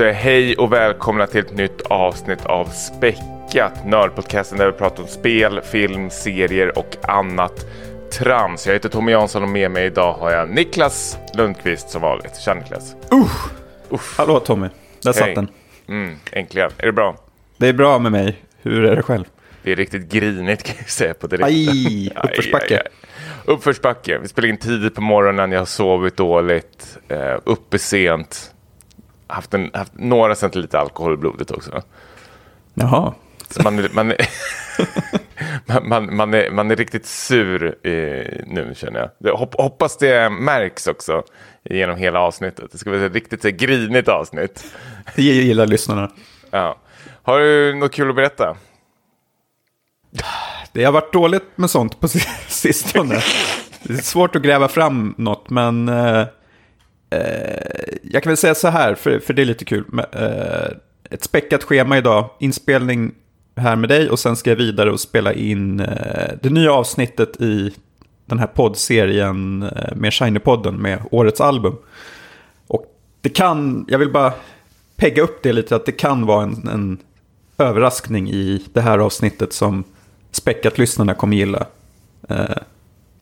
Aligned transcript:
säger 0.00 0.12
jag 0.12 0.20
hej 0.20 0.56
och 0.56 0.72
välkomna 0.72 1.26
till 1.26 1.40
ett 1.40 1.56
nytt 1.56 1.80
avsnitt 1.80 2.46
av 2.46 2.64
Späckat, 2.64 3.86
Nördpodcasten 3.86 4.58
där 4.58 4.66
vi 4.66 4.72
pratar 4.72 5.02
om 5.02 5.08
spel, 5.08 5.60
film, 5.60 6.10
serier 6.10 6.78
och 6.78 6.96
annat 7.02 7.66
trams. 8.12 8.66
Jag 8.66 8.74
heter 8.74 8.88
Tommy 8.88 9.12
Jansson 9.12 9.42
och 9.42 9.48
med 9.48 9.70
mig 9.70 9.86
idag 9.86 10.12
har 10.12 10.30
jag 10.30 10.50
Niklas 10.50 11.18
Lundqvist 11.34 11.90
som 11.90 12.02
vanligt. 12.02 12.36
Tja 12.36 12.54
Niklas! 12.54 12.96
Usch! 13.12 13.50
Uff. 13.90 14.14
Hallå 14.18 14.40
Tommy, 14.40 14.68
där 15.02 15.12
satt 15.12 15.34
den. 15.34 15.48
Mm, 15.88 16.16
äntligen. 16.32 16.70
Är 16.78 16.86
det 16.86 16.92
bra? 16.92 17.16
Det 17.56 17.68
är 17.68 17.72
bra 17.72 17.98
med 17.98 18.12
mig. 18.12 18.42
Hur 18.62 18.84
är 18.84 18.96
det 18.96 19.02
själv? 19.02 19.24
Det 19.62 19.72
är 19.72 19.76
riktigt 19.76 20.12
grinigt 20.12 20.62
kan 20.62 20.76
jag 20.78 20.90
säga 20.90 21.14
på 21.14 21.26
direkten. 21.26 21.54
Aj, 21.68 22.10
uppförsbacke. 22.24 22.74
Aj, 22.74 22.74
aj, 22.74 22.82
aj. 22.84 23.54
Uppförsbacke. 23.54 24.18
Vi 24.18 24.28
spelar 24.28 24.48
in 24.48 24.56
tidigt 24.56 24.94
på 24.94 25.00
morgonen, 25.00 25.52
jag 25.52 25.58
har 25.58 25.66
sovit 25.66 26.16
dåligt, 26.16 26.98
eh, 27.08 27.36
uppe 27.44 27.78
sent. 27.78 28.54
Haft, 29.30 29.54
en, 29.54 29.70
haft 29.74 29.92
några 29.94 30.34
centiliter 30.34 30.78
alkohol 30.78 31.14
i 31.14 31.16
blodet 31.16 31.50
också. 31.50 31.82
Jaha. 32.74 33.14
Så 33.50 33.62
man, 33.62 33.88
man, 33.92 34.12
man, 35.66 35.88
man, 35.88 36.16
man, 36.16 36.34
är, 36.34 36.50
man 36.50 36.70
är 36.70 36.76
riktigt 36.76 37.06
sur 37.06 37.64
eh, 37.86 38.44
nu 38.46 38.72
känner 38.76 39.10
jag. 39.20 39.32
Hopp, 39.32 39.54
hoppas 39.54 39.96
det 39.96 40.30
märks 40.30 40.86
också 40.86 41.22
genom 41.64 41.96
hela 41.96 42.20
avsnittet. 42.20 42.72
Det 42.72 42.78
ska 42.78 42.90
vara 42.90 43.06
ett 43.06 43.12
riktigt 43.12 43.44
ett 43.44 43.56
grinigt 43.56 44.08
avsnitt. 44.08 44.64
Jag 45.16 45.24
gillar 45.24 45.66
lyssnarna. 45.66 46.10
Ja. 46.50 46.76
Har 47.22 47.40
du 47.40 47.74
något 47.74 47.92
kul 47.92 48.10
att 48.10 48.16
berätta? 48.16 48.56
Det 50.72 50.84
har 50.84 50.92
varit 50.92 51.12
dåligt 51.12 51.48
med 51.54 51.70
sånt 51.70 52.00
på 52.00 52.08
sistone. 52.48 53.20
Det 53.82 53.92
är 53.92 53.96
svårt 53.96 54.36
att 54.36 54.42
gräva 54.42 54.68
fram 54.68 55.14
något, 55.18 55.50
men 55.50 55.88
eh, 55.88 56.20
eh, 56.20 56.26
jag 58.02 58.22
kan 58.22 58.30
väl 58.30 58.36
säga 58.36 58.54
så 58.54 58.68
här, 58.68 58.94
för, 58.94 59.18
för 59.18 59.34
det 59.34 59.42
är 59.42 59.46
lite 59.46 59.64
kul. 59.64 59.84
Eh, 60.12 60.76
ett 61.10 61.24
späckat 61.24 61.62
schema 61.64 61.98
idag, 61.98 62.30
inspelning 62.38 63.14
här 63.56 63.76
med 63.76 63.88
dig 63.88 64.10
och 64.10 64.18
sen 64.18 64.36
ska 64.36 64.50
jag 64.50 64.56
vidare 64.56 64.90
och 64.90 65.00
spela 65.00 65.32
in 65.32 65.80
eh, 65.80 66.32
det 66.42 66.50
nya 66.50 66.72
avsnittet 66.72 67.40
i 67.40 67.74
den 68.26 68.38
här 68.38 68.46
poddserien 68.46 69.62
eh, 69.62 69.96
med 69.96 70.10
Shiny-podden 70.10 70.78
med 70.78 70.98
årets 71.10 71.40
album. 71.40 71.76
Och 72.66 72.86
det 73.20 73.28
kan, 73.28 73.84
jag 73.88 73.98
vill 73.98 74.12
bara 74.12 74.32
pegga 74.96 75.22
upp 75.22 75.42
det 75.42 75.52
lite, 75.52 75.76
att 75.76 75.86
det 75.86 75.92
kan 75.92 76.26
vara 76.26 76.42
en, 76.42 76.68
en 76.68 76.98
överraskning 77.58 78.30
i 78.30 78.66
det 78.72 78.80
här 78.80 78.98
avsnittet 78.98 79.52
som 79.52 79.84
späckat 80.30 80.78
lyssnarna 80.78 81.14
kommer 81.14 81.36
gilla. 81.36 81.66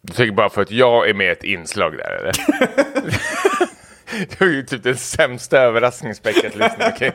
Du 0.03 0.13
tycker 0.13 0.33
bara 0.33 0.51
för 0.51 0.63
att 0.63 0.71
jag 0.71 1.09
är 1.09 1.15
med 1.15 1.33
ett 1.33 1.45
inslag 1.45 1.93
där 1.93 2.13
eller? 2.21 2.35
du 4.39 4.51
är 4.51 4.55
ju 4.55 4.63
typ 4.63 4.83
den 4.83 4.97
sämsta 4.97 5.59
överraskningsspäckat 5.59 6.55
lyssnare. 6.57 6.93
Okay? 6.95 7.11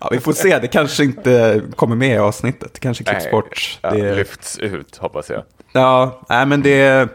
ja, 0.00 0.08
vi 0.10 0.20
får 0.20 0.32
se, 0.32 0.58
det 0.58 0.68
kanske 0.68 1.04
inte 1.04 1.62
kommer 1.76 1.96
med 1.96 2.14
i 2.14 2.18
avsnittet. 2.18 2.74
Det 2.74 2.80
kanske 2.80 3.04
klipps 3.04 3.30
bort. 3.30 3.78
Ja, 3.82 3.90
det 3.90 4.14
lyfts 4.14 4.58
ut 4.58 4.96
hoppas 4.96 5.30
jag. 5.30 5.42
Ja, 5.72 6.20
nej, 6.28 6.46
men 6.46 6.62
det, 6.62 7.08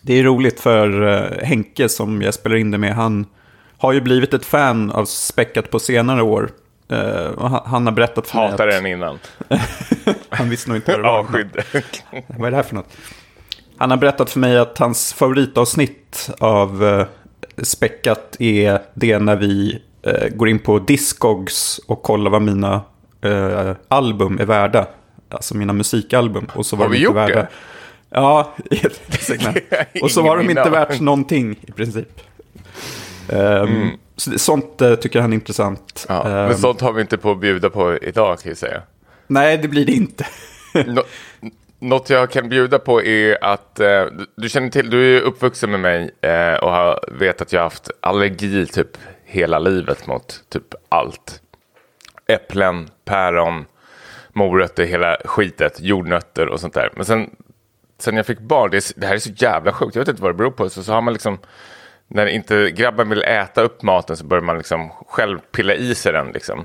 det 0.00 0.14
är 0.14 0.22
roligt 0.22 0.60
för 0.60 1.02
uh, 1.02 1.44
Henke 1.44 1.88
som 1.88 2.22
jag 2.22 2.34
spelar 2.34 2.56
in 2.56 2.70
det 2.70 2.78
med. 2.78 2.94
Han 2.94 3.26
har 3.78 3.92
ju 3.92 4.00
blivit 4.00 4.34
ett 4.34 4.44
fan 4.44 4.90
av 4.90 5.04
späckat 5.04 5.70
på 5.70 5.78
senare 5.78 6.22
år. 6.22 6.50
Uh, 6.92 7.60
han 7.64 7.86
har 7.86 7.92
berättat 7.92 8.28
för 8.28 8.38
Hatar 8.38 8.66
mig 8.66 8.76
att... 8.76 8.82
den 8.82 8.92
innan. 8.92 9.18
han 10.28 10.50
visste 10.50 10.68
nog 10.68 10.78
inte 10.78 10.90
vad 10.90 11.00
det 11.00 11.02
var. 11.02 11.18
Avskydd. 11.18 11.62
vad 12.26 12.46
är 12.46 12.50
det 12.50 12.56
här 12.56 12.62
för 12.62 12.74
något? 12.74 12.96
Han 13.76 13.90
har 13.90 13.98
berättat 13.98 14.30
för 14.30 14.40
mig 14.40 14.58
att 14.58 14.78
hans 14.78 15.12
favoritavsnitt 15.12 16.30
av 16.38 16.82
uh, 16.82 17.06
späckat 17.62 18.36
är 18.38 18.82
det 18.94 19.18
när 19.18 19.36
vi 19.36 19.82
uh, 20.06 20.28
går 20.36 20.48
in 20.48 20.58
på 20.58 20.78
Discogs 20.78 21.80
och 21.86 22.02
kollar 22.02 22.30
vad 22.30 22.42
mina 22.42 22.82
uh, 23.24 23.72
album 23.88 24.38
är 24.40 24.44
värda. 24.44 24.86
Alltså 25.28 25.56
mina 25.56 25.72
musikalbum. 25.72 26.48
Och 26.54 26.66
så 26.66 26.76
var 26.76 26.84
har 26.84 26.92
vi 26.92 26.98
de 26.98 27.04
gjort 27.04 27.16
värda. 27.16 27.34
det? 27.34 27.48
Ja. 28.10 28.54
Och 30.02 30.10
så 30.10 30.22
var 30.22 30.36
de 30.36 30.50
inte 30.50 30.70
värt 30.70 31.00
någonting 31.00 31.56
i 31.62 31.72
princip. 31.72 32.20
Um, 33.28 33.38
mm. 33.38 33.88
så, 34.16 34.38
sånt 34.38 34.82
uh, 34.82 34.94
tycker 34.94 35.20
han 35.20 35.32
är 35.32 35.34
intressant. 35.34 36.06
Ja, 36.08 36.22
um, 36.24 36.30
men 36.30 36.58
sånt 36.58 36.80
har 36.80 36.92
vi 36.92 37.00
inte 37.00 37.18
på 37.18 37.30
att 37.30 37.40
bjuda 37.40 37.70
på 37.70 37.98
idag 38.02 38.40
kan 38.40 38.50
jag 38.50 38.58
säga. 38.58 38.82
Nej, 39.26 39.58
det 39.58 39.68
blir 39.68 39.86
det 39.86 39.92
inte. 39.92 40.26
något 41.82 42.10
jag 42.10 42.30
kan 42.30 42.48
bjuda 42.48 42.78
på 42.78 43.02
är 43.02 43.44
att 43.44 43.80
eh, 43.80 44.04
du 44.36 44.48
känner 44.48 44.68
till, 44.68 44.90
du 44.90 45.16
är 45.16 45.20
uppvuxen 45.20 45.70
med 45.70 45.80
mig 45.80 46.14
eh, 46.20 46.54
och 46.54 46.70
har, 46.70 47.04
vet 47.12 47.40
att 47.40 47.52
jag 47.52 47.60
har 47.60 47.64
haft 47.64 47.90
allergi 48.00 48.66
typ 48.66 48.98
hela 49.24 49.58
livet 49.58 50.06
mot 50.06 50.44
typ 50.48 50.74
allt. 50.88 51.40
Äpplen, 52.26 52.90
päron, 53.04 53.64
morötter, 54.32 54.84
hela 54.84 55.16
skitet, 55.24 55.80
jordnötter 55.80 56.48
och 56.48 56.60
sånt 56.60 56.74
där. 56.74 56.90
Men 56.96 57.04
sen, 57.04 57.30
sen 57.98 58.16
jag 58.16 58.26
fick 58.26 58.40
barn, 58.40 58.70
det, 58.70 58.92
det 58.96 59.06
här 59.06 59.14
är 59.14 59.18
så 59.18 59.32
jävla 59.36 59.72
sjukt, 59.72 59.94
jag 59.94 60.00
vet 60.00 60.08
inte 60.08 60.22
vad 60.22 60.30
det 60.30 60.38
beror 60.38 60.50
på, 60.50 60.68
så, 60.68 60.82
så 60.82 60.92
har 60.92 61.02
man 61.02 61.12
liksom 61.12 61.38
när 62.08 62.26
inte 62.26 62.70
grabben 62.70 63.08
vill 63.08 63.22
äta 63.22 63.62
upp 63.62 63.82
maten 63.82 64.16
så 64.16 64.24
börjar 64.24 64.42
man 64.42 64.58
liksom 64.58 64.90
själv 65.08 65.38
pilla 65.38 65.74
i 65.74 65.94
sig 65.94 66.12
den. 66.12 66.32
Liksom. 66.32 66.64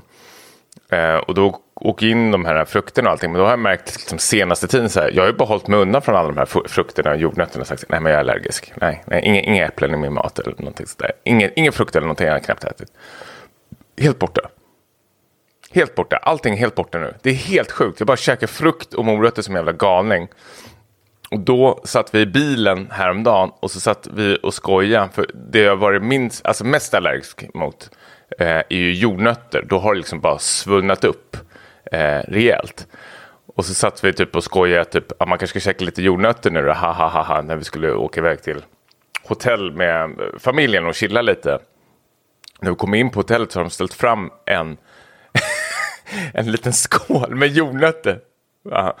Eh, 0.90 1.16
och 1.16 1.34
då 1.34 1.60
åker 1.80 2.06
in 2.06 2.30
de 2.30 2.44
här 2.44 2.64
frukterna 2.64 3.08
och 3.08 3.12
allting. 3.12 3.32
Men 3.32 3.38
då 3.38 3.44
har 3.44 3.50
jag 3.50 3.58
märkt 3.58 3.96
liksom, 3.96 4.18
senaste 4.18 4.68
tiden 4.68 4.90
så 4.90 5.00
här, 5.00 5.10
jag 5.14 5.22
har 5.22 5.28
ju 5.28 5.36
bara 5.36 5.48
hållit 5.48 5.66
mig 5.66 5.78
undan 5.78 6.02
från 6.02 6.16
alla 6.16 6.28
de 6.28 6.36
här 6.36 6.68
frukterna 6.68 7.10
och 7.10 7.16
jordnötterna. 7.16 7.60
Och 7.60 7.66
sagt, 7.66 7.84
nej 7.88 8.00
men 8.00 8.12
jag 8.12 8.16
är 8.16 8.20
allergisk. 8.20 8.72
Nej, 8.74 9.02
nej 9.06 9.22
inga, 9.24 9.40
inga 9.40 9.66
äpplen 9.66 9.94
i 9.94 9.96
min 9.96 10.12
mat 10.12 10.38
eller 10.38 10.54
någonting 10.58 10.86
sådär. 10.86 11.12
Ingen, 11.24 11.50
ingen 11.56 11.72
frukt 11.72 11.96
eller 11.96 12.06
någonting 12.06 12.26
jag 12.26 12.34
har 12.34 12.40
knappt 12.40 12.64
ätit. 12.64 12.88
Helt 14.00 14.18
borta. 14.18 14.40
Helt 15.70 15.94
borta. 15.94 16.16
Allting 16.16 16.54
är 16.54 16.58
helt 16.58 16.74
borta 16.74 16.98
nu. 16.98 17.14
Det 17.22 17.30
är 17.30 17.34
helt 17.34 17.70
sjukt. 17.70 18.00
Jag 18.00 18.06
bara 18.06 18.16
käkar 18.16 18.46
frukt 18.46 18.94
och 18.94 19.04
morötter 19.04 19.42
som 19.42 19.54
en 19.54 19.58
jävla 19.58 19.72
galning. 19.72 20.28
Och 21.30 21.40
då 21.40 21.80
satt 21.84 22.14
vi 22.14 22.20
i 22.20 22.26
bilen 22.26 22.88
häromdagen 22.90 23.50
och 23.60 23.70
så 23.70 23.80
satt 23.80 24.08
vi 24.12 24.38
och 24.42 24.54
skojade. 24.54 25.08
För 25.12 25.26
det 25.34 25.60
jag 25.60 25.76
varit 25.76 26.02
minst, 26.02 26.46
alltså 26.46 26.64
mest 26.64 26.94
allergisk 26.94 27.54
mot 27.54 27.90
eh, 28.38 28.46
är 28.48 28.64
ju 28.72 28.94
jordnötter. 28.94 29.64
Då 29.68 29.78
har 29.78 29.94
det 29.94 29.98
liksom 29.98 30.20
bara 30.20 30.38
svunnat 30.38 31.04
upp 31.04 31.36
eh, 31.92 32.22
rejält. 32.28 32.86
Och 33.56 33.64
så 33.64 33.74
satt 33.74 34.04
vi 34.04 34.12
typ 34.12 34.36
och 34.36 34.44
skojade 34.44 34.84
typ, 34.84 35.22
att 35.22 35.28
man 35.28 35.38
kanske 35.38 35.60
ska 35.60 35.70
käka 35.70 35.84
lite 35.84 36.02
jordnötter 36.02 36.50
nu 36.50 36.62
då, 36.62 36.72
ha, 36.72 36.92
ha, 36.92 37.08
ha, 37.08 37.22
ha, 37.22 37.42
när 37.42 37.56
vi 37.56 37.64
skulle 37.64 37.92
åka 37.92 38.20
iväg 38.20 38.42
till 38.42 38.62
hotell 39.24 39.72
med 39.72 40.20
familjen 40.38 40.86
och 40.86 40.94
chilla 40.94 41.22
lite. 41.22 41.58
När 42.60 42.70
vi 42.70 42.76
kom 42.76 42.94
in 42.94 43.10
på 43.10 43.20
hotellet 43.20 43.52
så 43.52 43.58
har 43.58 43.64
de 43.64 43.70
ställt 43.70 43.94
fram 43.94 44.30
en, 44.46 44.76
en 46.34 46.52
liten 46.52 46.72
skål 46.72 47.34
med 47.34 47.48
jordnötter. 47.48 48.20
Aha. 48.72 48.96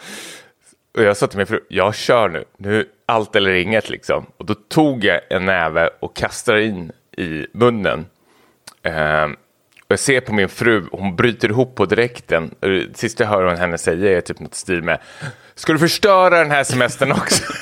Och 0.96 1.02
jag 1.02 1.16
sa 1.16 1.26
till 1.26 1.38
min 1.38 1.46
fru, 1.46 1.60
jag 1.68 1.94
kör 1.94 2.28
nu, 2.28 2.44
nu 2.56 2.88
allt 3.06 3.36
eller 3.36 3.50
inget 3.50 3.90
liksom. 3.90 4.26
Och 4.36 4.46
då 4.46 4.54
tog 4.54 5.04
jag 5.04 5.20
en 5.30 5.44
näve 5.44 5.90
och 6.00 6.16
kastade 6.16 6.64
in 6.64 6.92
i 7.16 7.46
munnen. 7.52 8.06
Eh, 8.82 9.28
och 9.88 9.92
jag 9.92 10.00
ser 10.00 10.20
på 10.20 10.32
min 10.32 10.48
fru, 10.48 10.84
hon 10.92 11.16
bryter 11.16 11.48
ihop 11.48 11.74
på 11.74 11.86
direkten. 11.86 12.54
Det 12.60 12.96
sista 12.96 13.24
jag 13.24 13.30
hör 13.30 13.56
henne 13.56 13.78
säga 13.78 14.16
är 14.16 14.20
typ 14.20 14.40
något 14.40 14.54
stil 14.54 14.82
med, 14.82 14.98
ska 15.54 15.72
du 15.72 15.78
förstöra 15.78 16.38
den 16.38 16.50
här 16.50 16.64
semestern 16.64 17.12
också? 17.12 17.42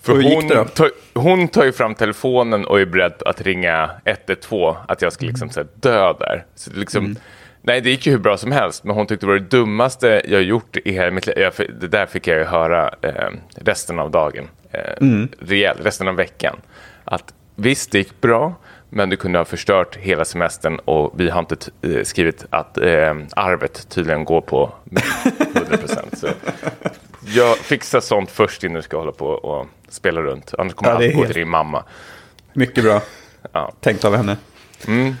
För 0.00 0.22
hon, 0.22 0.68
tar, 0.68 0.90
hon 1.14 1.48
tar 1.48 1.64
ju 1.64 1.72
fram 1.72 1.94
telefonen 1.94 2.64
och 2.64 2.80
är 2.80 2.86
beredd 2.86 3.22
att 3.26 3.40
ringa 3.40 3.90
112, 4.04 4.76
att 4.88 5.02
jag 5.02 5.12
ska 5.12 5.26
liksom 5.26 5.50
så 5.50 5.64
dö 5.74 6.12
där. 6.12 6.44
Så 6.54 6.70
liksom, 6.70 7.04
mm. 7.04 7.16
Nej, 7.62 7.80
det 7.80 7.90
gick 7.90 8.06
ju 8.06 8.12
hur 8.12 8.18
bra 8.18 8.36
som 8.36 8.52
helst, 8.52 8.84
men 8.84 8.96
hon 8.96 9.06
tyckte 9.06 9.26
det 9.26 9.32
var 9.32 9.38
det 9.38 9.50
dummaste 9.50 10.22
jag 10.24 10.42
gjort 10.42 10.76
i 10.76 10.92
hela 10.92 11.10
mitt 11.10 11.26
liv. 11.26 11.50
Det 11.80 11.88
där 11.88 12.06
fick 12.06 12.26
jag 12.26 12.38
ju 12.38 12.44
höra 12.44 12.94
eh, 13.02 13.30
resten 13.54 13.98
av 13.98 14.10
dagen, 14.10 14.48
eh, 14.72 14.92
mm. 15.00 15.28
rejält, 15.38 15.80
resten 15.82 16.08
av 16.08 16.16
veckan. 16.16 16.56
Att 17.04 17.34
visst, 17.56 17.92
det 17.92 17.98
gick 17.98 18.20
bra, 18.20 18.54
men 18.90 19.10
du 19.10 19.16
kunde 19.16 19.38
ha 19.38 19.44
förstört 19.44 19.96
hela 19.96 20.24
semestern 20.24 20.78
och 20.78 21.12
vi 21.20 21.30
har 21.30 21.40
inte 21.40 21.56
eh, 21.82 22.02
skrivit 22.02 22.44
att 22.50 22.78
eh, 22.78 23.14
arvet 23.36 23.88
tydligen 23.88 24.24
går 24.24 24.40
på 24.40 24.72
100 25.54 25.76
procent. 25.76 26.24
jag 27.34 27.58
fixar 27.58 28.00
sånt 28.00 28.30
först 28.30 28.64
innan 28.64 28.74
du 28.74 28.82
ska 28.82 28.98
hålla 28.98 29.12
på 29.12 29.26
och 29.26 29.66
spela 29.88 30.20
runt. 30.20 30.54
Annars 30.58 30.74
kommer 30.74 30.90
ja, 30.90 30.96
allt 30.96 31.14
gå 31.14 31.24
till 31.24 31.34
din 31.34 31.48
mamma. 31.48 31.84
Mycket 32.52 32.84
bra. 32.84 33.02
Ja. 33.52 33.72
Tänkt 33.80 34.04
av 34.04 34.16
henne. 34.16 34.36
Mm. 34.86 35.14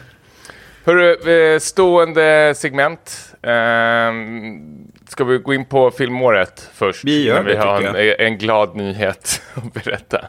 Hörru, 0.84 1.54
eh, 1.54 1.58
stående 1.58 2.54
segment. 2.56 3.34
Ehm, 3.42 4.92
ska 5.08 5.24
vi 5.24 5.38
gå 5.38 5.54
in 5.54 5.64
på 5.64 5.90
filmåret 5.90 6.70
först? 6.74 7.04
Vi 7.04 7.24
gör 7.24 7.44
det, 7.44 7.50
Vi 7.50 7.56
har 7.56 7.82
en, 7.82 8.14
en, 8.18 8.38
glad 8.38 8.76
nyhet 8.76 9.42
att 9.54 9.72
berätta. 9.72 10.28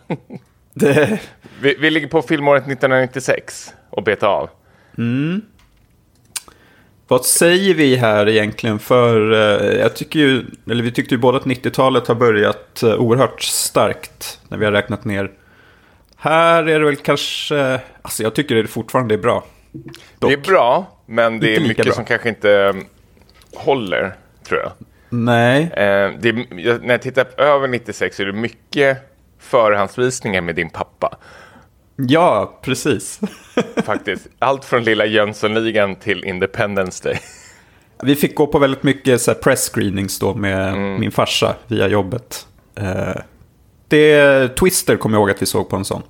Det... 0.73 1.19
Vi, 1.62 1.75
vi, 1.79 1.89
ligger 1.89 2.07
på 2.07 2.21
filmåret 2.21 2.63
1996 2.63 3.73
och 3.89 4.03
betar 4.03 4.27
av. 4.27 4.50
Mm. 4.97 5.41
Vad 7.07 7.25
säger 7.25 7.73
vi 7.73 7.95
här 7.95 8.29
egentligen? 8.29 8.79
För 8.79 9.31
uh, 9.31 9.79
jag 9.79 9.95
tycker 9.95 10.19
ju, 10.19 10.45
eller 10.71 10.83
vi 10.83 10.91
tyckte 10.91 11.15
ju 11.15 11.21
båda 11.21 11.38
att 11.38 11.45
90-talet 11.45 12.07
har 12.07 12.15
börjat 12.15 12.81
uh, 12.83 12.94
oerhört 12.94 13.41
starkt 13.41 14.39
när 14.47 14.57
vi 14.57 14.65
har 14.65 14.71
räknat 14.71 15.06
ner 15.06 15.31
Här 16.15 16.63
är 16.63 16.79
det 16.79 16.85
väl 16.85 16.95
kanske... 16.95 17.79
Alltså 18.01 18.23
jag 18.23 18.33
tycker 18.33 18.56
det 18.56 18.68
fortfarande 18.68 19.13
är 19.13 19.18
bra. 19.18 19.44
Det 20.19 20.33
är 20.33 20.38
bra, 20.38 21.00
men 21.06 21.39
det 21.39 21.56
är 21.56 21.62
mycket 21.62 21.85
bra. 21.85 21.94
som 21.94 22.06
kanske 22.06 22.29
inte 22.29 22.50
um, 22.50 22.85
håller, 23.53 24.15
tror 24.44 24.59
jag. 24.59 24.71
Nej. 25.09 25.71
Eh, 25.73 25.83
är, 25.83 26.79
när 26.79 26.89
jag 26.89 27.01
tittar 27.01 27.41
över 27.41 27.68
96 27.68 28.15
så 28.15 28.21
är 28.21 28.27
det 28.27 28.33
mycket 28.33 29.11
förhandsvisningar 29.42 30.42
med 30.42 30.56
din 30.56 30.70
pappa. 30.70 31.18
Ja, 31.96 32.60
precis. 32.64 33.20
Faktiskt. 33.86 34.28
Allt 34.40 34.66
från 34.66 34.84
lilla 34.84 35.06
Jönssonligan 35.06 35.96
till 35.96 36.24
Independence 36.26 37.04
Day. 37.10 37.20
Vi 38.04 38.16
fick 38.16 38.36
gå 38.36 38.48
på 38.48 38.60
väldigt 38.60 38.84
mycket 38.84 39.22
så 39.22 39.34
press 39.34 39.70
screenings 39.74 40.20
då 40.20 40.34
med 40.34 40.78
min 40.78 41.12
farsa 41.12 41.56
via 41.68 41.88
jobbet. 41.88 42.48
Eh, 42.76 43.16
det, 43.88 44.48
Twister 44.56 44.98
kommer 44.98 45.16
jag 45.18 45.22
ihåg 45.22 45.32
att 45.32 45.42
vi 45.42 45.46
såg 45.46 45.70
på 45.70 45.76
en 45.76 45.86
sån. 45.86 46.02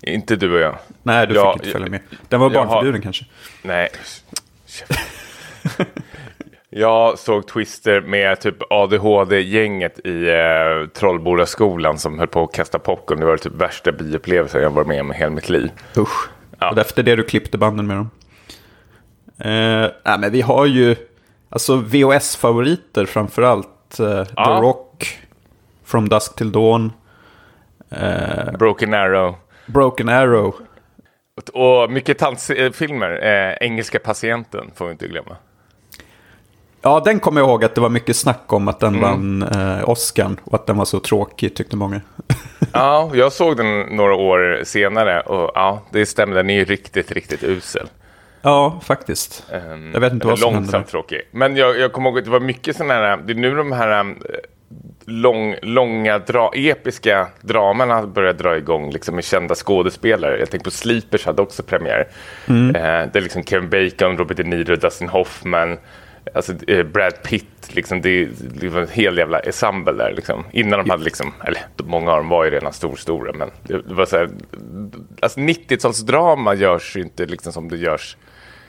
inte 0.00 0.36
du 0.36 0.54
och 0.54 0.60
jag. 0.60 0.78
Nej, 1.02 1.26
du 1.26 1.34
Ja, 1.34 1.52
fick 1.52 1.62
inte 1.62 1.72
följa 1.72 1.88
med. 1.90 2.00
Den 2.28 2.40
var 2.40 2.50
jag 2.50 2.58
har- 2.58 2.66
barnförbjuden 2.66 3.02
kanske. 3.02 3.24
Nej. 3.62 3.88
Jag 6.76 7.18
såg 7.18 7.46
Twister 7.46 8.00
med 8.00 8.40
typ 8.40 8.56
ADHD-gänget 8.70 10.06
i 10.06 10.28
eh, 10.28 10.88
Trollbodaskolan 10.88 11.98
som 11.98 12.18
höll 12.18 12.28
på 12.28 12.42
att 12.42 12.52
kasta 12.54 12.78
popcorn. 12.78 13.20
Det 13.20 13.26
var 13.26 13.36
typ 13.36 13.52
värsta 13.52 13.92
biupplevelsen 13.92 14.62
jag 14.62 14.70
varit 14.70 14.86
med 14.86 15.00
om 15.00 15.12
i 15.12 15.14
hela 15.14 15.30
mitt 15.30 15.48
liv. 15.48 15.70
Usch. 15.96 16.28
Ja. 16.58 16.70
Och 16.70 16.78
efter 16.78 17.02
det 17.02 17.16
du 17.16 17.22
klippte 17.22 17.58
banden 17.58 17.86
med 17.86 17.96
dem. 17.96 18.10
Eh, 19.38 19.90
nej, 20.04 20.18
men 20.18 20.32
vi 20.32 20.40
har 20.40 20.66
ju 20.66 20.96
alltså 21.48 21.76
VHS-favoriter 21.76 23.06
framförallt. 23.06 24.00
Eh, 24.00 24.06
Ja. 24.36 24.44
The 24.44 24.66
Rock, 24.66 25.18
From 25.84 26.08
Dusk 26.08 26.36
Till 26.36 26.52
Dawn, 26.52 26.92
eh, 27.90 28.52
Broken 28.58 28.94
Arrow. 28.94 29.34
Broken 29.66 30.08
Arrow. 30.08 30.54
Och 31.52 31.90
mycket 31.90 32.18
tantfilmer. 32.18 33.10
Eh, 33.26 33.56
Engelska 33.60 33.98
patienten 33.98 34.70
får 34.74 34.86
vi 34.86 34.92
inte 34.92 35.08
glömma. 35.08 35.36
Ja, 36.84 37.02
den 37.04 37.20
kommer 37.20 37.40
jag 37.40 37.48
ihåg 37.48 37.64
att 37.64 37.74
det 37.74 37.80
var 37.80 37.88
mycket 37.88 38.16
snack 38.16 38.52
om 38.52 38.68
att 38.68 38.80
den 38.80 39.00
vann 39.00 39.42
eh, 39.42 39.88
Oscar 39.88 40.30
och 40.44 40.54
att 40.54 40.66
den 40.66 40.76
var 40.76 40.84
så 40.84 41.00
tråkig 41.00 41.56
tyckte 41.56 41.76
många. 41.76 42.00
Ja, 42.72 43.10
jag 43.14 43.32
såg 43.32 43.56
den 43.56 43.80
några 43.80 44.14
år 44.14 44.60
senare 44.64 45.20
och 45.20 45.50
ja, 45.54 45.82
det 45.90 46.06
stämmer. 46.06 46.36
Den 46.36 46.50
är 46.50 46.54
ju 46.54 46.64
riktigt, 46.64 47.12
riktigt 47.12 47.42
usel. 47.44 47.86
ja, 48.42 48.80
faktiskt. 48.84 49.46
Ehm, 49.52 49.90
Jag 49.92 50.00
vet 50.00 50.12
inte 50.12 50.26
vad 50.26 50.38
som 50.38 50.46
hände 50.54 50.60
Långsamt 50.66 50.88
tråkig. 50.88 51.20
Men 51.30 51.56
jag, 51.56 51.78
jag 51.78 51.92
kommer 51.92 52.10
ihåg 52.10 52.18
att 52.18 52.24
det 52.24 52.30
var 52.30 52.40
mycket 52.40 52.76
sådana 52.76 52.94
här, 52.94 53.16
det 53.26 53.32
är 53.32 53.34
nu 53.34 53.54
de 53.54 53.72
här 53.72 54.00
eh, 54.00 54.04
lång, 55.04 55.54
långa, 55.62 56.18
dra, 56.18 56.50
episka 56.54 57.26
dramerna 57.40 58.06
börjar 58.06 58.32
dra 58.32 58.56
igång 58.56 58.90
liksom, 58.90 59.14
med 59.14 59.24
kända 59.24 59.54
skådespelare. 59.54 60.38
Jag 60.38 60.50
tänker 60.50 60.64
på 60.64 60.70
Sleepers 60.70 61.26
hade 61.26 61.42
också 61.42 61.62
premiär. 61.62 62.08
Mm. 62.48 62.76
Eh, 62.76 63.08
det 63.12 63.18
är 63.18 63.20
liksom 63.20 63.44
Kevin 63.44 63.70
Bacon, 63.70 64.18
Robert 64.18 64.36
De 64.36 64.44
Niro, 64.44 64.76
Dustin 64.76 65.08
Hoffman, 65.08 65.78
alltså, 66.34 66.52
eh, 66.66 66.86
Brad 66.86 67.22
Pitt. 67.22 67.46
Liksom, 67.68 68.00
det, 68.00 68.28
det 68.60 68.68
var 68.68 68.80
en 68.80 68.88
hel 68.88 69.18
jävla 69.18 69.38
ensemble 69.40 69.92
där. 69.92 70.12
Liksom. 70.16 70.44
Innan 70.52 70.78
de 70.78 70.90
hade, 70.90 71.04
liksom, 71.04 71.32
eller 71.44 71.62
många 71.84 72.10
av 72.10 72.16
dem 72.16 72.28
var 72.28 72.44
ju 72.44 72.50
redan 72.50 72.72
storstora, 72.72 73.32
men 73.32 73.50
det, 73.62 73.82
det 73.88 73.94
var 73.94 74.06
så 74.06 74.16
här, 74.16 74.30
alltså 75.22 75.40
90-talsdrama 75.40 76.54
görs 76.54 76.96
ju 76.96 77.00
inte 77.00 77.26
liksom 77.26 77.52
som 77.52 77.68
det 77.68 77.76
görs 77.76 78.16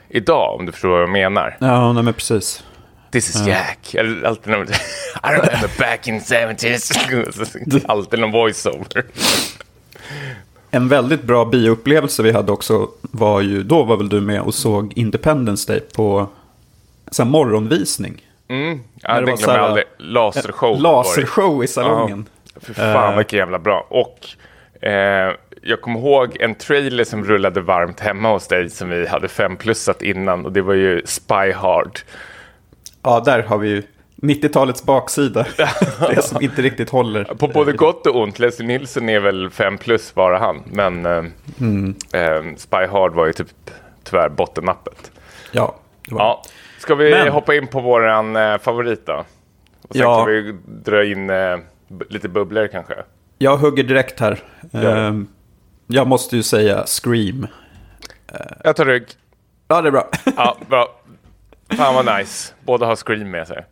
idag, 0.10 0.56
om 0.60 0.66
du 0.66 0.72
förstår 0.72 0.90
vad 0.90 1.02
jag 1.02 1.10
menar. 1.10 1.57
Ja, 1.60 1.94
nej 1.94 2.04
men 2.04 2.13
precis. 2.13 2.63
This 3.12 3.30
is 3.30 3.48
Jack. 3.48 3.96
Alltid 4.25 4.54
någon, 4.54 4.68
I 4.68 4.72
remember 5.24 5.80
back 5.80 6.08
in 6.08 6.19
70s. 6.19 7.81
alltid 7.88 8.19
någon 8.19 8.31
voiceover. 8.31 9.06
En 10.72 10.88
väldigt 10.88 11.24
bra 11.24 11.46
bioupplevelse 11.46 12.24
vi 12.24 12.31
hade 12.31 12.51
också 12.51 12.90
var 13.01 13.42
ju, 13.42 13.63
då 13.63 13.84
var 13.84 13.98
väl 13.98 14.10
du 14.10 14.22
med 14.22 14.42
och 14.42 14.54
såg 14.54 14.94
Independence 14.96 15.72
Day 15.72 15.81
på 15.96 16.30
så 17.12 17.24
här 17.24 17.30
morgonvisning. 17.30 18.22
Mm. 18.48 18.80
Ja, 18.96 19.22
det 19.22 19.38
så 19.38 19.44
glömmer 19.46 19.60
jag 19.60 19.66
aldrig. 19.68 19.86
Lasershow. 19.98 20.75
det. 20.75 20.81
Lasershow 20.81 21.63
i 21.63 21.68
salongen. 21.68 22.25
Fy 22.62 22.74
fan 22.74 23.12
Eh. 23.12 23.18
vilken 23.18 23.40
jävla 23.40 23.60
bra. 23.60 23.88
Och 23.90 24.28
eh, 24.88 25.34
jag 25.62 25.81
kommer 25.81 26.00
ihåg 26.00 26.38
en 26.40 26.56
trailer 26.56 27.04
som 27.04 27.24
rullade 27.25 27.62
varmt 27.62 28.00
hemma 28.00 28.31
hos 28.31 28.48
dig 28.48 28.69
som 28.69 28.90
vi 28.90 29.07
hade 29.07 29.28
femplussat 29.28 30.02
innan 30.02 30.46
och 30.46 30.52
det 30.52 30.62
var 30.62 30.74
ju 30.74 31.02
Spy 31.06 31.52
Hard. 31.56 32.00
Ja, 33.04 33.19
där 33.25 33.44
har 33.44 33.58
vi 33.58 33.69
ju 33.69 33.84
90-talets 34.22 34.84
baksida. 34.84 35.46
det 36.10 36.22
som 36.22 36.42
inte 36.42 36.62
riktigt 36.62 36.90
håller. 36.90 37.24
På 37.24 37.48
både 37.48 37.72
gott 37.72 38.08
och 38.08 38.16
ont. 38.22 38.40
Leslie 38.40 38.68
Nielsen 38.68 39.10
är 39.10 39.19
väl 39.19 39.50
fem 39.50 39.78
plus 39.78 40.13
bara 40.13 40.38
han. 40.38 40.63
Men 40.66 41.06
eh, 41.06 41.24
Mm. 41.60 41.96
eh, 42.13 42.56
Spy 42.58 42.86
Hard 42.92 43.13
var 43.13 43.25
ju 43.25 43.34
typ 43.34 43.48
tyvärr 44.04 44.30
bottennappet. 44.30 45.12
Ja, 45.51 45.75
det 46.10 46.16
var 46.16 46.22
Ja. 46.22 46.44
Ska 46.77 46.95
vi 46.95 47.12
Men- 47.12 47.27
hoppa 47.27 47.56
in 47.56 47.68
på 47.68 47.80
våran 47.81 48.36
eh, 48.36 48.57
favorit 48.57 49.06
då? 49.06 49.25
Och 49.81 49.95
sen 49.95 50.01
Ja. 50.01 50.18
kan 50.25 50.33
vi 50.33 50.56
dra 50.66 51.06
in 51.06 51.30
eh, 51.30 51.57
lite 52.10 52.30
bubblor 52.30 52.68
kanske. 52.68 52.94
Jag 53.38 53.57
hugger 53.57 53.83
direkt 53.83 54.19
här. 54.19 54.39
Ehm, 54.74 55.27
jag 55.88 56.07
måste 56.07 56.36
ju 56.36 56.44
säga 56.44 56.83
Scream. 56.86 57.48
Jag 58.63 58.75
tar 58.75 58.86
rygg. 58.86 59.04
Ja, 59.68 59.81
det 59.81 59.88
är 59.89 59.92
bra. 59.92 60.10
Ja, 60.38 60.57
bra. 60.69 60.88
Fan 61.77 61.95
vad 61.95 62.18
nice. 62.19 62.54
Båda 62.66 62.86
har 62.86 62.95
Scream 62.95 63.31
med 63.31 63.48
sig. 63.48 63.66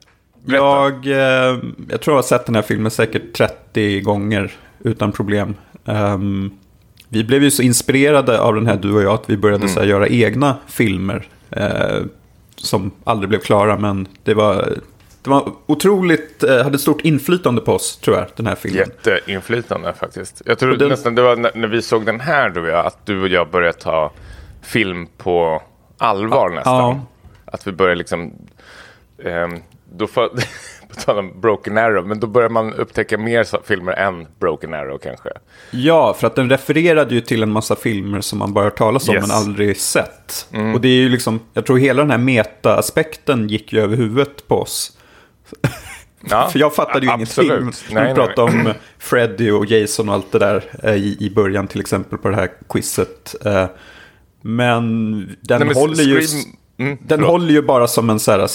Berätta. 0.46 0.64
Jag, 0.66 1.06
eh, 1.08 1.58
jag 1.90 2.02
tror 2.02 2.14
jag 2.14 2.16
har 2.18 2.22
sett 2.22 2.46
den 2.46 2.56
här 2.56 2.62
filmen 2.62 2.92
säkert 2.92 3.34
30 3.34 4.02
gånger 4.02 4.52
utan 4.84 5.12
problem. 5.12 5.56
Ehm, 5.86 6.52
vi 7.10 7.24
blev 7.24 7.44
ju 7.44 7.52
så 7.52 7.62
inspirerade 7.62 8.40
av 8.42 8.56
den 8.56 8.68
här 8.68 8.76
du 8.76 8.94
och 8.94 9.02
jag 9.04 9.14
att 9.14 9.30
vi 9.30 9.38
började 9.38 9.68
så 9.70 9.80
här, 9.80 9.88
göra 9.88 10.08
egna 10.08 10.58
filmer. 10.68 11.28
eh, 11.52 12.00
som 12.64 12.92
aldrig 13.04 13.30
blev 13.30 13.40
klara, 13.40 13.78
men 13.78 14.08
det 14.24 14.34
var, 14.34 14.74
det 15.22 15.30
var 15.30 15.52
otroligt, 15.66 16.44
eh, 16.44 16.64
hade 16.64 16.80
stort 16.80 17.02
inflytande 17.02 17.62
på 17.62 17.74
oss 17.74 17.98
tror 17.98 18.18
jag, 18.18 18.26
den 18.36 18.48
här 18.48 18.56
filmen. 18.56 18.80
Jätteinflytande 18.80 19.94
faktiskt. 19.94 20.42
Jag 20.46 20.60
tror 20.60 20.76
den- 20.76 20.90
nästan 20.90 21.16
det 21.16 21.22
var 21.22 21.36
när, 21.36 21.52
när 21.56 21.68
vi 21.68 21.82
såg 21.82 22.06
den 22.06 22.20
här 22.20 22.58
och 22.58 22.68
jag, 22.68 22.86
att 22.86 23.06
du 23.06 23.22
och 23.22 23.28
jag 23.28 23.50
började 23.50 23.78
ta 23.78 24.12
film 24.62 25.08
på 25.18 25.62
allvar 25.98 26.50
nästan. 26.50 26.76
ja. 26.76 27.02
Att 27.46 27.68
vi 27.68 27.72
började 27.72 27.96
liksom, 27.96 28.34
ehm, 29.26 29.60
då 29.96 30.08
för, 30.08 30.30
på 30.96 31.02
tal 31.02 31.18
om 31.20 31.42
Broken 31.42 31.78
Arrow, 31.78 32.08
men 32.08 32.20
då 32.20 32.28
börjar 32.28 32.50
man 32.50 32.74
upptäcka 32.74 33.18
mer 33.18 33.66
filmer 33.68 33.92
än 33.94 34.28
Broken 34.40 34.74
Arrow 34.74 34.98
kanske. 34.98 35.30
Ja, 35.72 36.14
för 36.20 36.28
att 36.28 36.36
den 36.36 36.50
refererade 36.50 37.16
ju 37.16 37.22
till 37.22 37.44
en 37.44 37.52
massa 37.52 37.76
filmer 37.76 38.22
som 38.22 38.40
man 38.40 38.54
bara 38.54 38.64
hört 38.66 38.78
talas 38.78 39.10
om 39.10 39.16
Yes. 39.16 39.28
men 39.28 39.38
aldrig 39.38 39.78
sett. 39.78 40.48
Och 40.74 40.82
det 40.82 40.88
är 40.88 40.96
ju 41.02 41.10
liksom, 41.10 41.40
jag 41.54 41.66
tror 41.66 41.78
hela 41.78 42.02
den 42.02 42.12
här 42.12 42.18
meta-aspekten 42.18 43.48
gick 43.48 43.74
ju 43.74 43.80
över 43.82 43.98
huvudet 43.98 44.48
på 44.48 44.62
oss. 44.62 44.98
Ja, 46.30 46.50
För 46.52 46.60
jag 46.60 46.76
fattade 46.76 47.06
ju 47.06 47.12
absolut. 47.12 47.52
ingenting. 47.52 47.96
Nej, 47.96 48.04
nej, 48.04 48.14
vi 48.14 48.16
pratade 48.16 48.42
om 48.52 48.74
Freddy 48.98 49.52
och 49.52 49.66
Jason 49.66 50.10
och 50.10 50.16
allt 50.16 50.32
det 50.32 50.40
där 50.40 50.64
eh, 50.84 50.94
i, 50.96 51.18
i 51.20 51.30
början 51.30 51.68
till 51.68 51.82
exempel 51.82 52.18
på 52.18 52.30
det 52.30 52.36
här 52.36 52.50
quizet. 52.70 53.36
Eh, 53.46 53.66
Men 54.42 55.12
den 55.42 55.60
Nej, 55.60 55.68
men 55.68 55.76
håller 55.76 56.04
ju... 56.04 56.20
Scream- 56.20 56.56
Mm, 56.78 56.98
den 57.02 57.20
förlåt. 57.20 57.32
håller 57.32 57.54
ju 57.54 57.62
bara 57.62 57.88
som 57.88 58.10
en 58.10 58.20
så 58.20 58.32
här 58.32 58.48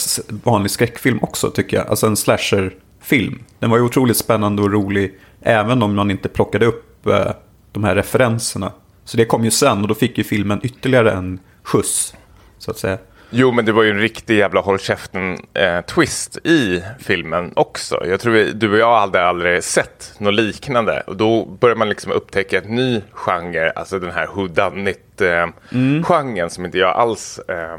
vanlig 0.44 0.70
skräckfilm 0.70 1.18
också 1.22 1.50
tycker 1.50 1.76
jag. 1.76 1.86
Alltså 1.86 2.06
en 2.06 2.16
slasherfilm. 2.16 3.38
Den 3.58 3.70
var 3.70 3.78
ju 3.78 3.84
otroligt 3.84 4.16
spännande 4.16 4.62
och 4.62 4.72
rolig. 4.72 5.14
Även 5.42 5.82
om 5.82 5.94
man 5.94 6.10
inte 6.10 6.28
plockade 6.28 6.66
upp 6.66 7.06
eh, 7.06 7.30
de 7.72 7.84
här 7.84 7.94
referenserna. 7.94 8.72
Så 9.04 9.16
det 9.16 9.24
kom 9.24 9.44
ju 9.44 9.50
sen 9.50 9.82
och 9.82 9.88
då 9.88 9.94
fick 9.94 10.18
ju 10.18 10.24
filmen 10.24 10.60
ytterligare 10.62 11.12
en 11.12 11.40
skjuts. 11.62 12.14
Så 12.58 12.70
att 12.70 12.78
säga. 12.78 12.98
Jo, 13.30 13.52
men 13.52 13.64
det 13.64 13.72
var 13.72 13.82
ju 13.82 13.90
en 13.90 14.00
riktig 14.00 14.38
jävla 14.38 14.60
håll 14.60 14.78
käften-twist 14.78 16.46
i 16.46 16.82
filmen 16.98 17.52
också. 17.56 18.06
Jag 18.06 18.20
tror 18.20 18.32
vi, 18.32 18.52
du 18.52 18.72
och 18.72 18.78
jag 18.78 19.00
hade 19.00 19.26
aldrig 19.26 19.64
sett 19.64 20.14
något 20.18 20.34
liknande. 20.34 21.02
Och 21.06 21.16
då 21.16 21.46
börjar 21.46 21.76
man 21.76 21.88
liksom 21.88 22.12
upptäcka 22.12 22.58
en 22.58 22.74
ny 22.76 23.00
genre, 23.12 23.70
alltså 23.70 23.98
den 23.98 24.10
här 24.10 24.26
whodunit-genren 24.26 26.50
som 26.50 26.64
inte 26.64 26.78
jag 26.78 26.96
alls 26.96 27.40
eh, 27.48 27.58
eh, 27.58 27.78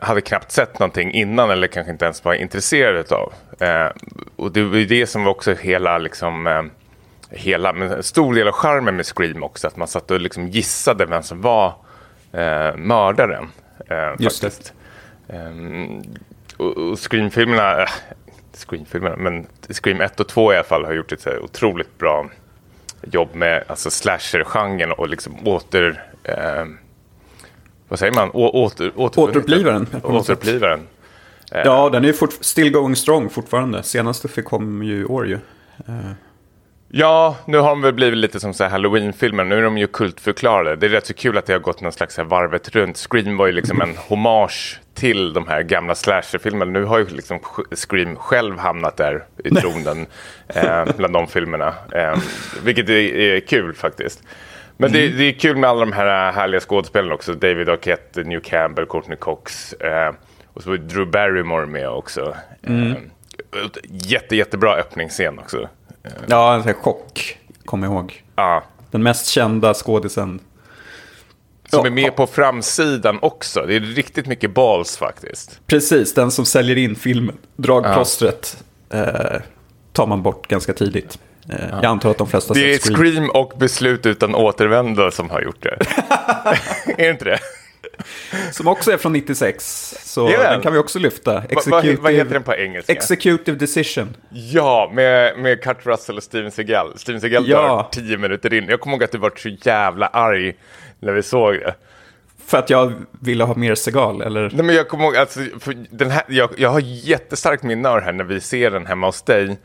hade 0.00 0.20
knappt 0.20 0.52
sett 0.52 0.78
någonting 0.78 1.12
innan 1.12 1.50
eller 1.50 1.66
kanske 1.66 1.92
inte 1.92 2.04
ens 2.04 2.24
var 2.24 2.34
intresserad 2.34 3.12
av. 3.12 3.32
Eh, 3.60 3.90
och 4.36 4.52
det 4.52 4.62
var 4.62 4.78
det 4.78 5.06
som 5.06 5.24
var 5.24 5.30
också 5.30 5.54
hela 5.54 5.98
liksom 5.98 6.46
eh, 6.46 6.62
hela, 7.30 7.72
men 7.72 7.90
en 7.90 8.02
stor 8.02 8.34
del 8.34 8.48
av 8.48 8.52
charmen 8.52 8.96
med 8.96 9.06
Scream 9.06 9.42
också, 9.42 9.66
att 9.66 9.76
man 9.76 9.88
satt 9.88 10.10
och 10.10 10.20
liksom 10.20 10.48
gissade 10.48 11.06
vem 11.06 11.22
som 11.22 11.40
var 11.40 11.74
eh, 12.32 12.76
mördaren. 12.76 13.48
Eh, 13.88 14.10
Just 14.18 14.42
det. 14.42 14.50
faktiskt. 14.50 14.72
Ehm, 15.28 16.02
och, 16.56 16.76
och 16.76 16.98
Scream-filmerna, 16.98 17.86
Scream-filmerna, 18.52 19.16
men 19.16 19.46
Scream 19.68 20.00
1 20.00 20.20
och 20.20 20.28
2 20.28 20.52
i 20.52 20.56
alla 20.56 20.64
fall 20.64 20.84
har 20.84 20.92
gjort 20.92 21.12
ett 21.12 21.26
otroligt 21.42 21.98
bra 21.98 22.28
jobb 23.02 23.34
med 23.34 23.64
alltså 23.66 23.90
slasher-genren 23.90 24.92
och 24.92 25.08
liksom 25.08 25.48
åter... 25.48 26.02
Eh, 26.24 26.64
vad 27.88 27.98
säger 27.98 28.12
man? 28.14 28.30
Å, 28.32 28.48
åter, 28.48 28.92
åter, 28.96 29.22
Återupplivaren. 29.22 29.86
Återupplivaren. 30.02 30.80
Ja, 31.50 31.88
den 31.92 32.02
är 32.04 32.06
ju 32.08 32.14
fort, 32.14 32.32
still 32.40 32.70
going 32.72 32.96
strong 32.96 33.30
fortfarande. 33.30 33.82
Senaste 33.82 34.28
fick 34.28 34.44
kom 34.44 34.82
ju 34.82 35.00
i 35.00 35.04
år 35.04 35.26
ju. 35.26 35.34
Eh, 35.88 36.12
Ja, 36.94 37.36
nu 37.46 37.58
har 37.58 37.68
de 37.68 37.82
väl 37.82 37.92
blivit 37.92 38.18
lite 38.18 38.40
som 38.40 38.54
så 38.54 38.64
här 38.64 38.70
Halloween-filmer. 38.70 39.44
Nu 39.44 39.58
är 39.58 39.62
de 39.62 39.78
ju 39.78 39.86
kultförklarade. 39.86 40.76
Det 40.76 40.86
är 40.86 40.90
rätt 40.90 41.06
så 41.06 41.14
kul 41.14 41.38
att 41.38 41.46
det 41.46 41.52
har 41.52 41.60
gått 41.60 41.80
någon 41.80 41.92
slags 41.92 42.14
så 42.14 42.20
här 42.22 42.28
varvet 42.28 42.68
runt. 42.68 42.96
Scream 42.96 43.36
var 43.36 43.46
ju 43.46 43.52
liksom 43.52 43.80
en 43.80 43.96
hommage 43.96 44.80
till 44.94 45.32
de 45.32 45.46
här 45.48 45.62
gamla 45.62 45.94
slasherfilmerna. 45.94 46.70
Nu 46.70 46.84
har 46.84 46.98
ju 46.98 47.06
liksom 47.06 47.38
Scream 47.88 48.16
själv 48.16 48.58
hamnat 48.58 48.96
där 48.96 49.24
i 49.44 49.50
tronen 49.50 50.06
eh, 50.48 50.84
bland 50.96 51.14
de 51.14 51.26
filmerna. 51.26 51.74
Eh, 51.92 52.18
vilket 52.64 52.88
är, 52.88 53.16
är 53.16 53.40
kul 53.40 53.74
faktiskt. 53.74 54.22
Men 54.82 54.92
det, 54.92 55.08
det, 55.08 55.24
är 55.24 55.32
kul 55.32 55.56
med 55.56 55.70
alla 55.70 55.80
de 55.80 55.92
här 55.92 56.32
härliga 56.32 56.60
skådespelarna 56.60 57.14
också. 57.14 57.34
David 57.34 57.68
Arquette, 57.68 58.22
New 58.24 58.40
Campbell, 58.40 58.86
Courtney 58.86 59.16
Cox. 59.16 59.72
Eh, 59.72 60.14
och 60.54 60.62
så 60.62 60.70
var 60.70 60.76
Drew 60.76 61.10
Barrymore 61.10 61.66
med 61.66 61.88
också. 61.88 62.36
Mm. 62.62 62.94
Jätte, 63.88 64.36
jättebra 64.36 64.74
öppningsscen 64.74 65.38
också. 65.38 65.68
Ja, 66.26 66.54
en 66.54 66.74
chock, 66.74 67.38
jag 67.86 67.92
ihåg. 67.92 68.22
Ja. 68.36 68.62
Den 68.90 69.02
mest 69.02 69.26
kända 69.26 69.74
skådisen. 69.74 70.40
Som 71.70 71.86
är 71.86 71.90
med 71.90 72.16
på 72.16 72.26
framsidan 72.26 73.18
också. 73.22 73.66
Det 73.66 73.76
är 73.76 73.80
riktigt 73.80 74.26
mycket 74.26 74.54
balls 74.54 74.96
faktiskt. 74.96 75.60
Precis, 75.66 76.14
den 76.14 76.30
som 76.30 76.44
säljer 76.44 76.78
in 76.78 76.94
filmen. 76.94 77.36
Dragplåstret 77.56 78.64
ja. 78.88 78.96
eh, 78.96 79.40
tar 79.92 80.06
man 80.06 80.22
bort 80.22 80.48
ganska 80.48 80.72
tidigt. 80.72 81.18
Eh, 81.48 81.56
ja. 81.70 81.76
Jag 81.76 81.84
antar 81.84 82.10
att 82.10 82.18
de 82.18 82.26
flesta 82.26 82.54
Det 82.54 82.74
är 82.74 82.78
Scream. 82.78 82.96
Scream 82.96 83.30
och 83.30 83.52
Beslut 83.58 84.06
utan 84.06 84.34
återvändo 84.34 85.10
som 85.10 85.30
har 85.30 85.40
gjort 85.42 85.62
det. 85.62 85.76
är 86.86 87.04
det 87.04 87.10
inte 87.10 87.24
det? 87.24 87.38
Som 88.52 88.68
också 88.68 88.92
är 88.92 88.96
från 88.96 89.12
96. 89.12 89.94
Så 90.04 90.28
yeah. 90.28 90.52
den 90.52 90.60
kan 90.60 90.72
vi 90.72 90.78
också 90.78 90.98
lyfta. 90.98 91.42
Executive, 91.48 92.02
vad 92.02 92.12
heter 92.12 92.32
den 92.32 92.42
på 92.42 92.54
engelska? 92.54 92.92
Executive 92.92 93.58
Decision. 93.58 94.16
Ja, 94.30 94.90
med, 94.94 95.38
med 95.38 95.62
Kurt 95.62 95.86
Russell 95.86 96.16
och 96.16 96.22
Steven 96.22 96.50
Seagal. 96.50 96.98
Steven 96.98 97.20
Seagal 97.20 97.48
ja. 97.48 97.58
dör 97.92 98.02
tio 98.02 98.18
minuter 98.18 98.54
in. 98.54 98.66
Jag 98.68 98.80
kommer 98.80 98.96
ihåg 98.96 99.04
att 99.04 99.12
du 99.12 99.18
var 99.18 99.32
så 99.36 99.48
jävla 99.48 100.06
arg 100.06 100.54
när 101.00 101.12
vi 101.12 101.22
såg 101.22 101.54
det. 101.54 101.74
För 102.46 102.58
att 102.58 102.70
jag 102.70 102.92
ville 103.10 103.44
ha 103.44 103.54
mer 103.54 103.74
Segal, 103.74 104.22
eller? 104.22 104.50
Nej, 104.54 104.64
men 104.64 104.74
jag 104.74 104.88
kommer 104.88 105.04
ihåg, 105.04 105.16
alltså, 105.16 105.40
den 105.90 106.10
här, 106.10 106.22
jag, 106.28 106.50
jag 106.56 106.70
har 106.70 106.80
jättestarkt 106.80 107.62
minne 107.62 107.88
av 107.88 107.96
det 107.96 108.04
här 108.04 108.12
när 108.12 108.24
vi 108.24 108.40
ser 108.40 108.70
den 108.70 108.86
hemma 108.86 109.06
hos 109.06 109.22
dig. 109.22 109.58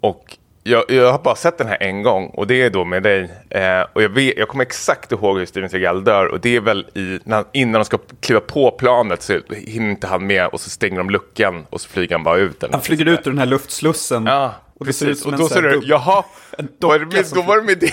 Och 0.00 0.36
jag, 0.68 0.84
jag, 0.88 1.12
har 1.12 1.18
bara 1.18 1.34
sett 1.34 1.58
den 1.58 1.66
här 1.66 1.82
en 1.82 2.02
gång 2.02 2.26
och 2.26 2.46
det 2.46 2.62
är 2.62 2.70
då 2.70 2.84
med 2.84 3.02
dig. 3.02 3.30
Eh, 3.50 3.80
och 3.92 4.02
jag, 4.02 4.08
vet, 4.08 4.38
jag 4.38 4.48
kommer 4.48 4.62
exakt 4.62 5.12
ihåg 5.12 5.38
hur 5.38 5.46
Steven 5.46 5.70
Seagal 5.70 6.04
dör 6.04 6.26
och 6.26 6.40
det 6.40 6.56
är 6.56 6.60
väl 6.60 6.86
i, 6.94 7.18
när, 7.24 7.44
innan 7.52 7.72
de 7.72 7.84
ska 7.84 7.98
kliva 8.20 8.40
på 8.40 8.70
planet 8.70 9.22
så 9.22 9.40
hinner 9.50 9.90
inte 9.90 10.06
han 10.06 10.26
med 10.26 10.46
och 10.46 10.60
så 10.60 10.70
stänger 10.70 10.98
de 10.98 11.10
luckan 11.10 11.66
och 11.70 11.80
så 11.80 11.88
flyger 11.88 12.14
han 12.14 12.24
bara 12.24 12.38
ut. 12.38 12.64
Han 12.70 12.80
flyger 12.80 13.06
ut 13.06 13.20
ur 13.26 13.30
den 13.30 13.38
här 13.38 13.46
luftslussen. 13.46 14.26
Ja, 14.26 14.54
och 14.80 14.86
precis. 14.86 15.26
och 15.26 15.36
då 15.36 15.48
ser 15.48 15.62
du, 15.62 15.80
jaha, 15.84 16.24
då, 16.78 16.92
är 16.92 16.98
det 16.98 17.06
med, 17.06 17.24
då 17.34 17.42
var 17.46 17.56
det 17.56 17.62
med 17.62 17.78
det. 17.78 17.92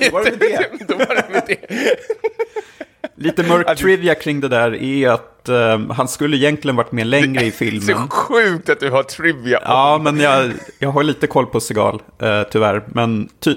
då 0.00 0.10
var 0.10 0.24
det 0.24 0.30
med 0.30 0.40
det. 0.40 0.86
då 0.88 0.94
var 0.96 1.14
det 1.14 1.28
med 1.30 1.42
det. 1.46 1.96
Lite 3.16 3.42
mörk 3.42 3.76
trivia 3.78 4.14
kring 4.14 4.40
det 4.40 4.48
där 4.48 4.74
är 4.74 5.08
att 5.08 5.48
uh, 5.48 5.92
han 5.92 6.08
skulle 6.08 6.36
egentligen 6.36 6.76
varit 6.76 6.92
med 6.92 7.06
längre 7.06 7.44
i 7.44 7.50
filmen. 7.50 7.82
Så 7.82 7.94
sjukt 7.94 8.68
att 8.68 8.80
du 8.80 8.90
har 8.90 9.02
trivia. 9.02 9.60
Ja, 9.64 10.00
men 10.02 10.20
jag, 10.20 10.52
jag 10.78 10.90
har 10.90 11.02
lite 11.02 11.26
koll 11.26 11.46
på 11.46 11.60
Segal, 11.60 12.02
uh, 12.22 12.42
tyvärr. 12.50 12.84
Men 12.86 13.28
ty 13.40 13.54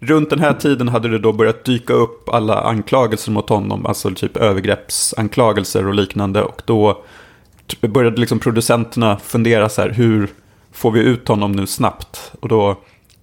runt 0.00 0.30
den 0.30 0.40
här 0.40 0.52
tiden 0.52 0.88
hade 0.88 1.08
det 1.08 1.18
då 1.18 1.32
börjat 1.32 1.64
dyka 1.64 1.92
upp 1.92 2.28
alla 2.28 2.60
anklagelser 2.60 3.32
mot 3.32 3.48
honom, 3.48 3.86
alltså 3.86 4.10
typ 4.10 4.36
övergreppsanklagelser 4.36 5.86
och 5.86 5.94
liknande. 5.94 6.42
Och 6.42 6.62
då 6.64 7.04
började 7.80 8.20
liksom 8.20 8.38
producenterna 8.38 9.18
fundera 9.18 9.68
så 9.68 9.82
här, 9.82 9.90
hur 9.90 10.28
får 10.72 10.90
vi 10.90 11.00
ut 11.00 11.28
honom 11.28 11.52
nu 11.52 11.66
snabbt? 11.66 12.32
Och 12.40 12.48
då, 12.48 12.76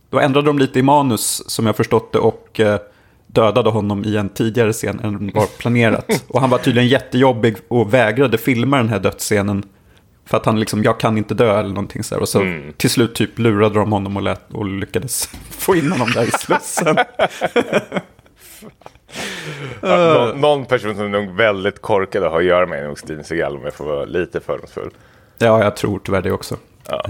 då 0.09 0.19
ändrade 0.19 0.47
de 0.47 0.59
lite 0.59 0.79
i 0.79 0.83
manus, 0.83 1.49
som 1.49 1.65
jag 1.65 1.75
förstått 1.75 2.11
det, 2.11 2.19
och 2.19 2.59
uh, 2.59 2.75
dödade 3.33 3.69
honom 3.69 4.05
i 4.05 4.17
en 4.17 4.29
tidigare 4.29 4.73
scen 4.73 4.99
än 4.99 5.31
var 5.33 5.45
planerat. 5.57 6.23
Och 6.27 6.41
han 6.41 6.49
var 6.49 6.57
tydligen 6.57 6.89
jättejobbig 6.89 7.55
och 7.67 7.93
vägrade 7.93 8.37
filma 8.37 8.77
den 8.77 8.89
här 8.89 8.99
dödsscenen. 8.99 9.63
För 10.25 10.37
att 10.37 10.45
han 10.45 10.59
liksom, 10.59 10.83
jag 10.83 10.99
kan 10.99 11.17
inte 11.17 11.33
dö 11.33 11.59
eller 11.59 11.69
någonting 11.69 12.03
så 12.03 12.15
här. 12.15 12.21
Och 12.21 12.29
så 12.29 12.41
mm. 12.41 12.73
till 12.77 12.89
slut 12.89 13.15
typ 13.15 13.39
lurade 13.39 13.79
de 13.79 13.91
honom 13.91 14.17
och, 14.17 14.23
lät, 14.23 14.53
och 14.53 14.65
lyckades 14.65 15.27
få 15.49 15.75
in 15.75 15.91
honom 15.91 16.11
där 16.11 16.23
i 16.23 16.31
slussen. 16.31 16.97
ja, 19.81 19.97
någon, 19.97 20.41
någon, 20.41 20.65
person 20.65 20.95
som 20.95 21.05
är 21.05 21.09
nog 21.09 21.35
väldigt 21.35 21.81
korkad 21.81 22.23
att 22.23 22.31
ha 22.31 22.39
att 22.39 22.45
göra 22.45 22.65
med 22.65 22.79
är 22.79 22.87
nog 22.87 22.99
Steven 22.99 23.23
Seagal 23.23 23.55
om 23.55 23.63
jag 23.63 23.73
får 23.73 23.85
vara 23.85 24.05
lite 24.05 24.39
fördomsfull. 24.39 24.89
Ja, 25.37 25.63
jag 25.63 25.75
tror 25.75 25.99
tyvärr 26.03 26.21
det 26.21 26.31
också. 26.31 26.57
Ja. 26.89 27.05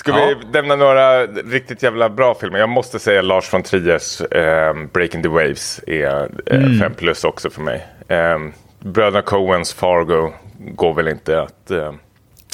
Ska 0.00 0.10
ja. 0.10 0.34
vi 0.40 0.46
nämna 0.52 0.76
några 0.76 1.26
riktigt 1.26 1.82
jävla 1.82 2.08
bra 2.08 2.34
filmer? 2.34 2.58
Jag 2.58 2.68
måste 2.68 2.98
säga 2.98 3.22
Lars 3.22 3.52
von 3.52 3.62
Triers 3.62 4.20
eh, 4.20 4.74
Breaking 4.92 5.22
the 5.22 5.28
Waves 5.28 5.80
är 5.86 6.28
5 6.28 6.62
eh, 6.62 6.80
mm. 6.80 6.94
plus 6.94 7.24
också 7.24 7.50
för 7.50 7.62
mig. 7.62 7.86
Eh, 8.08 8.38
Bröderna 8.78 9.22
Coens 9.22 9.74
Fargo 9.74 10.32
går 10.58 10.94
väl 10.94 11.08
inte 11.08 11.42
att 11.42 11.70
eh, 11.70 11.94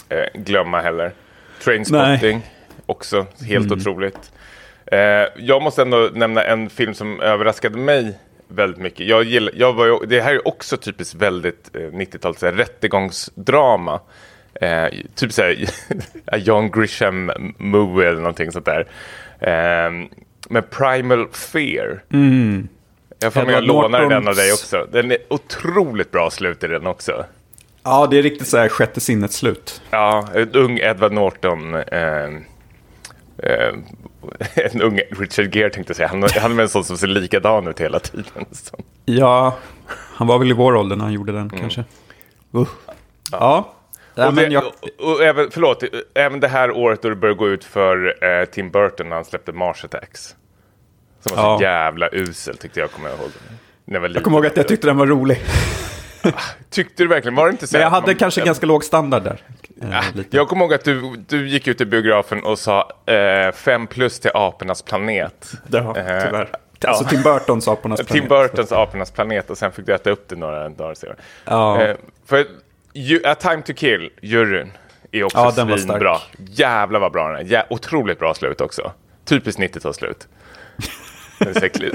eh 0.09 0.27
glömma 0.35 0.81
heller. 0.81 1.13
Trainspotting 1.65 2.43
också 2.87 3.27
helt 3.41 3.67
mm. 3.67 3.79
otroligt. 3.79 4.33
Eh, 4.87 4.99
jag 5.37 5.63
måste 5.63 5.83
ändå 5.83 6.11
nämna 6.15 6.45
en 6.45 6.71
film 6.71 6.95
som 6.95 7.21
överraskade 7.21 7.79
mig 7.79 8.19
väldigt 8.49 8.81
mycket. 8.81 9.07
Jag 9.07 9.25
gillar, 9.25 9.53
jag 9.57 9.73
var, 9.73 10.07
det 10.07 10.21
här 10.21 10.35
är 10.35 10.49
också 10.49 10.77
typiskt 10.77 11.15
väldigt 11.15 11.71
90-tals 11.73 12.43
rättegångsdrama. 12.43 14.01
Eh, 14.61 14.89
typ 15.15 15.33
såhär 15.33 15.71
John 16.37 16.71
Grisham 16.71 17.33
movie 17.59 18.09
eller 18.09 18.21
någonting 18.21 18.53
sånt 18.53 18.65
där. 18.65 18.87
Eh, 19.41 19.91
med 20.49 20.71
Primal 20.71 21.29
Fear. 21.33 22.03
Mm. 22.13 22.69
Jag 23.19 23.33
får 23.33 23.45
med 23.45 23.55
jag 23.55 23.65
lånar 23.65 24.09
den 24.09 24.29
av 24.29 24.35
dig 24.35 24.53
också. 24.53 24.87
Den 24.93 25.13
är 25.13 25.19
otroligt 25.29 26.11
bra 26.11 26.31
slut 26.31 26.65
i 26.65 26.67
den 26.67 26.87
också. 26.87 27.25
Ja, 27.83 28.07
det 28.07 28.19
är 28.19 28.23
riktigt 28.23 28.49
så 28.49 28.57
här 28.57 28.69
sjätte 28.69 29.01
sinnet 29.01 29.33
slut. 29.33 29.83
Ja, 29.91 30.29
en 30.35 30.53
ung 30.53 30.79
Edward 30.79 31.13
Norton. 31.13 31.75
Eh, 31.75 32.25
eh, 33.39 33.75
en 34.55 34.83
ung 34.83 35.01
Richard 35.11 35.57
Gere 35.57 35.71
tänkte 35.71 35.91
jag 35.91 35.97
säga. 35.97 36.09
Han, 36.09 36.23
han 36.41 36.59
är 36.59 36.63
en 36.63 36.69
sån 36.69 36.85
som 36.85 36.97
ser 36.97 37.07
likadan 37.07 37.69
ut 37.69 37.81
hela 37.81 37.99
tiden. 37.99 38.25
Så. 38.51 38.77
Ja, 39.05 39.57
han 39.89 40.27
var 40.27 40.39
väl 40.39 40.51
i 40.51 40.55
vår 40.55 40.77
ålder 40.77 40.97
när 40.97 41.05
han 41.05 41.13
gjorde 41.13 41.33
den 41.33 41.41
mm. 41.41 41.59
kanske. 41.59 41.81
Uh. 42.55 42.69
Ja. 43.33 43.39
ja. 43.41 43.76
Ja, 44.17 44.27
och, 44.29 44.35
det, 44.35 44.47
jag... 44.47 44.65
och, 44.67 45.11
och, 45.13 45.23
även, 45.23 45.51
förlåt, 45.51 45.83
även 46.15 46.41
det 46.41 46.49
här 46.49 46.71
året 46.71 47.03
då 47.03 47.09
det 47.09 47.15
började 47.15 47.39
gå 47.39 47.49
ut 47.49 47.65
för 47.65 48.25
eh, 48.25 48.45
Tim 48.45 48.71
Burton 48.71 49.09
när 49.09 49.17
han 49.17 49.25
släppte 49.25 49.53
Mars 49.53 49.85
Attacks. 49.85 50.37
Som 51.21 51.37
var 51.37 51.43
ja. 51.43 51.59
så 51.59 51.63
jävla 51.63 52.09
usel 52.13 52.57
tyckte 52.57 52.81
jag, 52.81 52.91
kommer 52.91 53.09
jag 53.09 53.19
ihåg. 53.19 53.31
När 53.85 54.01
jag, 54.01 54.11
jag 54.11 54.25
kommer 54.25 54.37
ihåg 54.37 54.47
att 54.47 54.57
jag 54.57 54.69
tyckte 54.69 54.87
den 54.87 54.97
var 54.97 55.07
rolig. 55.07 55.43
Ah, 56.23 56.31
tyckte 56.71 57.03
du 57.03 57.09
verkligen? 57.09 57.35
Var 57.35 57.47
det 57.47 57.51
inte 57.51 57.67
så? 57.67 57.77
Men 57.77 57.83
jag 57.83 57.91
hade 57.91 58.07
man, 58.07 58.15
kanske 58.15 58.41
jag, 58.41 58.47
ganska 58.47 58.67
låg 58.67 58.85
standard 58.85 59.23
där. 59.23 59.41
Ja, 59.81 59.87
eh, 59.87 60.25
jag 60.31 60.49
kommer 60.49 60.65
ihåg 60.65 60.75
att 60.75 60.85
du, 60.85 61.17
du 61.29 61.49
gick 61.49 61.69
ut 61.69 61.81
i 61.81 61.85
biografen 61.85 62.45
och 62.45 62.59
sa 62.59 62.93
eh, 63.07 63.53
fem 63.53 63.87
plus 63.87 64.21
till 64.21 64.31
apornas 64.35 64.83
planet. 64.83 65.53
Ja, 65.67 65.79
eh, 65.79 66.25
tyvärr. 66.25 66.51
Eh, 66.83 66.89
alltså 66.89 67.05
Tim 67.05 67.23
Burtons 67.23 67.69
apornas 67.69 68.07
planet. 68.07 68.13
Tim 68.13 68.29
Burtons 68.29 68.73
apornas 68.73 69.11
planet 69.11 69.51
och 69.51 69.59
sen 69.59 69.73
fick 69.73 69.87
du 69.87 69.95
äta 69.95 70.11
upp 70.11 70.29
det 70.29 70.37
några 70.37 70.69
dagar 70.69 70.95
senare. 70.95 71.17
Ja. 71.45 71.83
Eh, 71.83 71.97
för 72.27 72.47
A 73.25 73.35
Time 73.35 73.63
To 73.63 73.73
Kill, 73.73 74.11
juryn, 74.23 74.73
är 75.13 75.25
också 75.25 75.39
ja, 75.39 75.53
den 75.57 75.79
svinbra. 75.79 76.19
Jävlar 76.51 77.01
vad 77.01 77.13
bra 77.13 77.29
den 77.29 77.37
är. 77.37 77.51
Jä 77.51 77.67
otroligt 77.71 78.19
bra 78.19 78.35
slut 78.35 78.61
också. 78.61 78.93
Typiskt 79.25 79.61
90-talsslut. 79.61 80.27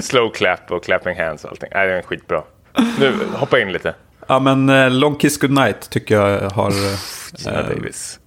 Slow 0.00 0.32
clap 0.32 0.70
och 0.70 0.84
clapping 0.84 1.18
hands 1.18 1.44
och 1.44 1.50
allting. 1.50 1.68
Nej, 1.74 1.86
det 1.86 1.94
är 1.94 2.02
skitbra. 2.02 2.42
Nu, 2.98 3.14
hoppa 3.34 3.60
in 3.60 3.72
lite. 3.72 3.94
Ja, 4.26 4.38
men 4.38 4.68
uh, 4.70 4.90
Long 4.90 5.16
Kiss 5.16 5.38
Goodnight 5.38 5.90
tycker 5.90 6.14
jag 6.14 6.50
har... 6.50 6.70
Uh, 6.70 6.96
Gina 7.36 7.62
Davis. 7.62 8.20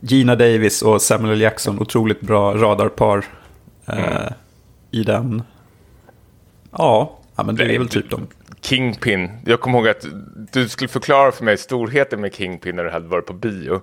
Gina 0.00 0.34
Davis 0.34 0.82
och 0.82 1.02
Samuel 1.02 1.40
Jackson, 1.40 1.78
otroligt 1.80 2.20
bra 2.20 2.54
radarpar 2.54 3.18
uh, 3.18 3.98
mm. 3.98 4.32
i 4.90 5.02
den. 5.02 5.42
Ja, 6.70 7.18
ja 7.36 7.42
men 7.42 7.56
det, 7.56 7.64
det 7.64 7.74
är 7.74 7.78
väl 7.78 7.88
typ 7.88 8.10
de. 8.10 8.26
Kingpin. 8.60 9.30
Jag 9.44 9.60
kommer 9.60 9.78
ihåg 9.78 9.88
att 9.88 10.06
du 10.52 10.68
skulle 10.68 10.88
förklara 10.88 11.32
för 11.32 11.44
mig 11.44 11.56
storheten 11.56 12.20
med 12.20 12.34
Kingpin 12.34 12.76
när 12.76 12.84
du 12.84 12.90
hade 12.90 13.08
varit 13.08 13.26
på 13.26 13.32
bio 13.32 13.80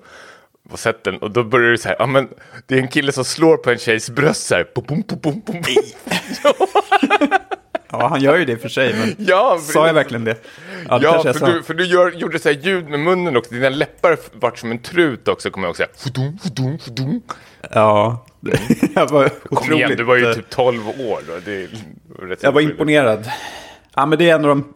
och 0.69 0.79
sett 0.79 1.03
den 1.03 1.17
och 1.17 1.31
då 1.31 1.43
började 1.43 1.71
du 1.71 1.77
säga, 1.77 1.95
ja 1.99 2.05
men 2.05 2.29
det 2.67 2.75
är 2.75 2.79
en 2.79 2.87
kille 2.87 3.11
som 3.11 3.25
slår 3.25 3.57
på 3.57 3.71
en 3.71 3.77
tjejs 3.77 4.09
bröst 4.09 4.47
så 4.47 4.55
här. 4.55 4.67
Bom, 4.75 4.85
bom, 4.87 5.19
bom, 5.21 5.41
bom. 5.45 5.63
ja, 7.91 8.07
han 8.07 8.21
gör 8.21 8.37
ju 8.37 8.45
det 8.45 8.57
för 8.57 8.69
sig, 8.69 8.93
men 8.93 9.15
ja, 9.27 9.59
sa 9.61 9.87
jag 9.87 9.93
verkligen 9.93 10.23
det? 10.23 10.37
Ja, 10.89 10.99
det 10.99 11.05
ja 11.05 11.33
för, 11.33 11.53
du, 11.53 11.63
för 11.63 11.73
du 11.73 11.85
gör, 11.85 12.11
gjorde 12.11 12.39
så 12.39 12.49
här 12.49 12.55
ljud 12.55 12.89
med 12.89 12.99
munnen 12.99 13.37
också, 13.37 13.53
dina 13.53 13.69
läppar 13.69 14.17
vart 14.33 14.57
som 14.57 14.71
en 14.71 14.79
trut 14.79 15.27
också, 15.27 15.51
kommer 15.51 15.67
jag 15.67 15.69
ihåg. 15.69 15.77
Så 15.77 15.83
här, 15.83 15.91
fudum, 15.95 16.37
fudum, 16.37 16.79
fudum. 16.79 17.21
Ja, 17.71 18.25
jag 18.95 19.09
var 19.09 19.25
otroligt... 19.25 19.49
Kom 19.49 19.73
igen, 19.73 19.93
du 19.97 20.03
var 20.03 20.15
ju 20.15 20.33
typ 20.33 20.49
12 20.49 20.89
år 20.89 21.21
då. 21.27 21.33
Det 21.45 21.69
jag 22.41 22.51
var 22.51 22.61
imponerad. 22.61 23.29
Ja, 23.95 24.05
men 24.05 24.19
det 24.19 24.29
är 24.29 24.35
en 24.35 24.41
av 24.45 24.49
de, 24.49 24.73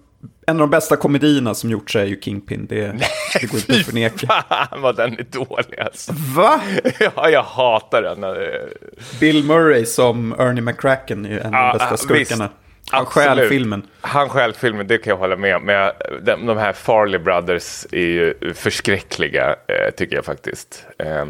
en 0.47 0.55
av 0.55 0.59
de 0.59 0.69
bästa 0.69 0.95
komedierna 0.95 1.53
som 1.53 1.69
gjorts 1.69 1.95
är 1.95 2.05
ju 2.05 2.21
Kingpin. 2.21 2.65
Det, 2.69 2.95
Det 3.41 3.47
går 3.51 3.59
inte 3.59 3.74
att 3.74 3.86
förneka. 3.86 4.27
Fan 4.50 4.81
vad 4.81 4.95
den 4.95 5.13
är 5.13 5.24
dålig 5.31 5.79
alltså. 5.79 6.13
Va? 6.36 6.62
Ja, 7.15 7.29
jag 7.29 7.43
hatar 7.43 8.01
den. 8.01 8.24
Eh, 8.24 8.31
Bill 9.19 9.43
Murray 9.43 9.86
som 9.86 10.36
Ernie 10.39 10.62
McCracken 10.62 11.25
är 11.25 11.29
ju 11.29 11.39
en 11.39 11.55
av 11.55 11.74
de 11.74 11.77
bästa 11.77 11.93
ah, 11.93 11.97
skurkarna. 11.97 12.43
visst. 12.43 12.53
Han 12.91 13.05
stjäl 13.05 13.50
filmen. 13.50 13.88
Han 14.01 14.29
stjäl 14.29 14.53
filmen, 14.53 14.88
det 14.88 14.97
kan 14.97 15.12
jag 15.12 15.17
hålla 15.17 15.36
med 15.36 15.55
om. 15.55 15.63
Men 15.63 15.75
jag, 15.75 15.91
de, 16.21 16.45
de 16.45 16.57
här 16.57 16.74
Farley 16.74 17.19
Brothers 17.19 17.86
är 17.91 17.97
ju 18.00 18.53
förskräckliga, 18.53 19.50
eh, 19.50 19.91
tycker 19.97 20.15
jag 20.15 20.25
faktiskt. 20.25 20.86
Eh, 21.00 21.25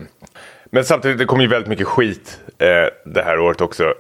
men 0.72 0.84
samtidigt, 0.86 1.18
det 1.18 1.26
kommer 1.26 1.42
ju 1.44 1.50
väldigt 1.50 1.70
mycket 1.70 1.88
skit 1.88 2.40
eh, 2.58 2.68
det 3.06 3.22
här 3.24 3.40
året 3.40 3.62
också. 3.62 3.94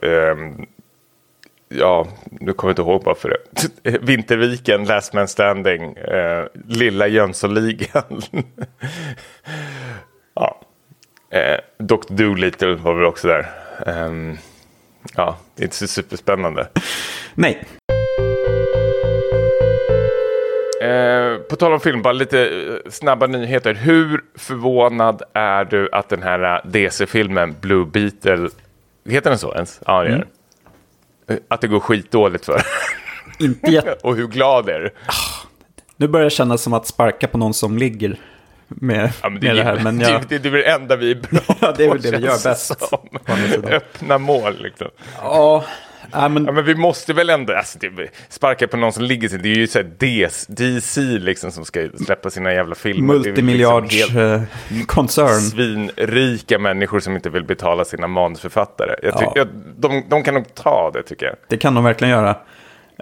Eh, 1.71 1.77
ja, 1.77 2.07
nu 2.31 2.53
kommer 2.53 2.69
jag 2.69 2.73
inte 2.73 2.81
ihåg 2.81 3.03
varför 3.03 3.29
det. 3.29 3.97
Vinterviken, 4.01 4.85
Last 4.85 5.13
Man 5.13 5.27
Standing, 5.27 5.93
eh, 5.97 6.45
Lilla 6.67 7.07
Jönssonligan. 7.07 8.21
ja. 10.33 10.61
Eh, 11.29 11.59
Dr. 11.79 12.13
Dolittle 12.13 12.75
var 12.75 12.93
väl 12.93 13.05
också 13.05 13.27
där. 13.27 13.49
Ehm, 13.85 14.37
ja, 15.15 15.37
inte 15.57 15.75
så 15.75 15.87
superspännande. 15.87 16.67
Nej, 17.35 17.63
Eh, 20.81 21.37
på 21.37 21.55
tal 21.55 21.73
om 21.73 21.79
film, 21.79 22.01
bara 22.01 22.13
lite 22.13 22.39
eh, 22.49 22.89
snabba 22.89 23.27
nyheter. 23.27 23.73
Hur 23.73 24.21
förvånad 24.35 25.21
är 25.33 25.65
du 25.65 25.89
att 25.91 26.09
den 26.09 26.23
här 26.23 26.55
eh, 26.55 26.71
DC-filmen 26.71 27.55
Blue 27.61 27.85
Beetle, 27.85 28.49
heter 29.09 29.29
den 29.29 29.39
så 29.39 29.53
ens? 29.53 29.81
Ja, 29.85 30.03
det 30.03 30.09
gör 30.09 30.17
den. 30.17 30.27
Eh, 31.29 31.37
Att 31.47 31.61
det 31.61 31.67
går 31.67 31.79
skitdåligt 31.79 32.45
för 32.45 32.61
inte 33.39 33.71
jätte... 33.71 33.97
Och 34.03 34.15
hur 34.15 34.27
glad 34.27 34.69
är 34.69 34.79
du? 34.79 34.89
Nu 35.97 36.07
börjar 36.07 36.23
det 36.23 36.29
kännas 36.29 36.61
som 36.61 36.73
att 36.73 36.87
sparka 36.87 37.27
på 37.27 37.37
någon 37.37 37.53
som 37.53 37.77
ligger 37.77 38.19
med, 38.67 39.11
Ja, 39.21 39.29
men 39.29 39.33
med 39.33 39.41
det, 39.41 39.53
det 39.53 39.63
här. 39.63 39.79
Men 39.83 39.97
det, 39.97 40.09
jag, 40.09 40.21
det, 40.29 40.37
det 40.37 40.47
är 40.49 40.51
väl 40.51 40.61
det 40.61 40.71
enda 40.71 40.95
vi 40.95 41.11
är 41.11 41.15
bra 41.15 41.39
Ja, 41.61 41.73
det 41.77 41.83
är 41.83 41.87
på, 41.87 41.93
väl 41.93 42.01
det 42.01 42.11
vi 42.17 42.25
gör 42.25 42.43
bäst. 42.43 42.93
Öppna 43.71 44.17
mål 44.17 44.57
liksom. 44.61 44.87
ja, 45.21 45.63
nej, 46.13 46.29
men 46.29 46.45
Ja, 46.45 46.51
men 46.51 46.65
vi 46.65 46.75
måste 46.75 47.13
väl 47.13 47.29
ändå, 47.29 47.53
alltså, 47.53 47.77
det, 47.79 47.89
sparka 48.29 48.67
på 48.67 48.77
någon 48.77 48.93
som 48.93 49.03
ligger 49.03 49.29
sig. 49.29 49.39
Det 49.39 49.49
är 49.49 49.55
ju 49.55 49.67
så 49.67 49.79
här 49.79 49.91
DC, 49.97 51.01
liksom 51.01 51.51
som 51.51 51.65
ska 51.65 51.87
släppa 52.05 52.29
sina 52.29 52.53
jävla 52.53 52.75
filmer. 52.75 53.13
Väl 53.13 53.21
liksom 53.23 53.45
multimiljards-koncern. 53.45 55.39
svinrika 55.41 56.59
människor 56.59 56.99
som 56.99 57.15
inte 57.15 57.29
vill 57.29 57.43
betala 57.43 57.85
sina 57.85 58.07
manusförfattare. 58.07 58.95
Jag 59.03 59.13
tycker, 59.17 59.31
Ja. 59.35 59.37
jag, 59.37 59.47
de, 59.77 60.03
de 60.09 60.23
kan 60.23 60.33
nog 60.33 60.53
ta 60.55 60.91
det 60.93 61.03
tycker 61.03 61.25
jag. 61.25 61.35
Det 61.49 61.57
kan 61.57 61.73
de 61.75 61.83
verkligen 61.83 62.11
göra. 62.11 62.35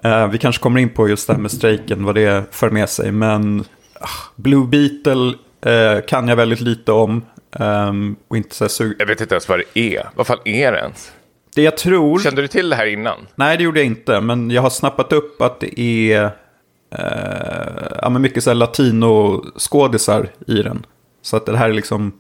Eh, 0.03 0.27
vi 0.27 0.38
kanske 0.38 0.62
kommer 0.63 0.79
in 0.79 0.89
på 0.89 1.09
just 1.09 1.27
det 1.27 1.33
här 1.33 1.39
med 1.41 1.51
strejken, 1.51 2.05
vad 2.05 2.15
det 2.15 2.43
för 2.51 2.69
med 2.69 2.89
sig. 2.89 3.12
Men 3.12 3.65
ah, 4.00 4.07
Blue 4.35 4.67
Beetle 4.67 5.33
eh, 5.65 6.01
kan 6.05 6.27
jag 6.27 6.35
väldigt 6.35 6.62
lite 6.62 6.91
om. 6.91 7.25
ehm, 7.59 8.15
och 8.27 8.38
inte 8.38 8.69
så. 8.69 8.83
Jag 9.00 9.05
vet 9.05 9.21
inte 9.21 9.35
ens 9.35 9.50
vad 9.50 9.59
det 9.59 9.79
är. 9.79 10.07
Vad 10.15 10.27
fan 10.27 10.38
är 10.45 10.71
det 10.71 10.77
ens? 10.77 11.12
Det 11.55 11.62
jag 11.62 11.77
tror... 11.77 12.19
Kände 12.19 12.41
du 12.41 12.47
till 12.47 12.69
det 12.69 12.75
här 12.75 12.85
innan? 12.85 13.27
Nej, 13.35 13.57
det 13.57 13.63
gjorde 13.63 13.79
jag 13.79 13.85
inte. 13.85 14.21
Men 14.21 14.51
jag 14.51 14.62
har 14.62 14.69
snappat 14.69 15.13
upp 15.13 15.41
att 15.41 15.59
det 15.59 15.79
är 15.79 16.24
eh, 16.95 17.97
ja, 18.01 18.09
men 18.09 18.21
mycket 18.21 18.43
så 18.43 18.50
här 18.50 18.55
latino-skådisar 18.55 20.29
i 20.47 20.62
den. 20.62 20.85
Så 21.21 21.38
att 21.38 21.45
det 21.45 21.57
här 21.57 21.69
är 21.69 21.74
liksom 21.74 22.13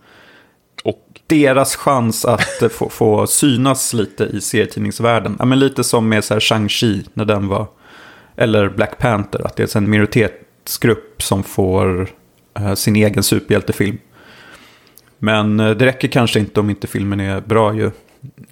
Och 0.83 1.21
deras 1.27 1.75
chans 1.75 2.25
att 2.25 2.61
eh, 2.61 2.69
få, 2.69 2.89
få 2.89 3.27
synas 3.27 3.93
lite 3.93 4.23
i 4.23 4.41
serietidningsvärlden. 4.41 5.35
Ja, 5.39 5.45
men 5.45 5.59
lite 5.59 5.83
som 5.83 6.09
med 6.09 6.23
Shang-Chi 6.23 7.07
när 7.13 7.25
den 7.25 7.47
var, 7.47 7.67
eller 8.35 8.69
Black 8.69 8.97
Panther, 8.97 9.45
att 9.45 9.55
det 9.55 9.75
är 9.75 9.77
en 9.77 9.89
minoritetsgrupp 9.89 11.21
som 11.21 11.43
får 11.43 12.07
eh, 12.59 12.73
sin 12.73 12.95
egen 12.95 13.23
superhjältefilm. 13.23 13.97
Men 15.17 15.59
eh, 15.59 15.71
det 15.71 15.85
räcker 15.85 16.07
kanske 16.07 16.39
inte 16.39 16.59
om 16.59 16.69
inte 16.69 16.87
filmen 16.87 17.19
är 17.19 17.41
bra 17.41 17.73
ju. 17.73 17.91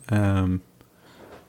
Ehm, 0.07 0.59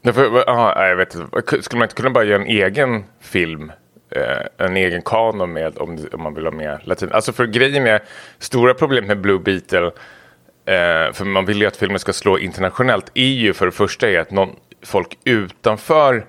Därför, 0.04 0.50
aha, 0.50 0.86
jag 0.88 0.96
vet 0.96 1.14
inte. 1.14 1.62
Skulle 1.62 1.78
man 1.78 1.86
inte 1.86 1.94
kunna 1.94 2.10
bara 2.10 2.24
göra 2.24 2.42
en 2.42 2.46
egen 2.46 3.04
film? 3.20 3.72
Eh, 4.10 4.66
en 4.66 4.76
egen 4.76 5.02
kanon 5.02 5.52
med 5.52 5.78
om, 5.78 6.08
om 6.12 6.22
man 6.22 6.34
vill 6.34 6.44
ha 6.44 6.52
med 6.52 6.80
latin. 6.84 7.12
Alltså 7.12 7.32
för 7.32 7.46
grejen 7.46 7.82
med 7.82 8.00
stora 8.38 8.74
problem 8.74 9.06
med 9.06 9.20
Blue 9.20 9.38
Beetle. 9.38 9.86
Eh, 10.66 11.12
för 11.12 11.24
man 11.24 11.46
vill 11.46 11.60
ju 11.60 11.66
att 11.66 11.76
filmen 11.76 11.98
ska 11.98 12.12
slå 12.12 12.38
internationellt. 12.38 13.10
Är 13.14 13.24
ju 13.24 13.52
för 13.52 13.66
det 13.66 13.72
första 13.72 14.10
är 14.10 14.18
att 14.18 14.30
någon, 14.30 14.56
folk 14.82 15.18
utanför 15.24 16.26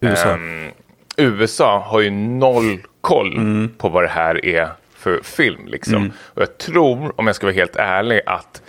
USA. 0.00 0.28
ehm, 0.28 0.70
USA 1.16 1.78
har 1.78 2.00
ju 2.00 2.10
noll 2.10 2.78
koll 3.00 3.68
på 3.78 3.88
vad 3.88 4.04
det 4.04 4.08
här 4.08 4.44
är 4.44 4.68
för 4.94 5.20
film. 5.22 5.66
Liksom. 5.66 6.12
Och 6.34 6.42
jag 6.42 6.58
tror, 6.58 7.20
om 7.20 7.26
jag 7.26 7.36
ska 7.36 7.46
vara 7.46 7.54
helt 7.54 7.76
ärlig, 7.76 8.20
att 8.26 8.62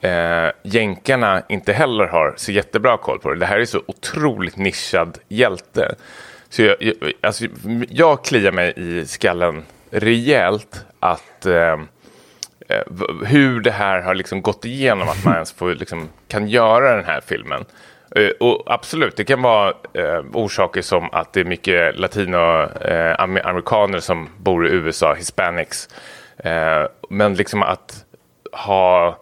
eh, 0.00 0.50
jänkarna 0.62 1.42
inte 1.48 1.72
heller 1.72 2.06
har 2.06 2.34
så 2.36 2.52
jättebra 2.52 2.96
koll 2.96 3.18
på 3.18 3.30
det. 3.30 3.38
Det 3.38 3.46
här 3.46 3.60
är 3.60 3.64
så 3.64 3.82
otroligt 3.86 4.56
nischad 4.56 5.18
hjälte. 5.28 5.94
Så 6.48 6.62
jag, 6.62 6.76
jag, 6.80 6.94
alltså, 7.20 7.44
jag 7.88 8.24
kliar 8.24 8.52
mig 8.52 8.72
i 8.76 9.06
skallen 9.06 9.64
rejält 9.90 10.84
att 11.00 11.46
eh, 11.46 11.72
eh, 12.68 12.82
hur 13.26 13.60
det 13.60 13.70
här 13.70 14.00
har 14.00 14.14
liksom 14.14 14.42
gått 14.42 14.64
igenom 14.64 15.08
att 15.08 15.24
man 15.24 15.34
ens 15.34 15.52
får, 15.52 15.74
liksom, 15.74 16.08
kan 16.28 16.48
göra 16.48 16.96
den 16.96 17.04
här 17.04 17.20
filmen. 17.20 17.64
Eh, 18.16 18.30
och 18.40 18.62
absolut, 18.66 19.16
det 19.16 19.24
kan 19.24 19.42
vara 19.42 19.74
eh, 19.94 20.20
orsaker 20.32 20.82
som 20.82 21.08
att 21.12 21.32
det 21.32 21.40
är 21.40 21.44
mycket 21.44 21.98
latinoamerikaner 21.98 23.96
eh, 23.96 24.00
som 24.00 24.28
bor 24.38 24.66
i 24.66 24.70
USA, 24.70 25.14
hispanics. 25.14 25.88
Eh, 26.38 26.86
men 27.10 27.34
liksom 27.34 27.62
att 27.62 28.04
ha 28.52 29.18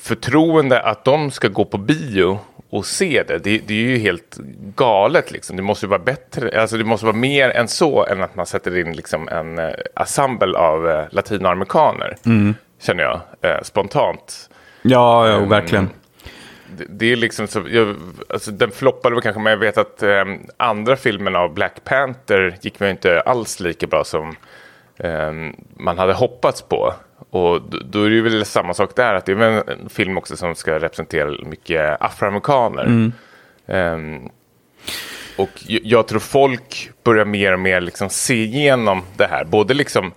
förtroende 0.00 0.82
att 0.82 1.04
de 1.04 1.30
ska 1.30 1.48
gå 1.48 1.64
på 1.64 1.78
bio 1.78 2.38
och 2.70 2.86
se 2.86 3.22
det, 3.28 3.38
det, 3.38 3.58
det 3.58 3.74
är 3.74 3.88
ju 3.88 3.98
helt 3.98 4.38
galet. 4.76 5.30
Liksom. 5.30 5.56
Det 5.56 5.62
måste 5.62 5.86
ju 5.86 5.90
vara 5.90 6.02
bättre, 6.02 6.60
alltså 6.60 6.76
det 6.76 6.84
måste 6.84 7.06
vara 7.06 7.16
mer 7.16 7.50
än 7.50 7.68
så 7.68 8.06
än 8.06 8.22
att 8.22 8.36
man 8.36 8.46
sätter 8.46 8.78
in 8.78 8.92
liksom 8.92 9.28
en 9.28 9.58
eh, 9.58 9.70
ensemble 9.96 10.58
av 10.58 10.88
eh, 10.88 11.04
latinoamerikaner. 11.10 12.16
Känner 12.80 13.02
jag 13.02 13.20
eh, 13.40 13.62
spontant. 13.62 14.50
ja, 14.82 15.28
ja, 15.28 15.38
verkligen. 15.38 15.90
Det, 16.76 16.84
det 16.88 17.12
är 17.12 17.16
liksom 17.16 17.46
så, 17.46 17.62
jag, 17.68 17.96
alltså 18.28 18.50
den 18.50 18.70
floppade 18.70 19.14
väl 19.14 19.22
kanske, 19.22 19.40
men 19.40 19.50
jag 19.50 19.58
vet 19.58 19.78
att 19.78 20.02
eh, 20.02 20.24
andra 20.56 20.96
filmen 20.96 21.36
av 21.36 21.54
Black 21.54 21.84
Panther 21.84 22.56
gick 22.60 22.80
väl 22.80 22.90
inte 22.90 23.20
alls 23.20 23.60
lika 23.60 23.86
bra 23.86 24.04
som 24.04 24.36
eh, 24.96 25.32
man 25.76 25.98
hade 25.98 26.12
hoppats 26.12 26.62
på. 26.62 26.94
Och 27.30 27.60
då, 27.84 28.02
är 28.02 28.10
det 28.10 28.14
ju 28.16 28.22
väl 28.22 28.44
samma 28.44 28.74
sak 28.74 28.96
där, 28.96 29.14
att 29.14 29.26
det 29.26 29.32
är 29.32 29.36
väl 29.36 29.62
en 29.68 29.88
film 29.88 30.18
också 30.18 30.36
som 30.36 30.54
ska 30.54 30.78
representera 30.78 31.30
mycket 31.44 32.02
afroamerikaner. 32.02 33.12
Ehm, 33.66 34.28
och 35.36 35.50
jag, 35.64 36.08
tror 36.08 36.20
folk 36.20 36.90
börjar 37.04 37.24
mer 37.24 37.52
och 37.52 37.60
mer 37.60 37.80
liksom 37.80 38.10
se 38.10 38.34
igenom 38.34 39.02
det 39.16 39.26
här. 39.26 39.44
Både 39.44 39.74
liksom, 39.74 40.12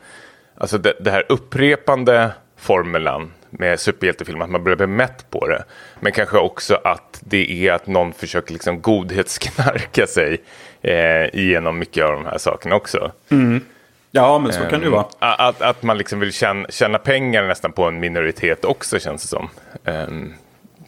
alltså 0.58 0.78
det, 0.78 0.94
det 1.00 1.12
här 1.12 1.26
upprepande 1.30 2.32
formulan 2.58 3.32
med 3.50 3.80
superhjältefilmer, 3.80 4.46
att 4.46 4.52
man 4.52 4.64
börjar 4.64 4.78
bli 4.78 4.88
mätt 4.88 5.30
på 5.30 5.48
det. 5.48 5.64
Men 6.00 6.12
kanske 6.12 6.38
också 6.38 6.80
att 6.84 7.22
det 7.26 7.68
är 7.68 7.74
att 7.74 7.88
någon 7.88 8.14
försöker 8.14 8.54
liksom 8.54 8.82
godhetsknarka 8.82 10.08
sig 10.08 10.42
eh, 10.82 11.36
igenom 11.36 11.80
mycket 11.80 12.06
av 12.06 12.12
de 12.12 12.26
här 12.26 12.38
sakerna 12.38 12.76
också. 12.76 13.12
Ja, 14.16 14.40
men 14.40 14.54
så 14.54 14.60
kan 14.60 14.80
det 14.80 14.86
ju 14.86 14.92
vara. 14.92 15.06
Att, 15.20 15.62
att 15.62 15.84
man 15.84 15.98
liksom 15.98 16.20
vill 16.20 16.34
tjäna, 16.34 16.68
tjäna 16.70 16.98
pengar 16.98 17.48
nästan 17.48 17.72
på 17.72 17.84
en 17.84 18.00
minoritet 18.00 18.66
också 18.66 19.00
känns 19.00 19.22
det 19.22 19.28
som. 19.28 19.50
Ehm, 19.84 20.34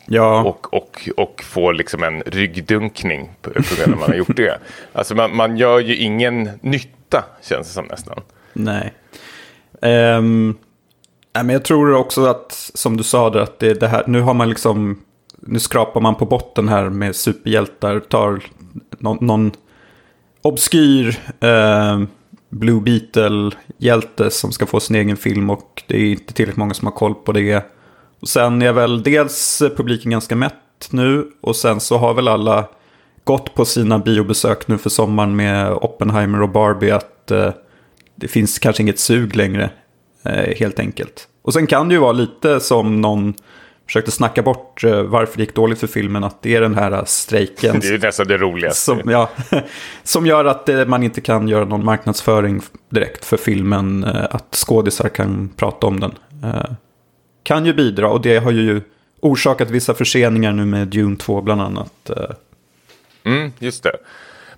Ja, 0.08 0.44
och, 0.44 0.74
och, 0.74 1.10
och 1.18 1.44
få 1.44 1.72
liksom 1.72 2.04
en 2.04 2.22
ryggdunkning 2.22 3.32
på, 3.42 3.50
grund 3.50 3.94
av 3.94 4.00
man 4.00 4.10
har 4.10 4.16
gjort 4.16 4.36
det. 4.36 4.60
Alltså 4.94 5.16
man, 5.16 5.36
man 5.36 5.58
gör 5.58 5.80
ju 5.80 5.96
ingen 5.96 6.50
nytta 6.62 7.24
känns 7.42 7.68
det 7.68 7.74
som 7.74 7.86
nästan. 7.86 8.22
nej. 8.54 8.94
Ehm, 9.82 10.58
nej, 11.34 11.44
men 11.44 11.54
jag 11.54 11.64
tror 11.64 11.96
också 11.96 12.26
att, 12.26 12.52
som 12.74 12.98
du 12.98 13.04
sa, 13.04 13.30
där, 13.30 13.40
att 13.40 13.60
det, 13.60 13.80
det 13.80 13.88
här, 13.88 14.04
nu 14.08 14.22
har 14.22 14.34
man 14.34 14.50
liksom, 14.50 15.04
nu 15.40 15.60
skrapar 15.60 16.02
man 16.02 16.16
på 16.16 16.26
botten 16.26 16.70
här 16.70 16.90
med 16.90 17.16
superhjältar, 17.16 18.00
tar 18.00 18.40
någon, 18.90 19.18
någon 19.22 19.52
obskyr 20.42 21.20
eh, 21.40 22.00
Blue 22.56 22.82
Beetle-hjälte 22.82 24.32
som 24.32 24.52
ska 24.52 24.66
få 24.66 24.80
sin 24.80 24.96
egen 24.96 25.18
film 25.18 25.50
och 25.50 25.84
det 25.88 25.98
är 25.98 26.06
inte 26.06 26.34
tillräckligt 26.34 26.58
många 26.58 26.74
som 26.74 26.88
har 26.88 26.94
koll 26.94 27.16
på 27.16 27.32
det. 27.32 27.66
Och 28.20 28.28
sen 28.28 28.62
är 28.62 28.74
väl 28.74 29.04
dels 29.04 29.64
publiken 29.78 30.12
ganska 30.12 30.36
mätt 30.36 30.90
nu 30.90 31.28
och 31.42 31.56
sen 31.56 31.80
så 31.80 31.98
har 31.98 32.14
väl 32.14 32.28
alla 32.28 32.68
gått 33.24 33.54
på 33.56 33.66
sina 33.66 34.00
biobesök 34.00 34.68
nu 34.68 34.78
för 34.78 34.90
sommaren 34.90 35.36
med 35.36 35.72
Oppenheimer 35.72 36.42
och 36.42 36.50
Barbie 36.50 36.92
att 36.92 37.32
eh, 37.32 37.54
det 38.16 38.28
finns 38.28 38.60
kanske 38.60 38.84
inget 38.84 39.00
sug 39.00 39.36
längre 39.36 39.70
eh, 40.24 40.58
helt 40.58 40.80
enkelt. 40.80 41.28
Och 41.42 41.54
sen 41.54 41.68
kan 41.68 41.90
det 41.90 41.94
ju 41.94 42.02
vara 42.02 42.12
lite 42.12 42.60
som 42.60 43.02
någon 43.02 43.34
försökte 43.86 44.12
snacka 44.12 44.42
bort 44.42 44.84
eh, 44.84 45.02
varför 45.02 45.38
det 45.38 45.44
gick 45.44 45.56
dåligt 45.56 45.80
för 45.80 45.88
filmen, 45.88 46.24
att 46.24 46.42
det 46.42 46.56
är 46.56 46.62
den 46.62 46.76
här 46.76 47.04
strejken. 47.06 47.80
det 47.82 47.88
är 47.88 48.00
nästan 48.00 48.28
det 48.28 48.38
roligaste. 48.38 48.82
Som, 48.82 49.12
ja, 49.12 49.30
som 50.04 50.26
gör 50.26 50.46
att 50.46 50.70
eh, 50.70 50.86
man 50.86 51.04
inte 51.04 51.22
kan 51.22 51.48
göra 51.48 51.66
någon 51.66 51.86
marknadsföring 51.86 52.62
direkt 52.90 53.26
för 53.26 53.38
filmen, 53.38 54.04
eh, 54.04 54.24
att 54.32 54.56
skådisar 54.56 55.10
kan 55.10 55.50
prata 55.56 55.88
om 55.88 56.00
den. 56.00 56.14
Eh, 56.44 56.72
kan 57.44 57.66
ju 57.66 57.74
bidra 57.74 58.10
och 58.10 58.22
det 58.22 58.38
har 58.38 58.52
ju 58.52 58.82
orsakat 59.22 59.70
vissa 59.70 59.94
förseningar 59.94 60.52
nu 60.52 60.66
med 60.66 60.88
Dune 60.88 61.18
2 61.18 61.42
bland 61.42 61.62
annat. 61.62 62.10
Eh. 62.10 62.36
Mm, 63.24 63.52
just 63.60 63.84
det. 63.84 63.98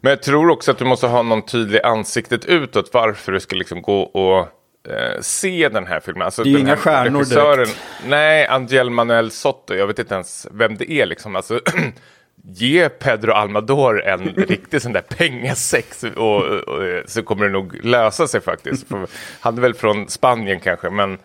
Men 0.02 0.10
jag 0.10 0.24
tror 0.24 0.50
också 0.50 0.72
att 0.72 0.78
du 0.78 0.86
måste 0.86 1.08
ha 1.08 1.22
någon 1.22 1.42
tydlig 1.42 1.82
ansiktet 1.84 2.46
utåt 2.46 2.90
varför 2.94 3.32
du 3.32 3.40
ska 3.40 3.56
liksom 3.56 3.82
gå 3.82 4.02
och 4.02 4.48
eh, 4.90 5.22
se 5.22 5.70
den 5.70 5.88
här 5.88 6.00
filmen. 6.00 6.22
Alltså, 6.22 6.44
det 6.44 6.50
är 6.50 6.52
ju 6.52 6.60
inga 6.60 6.70
här 6.70 6.76
stjärnor 6.76 7.20
regissören- 7.20 7.56
direkt. 7.58 7.78
Nej, 8.08 8.48
Angel 8.48 8.90
Manuel 8.90 9.32
Soto, 9.32 9.74
jag 9.76 9.88
vet 9.88 10.00
inte 10.00 10.13
ens 10.16 10.48
vem 10.52 10.78
det 10.78 10.92
är 10.92 11.06
liksom. 11.06 11.36
Alltså, 11.36 11.60
ge 12.44 12.90
Pedro 12.90 13.32
Almador 13.32 14.04
en 14.04 14.20
riktig 14.48 14.82
sån 14.82 14.94
där 14.94 15.02
pengasäck 15.02 15.94
så- 15.94 16.10
och, 16.10 16.44
och, 16.44 16.60
och, 16.68 17.10
så 17.10 17.24
kommer 17.24 17.46
det 17.46 17.52
nog 17.52 17.86
lösa 17.86 18.28
sig 18.28 18.42
faktiskt. 18.42 18.88
För 18.88 19.08
han 19.40 19.58
är 19.58 19.62
väl 19.62 19.74
från 19.74 20.08
Spanien 20.10 20.60
kanske, 20.60 20.90
men 20.90 21.18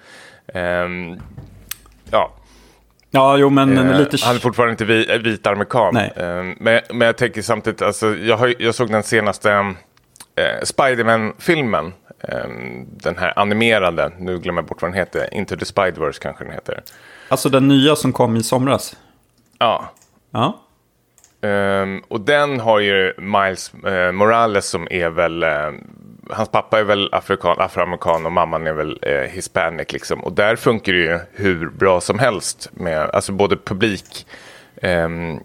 ehm, 0.54 1.20
ja. 2.10 2.32
Ja, 3.14 3.36
jo, 3.36 3.50
men 3.50 3.78
Eh, 3.78 3.98
lite... 3.98 4.16
Han 4.26 4.34
är 4.36 4.40
fortfarande 4.40 4.70
inte 4.70 4.84
vi, 4.84 5.18
vit 5.18 5.46
amerikan. 5.46 5.96
Eh, 5.96 6.42
men, 6.58 6.80
men 6.90 7.00
jag 7.00 7.16
tänker 7.16 7.42
samtidigt, 7.42 7.82
alltså, 7.82 8.16
jag, 8.16 8.36
har, 8.36 8.54
jag 8.58 8.74
såg 8.74 8.90
den 8.90 9.02
senaste 9.02 9.50
eh, 10.36 10.62
Spiderman-filmen. 10.62 11.92
Eh, 12.22 12.48
den 12.86 13.16
här 13.18 13.38
animerade, 13.38 14.12
nu 14.18 14.38
glömmer 14.38 14.62
jag 14.62 14.68
bort 14.68 14.82
vad 14.82 14.90
den 14.90 14.98
heter. 14.98 15.34
Into 15.34 15.56
the 15.56 15.64
Spiderverse 15.64 16.20
kanske 16.22 16.44
den 16.44 16.52
heter. 16.52 16.82
Alltså 17.28 17.48
den 17.48 17.68
nya 17.68 17.96
som 17.96 18.12
kom 18.12 18.36
i 18.36 18.42
somras. 18.42 18.96
Ja. 19.58 19.92
Ja, 20.30 20.58
Ehm, 21.42 22.02
och 22.08 22.20
den 22.20 22.60
har 22.60 22.80
ju 22.80 23.12
Miles 23.18 23.74
eh, 23.74 24.12
Morales 24.12 24.66
som 24.68 24.88
är 24.90 25.08
väl, 25.08 25.42
eh, 25.42 25.70
hans 26.30 26.48
pappa 26.48 26.78
är 26.78 26.84
väl 26.84 27.08
afrikan, 27.12 27.56
afroamerikan 27.58 28.26
och 28.26 28.32
mamman 28.32 28.66
är 28.66 28.72
väl 28.72 28.98
eh, 29.02 29.30
hispanic 29.30 29.92
liksom. 29.92 30.24
Och 30.24 30.32
där 30.32 30.56
funkar 30.56 30.92
det 30.92 30.98
ju 30.98 31.18
hur 31.32 31.70
bra 31.70 32.00
som 32.00 32.18
helst 32.18 32.70
med, 32.72 33.10
alltså 33.10 33.32
både 33.32 33.56
publik, 33.56 34.26
ehm, 34.82 35.40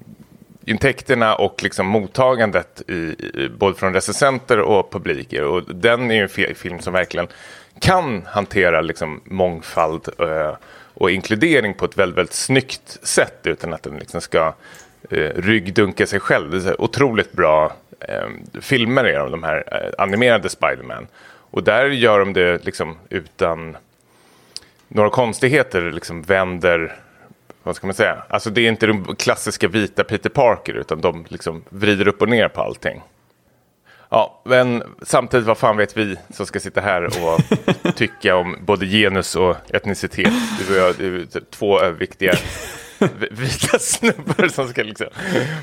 intäkterna 0.68 1.36
och 1.36 1.64
liksom 1.64 1.88
mottagandet 1.88 2.82
i, 2.88 2.94
i, 2.94 3.50
både 3.58 3.78
från 3.78 3.94
recensenter 3.94 4.60
och 4.60 4.92
publiker. 4.92 5.44
Och 5.44 5.76
den 5.76 6.12
är 6.12 6.16
ju 6.16 6.48
en 6.50 6.56
film 6.56 6.80
som 6.80 6.94
verkligen 6.94 7.28
kan 7.80 8.26
hantera 8.26 8.82
liksom 8.82 9.22
mångfald 9.26 10.10
eh, 10.20 10.56
och 10.94 11.12
inkludering 11.12 11.74
på 11.74 11.86
ett 11.86 11.98
väldigt, 11.98 12.18
väldigt 12.18 12.36
snyggt 12.36 13.00
sätt 13.02 13.40
utan 13.44 13.74
att 13.74 13.84
den 13.84 14.00
liksom 14.00 14.22
ska 14.22 14.54
eh, 15.10 15.32
ryggdunka 15.36 16.08
sig 16.08 16.20
själv. 16.20 16.52
Det 16.52 16.70
är 16.70 16.82
otroligt 16.82 17.32
bra 17.32 17.74
eh, 18.00 18.28
filmer 18.62 19.04
är 19.04 19.20
de, 19.20 19.32
de 19.32 19.44
här 19.44 19.64
eh, 19.72 20.04
animerade 20.04 20.50
Spiderman. 20.50 21.08
Och 21.52 21.64
där 21.64 21.86
gör 21.86 22.20
de 22.20 22.34
det 22.34 22.66
liksom 22.66 22.98
utan 23.10 23.78
några 24.88 25.10
konstigheter, 25.10 25.92
liksom 25.92 26.22
vänder 26.22 26.96
vad 27.68 27.76
ska 27.76 27.88
man 27.88 27.94
säga? 27.94 28.24
Alltså 28.30 28.50
det 28.50 28.62
är 28.62 28.70
inte 28.70 28.86
den 28.86 29.16
klassiska 29.16 29.68
vita 29.68 30.04
Peter 30.04 30.30
Parker 30.30 30.74
utan 30.74 31.02
de 31.02 31.26
liksom 31.28 31.64
vrider 31.70 32.08
upp 32.08 32.22
och 32.22 32.30
ner 32.30 32.48
på 32.48 32.62
allting. 32.62 33.02
Ja, 34.10 34.42
men 34.46 34.84
samtidigt 35.02 35.48
vad 35.48 35.58
fan 35.58 35.78
vet 35.78 35.98
vi 35.98 36.16
som 36.30 36.46
ska 36.46 36.60
sitta 36.60 36.82
här 36.82 37.06
och 37.06 37.96
tycka 37.96 38.36
om 38.36 38.58
både 38.60 38.86
genus 38.86 39.36
och 39.36 39.56
etnicitet. 39.74 40.34
Du 40.60 40.74
och 40.74 40.88
jag, 40.88 40.96
det 40.98 41.36
är 41.36 41.42
två 41.52 41.80
överviktiga 41.80 42.34
vita 43.32 43.80
snubbar 43.80 44.48
som 44.48 44.68
ska 44.68 44.84
liksom. 44.84 45.08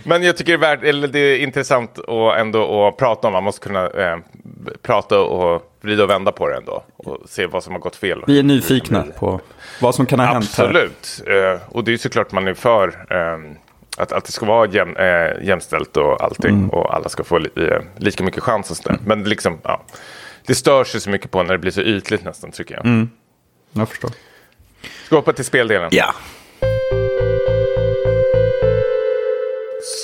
Men 0.05 0.23
jag 0.23 0.37
tycker 0.37 0.59
det 0.59 0.67
är, 0.67 0.77
värt, 0.77 0.85
eller 0.85 1.09
det 1.09 1.19
är 1.19 1.39
intressant 1.39 1.99
att 1.99 2.39
ändå 2.39 2.89
att 2.89 2.97
prata 2.97 3.27
om. 3.27 3.33
Man 3.33 3.45
måste 3.45 3.67
kunna 3.67 3.87
eh, 3.87 4.19
prata 4.83 5.21
och 5.21 5.74
vrida 5.85 6.03
och 6.03 6.11
vända 6.11 6.33
på 6.33 6.49
det 6.49 6.57
ändå. 6.57 6.85
Och 6.97 7.19
se 7.27 7.47
vad 7.47 7.65
som 7.65 7.73
har 7.73 7.81
gått 7.81 7.97
fel. 7.97 8.25
vi 8.27 8.39
är 8.39 8.43
nyfikna 8.43 9.05
på 9.19 9.41
vad 9.81 9.95
som 9.95 10.07
kan 10.07 10.21
ha 10.21 10.27
hänt 10.27 10.55
här. 10.57 10.65
Absolut. 10.65 11.23
Eh, 11.27 11.61
och 11.69 11.85
det 11.85 11.93
är 11.93 11.97
såklart 11.97 12.33
man 12.33 12.49
är 12.49 12.55
för 12.55 12.89
eh, 13.11 13.39
att, 13.97 14.13
att 14.13 14.25
det 14.25 14.33
ska 14.33 14.47
vara 14.47 14.69
jäm, 14.69 14.97
eh, 14.97 15.45
jämställt 15.47 15.97
och 15.97 16.23
allting. 16.23 16.55
Mm. 16.55 16.71
Och 16.71 16.95
alla 16.95 17.09
ska 17.09 17.25
få 17.25 17.39
li, 17.39 17.51
eh, 17.57 17.81
lika 17.97 18.25
mycket 18.25 18.43
chans 18.43 18.71
och 18.71 18.77
sådär. 18.77 18.99
Men 19.07 19.25
liksom, 19.25 19.59
ja. 19.63 19.83
Det 20.47 20.55
stör 20.55 20.85
sig 20.85 21.01
så 21.01 21.11
mycket 21.11 21.31
på 21.31 21.43
när 21.43 21.53
det 21.53 21.59
blir 21.59 21.71
så 21.71 21.81
ytligt 21.81 22.25
nästan 22.25 22.53
tycker 22.53 22.75
jag. 22.75 23.07
Jag 23.73 23.89
förstår. 23.89 24.11
Ska 25.05 25.11
vi 25.11 25.17
hoppa 25.17 25.33
till 25.33 25.45
speldelen? 25.45 25.89
Ja. 25.93 26.15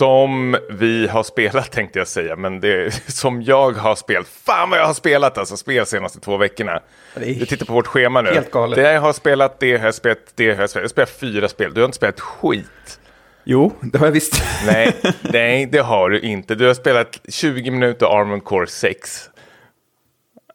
Som 0.00 0.56
vi 0.70 1.06
har 1.06 1.22
spelat 1.22 1.70
tänkte 1.72 1.98
jag 1.98 2.08
säga. 2.08 2.36
Men 2.36 2.60
det 2.60 2.68
är 2.68 2.90
som 3.10 3.42
jag 3.42 3.72
har 3.72 3.94
spelat. 3.94 4.28
Fan 4.28 4.70
vad 4.70 4.78
jag 4.78 4.86
har 4.86 4.94
spelat 4.94 5.38
alltså. 5.38 5.56
Spel 5.56 5.86
senaste 5.86 6.20
två 6.20 6.36
veckorna. 6.36 6.80
Jag 7.14 7.48
tittar 7.48 7.66
på 7.66 7.72
vårt 7.72 7.86
schema 7.86 8.22
nu. 8.22 8.30
helt 8.30 8.50
galet. 8.50 8.76
Det 8.76 8.92
jag 8.92 9.00
har 9.00 9.12
spelat, 9.12 9.60
det 9.60 9.76
har 9.76 9.84
jag 9.84 9.94
spelat, 9.94 10.18
det 10.34 10.54
har 10.54 10.60
jag 10.60 10.70
spelat. 10.70 10.74
Jag 10.74 10.82
har 10.82 10.88
spelat 10.88 11.10
fyra 11.10 11.48
spel. 11.48 11.74
Du 11.74 11.80
har 11.80 11.86
inte 11.86 11.96
spelat 11.96 12.20
skit. 12.20 13.00
Jo, 13.44 13.72
det 13.80 13.98
har 13.98 14.06
jag 14.06 14.12
visst. 14.12 14.42
Nej, 14.66 14.96
nej, 15.22 15.66
det 15.66 15.78
har 15.78 16.10
du 16.10 16.20
inte. 16.20 16.54
Du 16.54 16.66
har 16.66 16.74
spelat 16.74 17.20
20 17.28 17.70
minuter 17.70 18.20
Armored 18.20 18.44
Core 18.44 18.66
6. 18.66 19.30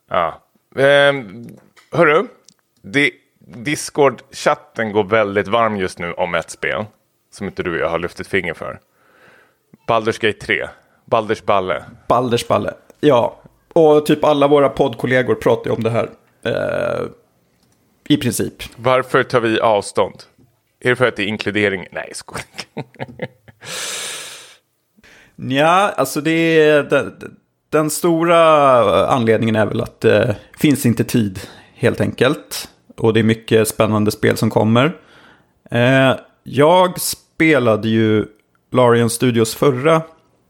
Ja. 0.10 0.44
Ehm, 0.78 1.48
hörru, 1.92 2.28
det, 2.82 3.12
Discord-chatten 3.40 4.92
går 4.92 5.04
väldigt 5.04 5.48
varm 5.48 5.78
just 5.78 6.00
nu 6.00 6.14
om 6.14 6.36
ett 6.36 6.50
spel. 6.50 6.86
Som 7.32 7.48
inte 7.48 7.64
du 7.64 7.72
och 7.72 7.80
jag 7.80 7.90
har 7.90 8.00
lyft 8.00 8.20
ett 8.20 8.28
finger 8.28 8.54
för. 8.54 8.80
Baldur's 9.88 10.18
Gate 10.22 10.40
3. 10.40 10.68
Balders 11.06 11.44
Balle. 11.44 11.84
Balders 12.08 12.48
balle. 12.48 12.74
Ja, 13.00 13.42
och 13.74 14.06
typ 14.06 14.24
alla 14.24 14.48
våra 14.48 14.70
poddkollegor 14.70 15.36
pratar 15.36 15.70
ju 15.70 15.76
om 15.76 15.84
det 15.84 15.90
här. 15.90 16.10
Eh, 16.46 17.08
I 18.10 18.18
princip. 18.18 18.54
Varför 18.76 19.24
tar 19.24 19.40
vi 19.40 19.60
avstånd? 19.60 20.16
Är 20.80 20.90
det 20.90 20.96
för 20.96 21.08
att 21.08 21.16
det 21.16 21.24
är 21.24 21.28
inkludering? 21.28 21.88
Nej, 21.92 22.12
skoj. 22.14 22.42
Ja, 25.36 25.94
alltså 25.98 26.22
det 26.22 26.32
är 26.60 26.84
den, 26.84 27.38
den 27.70 27.90
stora 27.90 29.08
anledningen 29.08 29.56
är 29.56 29.66
väl 29.66 29.82
att 29.82 30.02
det 30.02 30.36
finns 30.58 30.86
inte 30.86 31.04
tid 31.04 31.40
helt 31.74 32.02
enkelt. 32.02 32.70
Och 32.98 33.14
det 33.14 33.20
är 33.20 33.24
mycket 33.24 33.68
spännande 33.68 34.12
spel 34.12 34.38
som 34.38 34.50
kommer. 34.50 34.98
Eh, 35.72 36.16
jag 36.44 37.02
spelade 37.02 37.90
ju 37.90 38.26
Larian 38.76 39.10
Studios 39.10 39.56
förra 39.56 40.02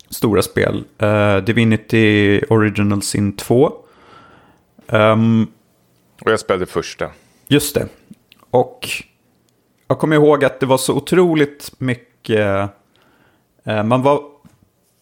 stora 0.09 0.41
spel, 0.41 0.83
eh, 0.97 1.38
Divinity 1.38 2.41
Original 2.49 3.01
Sin 3.01 3.35
2. 3.35 3.73
Ehm, 4.88 5.47
Och 6.21 6.31
jag 6.31 6.39
spelade 6.39 6.65
första. 6.65 7.09
Just 7.47 7.75
det. 7.75 7.88
Och 8.49 8.88
jag 9.88 9.99
kommer 9.99 10.15
ihåg 10.15 10.45
att 10.45 10.59
det 10.59 10.65
var 10.65 10.77
så 10.77 10.93
otroligt 10.93 11.71
mycket... 11.77 12.69
Eh, 13.63 13.83
man 13.83 14.01
var 14.01 14.21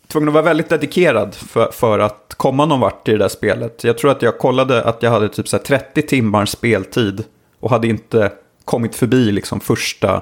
tvungen 0.07 0.29
att 0.29 0.33
vara 0.33 0.43
väldigt 0.43 0.69
dedikerad 0.69 1.35
för, 1.35 1.71
för 1.71 1.99
att 1.99 2.33
komma 2.37 2.65
någon 2.65 2.79
vart 2.79 3.07
i 3.07 3.11
det 3.11 3.17
där 3.17 3.27
spelet. 3.27 3.83
Jag 3.83 3.97
tror 3.97 4.11
att 4.11 4.21
jag 4.21 4.37
kollade 4.37 4.83
att 4.83 5.03
jag 5.03 5.11
hade 5.11 5.29
typ 5.29 5.47
så 5.47 5.57
här 5.57 5.63
30 5.63 6.01
timmars 6.01 6.49
speltid 6.49 7.23
och 7.59 7.69
hade 7.69 7.87
inte 7.87 8.31
kommit 8.65 8.95
förbi 8.95 9.31
liksom 9.31 9.59
första 9.59 10.21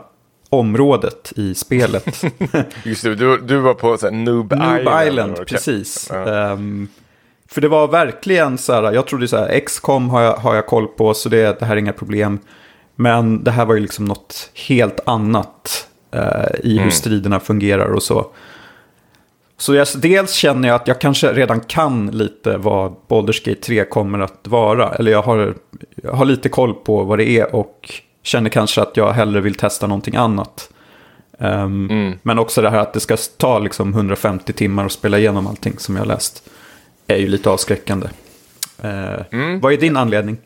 området 0.51 1.33
i 1.35 1.55
spelet. 1.55 2.23
Just 2.83 3.03
det, 3.03 3.15
du, 3.15 3.37
du 3.37 3.57
var 3.57 3.73
på 3.73 3.97
så 3.97 4.05
här, 4.05 4.13
Noob, 4.13 4.51
Noob 4.53 4.79
Island. 4.79 5.07
Island, 5.07 5.31
Okej. 5.31 5.45
precis. 5.45 6.09
Ja. 6.13 6.51
Ehm, 6.51 6.87
för 7.47 7.61
det 7.61 7.67
var 7.67 7.87
verkligen 7.87 8.57
så 8.57 8.73
här, 8.73 8.91
jag 8.91 9.07
trodde 9.07 9.27
så 9.27 9.37
här, 9.37 9.59
XCOM 9.59 10.09
har 10.09 10.21
jag, 10.21 10.33
har 10.33 10.55
jag 10.55 10.67
koll 10.67 10.87
på, 10.87 11.13
så 11.13 11.29
det, 11.29 11.59
det 11.59 11.65
här 11.65 11.75
är 11.75 11.79
inga 11.79 11.93
problem. 11.93 12.39
Men 12.95 13.43
det 13.43 13.51
här 13.51 13.65
var 13.65 13.75
ju 13.75 13.81
liksom 13.81 14.05
något 14.05 14.51
helt 14.67 14.99
annat 15.05 15.87
eh, 16.11 16.59
i 16.63 16.77
hur 16.77 16.89
striderna 16.89 17.39
fungerar 17.39 17.93
och 17.93 18.03
så. 18.03 18.25
Så 19.57 19.73
jag, 19.73 19.87
dels 19.97 20.33
känner 20.33 20.67
jag 20.67 20.75
att 20.75 20.87
jag 20.87 21.01
kanske 21.01 21.33
redan 21.33 21.59
kan 21.59 22.07
lite 22.07 22.57
vad 22.57 22.95
Baldur's 23.07 23.49
Gate 23.49 23.61
3 23.61 23.85
kommer 23.85 24.19
att 24.19 24.47
vara. 24.47 24.93
Eller 24.93 25.11
jag 25.11 25.21
har, 25.21 25.55
jag 26.03 26.13
har 26.13 26.25
lite 26.25 26.49
koll 26.49 26.73
på 26.73 27.03
vad 27.03 27.17
det 27.17 27.29
är 27.29 27.55
och 27.55 27.93
känner 28.23 28.49
kanske 28.49 28.81
att 28.81 28.97
jag 28.97 29.11
hellre 29.13 29.41
vill 29.41 29.55
testa 29.55 29.87
någonting 29.87 30.15
annat. 30.15 30.69
Ehm, 31.39 32.19
Men 32.23 32.39
också 32.39 32.61
det 32.61 32.69
här 32.69 32.79
att 32.79 32.93
det 32.93 32.99
ska 32.99 33.17
ta 33.37 33.59
liksom 33.59 33.93
150 33.93 34.53
timmar 34.53 34.85
att 34.85 34.91
spela 34.91 35.19
igenom 35.19 35.47
allting 35.47 35.79
som 35.79 35.95
jag 35.95 36.07
läst. 36.07 36.49
Är 37.07 37.17
ju 37.17 37.27
lite 37.27 37.49
avskräckande. 37.49 38.07
Eh, 38.83 39.19
Vad 39.61 39.73
är 39.73 39.77
din 39.77 39.97
anledning? 39.97 40.37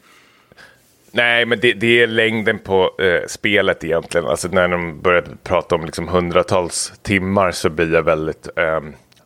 Nej, 1.12 1.46
men 1.46 1.60
det, 1.60 1.74
det 1.74 2.02
är 2.02 2.08
längden 2.08 2.60
på 2.60 2.92
eh, 3.00 3.28
spelet 3.28 3.84
egentligen. 3.84 4.28
Alltså 4.28 4.48
när 4.48 4.68
de 4.68 5.02
började 5.02 5.30
prata 5.44 5.76
om 5.76 5.86
liksom 5.86 6.08
hundratals 6.08 6.94
timmar 7.02 7.52
så 7.52 7.70
blir 7.70 7.94
jag 7.94 8.04
väldigt 8.04 8.48
eh, 8.58 8.80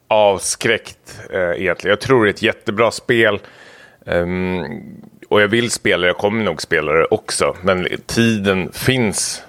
avskräckt 0.07 1.19
eh, 1.33 1.39
egentligen. 1.61 1.89
Jag 1.91 1.99
tror 2.01 2.23
det 2.25 2.29
är 2.29 2.33
ett 2.33 2.41
jättebra 2.41 2.91
spel. 2.91 3.39
Um, 4.05 4.63
och 5.29 5.41
jag 5.41 5.47
vill 5.47 5.71
spela 5.71 6.07
jag 6.07 6.17
kommer 6.17 6.43
nog 6.43 6.61
spela 6.61 6.91
det 6.91 7.05
också. 7.05 7.55
Men 7.61 7.87
tiden 8.05 8.71
finns 8.71 9.43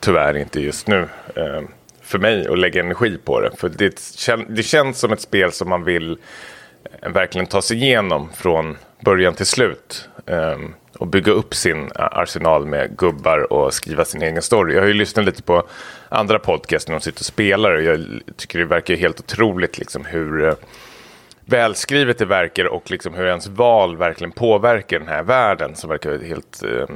tyvärr 0.00 0.36
inte 0.36 0.60
just 0.60 0.86
nu 0.86 1.08
um, 1.34 1.68
för 2.02 2.18
mig 2.18 2.48
att 2.48 2.58
lägga 2.58 2.80
energi 2.80 3.18
på 3.24 3.40
det. 3.40 3.50
För 3.56 3.68
det, 3.68 3.98
kän 3.98 4.46
det 4.48 4.62
känns 4.62 4.98
som 4.98 5.12
ett 5.12 5.20
spel 5.20 5.52
som 5.52 5.68
man 5.68 5.84
vill 5.84 6.18
eh, 7.02 7.12
verkligen 7.12 7.46
ta 7.46 7.62
sig 7.62 7.76
igenom 7.76 8.28
från 8.34 8.76
början 9.00 9.34
till 9.34 9.46
slut. 9.46 10.08
Um, 10.26 10.74
och 10.98 11.06
bygga 11.06 11.32
upp 11.32 11.54
sin 11.54 11.82
eh, 11.82 11.90
arsenal 11.94 12.66
med 12.66 12.96
gubbar 12.96 13.52
och 13.52 13.74
skriva 13.74 14.04
sin 14.04 14.22
egen 14.22 14.42
story. 14.42 14.74
Jag 14.74 14.80
har 14.80 14.88
ju 14.88 14.94
lyssnat 14.94 15.24
lite 15.24 15.42
på 15.42 15.66
andra 16.08 16.38
podcast 16.38 16.88
när 16.88 16.94
de 16.94 17.00
sitter 17.00 17.20
och 17.20 17.26
spelar 17.26 17.74
och 17.74 17.82
jag 17.82 18.06
tycker 18.36 18.58
det 18.58 18.64
verkar 18.64 18.96
helt 18.96 19.20
otroligt 19.20 19.78
liksom 19.78 20.04
hur 20.04 20.44
eh, 20.44 20.54
välskrivet 21.52 22.18
det 22.18 22.24
verkar 22.24 22.64
och 22.64 22.90
liksom 22.90 23.14
hur 23.14 23.26
ens 23.26 23.46
val 23.46 23.96
verkligen 23.96 24.32
påverkar 24.32 24.98
den 24.98 25.08
här 25.08 25.22
världen 25.22 25.76
som 25.76 25.90
verkar 25.90 26.18
helt 26.18 26.62
eh, 26.62 26.86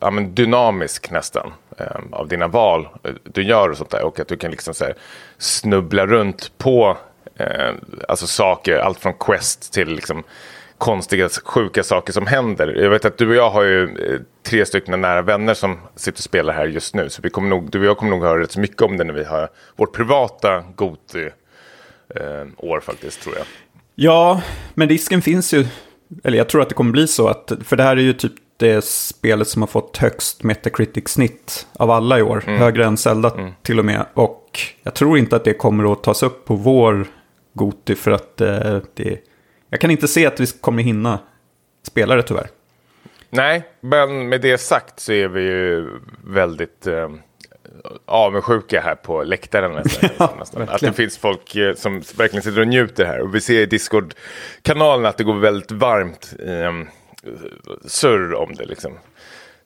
ja, 0.00 0.10
men 0.10 0.34
dynamisk 0.34 1.10
nästan 1.10 1.52
eh, 1.78 1.86
av 2.12 2.28
dina 2.28 2.48
val 2.48 2.88
eh, 3.04 3.10
du 3.22 3.42
gör 3.42 3.70
och 3.70 3.76
sånt 3.76 3.90
där. 3.90 4.04
Och 4.04 4.20
att 4.20 4.28
du 4.28 4.36
kan 4.36 4.50
liksom 4.50 4.74
så 4.74 4.84
här, 4.84 4.94
snubbla 5.38 6.06
runt 6.06 6.52
på 6.58 6.96
eh, 7.36 7.74
alltså 8.08 8.26
saker, 8.26 8.78
allt 8.78 8.98
från 8.98 9.14
quest 9.14 9.72
till 9.72 9.88
liksom 9.88 10.22
konstiga, 10.78 11.28
sjuka 11.44 11.82
saker 11.82 12.12
som 12.12 12.26
händer. 12.26 12.74
Jag 12.82 12.90
vet 12.90 13.04
att 13.04 13.18
du 13.18 13.28
och 13.28 13.34
jag 13.34 13.50
har 13.50 13.62
ju 13.62 13.82
eh, 13.84 14.20
tre 14.42 14.66
stycken 14.66 15.00
nära 15.00 15.22
vänner 15.22 15.54
som 15.54 15.78
sitter 15.96 16.18
och 16.18 16.24
spelar 16.24 16.54
här 16.54 16.66
just 16.66 16.94
nu. 16.94 17.08
Så 17.08 17.22
vi 17.22 17.30
kommer 17.30 17.48
nog, 17.48 17.70
du 17.70 17.78
och 17.78 17.84
jag 17.84 17.96
kommer 17.96 18.10
nog 18.10 18.22
höra 18.22 18.40
rätt 18.40 18.50
så 18.50 18.60
mycket 18.60 18.82
om 18.82 18.96
det 18.96 19.04
när 19.04 19.14
vi 19.14 19.24
har 19.24 19.48
vårt 19.76 19.94
privata 19.94 20.64
goti 20.74 21.30
eh, 22.16 22.80
faktiskt, 22.80 23.22
tror 23.22 23.36
jag. 23.36 23.46
Ja, 23.94 24.42
men 24.74 24.88
risken 24.88 25.22
finns 25.22 25.54
ju, 25.54 25.66
eller 26.24 26.38
jag 26.38 26.48
tror 26.48 26.62
att 26.62 26.68
det 26.68 26.74
kommer 26.74 26.92
bli 26.92 27.06
så 27.06 27.28
att, 27.28 27.52
för 27.64 27.76
det 27.76 27.82
här 27.82 27.96
är 27.96 28.00
ju 28.00 28.12
typ 28.12 28.32
det 28.56 28.84
spelet 28.84 29.48
som 29.48 29.62
har 29.62 29.66
fått 29.66 29.96
högst 29.96 30.42
Metacritic-snitt 30.42 31.66
av 31.72 31.90
alla 31.90 32.18
i 32.18 32.22
år. 32.22 32.44
Mm. 32.46 32.60
Högre 32.60 32.84
än 32.84 32.96
Zelda 32.96 33.30
mm. 33.30 33.52
till 33.62 33.78
och 33.78 33.84
med. 33.84 34.06
Och 34.14 34.60
jag 34.82 34.94
tror 34.94 35.18
inte 35.18 35.36
att 35.36 35.44
det 35.44 35.54
kommer 35.54 35.92
att 35.92 36.02
tas 36.02 36.22
upp 36.22 36.44
på 36.44 36.54
vår 36.54 37.06
Goti 37.52 37.94
för 37.94 38.10
att 38.10 38.40
eh, 38.40 38.78
det 38.94 39.18
jag 39.70 39.80
kan 39.80 39.90
inte 39.90 40.08
se 40.08 40.26
att 40.26 40.40
vi 40.40 40.46
kommer 40.46 40.82
hinna 40.82 41.18
spela 41.82 42.16
det 42.16 42.22
tyvärr. 42.22 42.48
Nej, 43.30 43.62
men 43.80 44.28
med 44.28 44.40
det 44.40 44.58
sagt 44.58 45.00
så 45.00 45.12
är 45.12 45.28
vi 45.28 45.42
ju 45.42 45.90
väldigt 46.24 46.86
eh, 46.86 47.08
avundsjuka 48.04 48.80
här 48.80 48.94
på 48.94 49.22
läktaren. 49.22 49.72
Nästan, 49.72 50.10
ja, 50.18 50.34
nästan. 50.38 50.68
Att 50.68 50.80
det 50.80 50.92
finns 50.92 51.18
folk 51.18 51.56
eh, 51.56 51.74
som 51.74 52.02
verkligen 52.16 52.42
sitter 52.42 52.60
och 52.60 52.68
njuter 52.68 53.04
här. 53.04 53.20
Och 53.20 53.34
vi 53.34 53.40
ser 53.40 53.60
i 53.60 53.66
Discord-kanalen 53.66 55.06
att 55.06 55.16
det 55.16 55.24
går 55.24 55.34
väldigt 55.34 55.72
varmt 55.72 56.34
eh, 56.46 56.72
surr 57.86 58.34
om 58.34 58.54
det. 58.54 58.64
Liksom. 58.64 58.98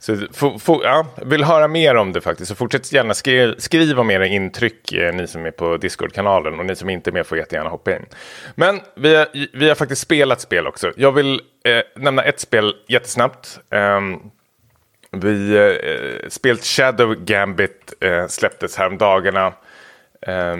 Så 0.01 0.16
ja, 0.83 1.07
vill 1.23 1.44
höra 1.44 1.68
mer 1.68 1.94
om 1.94 2.12
det 2.12 2.20
faktiskt. 2.20 2.49
Så 2.49 2.55
fortsätt 2.55 2.92
gärna 2.92 3.14
skri 3.14 3.55
skriva 3.59 4.01
om 4.01 4.11
era 4.11 4.27
intryck, 4.27 4.92
eh, 4.92 5.14
ni 5.14 5.27
som 5.27 5.46
är 5.46 5.51
på 5.51 5.77
Discord-kanalen. 5.77 6.59
Och 6.59 6.66
ni 6.66 6.77
som 6.77 6.90
inte 6.90 7.11
är 7.11 7.12
med 7.12 7.27
får 7.27 7.38
jättegärna 7.38 7.70
hoppa 7.70 7.96
in. 7.96 8.07
Men 8.55 8.81
vi 8.96 9.14
har, 9.14 9.29
vi 9.53 9.68
har 9.68 9.75
faktiskt 9.75 10.03
spelat 10.03 10.40
spel 10.40 10.66
också. 10.66 10.92
Jag 10.96 11.12
vill 11.12 11.40
eh, 11.64 12.03
nämna 12.03 12.23
ett 12.23 12.40
spel 12.40 12.75
jättesnabbt. 12.88 13.61
Um, 13.70 14.31
vi 15.11 15.57
eh, 15.57 16.29
spelet 16.29 16.64
Shadow 16.64 17.14
Gambit 17.14 17.92
eh, 18.01 18.27
släpptes 18.27 18.77
häromdagarna. 18.77 19.53
Eh, 20.23 20.57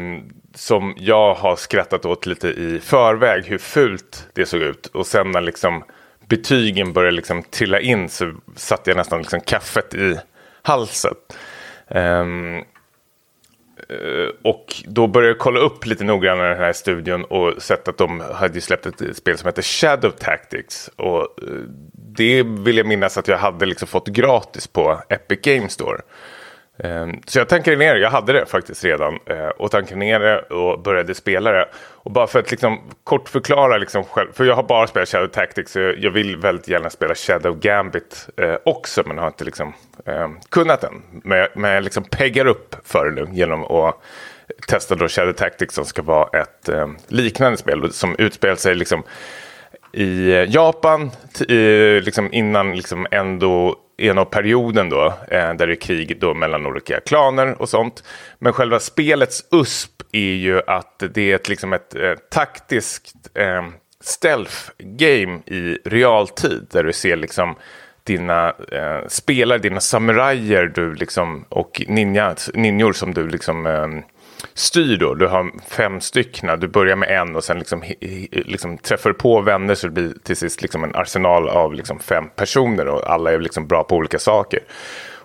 som 0.55 0.95
jag 0.99 1.35
har 1.35 1.57
skrattat 1.57 2.05
åt 2.05 2.27
lite 2.27 2.49
i 2.49 2.81
förväg 2.83 3.45
hur 3.45 3.59
fult 3.59 4.29
det 4.33 4.47
såg 4.47 4.61
ut. 4.61 4.87
Och 4.87 5.07
sen 5.07 5.31
när 5.31 5.41
liksom 5.41 5.85
betygen 6.29 6.93
började 6.93 7.17
liksom 7.17 7.43
trilla 7.43 7.81
in 7.81 8.09
så 8.09 8.35
satte 8.57 8.91
jag 8.91 8.97
nästan 8.97 9.19
liksom 9.19 9.41
kaffet 9.41 9.95
i 9.95 10.19
halsen. 10.63 11.15
Um, 11.89 12.65
Eh, 13.91 14.29
och 14.43 14.83
då 14.85 15.07
började 15.07 15.31
jag 15.31 15.39
kolla 15.39 15.61
upp 15.61 15.87
lite 15.87 16.05
noggrannare 16.05 16.49
den 16.49 16.59
här 16.59 16.73
studion 16.73 17.25
och 17.25 17.63
sett 17.63 17.89
att 17.89 17.99
de 17.99 18.21
hade 18.21 18.61
släppt 18.61 18.87
ett 18.87 19.17
spel 19.17 19.39
som 19.39 19.47
heter 19.47 19.63
Shadow 19.63 20.11
Tactics. 20.11 20.91
Och 20.97 21.21
eh, 21.21 21.49
det 21.93 22.43
vill 22.43 22.77
jag 22.77 22.87
minnas 22.87 23.19
att 23.19 23.29
jag 23.29 23.39
hade 23.39 23.67
liksom 23.67 23.89
fått 23.89 24.09
gratis 24.09 24.67
på 24.67 25.03
Epic 25.09 25.41
Games 25.43 25.73
Store. 25.73 26.01
Ehm, 26.85 27.21
så 27.27 27.39
jag 27.39 27.49
tankade 27.49 27.77
ner 27.77 27.95
det, 27.95 28.01
jag 28.01 28.11
hade 28.11 28.33
det 28.33 28.47
faktiskt 28.47 28.85
redan. 28.85 29.19
Eh, 29.27 29.49
och 29.49 29.71
tankade 29.71 30.01
ner 30.01 30.21
det 30.21 30.41
och 30.41 30.83
började 30.83 31.15
spela 31.15 31.53
det. 31.53 31.69
Och 31.75 32.11
bara 32.11 32.27
för 32.27 32.39
att 32.39 32.51
liksom 32.51 32.81
kort 33.05 33.29
förklara 33.29 33.79
liksom 33.79 34.05
själv, 34.05 34.33
för 34.33 34.45
jag 34.45 34.55
har 34.55 34.63
bara 34.63 34.87
spelat 34.87 35.09
Shadow 35.09 35.29
Tactics. 35.29 35.73
Så 35.73 35.79
jag 35.79 36.11
vill 36.11 36.37
väldigt 36.37 36.69
gärna 36.69 36.91
spela 36.91 37.15
Shadow 37.15 37.59
Gambit 37.59 38.29
eh, 38.37 38.57
också. 38.65 39.03
Men 39.07 39.19
har 39.19 39.27
inte 39.27 39.45
liksom 39.45 39.73
ehm, 40.07 40.37
kunnat 40.49 40.85
än. 40.85 41.03
Men, 41.11 41.39
jag, 41.39 41.49
men 41.55 41.71
jag 41.71 41.85
liksom 41.85 42.05
peggar 42.05 42.47
upp 42.47 42.77
för 42.85 43.11
det 43.11 43.23
nu 43.23 43.29
genom 43.33 43.65
att 43.65 43.95
testa 44.69 44.95
då 44.95 45.09
Shadow 45.09 45.33
Tactics 45.33 45.75
som 45.75 45.85
ska 45.85 46.03
vara 46.03 46.41
ett 46.41 46.69
ehm, 46.69 46.97
liknande 47.09 47.57
spel. 47.57 47.93
Som 47.93 48.17
utspelar 48.19 48.57
sig 48.57 48.75
liksom 48.75 49.03
i 49.93 50.33
eh, 50.33 50.51
Japan, 50.51 51.11
liksom 52.03 52.33
innan 52.33 52.77
liksom 52.77 53.07
ändå 53.11 53.77
ena 54.01 54.25
perioden 54.25 54.89
då, 54.89 55.07
eh, 55.07 55.55
där 55.55 55.67
det 55.67 55.73
är 55.73 55.81
krig 55.81 56.21
då 56.21 56.35
mellan 56.35 56.67
olika 56.67 57.01
klaner 57.01 57.63
och 57.63 57.69
sånt. 57.69 58.05
Men 58.39 58.53
själva 58.53 58.81
spelets 58.81 59.45
USP 59.53 60.03
är 60.13 60.35
ju 60.35 60.61
att 60.67 61.03
det 61.15 61.31
är 61.31 61.35
ett, 61.35 61.49
liksom 61.49 61.73
ett 61.73 61.95
eh, 61.95 62.15
taktiskt 62.31 63.15
eh, 63.35 63.65
stealth-game 64.05 65.41
i 65.47 65.79
realtid. 65.85 66.67
Där 66.71 66.85
du 66.85 66.93
ser 66.93 67.17
liksom 67.17 67.55
dina 68.05 68.49
eh, 68.73 69.07
spelare, 69.09 69.59
dina 69.59 69.81
samurajer 69.81 70.73
du 70.75 70.95
liksom, 70.95 71.45
och 71.49 71.83
ninja, 71.89 72.35
ninjor 72.55 72.93
som 72.93 73.15
du 73.15 73.29
liksom 73.29 73.67
eh, 73.67 73.89
styr 74.55 74.97
då. 74.97 75.15
Du 75.15 75.27
har 75.27 75.51
fem 75.69 76.01
stycken, 76.01 76.61
du 76.61 76.69
börjar 76.69 76.97
med 76.97 77.21
en 77.21 77.37
och 77.37 77.45
sen 77.45 77.59
liksom, 77.59 77.83
liksom 78.31 78.79
träffar 78.79 79.13
på 79.13 79.41
vänner 79.41 79.75
så 79.75 79.87
det 79.87 79.93
blir 79.93 80.15
till 80.23 80.37
sist 80.37 80.63
liksom 80.63 80.85
en 80.85 80.95
arsenal 80.95 81.49
av 81.49 81.75
liksom 81.75 81.99
fem 81.99 82.25
personer 82.37 82.89
och 82.89 83.11
alla 83.11 83.33
är 83.33 83.39
liksom 83.39 83.67
bra 83.67 83.85
på 83.85 83.97
olika 83.97 84.19
saker. 84.19 84.61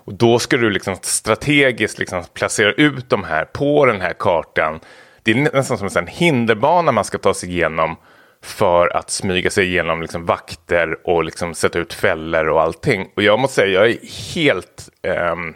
Och 0.06 0.14
då 0.14 0.38
ska 0.38 0.56
du 0.56 0.70
liksom 0.70 0.96
strategiskt 1.02 1.98
liksom 1.98 2.24
placera 2.34 2.72
ut 2.72 3.08
de 3.08 3.24
här 3.24 3.44
på 3.44 3.86
den 3.86 4.00
här 4.00 4.14
kartan. 4.18 4.80
Det 5.22 5.30
är 5.30 5.36
nästan 5.36 5.78
som 5.78 5.88
en 5.96 6.06
hinderbana 6.06 6.92
man 6.92 7.04
ska 7.04 7.18
ta 7.18 7.34
sig 7.34 7.50
igenom 7.50 7.96
för 8.42 8.96
att 8.96 9.10
smyga 9.10 9.50
sig 9.50 9.66
igenom 9.66 10.02
liksom 10.02 10.26
vakter 10.26 11.08
och 11.08 11.24
liksom 11.24 11.54
sätta 11.54 11.78
ut 11.78 11.92
fällor 11.92 12.48
och 12.48 12.62
allting. 12.62 13.08
Och 13.16 13.22
jag 13.22 13.38
måste 13.38 13.54
säga, 13.54 13.80
jag 13.80 13.90
är 13.90 14.34
helt... 14.34 14.88
Um, 15.32 15.54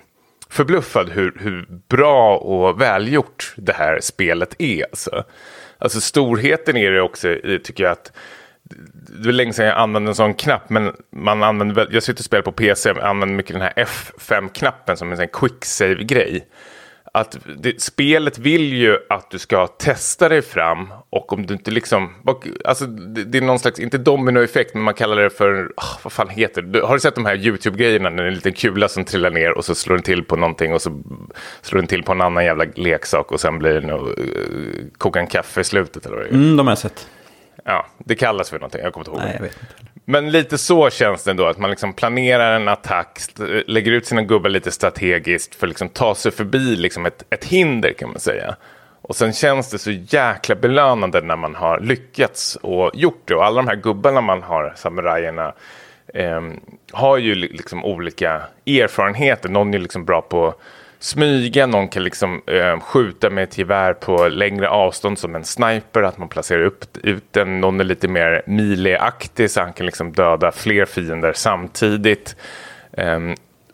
förbluffad 0.50 1.08
hur, 1.08 1.36
hur 1.40 1.66
bra 1.88 2.36
och 2.36 2.80
välgjort 2.80 3.54
det 3.56 3.72
här 3.72 3.98
spelet 4.02 4.54
är. 4.58 4.84
Alltså, 4.84 5.24
alltså 5.78 6.00
storheten 6.00 6.76
är 6.76 6.90
det 6.90 7.00
också, 7.00 7.36
tycker 7.64 7.84
jag 7.84 7.92
att 7.92 8.12
det 9.20 9.26
var 9.26 9.32
länge 9.32 9.52
sedan 9.52 9.66
jag 9.66 9.76
använde 9.76 10.10
en 10.10 10.14
sån 10.14 10.34
knapp, 10.34 10.70
men 10.70 10.92
man 11.12 11.42
använder, 11.42 11.88
jag 11.90 12.02
sitter 12.02 12.20
och 12.20 12.24
spelar 12.24 12.42
på 12.42 12.52
PC, 12.52 12.90
och 12.90 13.06
använder 13.06 13.36
mycket 13.36 13.52
den 13.52 13.62
här 13.62 13.72
F5-knappen 13.76 14.96
som 14.96 15.12
en 15.12 15.28
quick 15.28 15.64
save-grej 15.64 16.48
att 17.12 17.36
det, 17.58 17.82
spelet 17.82 18.38
vill 18.38 18.72
ju 18.72 18.98
att 19.08 19.30
du 19.30 19.38
ska 19.38 19.66
testa 19.66 20.28
dig 20.28 20.42
fram 20.42 20.92
och 21.10 21.32
om 21.32 21.46
du 21.46 21.54
inte 21.54 21.70
liksom, 21.70 22.14
alltså 22.64 22.86
det, 22.86 23.24
det 23.24 23.38
är 23.38 23.42
någon 23.42 23.58
slags, 23.58 23.78
inte 23.78 23.98
dominoeffekt, 23.98 24.74
men 24.74 24.82
man 24.82 24.94
kallar 24.94 25.16
det 25.16 25.30
för, 25.30 25.64
oh, 25.76 25.98
vad 26.02 26.12
fan 26.12 26.28
heter 26.28 26.62
det? 26.62 26.80
Har 26.80 26.94
du 26.94 27.00
sett 27.00 27.14
de 27.14 27.26
här 27.26 27.36
YouTube-grejerna 27.36 28.10
när 28.10 28.16
det 28.16 28.22
är 28.22 28.28
en 28.28 28.34
liten 28.34 28.52
kula 28.52 28.88
som 28.88 29.04
trillar 29.04 29.30
ner 29.30 29.50
och 29.50 29.64
så 29.64 29.74
slår 29.74 29.96
den 29.96 30.02
till 30.02 30.24
på 30.24 30.36
någonting 30.36 30.74
och 30.74 30.82
så 30.82 31.02
slår 31.62 31.80
den 31.80 31.86
till 31.86 32.02
på 32.02 32.12
en 32.12 32.20
annan 32.20 32.44
jävla 32.44 32.64
leksak 32.74 33.32
och 33.32 33.40
sen 33.40 33.58
blir 33.58 33.74
det 33.74 33.86
nog, 33.86 34.08
uh, 34.08 34.14
koka 34.98 35.20
en 35.20 35.26
kaffe 35.26 35.60
i 35.60 35.64
slutet 35.64 36.06
eller 36.06 36.16
vad 36.16 36.24
det 36.24 36.30
är? 36.30 36.34
Mm, 36.34 36.56
de 36.56 36.66
har 36.66 36.72
jag 36.72 36.78
sett. 36.78 37.08
Ja, 37.64 37.86
det 37.98 38.14
kallas 38.14 38.50
för 38.50 38.58
någonting, 38.58 38.80
jag 38.84 38.92
kommer 38.92 39.06
inte 39.06 39.10
ihåg. 39.10 39.20
Nej, 39.20 39.36
jag 39.36 39.42
vet 39.42 39.58
inte. 39.62 39.89
Men 40.04 40.30
lite 40.30 40.58
så 40.58 40.90
känns 40.90 41.24
det 41.24 41.30
ändå, 41.30 41.46
att 41.46 41.58
man 41.58 41.70
liksom 41.70 41.92
planerar 41.92 42.56
en 42.56 42.68
attack, 42.68 43.20
lägger 43.66 43.92
ut 43.92 44.06
sina 44.06 44.22
gubbar 44.22 44.50
lite 44.50 44.70
strategiskt 44.70 45.54
för 45.54 45.66
att 45.66 45.70
liksom 45.70 45.88
ta 45.88 46.14
sig 46.14 46.32
förbi 46.32 46.76
liksom 46.76 47.06
ett, 47.06 47.24
ett 47.30 47.44
hinder 47.44 47.92
kan 47.92 48.08
man 48.08 48.20
säga. 48.20 48.56
Och 49.02 49.16
sen 49.16 49.32
känns 49.32 49.70
det 49.70 49.78
så 49.78 49.90
jäkla 49.90 50.54
belönande 50.54 51.20
när 51.20 51.36
man 51.36 51.54
har 51.54 51.80
lyckats 51.80 52.56
och 52.56 52.90
gjort 52.94 53.22
det. 53.24 53.34
Och 53.34 53.44
alla 53.44 53.56
de 53.56 53.68
här 53.68 53.76
gubbarna 53.76 54.20
man 54.20 54.42
har, 54.42 54.72
samurajerna, 54.76 55.54
eh, 56.14 56.40
har 56.92 57.16
ju 57.16 57.34
liksom 57.34 57.84
olika 57.84 58.42
erfarenheter. 58.66 59.48
Någon 59.48 59.74
är 59.74 59.78
liksom 59.78 60.04
bra 60.04 60.22
på 60.22 60.54
smyga, 61.00 61.66
någon 61.66 61.88
kan 61.88 62.04
liksom 62.04 62.42
eh, 62.46 62.80
skjuta 62.80 63.30
med 63.30 63.44
ett 63.44 63.58
gevär 63.58 63.92
på 63.92 64.28
längre 64.28 64.68
avstånd 64.68 65.18
som 65.18 65.34
en 65.34 65.44
sniper, 65.44 66.02
att 66.02 66.18
man 66.18 66.28
placerar 66.28 66.62
upp 66.62 66.96
ut 67.02 67.32
den. 67.32 67.60
Någon 67.60 67.80
är 67.80 67.84
lite 67.84 68.08
mer 68.08 68.42
mileaktig 68.46 69.50
så 69.50 69.60
han 69.60 69.72
kan 69.72 69.86
liksom 69.86 70.12
döda 70.12 70.52
fler 70.52 70.84
fiender 70.84 71.32
samtidigt. 71.32 72.36
Eh, 72.92 73.18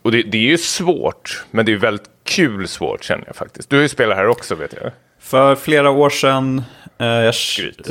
och 0.01 0.11
det, 0.11 0.21
det, 0.21 0.37
är 0.37 0.41
ju 0.51 0.57
svårt, 0.57 1.45
men 1.51 1.65
det 1.65 1.71
är 1.71 1.77
väldigt 1.77 2.09
kul 2.23 2.67
svårt 2.67 3.03
känner 3.03 3.23
jag 3.27 3.35
faktiskt. 3.35 3.69
Du 3.69 3.75
har 3.75 3.83
ju 3.83 3.89
spelat 3.89 4.17
här 4.17 4.27
också 4.27 4.55
vet 4.55 4.73
jag. 4.81 4.91
För 5.19 5.55
flera 5.55 5.89
år 5.89 6.09
sedan... 6.09 6.63
Eh, 6.99 7.07
jag... 7.07 7.35
Skryt. 7.35 7.87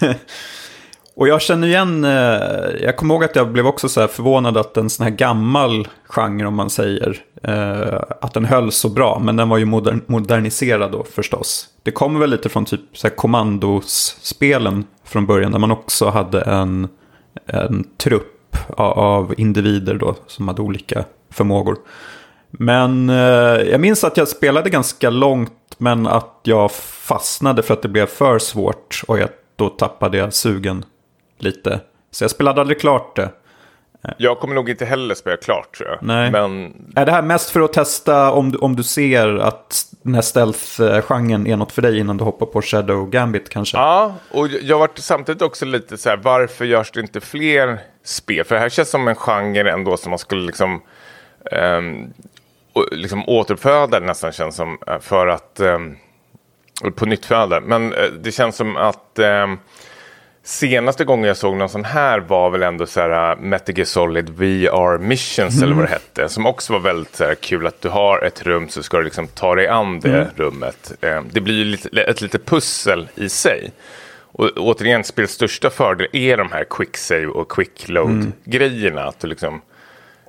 Och 1.16 1.28
jag 1.28 1.42
känner 1.42 1.68
igen, 1.68 2.04
eh, 2.04 2.10
jag 2.80 2.96
kommer 2.96 3.14
ihåg 3.14 3.24
att 3.24 3.36
jag 3.36 3.52
blev 3.52 3.66
också 3.66 3.88
så 3.88 4.00
här 4.00 4.08
förvånad 4.08 4.56
att 4.56 4.76
en 4.76 4.90
sån 4.90 5.04
här 5.04 5.10
gammal 5.10 5.88
genre 6.04 6.46
om 6.46 6.54
man 6.54 6.70
säger, 6.70 7.18
eh, 7.42 8.00
att 8.20 8.34
den 8.34 8.44
höll 8.44 8.72
så 8.72 8.88
bra. 8.88 9.18
Men 9.18 9.36
den 9.36 9.48
var 9.48 9.58
ju 9.58 9.64
moderniserad 10.06 10.92
då 10.92 11.04
förstås. 11.04 11.68
Det 11.82 11.90
kommer 11.90 12.20
väl 12.20 12.30
lite 12.30 12.48
från 12.48 12.64
typ 12.64 12.80
så 12.92 13.08
här 13.08 13.14
kommandospelen 13.14 14.84
från 15.04 15.26
början 15.26 15.52
där 15.52 15.58
man 15.58 15.70
också 15.70 16.08
hade 16.08 16.40
en, 16.40 16.88
en 17.46 17.84
trupp 17.96 18.56
av, 18.68 18.98
av 18.98 19.34
individer 19.36 19.94
då 19.94 20.14
som 20.26 20.48
hade 20.48 20.62
olika 20.62 21.04
förmågor. 21.30 21.76
Men 22.50 23.10
eh, 23.10 23.16
jag 23.70 23.80
minns 23.80 24.04
att 24.04 24.16
jag 24.16 24.28
spelade 24.28 24.70
ganska 24.70 25.10
långt 25.10 25.52
men 25.78 26.06
att 26.06 26.40
jag 26.42 26.72
fastnade 26.72 27.62
för 27.62 27.74
att 27.74 27.82
det 27.82 27.88
blev 27.88 28.06
för 28.06 28.38
svårt 28.38 29.02
och 29.06 29.18
jag, 29.18 29.28
då 29.56 29.68
tappade 29.68 30.16
jag 30.16 30.34
sugen 30.34 30.84
lite. 31.38 31.80
Så 32.10 32.24
jag 32.24 32.30
spelade 32.30 32.60
aldrig 32.60 32.80
klart 32.80 33.16
det. 33.16 33.30
Jag 34.16 34.38
kommer 34.38 34.54
nog 34.54 34.70
inte 34.70 34.84
heller 34.84 35.14
spela 35.14 35.36
klart 35.36 35.76
tror 35.76 35.88
jag. 35.88 35.98
Nej. 36.02 36.30
Men 36.30 36.74
Är 36.96 37.06
det 37.06 37.12
här 37.12 37.22
mest 37.22 37.50
för 37.50 37.60
att 37.60 37.72
testa 37.72 38.32
om 38.32 38.52
du, 38.52 38.58
om 38.58 38.76
du 38.76 38.82
ser 38.82 39.36
att 39.36 39.86
den 40.02 40.14
här 40.14 40.22
stealth-genren 40.22 41.46
är 41.46 41.56
något 41.56 41.72
för 41.72 41.82
dig 41.82 41.98
innan 41.98 42.16
du 42.16 42.24
hoppar 42.24 42.46
på 42.46 42.62
Shadow 42.62 43.10
Gambit 43.10 43.48
kanske? 43.48 43.76
Ja, 43.76 44.14
och 44.30 44.48
jag 44.48 44.78
varit 44.78 44.98
samtidigt 44.98 45.42
också 45.42 45.64
lite 45.64 45.96
så 45.96 46.08
här, 46.08 46.16
varför 46.16 46.64
görs 46.64 46.90
det 46.90 47.00
inte 47.00 47.20
fler 47.20 47.78
spel? 48.04 48.44
För 48.44 48.54
det 48.54 48.60
här 48.60 48.68
känns 48.68 48.90
som 48.90 49.08
en 49.08 49.14
genre 49.14 49.70
ändå 49.70 49.96
som 49.96 50.10
man 50.10 50.18
skulle 50.18 50.46
liksom, 50.46 50.82
um, 51.76 52.12
liksom 52.92 53.28
återuppföda 53.28 54.00
nästan 54.00 54.32
känns 54.32 54.56
som, 54.56 54.78
eh, 54.86 54.98
för 54.98 55.26
att, 55.26 55.60
um, 55.60 55.96
på 56.94 57.06
nytt 57.06 57.24
föda. 57.26 57.60
Men 57.60 57.92
uh, 57.92 58.12
det 58.22 58.32
känns 58.32 58.56
som 58.56 58.76
att 58.76 59.18
um, 59.18 59.58
Senaste 60.46 61.04
gången 61.04 61.28
jag 61.28 61.36
såg 61.36 61.56
någon 61.56 61.68
sån 61.68 61.84
här 61.84 62.18
var 62.18 62.50
väl 62.50 62.62
ändå 62.62 62.86
så 62.86 63.00
här 63.00 63.32
uh, 63.32 63.40
Metal 63.40 63.78
Gear 63.78 63.84
Solid 63.84 64.30
VR 64.30 64.98
Missions 64.98 65.62
eller 65.62 65.74
vad 65.74 65.84
det 65.84 65.90
hette. 65.90 66.28
Som 66.28 66.46
också 66.46 66.72
var 66.72 66.80
väldigt 66.80 67.16
så 67.16 67.24
här, 67.24 67.34
kul 67.34 67.66
att 67.66 67.80
du 67.80 67.88
har 67.88 68.24
ett 68.24 68.42
rum 68.42 68.68
så 68.68 68.82
ska 68.82 68.98
du 68.98 69.04
liksom 69.04 69.28
ta 69.28 69.54
dig 69.54 69.68
an 69.68 70.00
det 70.00 70.28
rummet. 70.36 70.92
Eh, 71.00 71.22
det 71.30 71.40
blir 71.40 71.54
ju 71.54 71.64
lite, 71.64 72.02
ett 72.02 72.20
litet 72.20 72.46
pussel 72.46 73.08
i 73.14 73.28
sig. 73.28 73.70
Och 74.20 74.50
återigen, 74.56 75.04
spelets 75.04 75.34
största 75.34 75.70
fördel 75.70 76.08
är 76.12 76.36
de 76.36 76.52
här 76.52 76.64
quick 76.70 76.96
save 76.96 77.26
och 77.26 77.50
quick 77.52 77.88
load 77.88 78.32
grejerna. 78.44 79.02
Att 79.02 79.20
du 79.20 79.28
liksom 79.28 79.60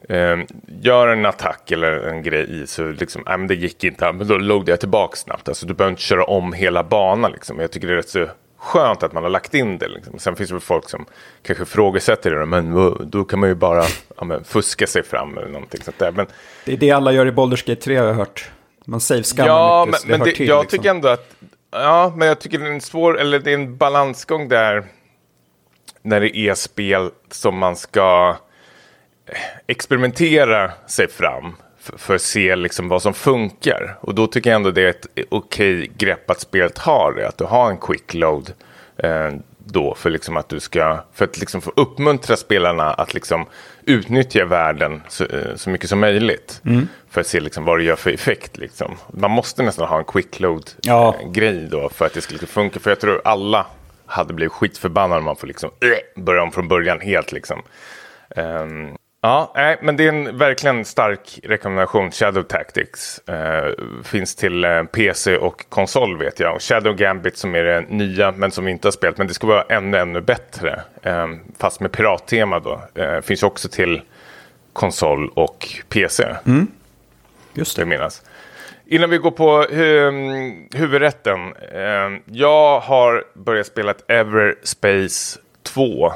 eh, 0.09 0.37
gör 0.81 1.07
en 1.07 1.25
attack 1.25 1.71
eller 1.71 1.91
en 1.91 2.23
grej 2.23 2.61
i 2.61 2.67
så 2.67 2.87
liksom, 2.87 3.23
nej 3.25 3.37
men 3.37 3.47
det 3.47 3.55
gick 3.55 3.83
inte, 3.83 4.11
men 4.11 4.27
då 4.27 4.37
loadar 4.37 4.71
jag 4.71 4.79
tillbaka 4.79 5.15
snabbt. 5.15 5.47
Alltså 5.47 5.65
du 5.65 5.73
behöver 5.73 5.91
inte 5.91 6.01
köra 6.01 6.23
om 6.23 6.53
hela 6.53 6.83
banan 6.83 7.31
liksom. 7.31 7.59
Jag 7.59 7.71
tycker 7.71 7.87
det 7.87 7.93
är 7.93 7.97
rätt 7.97 8.09
så 8.09 8.27
skönt 8.57 9.03
att 9.03 9.13
man 9.13 9.23
har 9.23 9.29
lagt 9.29 9.53
in 9.53 9.77
det. 9.77 9.87
Liksom. 9.87 10.19
Sen 10.19 10.35
finns 10.35 10.49
det 10.49 10.53
väl 10.53 10.61
folk 10.61 10.89
som 10.89 11.05
kanske 11.43 11.63
ifrågasätter 11.63 12.31
det, 12.31 12.45
men 12.45 12.73
vad- 12.73 13.07
då 13.07 13.23
kan 13.23 13.39
man 13.39 13.49
ju 13.49 13.55
bara 13.55 13.83
ja, 14.17 14.23
men, 14.25 14.43
fuska 14.43 14.87
sig 14.87 15.03
fram 15.03 15.37
eller 15.37 15.47
någonting 15.49 15.81
sånt 15.81 15.99
där. 15.99 16.11
Men, 16.11 16.27
Det 16.65 16.73
är 16.73 16.77
det 16.77 16.91
alla 16.91 17.11
gör 17.11 17.25
i 17.25 17.31
Baldur's 17.31 17.67
Gate 17.67 17.81
3 17.81 17.95
har 17.95 18.05
jag 18.05 18.13
hört. 18.13 18.49
Man 18.85 18.99
save-scammar 18.99 19.47
ja, 19.49 19.85
mycket, 19.85 19.91
men, 19.91 19.99
så 20.01 20.07
men 20.19 20.27
det, 20.29 20.35
till, 20.35 20.47
jag 20.47 20.61
liksom. 20.63 20.77
tycker 20.79 20.89
ändå 20.89 21.07
att, 21.07 21.29
ja, 21.71 22.13
men 22.15 22.27
jag 22.27 22.39
tycker 22.39 22.59
det 22.59 22.65
är 22.67 22.71
en 22.71 22.81
svår, 22.81 23.19
eller 23.19 23.39
det 23.39 23.49
är 23.51 23.53
en 23.55 23.77
balansgång 23.77 24.47
där 24.49 24.83
när 26.01 26.19
det 26.21 26.37
är 26.37 26.53
spel 26.53 27.09
som 27.31 27.57
man 27.57 27.75
ska 27.75 28.35
eh, 29.25 29.35
experimentera 29.67 30.71
sig 30.87 31.07
fram 31.07 31.55
för, 31.97 32.15
att 32.15 32.21
se 32.21 32.55
liksom 32.55 32.87
vad 32.89 33.01
som 33.01 33.13
funkar. 33.13 33.97
Och 34.01 34.15
då 34.15 34.27
tycker 34.27 34.49
jag 34.49 34.55
ändå 34.55 34.71
det 34.71 34.81
är 34.81 34.89
ett 34.89 35.07
okej 35.29 35.91
grepp 35.97 36.29
att 36.29 36.39
spelet 36.39 36.77
har 36.77 37.13
det, 37.13 37.27
att 37.27 37.37
du 37.37 37.43
har 37.43 37.69
en 37.69 37.77
quick 37.77 38.13
load 38.13 38.53
eh, 38.97 39.31
då 39.67 39.95
för 39.95 40.09
liksom 40.09 40.37
att 40.37 40.49
du 40.49 40.59
ska, 40.59 41.03
för 41.13 41.25
att 41.25 41.39
liksom 41.39 41.61
få 41.61 41.71
uppmuntra 41.75 42.35
spelarna 42.35 42.93
att 42.93 43.13
liksom 43.13 43.45
utnyttja 43.85 44.45
världen 44.45 45.01
så, 45.07 45.23
eh, 45.25 45.55
så 45.55 45.69
mycket 45.69 45.89
som 45.89 45.99
möjligt. 45.99 46.61
För 47.09 47.21
att 47.21 47.27
se 47.27 47.39
liksom 47.39 47.65
vad 47.65 47.79
det 47.79 47.83
gör 47.83 47.95
för 47.95 48.11
effekt. 48.11 48.57
Liksom. 48.57 48.95
Man 49.11 49.31
måste 49.31 49.63
nästan 49.63 49.87
ha 49.87 49.97
en 49.97 50.05
quick 50.05 50.39
load 50.39 50.71
Ja. 50.81 51.15
eh, 51.21 51.31
grej 51.31 51.67
då 51.71 51.89
för 51.89 52.05
att 52.05 52.13
det 52.13 52.21
ska 52.21 52.31
liksom 52.31 52.47
funka. 52.47 52.79
För 52.79 52.91
jag 52.91 52.99
tror 52.99 53.21
alla 53.25 53.65
hade 54.05 54.33
blivit 54.33 54.51
skitförbannade 54.53 55.19
om 55.19 55.25
man 55.25 55.35
får 55.35 55.47
liksom 55.47 55.69
äh, 55.81 55.89
börja 56.23 56.43
om 56.43 56.51
från 56.51 56.67
början 56.67 56.99
helt 57.01 57.31
liksom. 57.31 57.61
Ehm, 58.35 58.89
ja, 59.25 59.51
nej, 59.55 59.77
men 59.81 59.97
det 59.97 60.03
är 60.05 60.09
en 60.09 60.37
verkligen 60.37 60.85
stark 60.85 61.39
rekommendation. 61.43 62.11
Shadow 62.11 62.43
Tactics 62.43 63.19
eh, 63.29 63.71
finns 64.03 64.35
till 64.35 64.63
eh, 64.63 64.83
PC 64.83 65.37
och 65.37 65.65
konsol 65.69 66.17
vet 66.17 66.39
jag. 66.39 66.55
Och 66.55 66.61
Shadow 66.61 66.95
Gambit 66.95 67.37
som 67.37 67.55
är 67.55 67.63
det 67.63 67.81
nya 67.89 68.31
men 68.31 68.51
som 68.51 68.65
vi 68.65 68.71
inte 68.71 68.87
har 68.87 68.91
spelat. 68.91 69.17
Men 69.17 69.27
det 69.27 69.33
ska 69.33 69.47
vara 69.47 69.61
ännu, 69.69 69.97
ännu 69.97 70.21
bättre. 70.21 70.81
Eh, 71.03 71.27
fast 71.59 71.79
med 71.79 71.91
pirattema 71.91 72.59
då. 72.59 72.81
Eh, 72.95 73.21
finns 73.21 73.43
också 73.43 73.69
till 73.69 74.01
konsol 74.73 75.29
och 75.35 75.67
PC. 75.89 76.35
Just 77.53 77.77
Det 77.77 77.85
minnas. 77.85 78.21
Innan 78.87 79.09
vi 79.09 79.17
går 79.17 79.31
på 79.31 79.63
hu- 79.63 80.77
huvudrätten. 80.77 81.39
Eh, 81.73 82.19
jag 82.25 82.79
har 82.79 83.23
börjat 83.33 83.67
spela 83.67 83.91
ett 83.91 84.03
Everspace 84.11 85.39
2. 85.63 86.13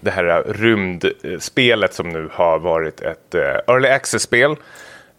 Det 0.00 0.10
här 0.10 0.42
rymdspelet 0.48 1.94
som 1.94 2.08
nu 2.08 2.28
har 2.32 2.58
varit 2.58 3.00
ett 3.00 3.34
eh, 3.34 3.42
early 3.66 3.88
access-spel. 3.88 4.56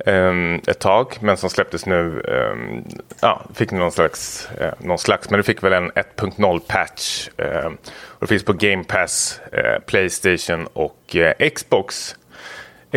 eh, 0.05 0.33
ett 0.67 0.79
tag, 0.79 1.17
men 1.21 1.37
som 1.37 1.49
släpptes 1.49 1.85
nu. 1.85 2.21
eh, 2.27 2.81
ja, 3.21 3.41
fick 3.53 3.71
någon 3.71 3.91
slags, 3.91 4.49
eh, 4.59 4.73
någon 4.79 4.97
slags, 4.99 5.29
men 5.29 5.37
det 5.37 5.43
fick 5.43 5.63
väl 5.63 5.73
en 5.73 5.91
1.0 5.91 6.59
patch. 6.67 7.29
eh, 7.37 7.65
och 8.01 8.19
det 8.19 8.27
finns 8.27 8.43
på 8.45 8.53
Game 8.53 8.83
Pass, 8.83 9.41
eh, 9.51 9.79
Playstation 9.85 10.67
och 10.73 11.15
Xbox. 11.55 12.15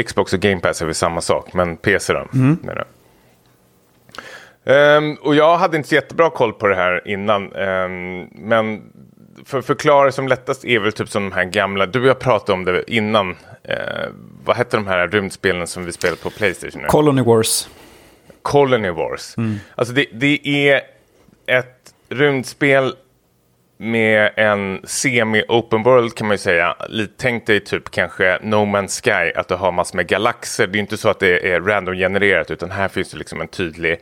Xbox 0.07 0.33
och 0.33 0.41
Game 0.41 0.61
Pass 0.61 0.83
är 0.83 0.87
väl 0.87 0.95
samma 0.95 1.21
sak, 1.21 1.53
men 1.53 1.77
PC 1.77 2.13
då. 2.13 2.27
jag. 2.77 2.87
Ehm, 4.65 5.15
och 5.15 5.35
jag 5.35 5.57
hade 5.57 5.77
inte 5.77 5.89
så 5.89 5.95
jättebra 5.95 6.31
koll 6.31 6.53
på 6.53 6.67
det 6.69 6.75
här 6.75 7.09
innan. 7.09 7.53
ehm, 7.53 8.29
men 8.33 8.83
för 9.47 9.63
förklara 9.63 10.13
som 10.13 10.29
lättast 10.29 10.65
är 10.65 10.79
väl 10.79 10.93
typ 10.93 11.09
som 11.09 11.23
de 11.31 11.33
här 11.37 11.45
gamla, 11.45 11.87
du 11.87 12.01
och 12.01 12.07
jag 12.07 12.19
pratade 12.19 12.53
om 12.53 12.65
det 12.65 12.85
innan. 12.93 13.37
Eh, 13.65 13.77
vad 14.45 14.57
hette 14.57 14.77
de 14.77 14.87
här 14.87 15.09
rymdspelen 15.09 15.67
som 15.67 15.85
vi 15.85 15.93
spelade 15.93 16.23
på 16.23 16.31
Playstation? 16.31 16.83
nu? 16.83 16.89
Colony 16.89 17.23
Wars. 17.23 17.69
Colony 18.43 18.91
Wars. 18.91 19.35
Alltså 19.75 19.95
det, 19.95 20.07
det 20.13 20.41
är 20.69 20.81
ett 21.47 21.95
rymdspel 22.09 22.95
med 23.79 24.31
en 24.37 24.81
semi-open 24.85 25.83
world 25.85 26.15
kan 26.15 26.27
man 26.27 26.35
ju 26.35 26.39
säga. 26.39 26.77
Lite- 26.89 27.13
Tänk 27.17 27.47
dig 27.47 27.61
typ 27.61 27.91
kanske 27.91 28.39
No 28.43 28.57
Man's 28.57 29.03
Sky, 29.05 29.33
att 29.35 29.49
du 29.49 29.55
har 29.55 29.73
massor 29.73 29.97
med 29.97 30.07
galaxer. 30.07 30.67
Det 30.67 30.79
är 30.79 30.81
inte 30.81 30.97
så 30.97 31.09
att 31.09 31.19
det 31.21 31.53
är 31.53 31.61
random 31.61 31.95
genererat 31.95 32.51
utan 32.51 32.71
här 32.71 32.89
finns 32.89 33.11
det 33.11 33.19
liksom 33.19 33.41
en 33.41 33.49
tydlig 33.49 34.01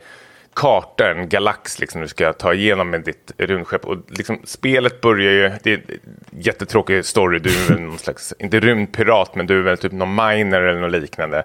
karta, 0.53 1.11
en 1.11 1.29
galax 1.29 1.79
liksom 1.79 2.01
du 2.01 2.07
ska 2.07 2.33
ta 2.33 2.53
igenom 2.53 2.89
med 2.89 3.01
ditt 3.01 3.31
rymdskepp. 3.37 3.85
Och 3.85 3.97
liksom, 4.07 4.41
spelet 4.43 5.01
börjar 5.01 5.31
ju, 5.31 5.51
det 5.63 5.73
är 5.73 5.77
en 5.77 5.99
jättetråkig 6.41 7.05
story, 7.05 7.39
du 7.39 7.49
är 7.49 7.69
väl 7.69 7.81
någon 7.81 7.97
slags, 7.97 8.33
inte 8.39 8.59
rymdpirat, 8.59 9.35
men 9.35 9.47
du 9.47 9.57
är 9.57 9.61
väl 9.61 9.77
typ 9.77 9.91
någon 9.91 10.15
miner 10.15 10.61
eller 10.61 10.81
något 10.81 11.01
liknande. 11.01 11.43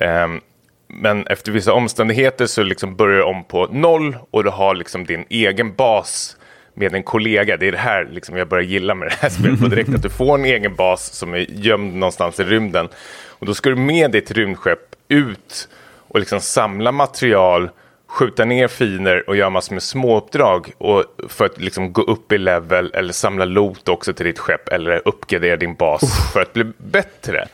Um, 0.00 0.40
men 0.88 1.26
efter 1.26 1.52
vissa 1.52 1.72
omständigheter 1.72 2.46
så 2.46 2.62
liksom 2.62 2.96
börjar 2.96 3.16
du 3.16 3.22
om 3.22 3.44
på 3.44 3.66
noll 3.66 4.16
och 4.30 4.44
du 4.44 4.50
har 4.50 4.74
liksom 4.74 5.04
din 5.04 5.24
egen 5.28 5.74
bas 5.74 6.36
med 6.74 6.94
en 6.94 7.02
kollega. 7.02 7.56
Det 7.56 7.68
är 7.68 7.72
det 7.72 7.78
här 7.78 8.08
liksom 8.10 8.36
jag 8.36 8.48
börjar 8.48 8.64
gilla 8.64 8.94
med 8.94 9.08
det 9.08 9.14
här 9.14 9.28
spelet 9.28 9.60
på 9.60 9.66
direkt. 9.66 9.94
Att 9.94 10.02
du 10.02 10.10
får 10.10 10.34
en 10.34 10.44
egen 10.44 10.74
bas 10.74 11.12
som 11.12 11.34
är 11.34 11.46
gömd 11.50 11.94
någonstans 11.94 12.40
i 12.40 12.44
rymden. 12.44 12.88
Och 13.28 13.46
då 13.46 13.54
ska 13.54 13.70
du 13.70 13.76
med 13.76 14.10
ditt 14.10 14.30
rymdskepp 14.30 14.94
ut 15.08 15.68
och 16.08 16.20
liksom 16.20 16.40
samla 16.40 16.92
material, 16.92 17.70
skjuta 18.06 18.44
ner 18.44 18.68
fiender 18.68 19.28
och 19.28 19.36
göra 19.36 19.50
massor 19.50 19.74
med 19.74 19.82
småuppdrag. 19.82 20.72
Och 20.78 21.04
för 21.28 21.46
att 21.46 21.60
liksom 21.60 21.92
gå 21.92 22.02
upp 22.02 22.32
i 22.32 22.38
level 22.38 22.90
eller 22.94 23.12
samla 23.12 23.44
loot 23.44 23.88
också 23.88 24.12
till 24.12 24.26
ditt 24.26 24.38
skepp 24.38 24.68
eller 24.68 25.02
uppgradera 25.08 25.56
din 25.56 25.74
bas 25.74 26.32
för 26.32 26.40
att 26.40 26.52
bli 26.52 26.64
bättre. 26.78 27.48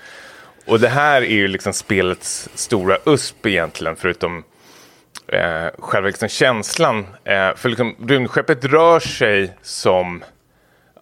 Och 0.67 0.81
det 0.81 0.88
här 0.88 1.23
är 1.23 1.35
ju 1.35 1.49
liksom 1.49 1.73
spelets 1.73 2.49
stora 2.55 2.99
USP 3.07 3.47
egentligen, 3.47 3.97
förutom 3.97 4.45
eh, 5.26 5.66
själva 5.79 6.07
liksom 6.07 6.29
känslan. 6.29 7.07
Eh, 7.24 7.55
för 7.57 7.68
liksom, 7.68 7.97
rymdskeppet 8.09 8.64
rör 8.64 9.01
sig 9.01 9.57
som 9.62 10.24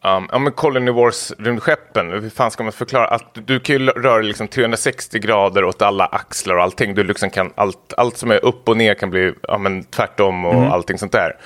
Um, 0.05 0.28
ja 0.32 0.38
men 0.38 0.53
Colony 0.53 0.90
Wars-rymdskeppen, 0.90 2.11
hur 2.22 2.30
fan 2.30 2.51
ska 2.51 2.62
man 2.62 2.72
förklara? 2.72 3.07
Att 3.07 3.38
du, 3.46 3.61
kan 3.61 3.76
ju 3.76 3.86
röra 3.86 4.22
liksom 4.22 4.48
360 4.48 5.18
grader 5.18 5.64
åt 5.64 5.82
alla 5.82 6.07
axlar 6.07 6.57
och 6.57 6.62
allting. 6.62 6.94
Du 6.94 7.05
liksom 7.05 7.30
kan, 7.30 7.53
allt, 7.55 7.94
allt 7.96 8.16
som 8.16 8.30
är 8.30 8.44
upp 8.44 8.68
och 8.68 8.76
ner 8.76 8.94
kan 8.94 9.11
bli 9.11 9.32
ja, 9.42 9.59
men 9.59 9.84
tvärtom 9.84 10.44
och 10.44 10.64
allting 10.64 10.98
sånt 10.98 11.12
där. 11.12 11.36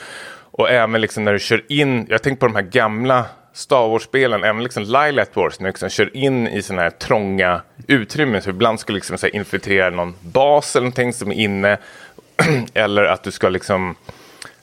Och 0.51 0.71
även 0.71 1.01
liksom 1.01 1.25
när 1.25 1.33
du 1.33 1.39
kör 1.39 1.65
in, 1.69 2.07
jag 2.11 2.23
tänker 2.23 2.41
på 2.41 2.47
de 2.47 2.55
här 2.55 2.63
gamla 2.63 3.25
Star 3.53 3.89
Wars-spelen, 3.89 4.45
även 4.45 4.63
liksom 4.63 4.83
Lilat 4.83 5.37
Wars, 5.37 5.61
när 5.61 5.65
du 5.65 5.71
liksom 5.71 5.89
kör 5.89 6.17
in 6.17 6.49
i 6.49 6.63
sådana 6.63 6.83
här 6.83 6.91
trånga 6.91 7.61
utrymmen. 7.87 8.43
Så 8.43 8.51
ibland 8.51 8.81
ska 8.81 8.93
du 8.93 8.95
liksom 8.95 9.19
så 9.19 9.27
infiltrera 9.27 9.91
någon 9.91 10.15
bas 10.21 10.77
eller 10.77 10.85
någonting 10.85 11.13
som 11.13 11.31
är 11.31 11.35
inne. 11.35 11.79
eller 12.75 13.05
att 13.05 13.23
du 13.23 13.31
ska 13.31 13.49
liksom 13.49 13.97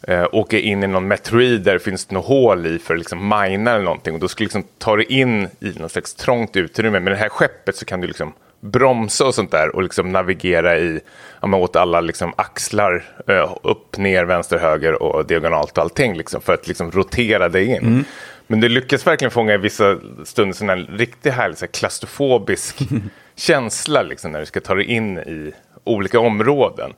eh, 0.07 0.25
åka 0.31 0.59
in 0.59 0.83
i 0.83 0.87
någon 0.87 1.07
meteorid 1.07 1.61
där 1.61 1.73
det 1.73 1.79
finns 1.79 2.11
något 2.11 2.25
hål 2.25 2.65
i 2.65 2.79
för 2.79 2.93
att 2.93 2.99
liksom 2.99 3.29
mina 3.29 3.71
eller 3.71 3.83
någonting. 3.83 4.13
Och 4.13 4.19
då 4.19 4.27
skulle 4.27 4.45
liksom 4.45 4.63
ta 4.77 4.95
dig 4.95 5.05
in 5.09 5.47
i 5.59 5.73
något 5.75 5.91
slags 5.91 6.13
trångt 6.13 6.55
utrymme. 6.55 6.99
Med 6.99 7.13
det 7.13 7.17
här 7.17 7.29
skeppet 7.29 7.75
så 7.75 7.85
kan 7.85 8.01
du 8.01 8.07
liksom 8.07 8.33
bromsa 8.59 9.25
och 9.25 9.35
sånt 9.35 9.51
där 9.51 9.75
och 9.75 9.83
liksom 9.83 10.11
navigera 10.11 10.77
i, 10.77 10.99
ja, 11.41 11.47
men 11.47 11.59
åt 11.59 11.75
alla 11.75 12.01
liksom 12.01 12.33
axlar, 12.35 13.03
eh, 13.27 13.55
upp, 13.63 13.97
ner, 13.97 14.25
vänster, 14.25 14.57
höger 14.57 15.03
och 15.03 15.25
diagonalt 15.25 15.77
och 15.77 15.83
allting 15.83 16.17
liksom, 16.17 16.41
för 16.41 16.53
att 16.53 16.67
liksom 16.67 16.91
rotera 16.91 17.49
dig 17.49 17.65
in. 17.65 17.77
Mm. 17.77 18.03
Men 18.47 18.59
det 18.59 18.69
lyckas 18.69 19.07
verkligen 19.07 19.31
fånga 19.31 19.53
i 19.53 19.57
vissa 19.57 19.97
stunder 20.23 20.55
sån 20.55 20.69
här 20.69 20.89
riktigt 20.91 21.33
härlig 21.33 21.57
så 21.57 21.65
här 21.65 21.71
klaustrofobisk 21.71 22.79
känsla 23.35 24.01
liksom, 24.01 24.31
när 24.31 24.39
du 24.39 24.45
ska 24.45 24.59
ta 24.59 24.75
dig 24.75 24.85
in 24.85 25.17
i 25.17 25.53
olika 25.83 26.19
områden. 26.19 26.93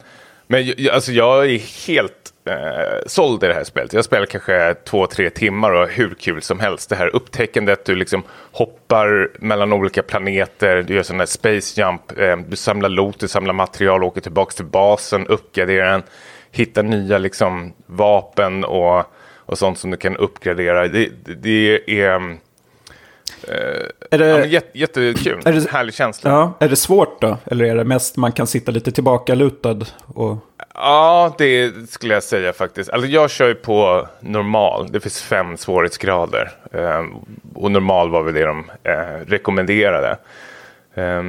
Men 0.48 0.74
alltså, 0.92 1.12
jag 1.12 1.46
är 1.46 1.88
helt 1.88 2.34
eh, 2.46 3.06
såld 3.08 3.44
i 3.44 3.48
det 3.48 3.54
här 3.54 3.64
spelet. 3.64 3.94
Jag 3.94 4.06
spelar 4.06 4.26
kanske 4.26 4.76
två, 4.86 5.08
tre 5.08 5.30
timmar 5.30 5.72
och 5.72 5.90
hur 5.90 6.16
kul 6.20 6.42
som 6.42 6.60
helst. 6.60 6.90
Det 6.90 6.96
här 6.96 7.16
upptäckandet, 7.16 7.86
du 7.86 7.96
liksom 7.96 8.24
hoppar 8.52 9.32
mellan 9.40 9.74
olika 9.74 10.04
planeter, 10.04 10.84
du 10.84 10.94
gör 10.94 11.04
sån 11.04 11.20
här 11.20 11.26
space 11.26 11.82
jump, 11.82 12.20
eh, 12.20 12.38
du 12.38 12.56
samlar 12.56 12.90
loot, 12.90 13.20
du 13.20 13.28
samlar 13.28 13.54
material, 13.54 14.04
åker 14.04 14.22
tillbaka 14.22 14.52
till 14.52 14.66
basen, 14.66 15.28
uppgraderar 15.28 15.92
den, 15.92 16.04
hittar 16.52 16.84
nya 16.84 17.18
liksom, 17.18 17.74
vapen 17.86 18.64
och, 18.64 19.04
och 19.46 19.58
sånt 19.58 19.78
som 19.78 19.92
du 19.92 19.98
kan 19.98 20.18
uppgradera. 20.18 20.88
Det, 20.88 21.10
det, 21.26 21.34
det 21.34 22.02
är 22.02 22.14
eh, 22.14 22.36
är 24.12 24.18
det, 24.18 24.28
ja, 24.28 24.46
jätte, 24.46 24.80
jättekul, 24.80 25.42
är 25.46 25.54
det, 25.54 25.72
härlig 25.72 25.94
känsla. 25.94 26.32
Ja, 26.32 26.54
är 26.60 26.70
det 26.70 26.76
svårt 26.76 27.22
då? 27.22 27.38
Eller 27.46 27.66
är 27.66 27.76
det 27.76 27.84
mest 27.84 28.18
man 28.18 28.32
kan 28.32 28.48
sitta 28.48 28.72
lite 28.72 28.92
tillbaka 28.92 29.36
lutad? 29.36 29.80
Och... 30.06 30.38
Ja, 30.74 31.36
det 31.38 31.74
skulle 31.90 32.14
jag 32.14 32.24
säga 32.24 32.54
faktiskt. 32.54 32.90
Alltså 32.90 33.10
jag 33.10 33.30
kör 33.30 33.48
ju 33.48 33.56
på 33.56 34.08
normal. 34.20 34.88
Det 34.92 35.00
finns 35.00 35.22
fem 35.22 35.58
svårighetsgrader. 35.58 36.52
Eh, 36.72 37.04
och 37.54 37.72
normal 37.72 38.10
var 38.10 38.24
väl 38.24 38.34
det 38.34 38.46
de 38.46 38.72
eh, 38.84 39.28
rekommenderade. 39.28 40.18
Eh, 40.94 41.24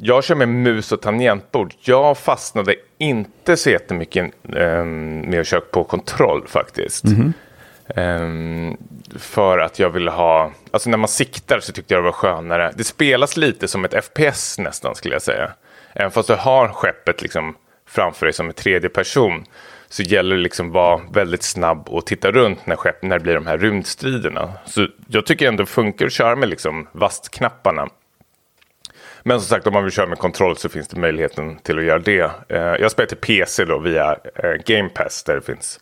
jag 0.00 0.24
kör 0.24 0.34
med 0.34 0.48
mus 0.48 0.92
och 0.92 1.00
tangentbord. 1.00 1.74
Jag 1.80 2.18
fastnade 2.18 2.74
inte 2.98 3.56
så 3.56 3.70
jättemycket 3.70 4.32
eh, 4.56 4.84
med 4.84 5.40
att 5.40 5.46
köra 5.46 5.60
på 5.60 5.84
kontroll 5.84 6.46
faktiskt. 6.46 7.04
Mm 7.04 7.16
-hmm. 7.16 7.32
Um, 7.96 8.76
för 9.18 9.58
att 9.58 9.78
jag 9.78 9.90
ville 9.90 10.10
ha, 10.10 10.52
alltså 10.70 10.90
när 10.90 10.98
man 10.98 11.08
siktar 11.08 11.60
så 11.60 11.72
tyckte 11.72 11.94
jag 11.94 12.02
det 12.02 12.04
var 12.04 12.12
skönare. 12.12 12.72
Det 12.76 12.84
spelas 12.84 13.36
lite 13.36 13.68
som 13.68 13.84
ett 13.84 14.04
FPS 14.04 14.58
nästan 14.58 14.94
skulle 14.94 15.14
jag 15.14 15.22
säga. 15.22 15.52
Även 15.92 16.10
fast 16.10 16.28
du 16.28 16.34
har 16.34 16.68
skeppet 16.68 17.22
liksom 17.22 17.56
framför 17.88 18.26
dig 18.26 18.32
som 18.32 18.48
en 18.48 18.54
tredje 18.54 18.88
person 18.88 19.44
så 19.88 20.02
gäller 20.02 20.36
det 20.36 20.42
liksom 20.42 20.72
vara 20.72 21.00
väldigt 21.12 21.42
snabb 21.42 21.88
och 21.88 22.06
titta 22.06 22.32
runt 22.32 22.66
när, 22.66 22.76
skepp, 22.76 23.02
när 23.02 23.18
det 23.18 23.22
blir 23.22 23.34
de 23.34 23.46
här 23.46 23.58
rymdstriderna. 23.58 24.52
Så 24.66 24.88
jag 25.06 25.26
tycker 25.26 25.48
ändå 25.48 25.62
det 25.62 25.70
funkar 25.70 26.06
att 26.06 26.12
köra 26.12 26.36
med 26.36 26.48
liksom 26.48 26.88
vastknapparna. 26.92 27.88
Men 29.22 29.40
som 29.40 29.48
sagt, 29.48 29.66
om 29.66 29.72
man 29.72 29.84
vill 29.84 29.92
köra 29.92 30.06
med 30.06 30.18
kontroll 30.18 30.56
så 30.56 30.68
finns 30.68 30.88
det 30.88 31.00
möjligheten 31.00 31.58
till 31.58 31.78
att 31.78 31.84
göra 31.84 31.98
det. 31.98 32.22
Uh, 32.22 32.80
jag 32.80 32.90
spelar 32.90 33.08
till 33.08 33.16
PC 33.16 33.64
då 33.64 33.78
via 33.78 34.12
uh, 34.44 34.52
Game 34.66 34.88
Pass 34.88 35.22
där 35.22 35.34
det 35.34 35.42
finns 35.42 35.80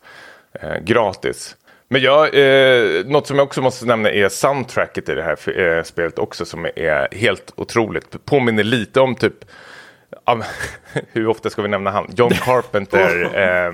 uh, 0.63 0.77
gratis. 0.77 1.55
Men 1.91 2.01
jag, 2.01 2.35
eh, 2.35 3.05
något 3.05 3.27
som 3.27 3.37
jag 3.37 3.45
också 3.45 3.61
måste 3.61 3.85
nämna 3.85 4.11
är 4.11 4.29
soundtracket 4.29 5.09
i 5.09 5.15
det 5.15 5.23
här 5.23 5.59
eh, 5.59 5.83
spelet 5.83 6.19
också 6.19 6.45
som 6.45 6.65
är 6.65 7.15
helt 7.15 7.53
otroligt. 7.55 8.25
Påminner 8.25 8.63
lite 8.63 8.99
om 8.99 9.15
typ, 9.15 9.33
um, 10.31 10.43
hur 11.11 11.27
ofta 11.27 11.49
ska 11.49 11.61
vi 11.61 11.67
nämna 11.67 11.91
han? 11.91 12.11
John 12.15 12.29
Carpenter. 12.45 13.23
eh, 13.35 13.73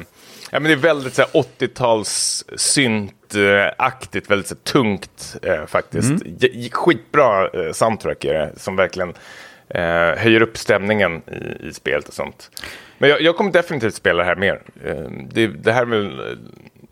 ja, 0.52 0.60
men 0.60 0.64
det 0.64 0.72
är 0.72 0.76
väldigt 0.76 1.18
80-tals 1.18 2.46
syntaktigt, 2.56 4.32
väldigt 4.32 4.48
så, 4.48 4.56
tungt 4.56 5.36
eh, 5.42 5.66
faktiskt. 5.66 6.26
Mm. 6.26 6.70
Skitbra 6.72 7.50
eh, 7.50 7.72
soundtrack 7.72 8.26
är 8.26 8.34
det, 8.34 8.52
som 8.58 8.76
verkligen 8.76 9.14
eh, 9.70 10.18
höjer 10.18 10.42
upp 10.42 10.58
stämningen 10.58 11.22
i, 11.28 11.68
i 11.68 11.74
spelet 11.74 12.08
och 12.08 12.14
sånt. 12.14 12.52
Men 12.98 13.10
jag, 13.10 13.22
jag 13.22 13.36
kommer 13.36 13.52
definitivt 13.52 13.96
spela 13.96 14.24
det 14.24 14.30
här 14.30 14.36
mer. 14.36 14.62
Eh, 14.86 15.12
det, 15.32 15.48
det 15.48 15.72
här 15.72 15.82
är 15.82 15.86
väl 15.86 16.38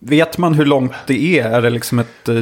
Vet 0.06 0.38
man 0.38 0.54
hur 0.54 0.66
långt 0.66 0.93
det 1.08 1.39
är? 1.39 1.49
Är 1.49 1.62
det 1.62 1.70
liksom 1.70 1.99
ett 1.99 2.30
eh, 2.30 2.36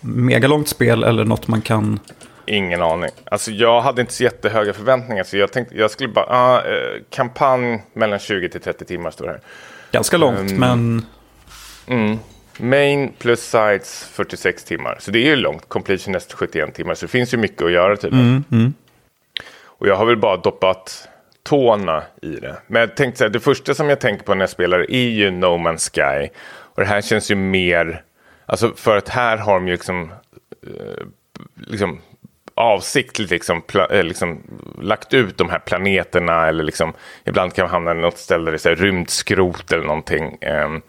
megalångt 0.00 0.68
spel 0.68 1.04
eller 1.04 1.24
något 1.24 1.48
man 1.48 1.62
kan... 1.62 2.00
Ingen 2.46 2.82
aning. 2.82 3.10
Alltså 3.24 3.50
jag 3.50 3.80
hade 3.80 4.00
inte 4.00 4.12
så 4.12 4.22
jättehöga 4.22 4.72
förväntningar. 4.72 5.24
Så 5.24 5.36
jag 5.36 5.52
tänkte, 5.52 5.76
jag 5.76 5.90
skulle 5.90 6.08
bara, 6.08 6.56
eh, 6.58 7.02
kampanj 7.10 7.82
mellan 7.92 8.18
20 8.18 8.48
till 8.48 8.60
30 8.60 8.84
timmar 8.84 9.10
står 9.10 9.24
det 9.24 9.30
här. 9.30 9.40
Ganska 9.92 10.16
långt, 10.16 10.50
um, 10.50 10.58
men... 10.58 11.06
Mm. 11.86 12.18
Main 12.60 13.12
plus 13.18 13.40
sides 13.40 14.08
46 14.12 14.64
timmar. 14.64 14.96
Så 15.00 15.10
det 15.10 15.18
är 15.18 15.26
ju 15.26 15.36
långt. 15.36 15.68
Completion 15.68 16.12
näst 16.12 16.32
71 16.32 16.74
timmar. 16.74 16.94
Så 16.94 17.06
det 17.06 17.10
finns 17.10 17.34
ju 17.34 17.38
mycket 17.38 17.62
att 17.62 17.72
göra 17.72 17.96
typ. 17.96 18.12
Mm, 18.12 18.44
mm. 18.52 18.74
Och 19.64 19.88
jag 19.88 19.96
har 19.96 20.06
väl 20.06 20.16
bara 20.16 20.36
doppat 20.36 21.08
tårna 21.42 22.02
i 22.22 22.30
det. 22.30 22.56
Men 22.66 22.80
jag 22.80 22.96
tänkte 22.96 23.18
så 23.18 23.24
här, 23.24 23.30
det 23.30 23.40
första 23.40 23.74
som 23.74 23.88
jag 23.88 24.00
tänker 24.00 24.24
på 24.24 24.34
när 24.34 24.42
jag 24.42 24.50
spelar 24.50 24.90
är 24.90 25.08
ju 25.08 25.30
No 25.30 25.46
Man's 25.46 25.90
Sky. 25.94 26.28
Och 26.78 26.84
det 26.84 26.90
här 26.90 27.00
känns 27.00 27.30
ju 27.30 27.34
mer, 27.34 28.02
alltså 28.46 28.72
för 28.76 28.96
att 28.96 29.08
här 29.08 29.36
har 29.36 29.54
de 29.54 29.68
ju 29.68 29.72
liksom, 29.72 30.12
eh, 30.66 31.06
liksom 31.66 32.00
avsiktligt 32.54 33.30
liksom, 33.30 33.62
eh, 33.90 34.04
liksom, 34.04 34.42
lagt 34.82 35.14
ut 35.14 35.38
de 35.38 35.48
här 35.50 35.58
planeterna 35.58 36.48
eller 36.48 36.64
liksom, 36.64 36.92
ibland 37.24 37.54
kan 37.54 37.62
man 37.62 37.70
hamna 37.70 37.90
i 37.90 37.94
något 37.94 38.18
ställe 38.18 38.50
där 38.50 38.52
det 38.52 38.70
är 38.70 38.76
rymdskrot 38.76 39.72
eller 39.72 39.84
någonting. 39.84 40.38
Ehm, 40.40 40.82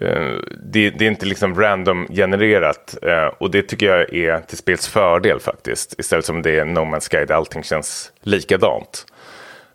eh, 0.00 0.36
det, 0.64 0.90
det, 0.90 1.04
är 1.04 1.10
inte 1.10 1.26
liksom 1.26 1.60
random 1.60 2.06
genererat 2.10 2.96
eh, 3.02 3.26
och 3.38 3.50
det 3.50 3.62
tycker 3.62 3.86
jag 3.86 4.14
är 4.14 4.40
till 4.40 4.58
spels 4.58 4.88
fördel 4.88 5.40
faktiskt. 5.40 6.00
Istället 6.00 6.24
som 6.24 6.42
det 6.42 6.58
är 6.58 6.64
No 6.64 6.80
Man's 6.80 7.10
Sky 7.10 7.24
där 7.24 7.34
allting 7.34 7.62
känns 7.62 8.12
likadant. 8.22 9.06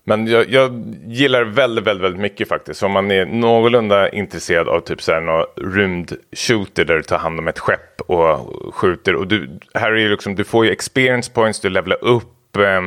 Men 0.07 0.27
jag, 0.27 0.49
jag, 0.49 0.95
gillar 1.05 1.43
väldigt, 1.43 1.87
väldigt, 1.87 2.03
väldigt 2.03 2.21
mycket 2.21 2.47
faktiskt. 2.47 2.83
Om 2.83 2.91
man 2.91 3.11
är 3.11 3.25
någorlunda 3.25 4.09
intresserad 4.09 4.67
av 4.67 4.79
typ 4.79 5.01
så 5.01 5.11
här 5.11 5.21
någon 5.21 5.73
rymdshooter 5.73 6.85
där 6.85 6.95
du 6.95 7.03
tar 7.03 7.17
hand 7.17 7.39
om 7.39 7.47
ett 7.47 7.59
skepp 7.59 8.01
och 8.01 8.75
skjuter. 8.75 9.15
Och 9.15 9.27
du, 9.27 9.59
här 9.73 9.91
är 9.91 9.97
ju 9.97 10.09
liksom, 10.09 10.35
du 10.35 10.43
får 10.43 10.65
ju 10.65 10.71
experience 10.71 11.31
points, 11.31 11.59
du 11.59 11.69
levlar 11.69 12.03
upp 12.03 12.57
eh, 12.57 12.85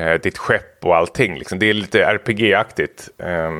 eh 0.00 0.20
ditt 0.20 0.38
skepp 0.38 0.84
och 0.84 0.96
allting. 0.96 1.38
Liksom. 1.38 1.58
Det 1.58 1.66
är 1.66 1.74
lite 1.74 2.04
RPG-aktigt. 2.04 3.08
Eh, 3.18 3.52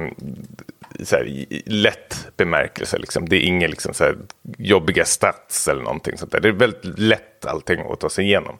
så 1.05 1.17
här, 1.17 1.25
i 1.25 1.63
lätt 1.67 2.29
bemärkelse. 2.37 2.99
Liksom. 2.99 3.29
Det 3.29 3.37
är 3.37 3.41
inga 3.41 3.67
liksom, 3.67 3.95
så 3.95 4.05
här, 4.05 4.17
jobbiga 4.59 5.05
stats 5.05 5.69
eller 5.69 5.83
någonting 5.83 6.19
sånt 6.19 6.33
där. 6.33 6.41
Det 6.41 6.49
är 6.49 6.53
väldigt 6.53 6.99
lätt 6.99 7.47
allting 7.47 7.81
att 7.81 8.01
ta 8.01 8.09
sig 8.09 8.25
igenom. 8.25 8.59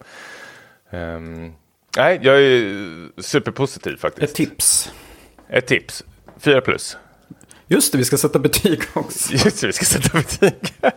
Um, 0.91 1.55
Nej, 1.99 2.19
jag 2.23 2.43
är 2.43 3.23
superpositiv 3.23 3.97
faktiskt. 3.97 4.31
Ett 4.31 4.35
tips. 4.35 4.93
Ett 5.49 5.67
tips. 5.67 6.05
Fyra 6.41 6.61
plus. 6.61 6.97
Just 7.67 7.93
det, 7.93 7.99
vi 7.99 8.05
ska 8.05 8.17
sätta 8.17 8.39
betyg 8.39 8.81
också. 8.93 9.33
Just 9.45 9.61
det, 9.61 9.67
vi 9.67 9.73
ska 9.73 9.85
sätta 9.85 10.19
betyg. 10.19 10.75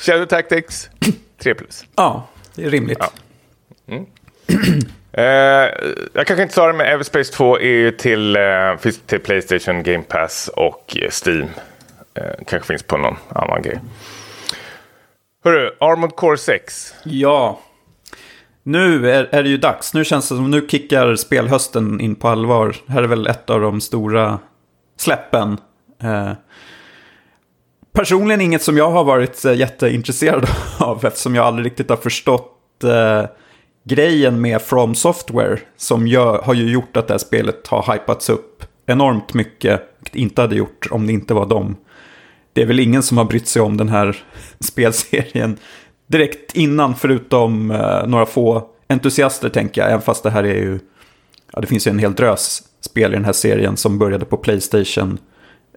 Shadow 0.00 0.26
Tactics, 0.26 0.90
tre 1.38 1.54
plus. 1.54 1.84
Ja, 1.96 2.28
det 2.54 2.64
är 2.64 2.70
rimligt. 2.70 2.98
Ja. 3.00 3.12
Mm. 3.86 4.06
eh, 5.12 5.24
jag 6.12 6.26
kanske 6.26 6.42
inte 6.42 6.54
sa 6.54 6.66
det, 6.66 6.72
men 6.72 6.86
Everspace 6.86 7.32
2 7.32 7.58
är 7.58 7.64
ju 7.64 7.90
till, 7.90 8.36
eh, 8.36 8.76
finns 8.80 9.00
till 9.06 9.20
Playstation, 9.20 9.82
Game 9.82 10.02
Pass 10.02 10.50
och 10.56 10.96
Steam. 11.26 11.48
Eh, 12.14 12.24
kanske 12.46 12.66
finns 12.66 12.82
på 12.82 12.96
någon 12.96 13.16
annan 13.28 13.62
grej. 13.62 13.80
Hörru, 15.44 15.70
Armored 15.80 16.16
Core 16.16 16.38
6. 16.38 16.94
Ja. 17.04 17.60
Nu 18.62 19.10
är, 19.10 19.28
är 19.32 19.42
det 19.42 19.48
ju 19.48 19.56
dags. 19.56 19.94
Nu 19.94 20.04
känns 20.04 20.28
det 20.28 20.34
som 20.34 20.50
nu 20.50 20.66
kickar 20.68 21.16
spelhösten 21.16 22.00
in 22.00 22.14
på 22.14 22.28
allvar. 22.28 22.76
Det 22.86 22.92
här 22.92 23.02
är 23.02 23.08
väl 23.08 23.26
ett 23.26 23.50
av 23.50 23.60
de 23.60 23.80
stora 23.80 24.38
släppen. 24.96 25.58
Eh, 26.02 26.32
personligen 27.92 28.40
inget 28.40 28.62
som 28.62 28.76
jag 28.76 28.90
har 28.90 29.04
varit 29.04 29.44
eh, 29.44 29.54
jätteintresserad 29.54 30.46
av 30.78 31.04
eftersom 31.04 31.34
jag 31.34 31.46
aldrig 31.46 31.66
riktigt 31.66 31.90
har 31.90 31.96
förstått 31.96 32.84
eh, 32.84 33.24
grejen 33.84 34.40
med 34.40 34.62
From 34.62 34.94
Software 34.94 35.58
som 35.76 36.06
gör, 36.06 36.42
har 36.42 36.54
ju 36.54 36.70
gjort 36.70 36.96
att 36.96 37.08
det 37.08 37.14
här 37.14 37.18
spelet 37.18 37.66
har 37.66 37.92
hypats 37.92 38.30
upp 38.30 38.64
enormt 38.86 39.34
mycket. 39.34 39.82
Vilket 39.98 40.16
Inte 40.16 40.40
hade 40.40 40.56
gjort 40.56 40.86
om 40.90 41.06
det 41.06 41.12
inte 41.12 41.34
var 41.34 41.46
dem. 41.46 41.76
Det 42.52 42.62
är 42.62 42.66
väl 42.66 42.80
ingen 42.80 43.02
som 43.02 43.18
har 43.18 43.24
brytt 43.24 43.48
sig 43.48 43.62
om 43.62 43.76
den 43.76 43.88
här 43.88 44.16
spelserien 44.60 45.58
direkt 46.12 46.56
innan, 46.56 46.94
förutom 46.94 47.70
eh, 47.70 48.06
några 48.06 48.26
få 48.26 48.68
entusiaster 48.88 49.48
tänker 49.48 49.80
jag, 49.80 49.90
även 49.90 50.02
fast 50.02 50.22
det 50.22 50.30
här 50.30 50.44
är 50.44 50.54
ju, 50.54 50.78
ja 51.52 51.60
det 51.60 51.66
finns 51.66 51.86
ju 51.86 51.90
en 51.90 51.98
hel 51.98 52.14
drös 52.14 52.62
spel 52.80 53.12
i 53.12 53.14
den 53.14 53.24
här 53.24 53.32
serien 53.32 53.76
som 53.76 53.98
började 53.98 54.24
på 54.24 54.36
Playstation 54.36 55.18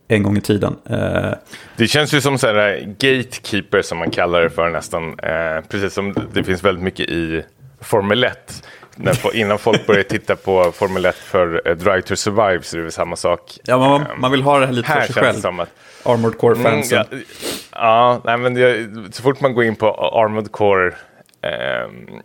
en 0.08 0.24
gång 0.24 0.38
i 0.38 0.42
tiden. 0.42 0.76
Eh, 0.90 1.32
det 1.78 1.88
känns 1.88 2.14
ju 2.14 2.22
som 2.22 2.38
sådär 2.38 2.78
eh, 2.78 2.88
gatekeeper 2.88 3.82
som 3.82 3.98
man 3.98 4.12
kallar 4.12 4.42
det 4.42 4.50
för 4.50 4.70
nästan, 4.70 5.20
eh, 5.20 5.62
precis 5.70 5.94
som 5.94 6.16
det 6.34 6.44
finns 6.44 6.64
väldigt 6.64 6.84
mycket 6.84 7.10
i 7.10 7.44
Formel 7.82 8.24
1 8.24 8.68
när, 8.96 9.36
innan 9.36 9.60
folk 9.60 9.88
börjar 9.88 10.04
titta 10.04 10.36
på 10.36 10.72
Formel 10.72 11.06
1 11.06 11.16
för 11.16 11.68
uh, 11.68 11.76
Drive 11.76 12.02
to 12.02 12.16
Survive 12.16 12.62
så 12.62 12.76
är 12.76 12.78
det 12.78 12.84
väl 12.84 12.92
samma 12.92 13.16
sak. 13.16 13.58
Ja, 13.64 13.78
man, 13.78 14.02
um, 14.02 14.22
man 14.22 14.32
vill 14.32 14.42
ha 14.42 14.60
det 14.60 14.66
här 14.66 14.74
lite 14.74 14.88
här 14.88 15.02
för 15.02 15.14
sig 15.14 15.24
själv. 15.24 15.40
Som 15.40 15.60
att, 15.60 15.70
Armored 16.04 16.38
Core-fansen. 16.38 17.06
Mm, 17.12 17.24
ja, 17.72 17.78
ja, 17.80 18.22
nej, 18.24 18.38
men 18.38 18.54
det, 18.54 18.88
så 19.12 19.24
fort 19.24 19.42
man 19.42 19.54
går 19.54 19.64
in 19.64 19.76
på 19.76 19.94
Armored 19.94 20.52
Core 20.52 20.88
um, 20.88 22.22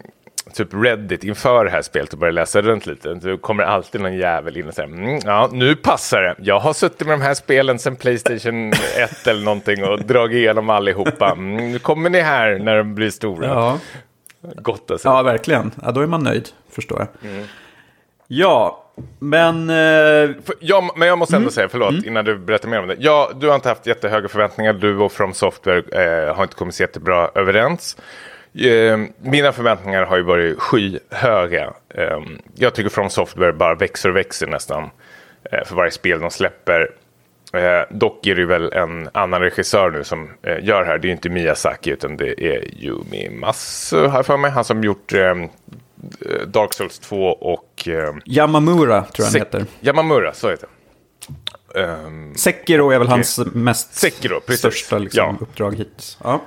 typ 0.54 0.68
Reddit 0.72 1.24
inför 1.24 1.64
det 1.64 1.70
här 1.70 1.82
spelet 1.82 2.12
och 2.12 2.18
börjar 2.18 2.32
läsa 2.32 2.62
runt 2.62 2.86
lite, 2.86 3.14
då 3.14 3.38
kommer 3.38 3.62
alltid 3.62 4.00
någon 4.00 4.16
jävel 4.16 4.56
in 4.56 4.68
och 4.68 4.74
säger 4.74 4.88
mm, 4.88 5.20
ja, 5.24 5.48
nu 5.52 5.76
passar 5.76 6.22
det. 6.22 6.34
Jag 6.38 6.60
har 6.60 6.72
suttit 6.72 7.06
med 7.06 7.18
de 7.18 7.24
här 7.24 7.34
spelen 7.34 7.78
sedan 7.78 7.96
Playstation 7.96 8.72
1 8.96 9.26
eller 9.26 9.44
någonting 9.44 9.84
och 9.84 10.00
dragit 10.04 10.36
igenom 10.36 10.70
allihopa. 10.70 11.32
Mm, 11.32 11.72
nu 11.72 11.78
kommer 11.78 12.10
ni 12.10 12.20
här 12.20 12.58
när 12.58 12.76
de 12.76 12.94
blir 12.94 13.10
stora. 13.10 13.46
Ja. 13.46 13.78
Gott 14.54 14.90
alltså. 14.90 15.08
Ja, 15.08 15.22
verkligen. 15.22 15.72
Ja, 15.82 15.90
då 15.92 16.00
är 16.00 16.06
man 16.06 16.22
nöjd, 16.22 16.48
förstår 16.70 16.98
jag. 16.98 17.30
Mm. 17.30 17.46
Ja, 18.32 18.84
men... 19.18 19.70
Eh... 19.70 20.30
Ja, 20.60 20.92
men 20.96 21.08
jag 21.08 21.18
måste 21.18 21.36
ändå 21.36 21.44
mm. 21.44 21.52
säga, 21.52 21.68
förlåt, 21.68 21.90
mm. 21.90 22.04
innan 22.06 22.24
du 22.24 22.38
berättar 22.38 22.68
mer 22.68 22.80
om 22.80 22.88
det. 22.88 22.96
Ja, 22.98 23.30
du 23.40 23.48
har 23.48 23.54
inte 23.54 23.68
haft 23.68 23.86
jättehöga 23.86 24.28
förväntningar. 24.28 24.72
Du 24.72 24.96
och 24.96 25.12
From 25.12 25.34
Software 25.34 25.82
eh, 26.28 26.34
har 26.34 26.42
inte 26.42 26.56
kommit 26.56 26.74
så 26.74 26.82
jättebra 26.82 27.30
överens. 27.34 27.96
Eh, 28.54 28.98
mina 29.20 29.52
förväntningar 29.52 30.02
har 30.02 30.16
ju 30.16 30.22
varit 30.22 30.58
skyhöga. 30.58 31.72
Eh, 31.94 32.20
jag 32.54 32.74
tycker 32.74 32.90
From 32.90 33.10
Software 33.10 33.52
bara 33.52 33.74
växer 33.74 34.08
och 34.08 34.16
växer 34.16 34.46
nästan 34.46 34.90
eh, 35.52 35.64
för 35.64 35.74
varje 35.74 35.90
spel 35.90 36.20
de 36.20 36.30
släpper. 36.30 36.90
dock 37.90 38.26
är 38.26 38.34
det 38.34 38.46
väl 38.46 38.72
en 38.72 39.08
annan 39.12 39.40
regissör 39.40 39.90
nu 39.90 40.04
som 40.04 40.28
gör 40.42 40.80
det 40.80 40.86
här. 40.86 40.98
Det 40.98 41.08
är 41.08 41.12
inte 41.12 41.28
Miyazaki 41.28 41.90
utan 41.90 42.16
det 42.16 42.44
är 42.44 42.84
Yumi 42.84 43.30
Masu, 43.30 44.06
har 44.06 44.22
för 44.22 44.36
mig. 44.36 44.50
Han 44.50 44.64
som 44.64 44.84
gjort 44.84 45.12
Dark 46.46 46.74
Souls 46.74 46.98
2 46.98 47.26
och... 47.26 47.88
Yamamura 48.24 49.04
tror 49.04 49.26
jag 49.26 49.32
han 49.32 49.34
heter. 49.34 49.64
Yamamura, 49.80 50.34
så 50.34 50.50
heter 50.50 50.66
det. 50.66 50.80
Um, 51.74 52.34
Sekiro 52.34 52.90
är 52.90 52.98
väl 52.98 53.06
okay. 53.06 53.16
hans 53.16 53.40
mest 53.54 53.94
Sekiro, 53.94 54.40
största 54.48 54.98
liksom, 54.98 55.24
ja. 55.24 55.36
uppdrag 55.40 55.76
hittills. 55.76 56.18
Ja. 56.24 56.40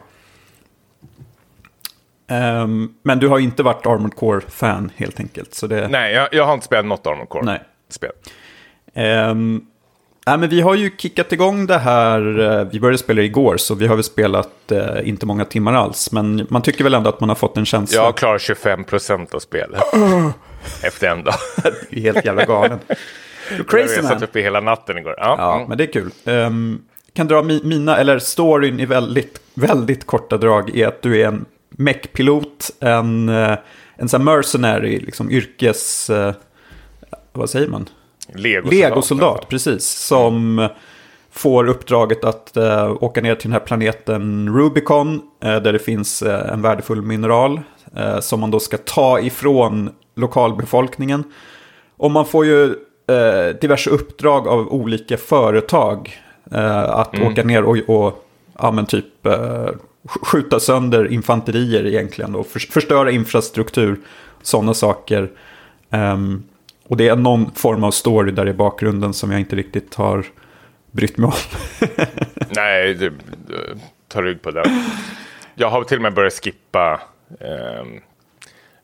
Um, 2.27 2.95
men 3.03 3.19
du 3.19 3.27
har 3.27 3.39
inte 3.39 3.63
varit 3.63 3.85
Armored 3.85 4.15
Core-fan 4.15 4.91
helt 4.95 5.19
enkelt. 5.19 5.53
Så 5.53 5.67
det... 5.67 5.87
Nej, 5.87 6.13
jag, 6.13 6.29
jag 6.31 6.45
har 6.45 6.53
inte 6.53 6.65
spelat 6.65 6.85
något 6.85 7.07
Armored 7.07 7.29
Core-spel. 7.29 8.11
Um, 8.95 9.67
nej, 10.25 10.37
men 10.37 10.49
vi 10.49 10.61
har 10.61 10.75
ju 10.75 10.91
kickat 10.97 11.31
igång 11.31 11.65
det 11.65 11.77
här, 11.77 12.39
uh, 12.39 12.67
vi 12.71 12.79
började 12.79 12.97
spela 12.97 13.21
igår 13.21 13.57
så 13.57 13.75
vi 13.75 13.87
har 13.87 13.95
väl 13.95 14.03
spelat 14.03 14.49
uh, 14.71 15.07
inte 15.09 15.25
många 15.25 15.45
timmar 15.45 15.73
alls. 15.73 16.11
Men 16.11 16.47
man 16.49 16.61
tycker 16.61 16.83
väl 16.83 16.93
ändå 16.93 17.09
att 17.09 17.19
man 17.19 17.29
har 17.29 17.35
fått 17.35 17.57
en 17.57 17.65
känsla. 17.65 18.01
Jag 18.01 18.17
klarar 18.17 18.37
25% 18.37 19.35
av 19.35 19.39
spelet. 19.39 19.81
Efter 20.83 21.07
en 21.07 21.23
dag. 21.23 21.35
du 21.89 21.97
är 21.97 22.01
helt 22.01 22.25
jävla 22.25 22.45
galen. 22.45 22.79
Du 23.57 23.63
crazy 23.63 23.95
jag 23.95 24.05
satt 24.05 24.23
uppe 24.23 24.41
hela 24.41 24.59
natten 24.59 24.97
igår. 24.97 25.15
Ja, 25.17 25.35
ja 25.37 25.55
mm. 25.55 25.69
men 25.69 25.77
det 25.77 25.83
är 25.83 25.93
kul. 25.93 26.11
Um, 26.25 26.81
kan 27.13 27.27
dra 27.27 27.43
mi 27.43 27.61
mina, 27.63 27.97
eller 27.97 28.19
storyn 28.19 28.79
i 28.79 28.85
väldigt, 28.85 29.41
väldigt 29.53 30.05
korta 30.05 30.37
drag 30.37 30.77
är 30.77 30.87
att 30.87 31.01
du 31.01 31.21
är 31.21 31.27
en 31.27 31.45
mech-pilot, 31.69 32.71
en, 32.79 33.29
eh, 33.29 33.57
en 33.95 34.09
sån 34.09 34.23
mercenary, 34.23 34.99
liksom 34.99 35.31
yrkes... 35.31 36.09
Eh, 36.09 36.33
vad 37.31 37.49
säger 37.49 37.67
man? 37.67 37.89
Legosoldat. 38.27 38.73
Legosoldat, 38.73 39.49
precis. 39.49 39.83
Som 39.85 40.67
får 41.33 41.67
uppdraget 41.67 42.23
att 42.23 42.53
uh, 42.57 43.03
åka 43.03 43.21
ner 43.21 43.35
till 43.35 43.49
den 43.49 43.53
här 43.53 43.67
planeten 43.67 44.49
Rubicon. 44.55 45.15
Uh, 45.15 45.21
där 45.55 45.73
det 45.73 45.79
finns 45.79 46.23
uh, 46.23 46.53
en 46.53 46.61
värdefull 46.61 47.01
mineral. 47.01 47.61
som 48.21 48.39
man 48.39 48.51
då 48.51 48.59
ska 48.59 48.77
ta 48.77 49.19
ifrån 49.19 49.89
lokalbefolkningen. 50.15 51.23
Och 51.97 52.11
man 52.11 52.25
får 52.25 52.45
ju 52.45 52.75
diverse 53.61 53.89
uppdrag 53.89 54.47
av 54.47 54.73
olika 54.73 55.17
företag. 55.17 56.17
att 56.87 57.15
mm. 57.15 57.31
åka 57.31 57.43
ner 57.43 57.63
och, 57.63 57.77
och 57.89 58.25
ja, 58.59 58.71
men 58.71 58.85
typ 58.85 59.05
skjuta 60.21 60.59
sönder 60.59 61.11
infanterier 61.11 61.85
egentligen 61.85 62.35
och 62.35 62.47
förstöra 62.47 63.11
infrastruktur, 63.11 63.99
sådana 64.41 64.73
saker. 64.73 65.29
Um, 65.89 66.43
och 66.87 66.97
det 66.97 67.07
är 67.07 67.15
någon 67.15 67.51
form 67.51 67.83
av 67.83 67.91
story 67.91 68.31
där 68.31 68.47
i 68.47 68.53
bakgrunden 68.53 69.13
som 69.13 69.31
jag 69.31 69.39
inte 69.39 69.55
riktigt 69.55 69.95
har 69.95 70.25
brytt 70.91 71.17
mig 71.17 71.27
om. 71.27 71.33
Nej, 72.55 72.93
det, 72.93 73.11
tar 74.07 74.23
rygg 74.23 74.41
på 74.41 74.51
det. 74.51 74.63
Jag 75.55 75.69
har 75.69 75.83
till 75.83 75.97
och 75.97 76.01
med 76.01 76.13
börjat 76.13 76.33
skippa 76.33 77.01
um, 77.39 77.99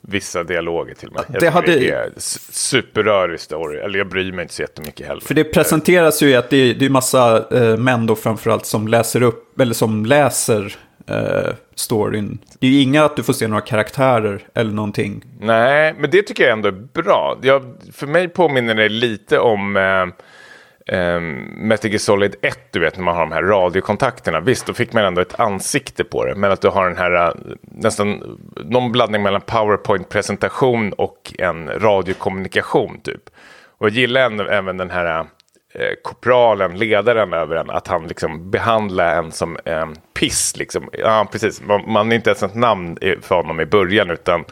vissa 0.02 0.44
dialoger 0.44 0.94
till 0.94 1.08
och 1.08 1.14
med. 1.14 1.42
det, 1.42 1.50
hade... 1.50 1.68
det 1.68 1.90
är 1.90 2.12
superrörig 2.18 3.40
story, 3.40 3.80
eller 3.80 3.98
jag 3.98 4.10
bryr 4.10 4.32
mig 4.32 4.44
inte 4.44 4.54
så 4.54 4.62
jättemycket 4.62 5.08
heller. 5.08 5.22
För 5.22 5.34
det 5.34 5.44
presenteras 5.44 6.22
ju 6.22 6.36
att 6.36 6.50
det 6.50 6.58
är, 6.58 6.74
det 6.74 6.86
är 6.86 6.90
massa 6.90 7.48
eh, 7.52 7.78
män 7.78 8.06
då 8.06 8.16
framförallt 8.16 8.66
som 8.66 8.88
läser 8.88 9.22
upp, 9.22 9.60
eller 9.60 9.74
som 9.74 10.06
läser 10.06 10.78
eh, 11.10 11.54
storyn. 11.76 12.40
Det 12.60 12.68
är 12.68 12.72
ju 12.72 12.82
inga 12.82 13.06
att 13.06 13.16
du 13.16 13.24
får 13.24 13.34
se 13.34 13.48
några 13.48 13.62
karaktärer 13.62 14.48
eller 14.54 14.72
någonting. 14.72 15.24
Nej, 15.40 15.96
men 16.00 16.10
det 16.10 16.22
tycker 16.24 16.44
jag 16.44 16.54
ändå 16.54 16.68
är 16.68 16.88
bra. 16.94 17.38
Jag, 17.42 17.76
för 17.94 18.08
mig 18.08 18.28
påminner 18.28 18.76
det 18.76 18.90
lite 18.90 19.40
om 19.40 19.78
eh, 19.78 20.98
eh, 20.98 21.20
Metal 21.58 21.92
Gear 21.92 22.00
Solid 22.00 22.36
1, 22.42 22.60
du 22.72 22.80
vet 22.80 22.98
när 22.98 23.04
man 23.04 23.16
har 23.16 23.22
de 23.22 23.32
här 23.32 23.44
radiokontakterna. 23.44 24.40
Visst, 24.40 24.66
då 24.66 24.74
fick 24.74 24.94
man 24.94 25.06
ändå 25.06 25.22
ett 25.22 25.40
ansikte 25.40 26.04
på 26.04 26.26
det. 26.26 26.36
Men 26.36 26.52
att 26.52 26.62
du 26.62 26.68
har 26.68 26.88
den 26.88 26.98
här 26.98 27.28
eh, 27.28 27.34
nästan 27.62 28.38
någon 28.66 28.92
blandning 28.92 29.24
mellan 29.24 29.42
PowerPoint-presentation 29.42 30.94
och 30.94 31.34
en 31.40 31.70
radiokommunikation 31.70 33.00
typ. 33.04 33.30
Och 33.78 33.86
jag 33.86 33.94
gillar 33.94 34.50
även 34.52 34.78
den 34.78 34.90
här 34.90 35.20
eh, 35.20 35.26
eh, 35.74 35.94
korpralen, 36.04 36.78
ledaren 36.78 37.34
över 37.34 37.56
en, 37.56 37.70
att 37.70 37.88
han 37.88 38.08
liksom 38.08 38.52
behandlar 38.52 39.16
en 39.16 39.32
som 39.32 39.58
eh, 39.66 39.88
piss. 40.14 40.58
Liksom. 40.58 40.90
Ja, 40.94 41.28
precis. 41.32 41.62
Man, 41.62 41.92
man 41.92 42.12
är 42.12 42.16
inte 42.16 42.30
ens 42.30 42.44
ett 42.44 42.56
namn 42.56 42.98
för 43.22 43.36
honom 43.36 43.60
i 43.60 43.66
början, 43.66 44.12
utan 44.12 44.46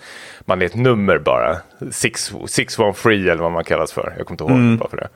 man 0.46 0.62
är 0.62 0.66
ett 0.66 0.76
nummer 0.76 1.20
bara. 1.20 1.58
Six, 1.92 2.34
six 2.48 2.80
one 2.80 2.94
free 2.94 3.30
eller 3.30 3.42
vad 3.42 3.52
man 3.52 3.64
kallas 3.64 3.92
för. 3.92 4.14
Jag 4.18 4.28
kommer 4.28 4.34
inte 4.34 4.44
ihåg 4.44 4.52
mm. 4.52 4.78
bara 4.78 4.90
för 4.90 4.98
det. 4.98 5.08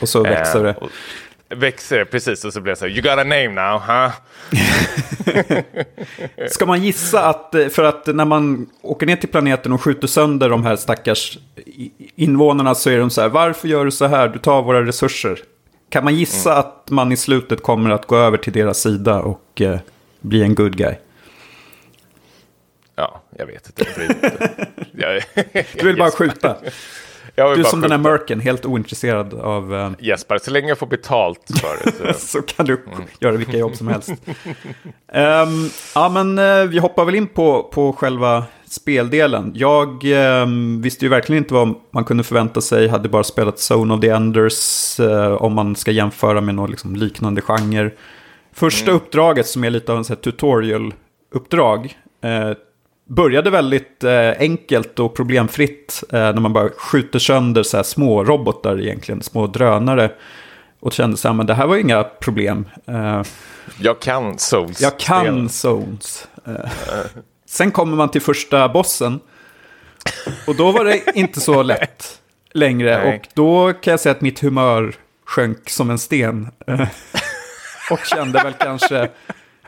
Och 0.00 0.08
så 0.08 0.22
växer 0.22 0.58
eh, 0.58 0.62
det. 0.64 0.74
Och, 0.74 0.90
växer 1.50 1.98
det, 1.98 2.04
precis. 2.04 2.44
Och 2.44 2.52
så 2.52 2.60
blir 2.60 2.72
det 2.72 2.76
så 2.76 2.86
här, 2.86 2.92
you 2.92 3.02
got 3.02 3.12
a 3.12 3.24
name 3.24 3.48
now, 3.48 3.80
huh? 3.80 4.12
Ska 6.48 6.66
man 6.66 6.82
gissa 6.82 7.28
att, 7.28 7.54
eh, 7.54 7.68
för 7.68 7.84
att 7.84 8.06
när 8.06 8.24
man 8.24 8.66
åker 8.82 9.06
ner 9.06 9.16
till 9.16 9.28
planeten 9.28 9.72
och 9.72 9.82
skjuter 9.82 10.06
sönder 10.06 10.48
de 10.48 10.66
här 10.66 10.76
stackars 10.76 11.38
invånarna 12.16 12.74
så 12.74 12.90
är 12.90 12.98
de 12.98 13.10
så 13.10 13.20
här, 13.20 13.28
varför 13.28 13.68
gör 13.68 13.84
du 13.84 13.90
så 13.90 14.06
här? 14.06 14.28
Du 14.28 14.38
tar 14.38 14.62
våra 14.62 14.86
resurser. 14.86 15.38
Kan 15.90 16.04
man 16.04 16.14
gissa 16.14 16.52
mm. 16.52 16.60
att 16.60 16.90
man 16.90 17.12
i 17.12 17.16
slutet 17.16 17.62
kommer 17.62 17.90
att 17.90 18.06
gå 18.06 18.16
över 18.16 18.38
till 18.38 18.52
deras 18.52 18.80
sida 18.80 19.20
och 19.20 19.60
eh, 19.60 19.78
bli 20.20 20.42
en 20.42 20.54
good 20.54 20.76
guy? 20.76 20.94
Ja, 22.94 23.22
jag 23.36 23.46
vet 23.46 23.66
inte. 23.66 23.86
Jag, 24.92 25.22
du 25.78 25.86
vill 25.86 25.96
bara 25.96 26.10
skjuta. 26.18 26.56
Du 27.56 27.64
som 27.64 27.80
den 27.80 27.90
här 27.90 27.98
mörken, 27.98 28.40
helt 28.40 28.66
ointresserad 28.66 29.34
av... 29.34 29.72
Uh... 29.72 29.90
Jesper, 29.98 30.38
så 30.38 30.50
länge 30.50 30.68
jag 30.68 30.78
får 30.78 30.86
betalt 30.86 31.40
för 31.60 31.84
det. 31.84 32.14
Så, 32.14 32.20
så 32.26 32.42
kan 32.42 32.66
du 32.66 32.72
mm. 32.72 33.04
göra 33.20 33.36
vilka 33.36 33.56
jobb 33.56 33.76
som 33.76 33.88
helst. 33.88 34.10
um, 34.10 35.70
ja, 35.94 36.08
men 36.08 36.38
uh, 36.38 36.64
vi 36.64 36.78
hoppar 36.78 37.04
väl 37.04 37.14
in 37.14 37.26
på, 37.26 37.62
på 37.62 37.92
själva 37.92 38.44
speldelen. 38.68 39.52
Jag 39.54 40.04
um, 40.42 40.82
visste 40.82 41.04
ju 41.04 41.08
verkligen 41.08 41.42
inte 41.42 41.54
vad 41.54 41.74
man 41.90 42.04
kunde 42.04 42.24
förvänta 42.24 42.60
sig. 42.60 42.88
Hade 42.88 43.08
bara 43.08 43.24
spelat 43.24 43.70
Zone 43.70 43.94
of 43.94 44.00
the 44.00 44.08
Enders 44.08 45.00
uh, 45.00 45.32
om 45.32 45.54
man 45.54 45.76
ska 45.76 45.90
jämföra 45.90 46.40
med 46.40 46.54
någon 46.54 46.70
liksom, 46.70 46.96
liknande 46.96 47.40
genre. 47.40 47.90
Första 48.52 48.90
mm. 48.90 48.96
uppdraget 48.96 49.46
som 49.46 49.64
är 49.64 49.70
lite 49.70 49.92
av 49.92 49.98
en 49.98 50.04
tutorial-uppdrag 50.04 51.96
började 53.10 53.50
väldigt 53.50 54.04
eh, 54.04 54.30
enkelt 54.38 54.98
och 54.98 55.16
problemfritt 55.16 56.04
eh, 56.12 56.18
när 56.18 56.40
man 56.40 56.52
bara 56.52 56.68
skjuter 56.68 57.18
sönder 57.18 57.62
så 57.62 57.76
här 57.76 57.84
små 57.84 58.24
robotar 58.24 58.80
egentligen, 58.80 59.22
små 59.22 59.46
drönare. 59.46 60.10
Och 60.80 60.92
kände 60.92 61.16
så 61.16 61.28
här, 61.28 61.34
men 61.34 61.46
det 61.46 61.54
här 61.54 61.66
var 61.66 61.76
inga 61.76 62.04
problem. 62.04 62.68
Eh, 62.86 63.22
jag 63.80 64.00
kan 64.00 64.38
Zones. 64.38 64.80
Jag 64.80 64.98
kan 64.98 65.48
Zones. 65.48 66.28
Eh, 66.46 66.54
sen 67.46 67.70
kommer 67.70 67.96
man 67.96 68.10
till 68.10 68.22
första 68.22 68.68
bossen. 68.68 69.20
Och 70.46 70.56
då 70.56 70.72
var 70.72 70.84
det 70.84 71.02
inte 71.14 71.40
så 71.40 71.62
lätt 71.62 72.20
längre. 72.52 73.04
Nej. 73.04 73.16
Och 73.16 73.28
då 73.34 73.72
kan 73.72 73.90
jag 73.90 74.00
säga 74.00 74.10
att 74.10 74.20
mitt 74.20 74.40
humör 74.40 74.94
sjönk 75.24 75.70
som 75.70 75.90
en 75.90 75.98
sten. 75.98 76.48
Eh, 76.66 76.88
och 77.90 78.00
kände 78.04 78.42
väl 78.42 78.52
kanske 78.52 79.08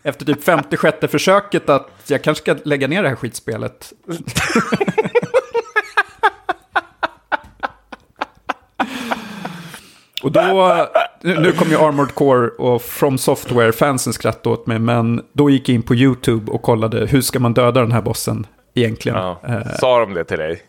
efter 0.03 0.25
typ 0.25 0.45
56 0.45 0.99
försöket 1.11 1.69
att 1.69 1.91
jag 2.07 2.23
kanske 2.23 2.43
ska 2.43 2.57
lägga 2.69 2.89
ner 2.89 3.03
det 3.03 3.09
här 3.09 3.17
skitspelet. 3.17 3.93
Och 10.23 10.33
då, 10.33 10.87
nu 11.21 11.53
kom 11.53 11.69
ju 11.69 11.77
Armored 11.77 12.15
Core 12.15 12.49
och 12.49 12.83
From 12.83 13.19
Software-fansen 13.19 14.13
skratta 14.13 14.51
åt 14.51 14.67
mig, 14.67 14.79
men 14.79 15.23
då 15.33 15.51
gick 15.51 15.69
jag 15.69 15.75
in 15.75 15.83
på 15.83 15.95
YouTube 15.95 16.53
och 16.53 16.63
kollade 16.63 17.07
hur 17.07 17.21
ska 17.21 17.41
man 17.41 17.55
döda 17.55 17.81
den 17.81 17.93
här 17.93 18.03
bossen 18.03 18.47
egentligen. 18.75 19.19
Ja. 19.19 19.41
Sa 19.81 20.01
de 20.01 20.15
det 20.15 20.25
till 20.25 20.39
dig? 20.39 20.63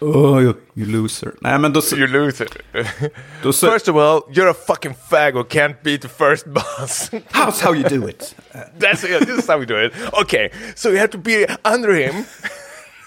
Oh, 0.00 0.42
you, 0.42 0.54
you 0.74 0.86
loser. 0.86 1.32
Nej, 1.40 1.58
men 1.58 1.72
då... 1.72 1.80
You 1.96 2.06
lose 2.06 2.44
it. 2.44 2.56
då 3.42 3.52
så, 3.52 3.70
First 3.70 3.88
of 3.88 3.96
all, 3.96 4.20
you're 4.30 4.50
a 4.50 4.54
fucking 4.66 4.94
fag 5.10 5.32
who 5.34 5.42
can't 5.44 5.74
beat 5.82 6.02
the 6.02 6.08
first 6.08 6.46
boss. 6.46 7.10
How's 7.32 7.64
how 7.64 7.74
you 7.74 7.88
do 7.88 8.08
it? 8.08 8.34
That's 8.80 9.04
it. 9.04 9.26
This 9.26 9.38
is 9.38 9.48
how 9.48 9.58
we 9.58 9.64
do 9.66 9.84
it. 9.84 9.92
Okay, 10.22 10.48
so 10.74 10.88
you 10.88 10.98
have 10.98 11.08
to 11.10 11.18
be 11.18 11.46
under 11.74 11.92
him. 11.92 12.24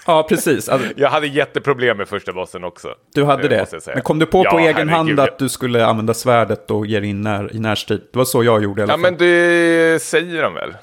Ja, 0.06 0.22
precis. 0.28 0.68
Alltså, 0.68 0.88
Jag 0.96 1.08
hade 1.10 1.26
jätteproblem 1.26 1.96
med 1.96 2.08
första 2.08 2.32
bossen 2.32 2.64
också. 2.64 2.88
du 3.14 3.24
hade 3.24 3.56
eh, 3.56 3.66
det. 3.70 3.86
Men 3.94 4.02
kom 4.02 4.18
du 4.18 4.26
på 4.26 4.44
på 4.44 4.44
Ja, 4.44 4.60
egen 4.60 4.74
herregud, 4.74 4.90
hand 4.90 5.10
ja. 5.18 5.22
att 5.22 5.38
du 5.38 5.48
skulle 5.48 5.86
använda 5.86 6.14
svärdet 6.14 6.70
och 6.70 6.86
ge 6.86 7.00
dig 7.00 7.08
in 7.08 7.20
när, 7.22 7.56
i 7.56 7.58
närstrid? 7.58 8.00
Det 8.12 8.18
var 8.18 8.24
så 8.24 8.44
jag 8.44 8.62
gjorde 8.62 8.80
i 8.80 8.82
alla 8.82 8.92
Ja, 8.92 8.96
fall. 8.96 9.00
men 9.02 9.16
det 9.18 10.02
säger 10.02 10.42
de 10.42 10.54
väl? 10.54 10.74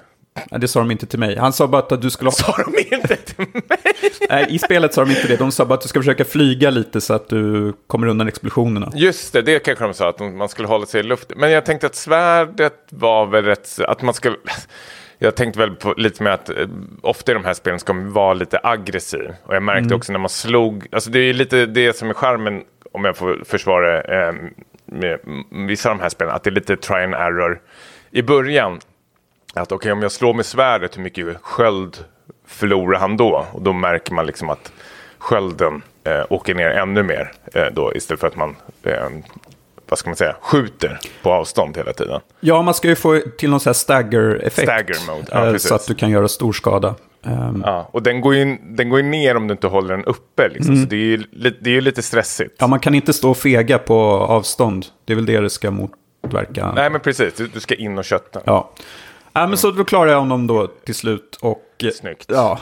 Nej, 0.52 0.60
det 0.60 0.68
sa 0.68 0.80
de 0.80 0.92
inte 0.92 1.06
till 1.06 1.20
mig. 1.20 1.38
Han 1.38 1.54
sa 1.54 1.68
bara 1.68 1.82
att 1.82 2.02
du 2.02 2.10
skulle 2.10 2.28
ha... 2.28 2.32
Sa 2.32 2.56
de 2.58 2.96
inte 2.96 3.16
till 3.16 3.46
mig? 3.54 3.80
Nej, 4.30 4.46
i 4.50 4.60
spelet 4.60 4.94
sa 4.94 5.06
de 5.06 5.12
inte 5.12 5.28
det. 5.28 5.36
De 5.36 5.52
sa 5.52 5.66
bara 5.66 5.74
att 5.74 5.82
du 5.82 5.88
ska 5.88 6.00
försöka 6.00 6.26
flyga 6.26 6.70
lite 6.70 7.02
så 7.02 7.14
att 7.14 7.30
du 7.30 7.74
kommer 7.88 8.08
undan 8.08 8.28
explosionerna. 8.28 8.92
Just 8.96 9.34
det, 9.34 9.42
det 9.42 9.60
kanske 9.60 9.84
de 9.84 9.94
sa, 9.94 10.10
att 10.10 10.20
man 10.20 10.50
skulle 10.50 10.68
hålla 10.68 10.86
sig 10.86 11.00
i 11.00 11.04
luften. 11.04 11.38
Men 11.40 11.52
jag 11.52 11.66
tänkte 11.66 11.88
att 11.88 11.96
svärdet 11.96 12.88
var 12.90 13.26
väl 13.26 13.46
rätt, 13.46 13.80
att 13.88 14.02
man 14.02 14.14
skulle... 14.14 14.36
Jag 15.22 15.36
tänkte 15.36 15.60
väl 15.60 15.76
på, 15.76 15.94
lite 15.98 16.24
med 16.24 16.34
att 16.34 16.50
eh, 16.50 16.68
ofta 17.02 17.32
i 17.32 17.36
de 17.36 17.46
här 17.46 17.54
spelen 17.54 17.80
ska 17.80 17.94
man 17.94 18.14
vara 18.14 18.34
lite 18.34 18.60
aggressiv. 18.64 19.34
Och 19.44 19.56
jag 19.56 19.64
märkte 19.64 19.96
också 19.96 20.12
när 20.12 20.20
man 20.20 20.30
slog, 20.30 20.88
alltså 20.92 21.10
det 21.10 21.20
är 21.20 21.34
lite 21.34 21.66
det 21.66 21.98
som 21.98 22.10
är 22.10 22.14
charmen, 22.14 22.64
om 22.92 23.06
jag 23.06 23.18
får 23.18 23.44
försvara 23.46 24.02
eh, 24.02 24.34
med 24.86 25.20
vissa 25.68 25.90
av 25.90 25.98
de 25.98 26.02
här 26.02 26.10
spelen, 26.10 26.34
att 26.34 26.44
det 26.44 26.50
är 26.50 26.52
lite 26.52 26.78
try 26.78 27.04
and 27.04 27.14
error 27.14 27.62
i 28.12 28.22
början. 28.22 28.80
Att 29.54 29.72
okej, 29.72 29.92
om 29.92 30.02
jag 30.02 30.12
slår 30.12 30.34
med 30.34 30.46
svärdet, 30.46 30.98
hur 30.98 31.02
mycket 31.04 31.38
sköld 31.42 31.98
förlorar 32.48 33.00
han 33.00 33.18
då? 33.18 33.46
Och 33.52 33.62
då 33.62 33.74
märker 33.74 34.14
man 34.14 34.26
liksom 34.26 34.50
att 34.50 34.72
skölden 35.18 35.82
eh, 36.04 36.22
åker 36.30 36.56
ner 36.56 36.70
ännu 36.70 37.04
mer 37.04 37.32
eh, 37.54 37.66
då 37.74 37.94
istället 37.96 38.20
för 38.20 38.28
att 38.28 38.36
man, 38.36 38.56
eh, 38.84 38.94
vad 39.90 40.00
ska 40.00 40.10
man 40.10 40.18
säga, 40.18 40.36
skjuter 40.42 41.00
på 41.24 41.32
avstånd 41.34 41.78
hela 41.78 41.94
tiden. 41.94 42.22
Ja, 42.40 42.62
man 42.62 42.74
ska 42.74 42.88
ju 42.88 42.96
få 42.96 43.22
till 43.38 43.50
någon 43.50 43.60
sån 43.60 43.70
här 43.70 43.74
stagger-effekt. 43.74 44.68
Stagger 44.68 45.08
mode, 45.08 45.28
ja, 45.32 45.46
eh, 45.46 45.52
precis. 45.52 45.70
så 45.70 45.76
att 45.76 45.88
du 45.88 45.96
kan 45.96 46.10
göra 46.10 46.28
stor 46.28 46.54
skada. 46.54 46.96
Ehm, 47.26 47.64
Ja, 47.66 47.90
och 47.92 48.04
den 48.04 48.22
går, 48.22 48.36
ju, 48.36 48.58
den 48.62 48.90
går 48.90 49.00
ju 49.00 49.06
ner 49.06 49.38
om 49.38 49.48
du 49.48 49.52
inte 49.52 49.68
håller 49.68 49.96
den 49.98 50.06
uppe. 50.06 50.50
Liksom. 50.50 50.76
Så 50.76 50.86
det 50.90 50.96
är, 50.96 51.00
ju, 51.00 51.18
det 51.62 51.70
är 51.70 51.74
ju 51.74 51.82
lite 51.82 52.02
stressigt. 52.02 52.56
Ja, 52.60 52.68
man 52.68 52.80
kan 52.80 52.96
inte 52.96 53.14
stå 53.14 53.30
och 53.30 53.38
fega 53.38 53.78
på 53.80 54.00
avstånd. 54.10 54.86
Det 55.06 55.14
är 55.14 55.16
väl 55.16 55.26
det 55.26 55.40
det 55.40 55.50
ska 55.50 55.72
motverka. 55.72 56.72
Nej, 56.76 56.90
men 56.90 57.02
precis. 57.02 57.34
Du, 57.34 57.48
du 57.48 57.60
ska 57.60 57.76
in 57.76 57.98
och 57.98 58.06
kötta. 58.06 58.42
Ja. 58.46 58.70
Ja, 59.34 59.48
men 59.48 59.58
så 59.58 59.72
då 59.72 59.84
klarar 59.84 60.12
jag 60.12 60.20
honom 60.20 60.48
då 60.48 60.68
till 60.68 60.96
slut. 60.96 61.38
Och, 61.42 61.66
eh, 61.84 61.92
Snyggt. 61.92 62.26
Ja. 62.28 62.60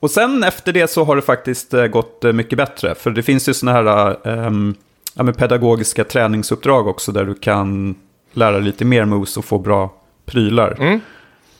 Och 0.00 0.10
sen 0.10 0.44
efter 0.44 0.72
det 0.72 0.90
så 0.90 1.04
har 1.04 1.16
det 1.16 1.22
faktiskt 1.22 1.74
eh, 1.74 1.86
gått 1.86 2.24
eh, 2.24 2.32
mycket 2.32 2.58
bättre. 2.58 2.94
För 2.94 3.10
det 3.10 3.22
finns 3.22 3.48
ju 3.48 3.54
sådana 3.54 3.92
här 3.92 4.16
ehm, 4.28 4.74
ja, 5.14 5.32
pedagogiska 5.32 6.04
träningsuppdrag 6.04 6.86
också 6.86 7.12
där 7.12 7.24
du 7.24 7.34
kan 7.34 7.94
lära 8.32 8.52
dig 8.52 8.62
lite 8.62 8.84
mer 8.84 9.04
moves 9.04 9.36
och 9.36 9.44
få 9.44 9.58
bra 9.58 9.94
prylar. 10.26 11.00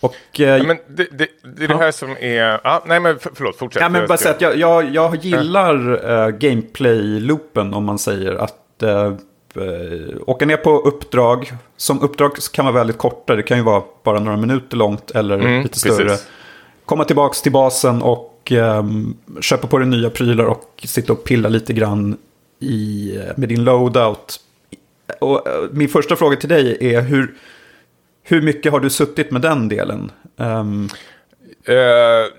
Och, 0.05 0.41
eh, 0.41 0.57
Ja, 0.57 0.65
men 0.65 0.79
det, 0.89 1.09
det, 1.13 1.29
det 1.57 1.65
är 1.65 1.69
det 1.69 1.77
här 1.77 1.93
som 1.93 2.11
är... 2.21 2.61
Ja, 2.65 2.85
nej, 2.87 3.01
men 3.01 3.19
för, 3.19 3.31
förlåt, 3.35 3.59
fortsätt. 3.59 3.83
Ja, 3.83 3.89
men 3.89 4.07
bara 4.07 4.19
säga 4.19 4.35
att 4.35 4.41
jag, 4.41 4.57
jag, 4.57 4.95
jag 4.95 5.17
gillar 5.17 5.93
uh, 5.93 6.29
gameplay-loopen 6.29 7.75
om 7.75 7.85
man 7.85 7.99
säger 7.99 8.35
att 8.35 8.83
eh, 8.83 9.15
åka 10.27 10.47
ner 10.47 10.57
på 10.57 10.79
uppdrag. 10.79 11.53
Som 11.77 12.01
uppdrag 12.03 12.33
kan 12.53 12.65
vara 12.65 12.75
väldigt 12.75 12.99
korta, 12.99 13.35
det 13.35 13.43
kan 13.43 13.57
ju 13.57 13.63
vara 13.65 13.83
bara 14.03 14.21
några 14.21 14.37
minuter 14.39 14.77
långt 14.77 15.11
eller 15.11 15.35
Mm, 15.39 15.63
lite 15.63 15.79
större. 15.79 16.05
precis. 16.05 16.27
Komma 16.85 17.05
tillbaka 17.05 17.35
till 17.43 17.53
basen 17.53 18.03
och 18.03 18.53
ehm, 18.53 19.15
köpa 19.41 19.67
på 19.67 19.79
dig 19.79 19.89
nya 19.89 20.11
prylar 20.11 20.45
och 20.45 20.83
sitta 20.85 21.13
och 21.13 21.25
pilla 21.25 21.49
lite 21.49 21.73
grann 21.73 22.17
i, 22.61 23.17
eh, 23.17 23.23
med 23.37 23.49
din 23.49 23.65
loadout. 23.65 24.37
Och, 25.21 25.49
eh, 25.49 25.55
min 25.73 25.89
första 25.89 26.17
fråga 26.17 26.37
till 26.37 26.49
dig 26.49 26.95
är 26.95 27.01
hur, 27.01 27.35
hur 28.23 28.43
mycket 28.43 28.73
har 28.73 28.81
du 28.81 28.91
suttit 28.91 29.31
med 29.31 29.41
den 29.43 29.69
delen? 29.69 30.11
Eh, 31.67 31.75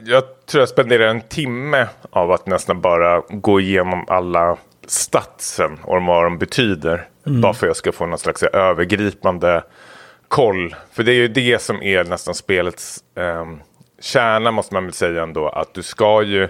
jag 0.05 0.23
tror 0.45 0.61
jag 0.61 0.69
spenderar 0.69 1.07
en 1.07 1.21
timme 1.21 1.87
av 2.09 2.31
att 2.31 2.47
nästan 2.47 2.81
bara 2.81 3.21
gå 3.29 3.59
igenom 3.59 4.05
alla 4.07 4.57
statsen 4.87 5.79
och 5.83 6.03
vad 6.03 6.23
de 6.23 6.37
betyder. 6.37 7.07
Bara 7.23 7.53
för 7.53 7.67
att 7.67 7.69
jag 7.69 7.75
ska 7.75 7.91
få 7.91 8.05
någon 8.05 8.19
slags 8.19 8.43
övergripande 8.43 9.63
koll. 10.27 10.75
För 10.93 11.03
det 11.03 11.11
är 11.11 11.15
ju 11.15 11.27
det 11.27 11.61
som 11.61 11.83
är 11.83 12.03
nästan 12.03 12.35
spelets 12.35 13.03
ehm, 13.15 13.59
kärna 13.99 14.51
måste 14.51 14.73
man 14.73 14.83
väl 14.83 14.93
säga 14.93 15.23
ändå. 15.23 15.49
Att 15.49 15.73
du 15.73 15.83
ska 15.83 16.23
ju, 16.23 16.47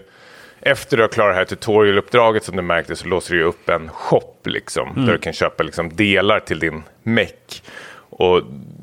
efter 0.61 0.97
du 0.97 1.03
har 1.03 1.07
klarat 1.07 1.33
det 1.33 1.37
här 1.37 1.45
tutorialuppdraget 1.45 2.43
som 2.43 2.55
du 2.55 2.61
märkte 2.61 2.95
så 2.95 3.07
låser 3.07 3.33
du 3.33 3.39
ju 3.39 3.45
upp 3.45 3.69
en 3.69 3.89
shop 3.89 4.37
liksom. 4.43 5.05
Där 5.05 5.13
du 5.13 5.19
kan 5.19 5.33
köpa 5.33 5.63
liksom 5.63 5.95
delar 5.95 6.39
till 6.39 6.59
din 6.59 6.83
meck. 7.03 7.63
Och 8.09 8.41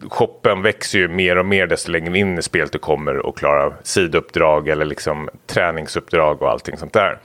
shoppen 0.09 0.63
växer 0.63 0.99
ju 0.99 1.09
mer 1.09 1.39
och 1.39 1.47
mer 1.47 1.67
desto 1.67 1.91
längre 1.91 2.19
in 2.19 2.39
i 2.39 2.43
spelet 2.43 2.73
du 2.73 2.79
kommer 2.79 3.17
och 3.17 3.39
klarar 3.39 3.77
sidouppdrag 3.83 4.69
eller 4.69 4.85
liksom 4.85 5.29
träningsuppdrag 5.47 6.43
och 6.43 6.51
allting 6.51 6.77
sånt 6.77 6.93
där. 6.93 7.19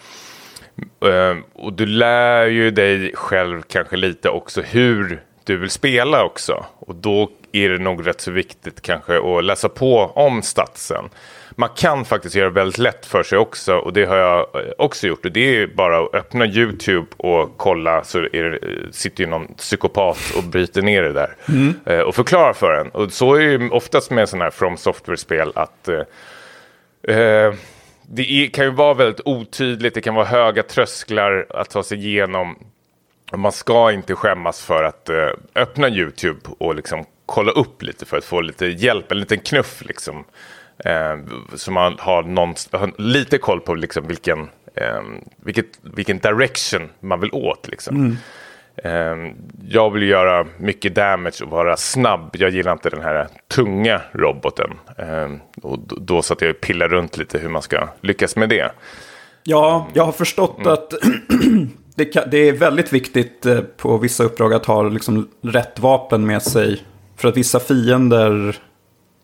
Eh, 1.06 1.38
och 1.54 1.74
du 1.74 1.86
lär 1.86 2.46
ju 2.46 2.72
dig 2.72 3.12
själv 3.16 3.62
kanske 3.62 3.96
lite 3.96 4.30
också 4.30 4.62
hur 4.62 5.22
du 5.44 5.58
vill 5.58 5.70
spela 5.70 6.24
också. 6.24 6.66
Och 6.80 6.96
då 6.96 7.30
är 7.52 7.70
det 7.70 7.78
nog 7.78 8.08
rätt 8.08 8.22
så 8.22 8.32
viktigt 8.32 8.82
kanske 8.82 9.38
att 9.38 9.44
läsa 9.44 9.70
på 9.70 10.00
om 10.00 10.42
statsen. 10.42 11.10
Man 11.60 11.70
kan 11.76 12.06
faktiskt 12.06 12.36
göra 12.36 12.50
väldigt 12.50 12.78
lätt 12.78 13.06
för 13.06 13.24
sig 13.24 13.38
också 13.38 13.76
och 13.76 13.94
det 13.94 14.06
har 14.06 14.16
jag 14.18 14.40
eh, 14.40 14.72
också 14.78 15.08
gjort. 15.08 15.26
Och 15.26 15.32
det 15.32 15.62
är 15.62 15.68
bara 15.68 16.00
att 16.00 16.16
öppna 16.16 16.46
YouTube 16.46 17.08
och 17.18 17.58
kolla 17.58 18.04
så 18.04 18.20
är 18.20 18.44
det, 18.44 18.58
eh, 18.58 18.92
sitter 18.92 19.24
ju 19.24 19.30
någon 19.30 19.48
psykopat 19.54 20.18
och 20.38 20.44
bryter 20.44 20.82
ner 20.82 21.04
det 21.04 21.14
där. 21.14 21.36
Eh, 21.86 22.00
Och 22.00 22.16
förklarar 22.16 22.54
för 22.54 22.72
en. 22.74 22.90
Och 22.90 23.12
så 23.12 23.34
är 23.36 23.40
det 23.40 23.52
ju 23.52 23.70
oftast 23.70 24.12
med 24.12 24.30
sådana 24.30 24.44
här 24.44 24.52
From 24.52 24.78
Software-spel 24.78 25.52
att 25.56 25.90
Eh, 27.08 27.54
det 28.10 28.32
är, 28.32 28.48
kan 28.48 28.66
ju 28.66 28.72
vara 28.72 28.94
väldigt 28.94 29.22
otydligt, 29.26 29.94
det 29.94 30.02
kan 30.02 30.16
vara 30.16 30.26
höga 30.26 30.64
trösklar 30.64 31.46
att 31.50 31.70
ta 31.70 31.84
sig 31.84 31.98
igenom. 31.98 32.58
Man 33.36 33.52
ska 33.52 33.92
inte 33.92 34.16
skämmas 34.16 34.62
för 34.62 34.84
att 34.84 35.10
eh, 35.10 35.30
öppna 35.56 35.90
YouTube 35.90 36.40
och 36.58 36.76
liksom 36.76 37.06
kolla 37.26 37.52
upp 37.52 37.82
lite 37.84 38.06
för 38.06 38.18
att 38.18 38.24
få 38.24 38.42
lite 38.42 38.66
hjälp, 38.66 39.12
en 39.12 39.20
liten 39.20 39.40
knuff 39.40 39.84
liksom. 39.86 40.24
Eh, 40.86 41.18
så 41.56 41.72
man 41.72 41.96
har, 42.00 42.24
någon, 42.24 42.56
har 42.72 43.02
lite 43.02 43.38
koll 43.38 43.62
på 43.62 43.76
liksom 43.76 44.08
vilken, 44.08 44.40
eh, 44.76 45.02
vilket, 45.38 45.66
vilken 45.82 46.20
direction 46.20 46.90
man 47.00 47.20
vill 47.20 47.34
åt. 47.34 47.68
Liksom. 47.68 47.96
Mm 47.96 48.18
jag 49.70 49.90
vill 49.90 50.04
göra 50.04 50.48
mycket 50.58 50.96
damage 50.96 51.44
och 51.44 51.50
vara 51.50 51.78
snabb. 51.78 52.30
Jag 52.40 52.50
gillar 52.50 52.72
inte 52.72 52.90
den 52.90 53.02
här 53.02 53.28
tunga 53.56 54.02
roboten. 54.12 54.70
Eh, 54.98 55.30
och 55.62 55.80
då, 55.80 55.96
då 56.00 56.22
så 56.22 56.34
att 56.34 56.42
jag 56.42 56.62
pillar 56.62 56.88
runt 56.88 57.18
lite 57.18 57.38
hur 57.38 57.50
man 57.50 57.62
ska 57.62 57.88
lyckas 58.02 58.36
med 58.36 58.50
det. 58.50 58.72
Ja, 59.44 59.88
jag 59.94 60.04
har 60.04 60.12
förstått 60.12 60.58
Mm. 60.60 60.74
att 60.74 60.94
det, 61.96 62.06
kan, 62.06 62.24
det 62.30 62.38
är 62.38 62.54
väldigt 62.54 62.94
viktigt 62.94 63.46
eh, 63.46 63.60
på 63.60 63.98
vissa 63.98 64.24
uppdrag 64.24 64.54
att 64.54 64.66
ha 64.66 64.84
liksom 64.84 65.30
rätt 65.42 65.80
vapen 65.80 66.26
med 66.26 66.42
sig. 66.44 66.82
För 67.18 67.28
att 67.28 67.38
vissa 67.38 67.60
fiender 67.60 68.56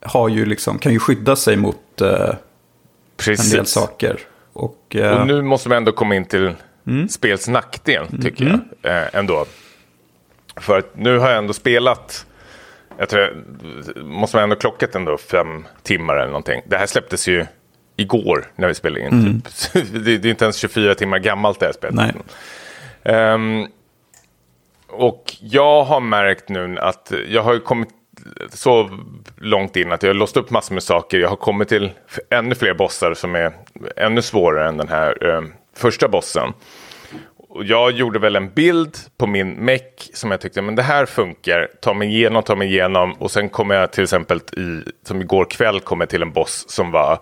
har 0.02 0.30
ju 0.30 0.46
liksom, 0.46 0.80
kan 0.80 0.92
ju 0.94 1.00
skydda 1.00 1.36
sig 1.36 1.58
mot 1.58 2.02
eh, 2.02 2.30
en 3.28 3.50
del 3.52 3.66
saker. 3.66 4.20
Och, 4.54 4.96
eh, 4.96 5.22
Och 5.22 5.28
nu 5.28 5.42
måste 5.42 5.70
man 5.70 5.78
ändå 5.78 5.92
komma 5.92 6.16
in 6.16 6.26
till 6.26 6.54
spels 7.10 7.48
nackdel, 7.48 8.06
tycker 8.22 8.46
jag. 8.82 8.92
Eh, 9.02 9.08
ändå. 9.16 9.46
För 10.56 10.78
att 10.78 10.96
nu 10.98 11.18
har 11.18 11.30
jag 11.30 11.38
ändå 11.38 11.54
spelat, 11.54 12.26
jag 12.98 13.10
tror, 13.10 13.22
jag- 13.22 14.06
måste 14.06 14.38
man 14.38 14.44
ändå 14.44 14.56
klockat 14.56 14.96
ändå 14.96 15.18
fem 15.18 15.66
timmar 15.84 16.16
eller 16.16 16.28
någonting. 16.28 16.62
Det 16.66 16.78
här 16.78 16.86
släpptes 16.86 17.28
ju 17.28 17.46
igår 17.96 18.46
när 18.56 18.68
vi 18.68 18.74
spelade 18.74 19.02
in. 19.06 19.42
Typ. 19.42 19.84
det, 20.06 20.18
det 20.18 20.28
är 20.28 20.32
inte 20.32 20.46
ens 20.46 20.58
24 20.58 20.96
timmar 20.96 21.20
gammalt 21.20 21.60
det 21.60 21.66
här 21.66 21.74
spelet. 21.74 21.96
Ehm, 23.04 23.68
och 24.88 25.36
jag 25.40 25.84
har 25.84 26.00
märkt 26.00 26.50
nu 26.50 26.78
att 26.80 27.12
jag 27.28 27.42
har 27.44 27.54
ju 27.54 27.60
kommit 27.60 27.90
så 28.50 28.90
långt 29.38 29.76
in 29.76 29.92
att 29.92 30.04
jag 30.04 30.10
har 30.10 30.14
låst 30.16 30.38
upp 30.38 30.50
massor 30.50 30.74
med 30.74 30.84
saker. 30.84 31.20
Jag 31.20 31.30
har 31.30 31.36
kommit 31.36 31.70
till 31.70 31.92
ännu 32.30 32.56
fler 32.56 32.74
bossar 32.74 33.14
som 33.14 33.36
är 33.36 33.54
ännu 33.98 34.22
svårare 34.22 34.68
än 34.68 34.78
den 34.78 34.88
här 34.88 35.28
eh, 35.36 35.42
första 35.76 36.08
bossen. 36.08 36.54
Och 37.50 37.64
jag 37.64 37.92
gjorde 37.92 38.20
väl 38.20 38.36
en 38.36 38.50
bild 38.50 38.98
på 39.18 39.28
min 39.28 39.54
meck 39.54 40.10
som 40.14 40.32
jag 40.32 40.42
tyckte, 40.42 40.62
men 40.62 40.76
det 40.76 40.84
här 40.84 41.06
funkar. 41.06 41.70
Ta 41.82 41.94
mig 41.94 42.08
igenom, 42.08 42.44
ta 42.44 42.56
mig 42.56 42.68
igenom. 42.68 43.14
Och 43.14 43.32
sen 43.32 43.50
kom 43.50 43.70
jag 43.70 43.92
till 43.92 44.04
exempel 44.04 44.38
i, 44.38 44.84
som 45.08 45.22
igår 45.22 45.46
kväll, 45.46 45.80
kom 45.80 46.00
jag 46.00 46.10
till 46.10 46.22
en 46.22 46.32
boss 46.32 46.66
som 46.70 46.92
var 46.92 47.20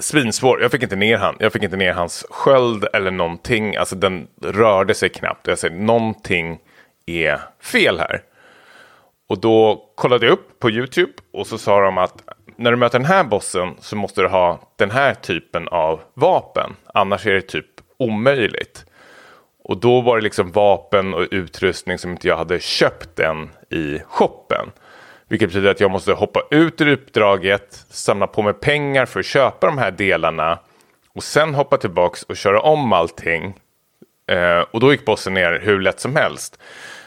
svinsvår. 0.00 0.62
Jag 0.62 0.70
fick 0.70 0.82
inte 0.82 0.96
ner 0.96 1.18
han. 1.18 1.36
Jag 1.38 1.52
fick 1.52 1.62
inte 1.62 1.76
ner 1.76 1.92
hans 1.92 2.26
sköld 2.30 2.86
eller 2.92 3.10
någonting. 3.10 3.76
Alltså 3.76 3.96
den 3.96 4.28
rörde 4.42 4.94
sig 4.94 5.08
knappt. 5.08 5.46
Jag 5.46 5.58
säger 5.58 5.76
någonting 5.76 6.58
är 7.06 7.40
fel 7.62 7.98
här. 7.98 8.22
Och 9.28 9.40
då 9.40 9.84
kollade 9.94 10.26
jag 10.26 10.32
upp 10.32 10.58
på 10.58 10.70
YouTube 10.70 11.12
och 11.32 11.46
så 11.46 11.58
sa 11.58 11.80
de 11.80 11.98
att 11.98 12.22
när 12.58 12.70
du 12.70 12.76
möter 12.76 12.98
den 12.98 13.06
här 13.06 13.24
bossen 13.24 13.74
så 13.80 13.96
måste 13.96 14.22
du 14.22 14.28
ha 14.28 14.60
den 14.76 14.90
här 14.90 15.14
typen 15.14 15.68
av 15.68 16.00
vapen. 16.14 16.76
Annars 16.94 17.26
är 17.26 17.34
det 17.34 17.42
typ 17.42 17.66
omöjligt. 17.98 18.84
Och 19.64 19.80
då 19.80 20.00
var 20.00 20.16
det 20.16 20.22
liksom 20.22 20.52
vapen 20.52 21.14
och 21.14 21.26
utrustning 21.30 21.98
som 21.98 22.10
inte 22.10 22.28
jag 22.28 22.36
hade 22.36 22.60
köpt 22.60 23.18
än 23.18 23.50
i 23.70 23.98
shoppen. 24.06 24.70
Vilket 25.28 25.48
betyder 25.48 25.70
att 25.70 25.80
jag 25.80 25.90
måste 25.90 26.12
hoppa 26.12 26.42
ut 26.50 26.80
ur 26.80 26.92
uppdraget, 26.92 27.86
samla 27.90 28.26
på 28.26 28.42
mig 28.42 28.52
pengar 28.52 29.06
för 29.06 29.20
att 29.20 29.26
köpa 29.26 29.66
de 29.66 29.78
här 29.78 29.90
delarna 29.90 30.58
och 31.14 31.22
sen 31.22 31.54
hoppa 31.54 31.76
tillbaks 31.76 32.22
och 32.22 32.36
köra 32.36 32.60
om 32.60 32.92
allting. 32.92 33.54
Eh, 34.30 34.60
och 34.70 34.80
då 34.80 34.92
gick 34.92 35.04
bossen 35.04 35.34
ner 35.34 35.60
hur 35.62 35.80
lätt 35.80 36.00
som 36.00 36.16
helst. 36.16 36.58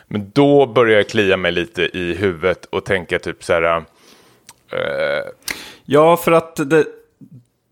Men 0.07 0.31
då 0.33 0.65
började 0.65 1.01
jag 1.01 1.09
klia 1.09 1.37
mig 1.37 1.51
lite 1.51 1.97
i 1.97 2.13
huvudet 2.13 2.65
och 2.65 2.85
tänka 2.85 3.19
typ 3.19 3.43
så 3.43 3.53
här. 3.53 3.83
Eh... 4.71 5.31
Ja, 5.85 6.17
för 6.17 6.31
att 6.31 6.55
det, 6.55 6.85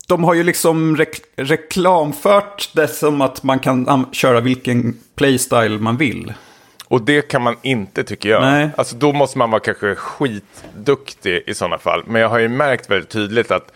de 0.08 0.24
har 0.24 0.34
ju 0.34 0.44
liksom 0.44 0.98
rek 0.98 1.22
reklamfört 1.36 2.72
det 2.76 2.88
som 2.88 3.22
att 3.22 3.44
man 3.44 3.60
kan 3.60 4.06
köra 4.12 4.40
vilken 4.40 4.98
playstyle 5.16 5.80
man 5.80 5.98
vill. 5.98 6.34
Och 6.88 7.02
det 7.02 7.22
kan 7.22 7.42
man 7.42 7.56
inte 7.62 8.04
tycker 8.04 8.30
jag. 8.30 8.42
Nej. 8.42 8.70
Alltså 8.78 8.96
då 8.96 9.14
måste 9.14 9.38
man 9.38 9.52
vara 9.52 9.60
kanske 9.60 9.96
skitduktig 9.96 11.44
i 11.48 11.54
sådana 11.54 11.78
fall. 11.78 12.04
Men 12.08 12.22
jag 12.22 12.30
har 12.30 12.40
ju 12.40 12.48
märkt 12.48 12.90
väldigt 12.90 13.10
tydligt 13.10 13.52
att 13.52 13.72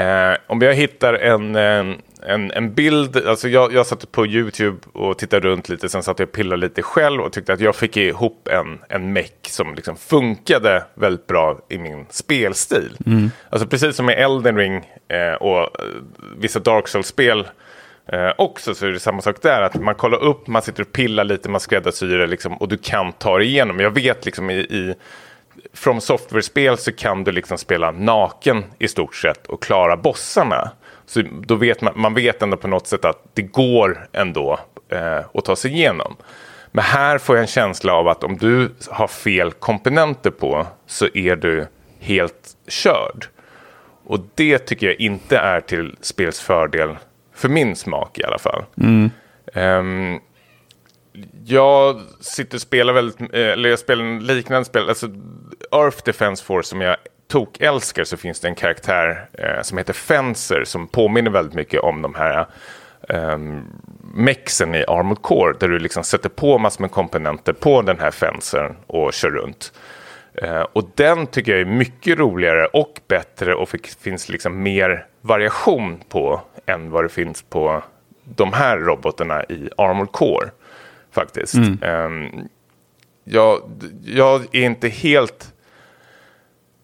eh, 0.00 0.36
om 0.46 0.60
jag 0.60 0.74
hittar 0.74 1.14
en, 1.14 1.56
en, 1.56 2.50
en 2.50 2.74
bild, 2.74 3.16
alltså 3.26 3.48
jag, 3.48 3.72
jag 3.72 3.86
satt 3.86 4.12
på 4.12 4.26
YouTube 4.26 4.78
och 4.92 5.18
tittade 5.18 5.48
runt 5.48 5.68
lite, 5.68 5.88
sen 5.88 6.02
satt 6.02 6.18
jag 6.18 6.28
och 6.28 6.34
pillade 6.34 6.60
lite 6.60 6.82
själv 6.82 7.20
och 7.22 7.32
tyckte 7.32 7.52
att 7.52 7.60
jag 7.60 7.76
fick 7.76 7.96
ihop 7.96 8.48
en, 8.48 8.78
en 8.88 9.12
meck 9.12 9.48
som 9.48 9.74
liksom 9.74 9.96
funkade 9.96 10.84
väldigt 10.94 11.26
bra 11.26 11.58
i 11.68 11.78
min 11.78 12.06
spelstil. 12.10 12.96
Mm. 13.06 13.30
Alltså 13.50 13.68
precis 13.68 13.96
som 13.96 14.10
i 14.10 14.12
Elden 14.12 14.56
Ring 14.56 14.76
eh, 15.08 15.34
och 15.34 15.60
eh, 15.60 15.68
vissa 16.38 16.58
Dark 16.58 16.88
Souls-spel 16.88 17.46
Eh, 18.06 18.32
också 18.38 18.74
så 18.74 18.86
är 18.86 18.90
det 18.90 19.00
samma 19.00 19.22
sak 19.22 19.42
där, 19.42 19.62
att 19.62 19.74
man 19.74 19.94
kollar 19.94 20.22
upp, 20.22 20.46
man 20.46 20.62
sitter 20.62 20.82
och 20.82 20.92
pillar 20.92 21.24
lite, 21.24 21.48
man 21.48 21.60
skräddarsyr 21.60 22.26
liksom, 22.26 22.56
och 22.56 22.68
du 22.68 22.76
kan 22.76 23.12
ta 23.12 23.38
det 23.38 23.44
igenom. 23.44 23.80
Jag 23.80 23.90
vet 23.90 24.24
liksom 24.24 24.50
i, 24.50 24.54
i 24.54 24.94
From 25.72 26.00
Software-spel 26.00 26.78
så 26.78 26.92
kan 26.92 27.24
du 27.24 27.32
liksom 27.32 27.58
spela 27.58 27.90
naken 27.90 28.64
i 28.78 28.88
stort 28.88 29.14
sett 29.14 29.46
och 29.46 29.62
klara 29.62 29.96
bossarna. 29.96 30.70
Så 31.06 31.22
då 31.46 31.54
vet 31.54 31.80
man, 31.80 31.92
man 31.96 32.14
vet 32.14 32.42
ändå 32.42 32.56
på 32.56 32.68
något 32.68 32.86
sätt 32.86 33.04
att 33.04 33.22
det 33.34 33.42
går 33.42 34.08
ändå 34.12 34.58
eh, 34.88 35.20
att 35.34 35.44
ta 35.44 35.56
sig 35.56 35.72
igenom. 35.72 36.16
Men 36.72 36.84
här 36.84 37.18
får 37.18 37.36
jag 37.36 37.40
en 37.40 37.46
känsla 37.46 37.92
av 37.92 38.08
att 38.08 38.24
om 38.24 38.36
du 38.36 38.74
har 38.90 39.08
fel 39.08 39.52
komponenter 39.52 40.30
på 40.30 40.66
så 40.86 41.08
är 41.14 41.36
du 41.36 41.66
helt 42.00 42.56
körd. 42.68 43.26
Och 44.06 44.20
det 44.34 44.58
tycker 44.58 44.86
jag 44.86 45.00
inte 45.00 45.38
är 45.38 45.60
till 45.60 45.96
spels 46.00 46.40
fördel 46.40 46.96
för 47.34 47.48
min 47.48 47.76
smak 47.76 48.18
i 48.18 48.24
alla 48.24 48.38
fall. 48.38 48.64
Mm. 48.80 49.10
Um, 49.54 50.20
jag 51.44 52.00
sitter 52.20 52.56
och 52.56 52.60
spelar 52.60 52.92
väldigt, 52.92 53.20
eh, 53.20 53.26
eller 53.32 53.68
jag 53.68 53.78
spelar 53.78 54.04
en 54.04 54.26
liknande 54.26 54.64
spel, 54.64 54.88
alltså 54.88 55.06
Earth 55.72 56.02
Defense 56.04 56.44
Force 56.44 56.68
som 56.68 56.80
jag 56.80 56.96
tok 57.28 57.60
älskar 57.60 58.04
så 58.04 58.16
finns 58.16 58.40
det 58.40 58.48
en 58.48 58.54
karaktär 58.54 59.28
eh, 59.32 59.62
som 59.62 59.78
heter 59.78 59.92
Fencer 59.92 60.64
som 60.64 60.88
påminner 60.88 61.30
väldigt 61.30 61.54
mycket 61.54 61.80
om 61.80 62.02
de 62.02 62.14
här 62.14 62.46
eh, 63.08 63.38
mexen 64.14 64.74
i 64.74 64.84
Armored 64.88 65.22
Core 65.22 65.56
där 65.60 65.68
du 65.68 65.78
liksom 65.78 66.04
sätter 66.04 66.28
på 66.28 66.58
massor 66.58 66.80
med 66.80 66.90
komponenter 66.90 67.52
på 67.52 67.82
den 67.82 67.98
här 67.98 68.10
Fencern 68.10 68.76
och 68.86 69.12
kör 69.12 69.30
runt. 69.30 69.72
Eh, 70.34 70.62
och 70.72 70.90
den 70.94 71.26
tycker 71.26 71.52
jag 71.52 71.60
är 71.60 71.64
mycket 71.64 72.18
roligare 72.18 72.66
och 72.66 73.00
bättre 73.08 73.54
och 73.54 73.68
finns 74.00 74.28
liksom 74.28 74.62
mer 74.62 75.06
variation 75.20 76.00
på 76.08 76.40
än 76.66 76.90
vad 76.90 77.04
det 77.04 77.08
finns 77.08 77.42
på 77.42 77.82
de 78.24 78.52
här 78.52 78.78
robotarna 78.78 79.44
i 79.44 79.68
Armored 79.76 80.12
Core. 80.12 80.50
Faktiskt. 81.14 81.54
Mm. 81.54 81.78
Um, 81.82 82.48
jag, 83.24 83.60
jag, 84.04 84.54
är 84.54 84.62
inte 84.62 84.88
helt 84.88 85.52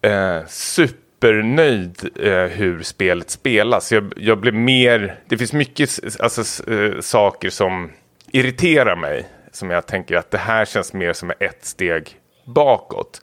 uh, 0.07 0.47
supernöjd 0.47 2.09
uh, 2.25 2.45
hur 2.45 2.83
spelet 2.83 3.29
spelas. 3.29 3.91
Jag, 3.91 4.13
jag 4.17 4.39
blir 4.39 4.51
mer, 4.51 5.19
det 5.27 5.37
finns 5.37 5.53
mycket 5.53 5.99
alltså, 6.19 6.71
uh, 6.71 7.01
saker 7.01 7.49
som 7.49 7.91
irriterar 8.31 8.95
mig. 8.95 9.29
Som 9.51 9.69
jag 9.69 9.87
tänker 9.87 10.15
att 10.15 10.31
det 10.31 10.37
här 10.37 10.65
känns 10.65 10.93
mer 10.93 11.13
som 11.13 11.31
ett 11.39 11.65
steg 11.65 12.09
bakåt. 12.45 13.21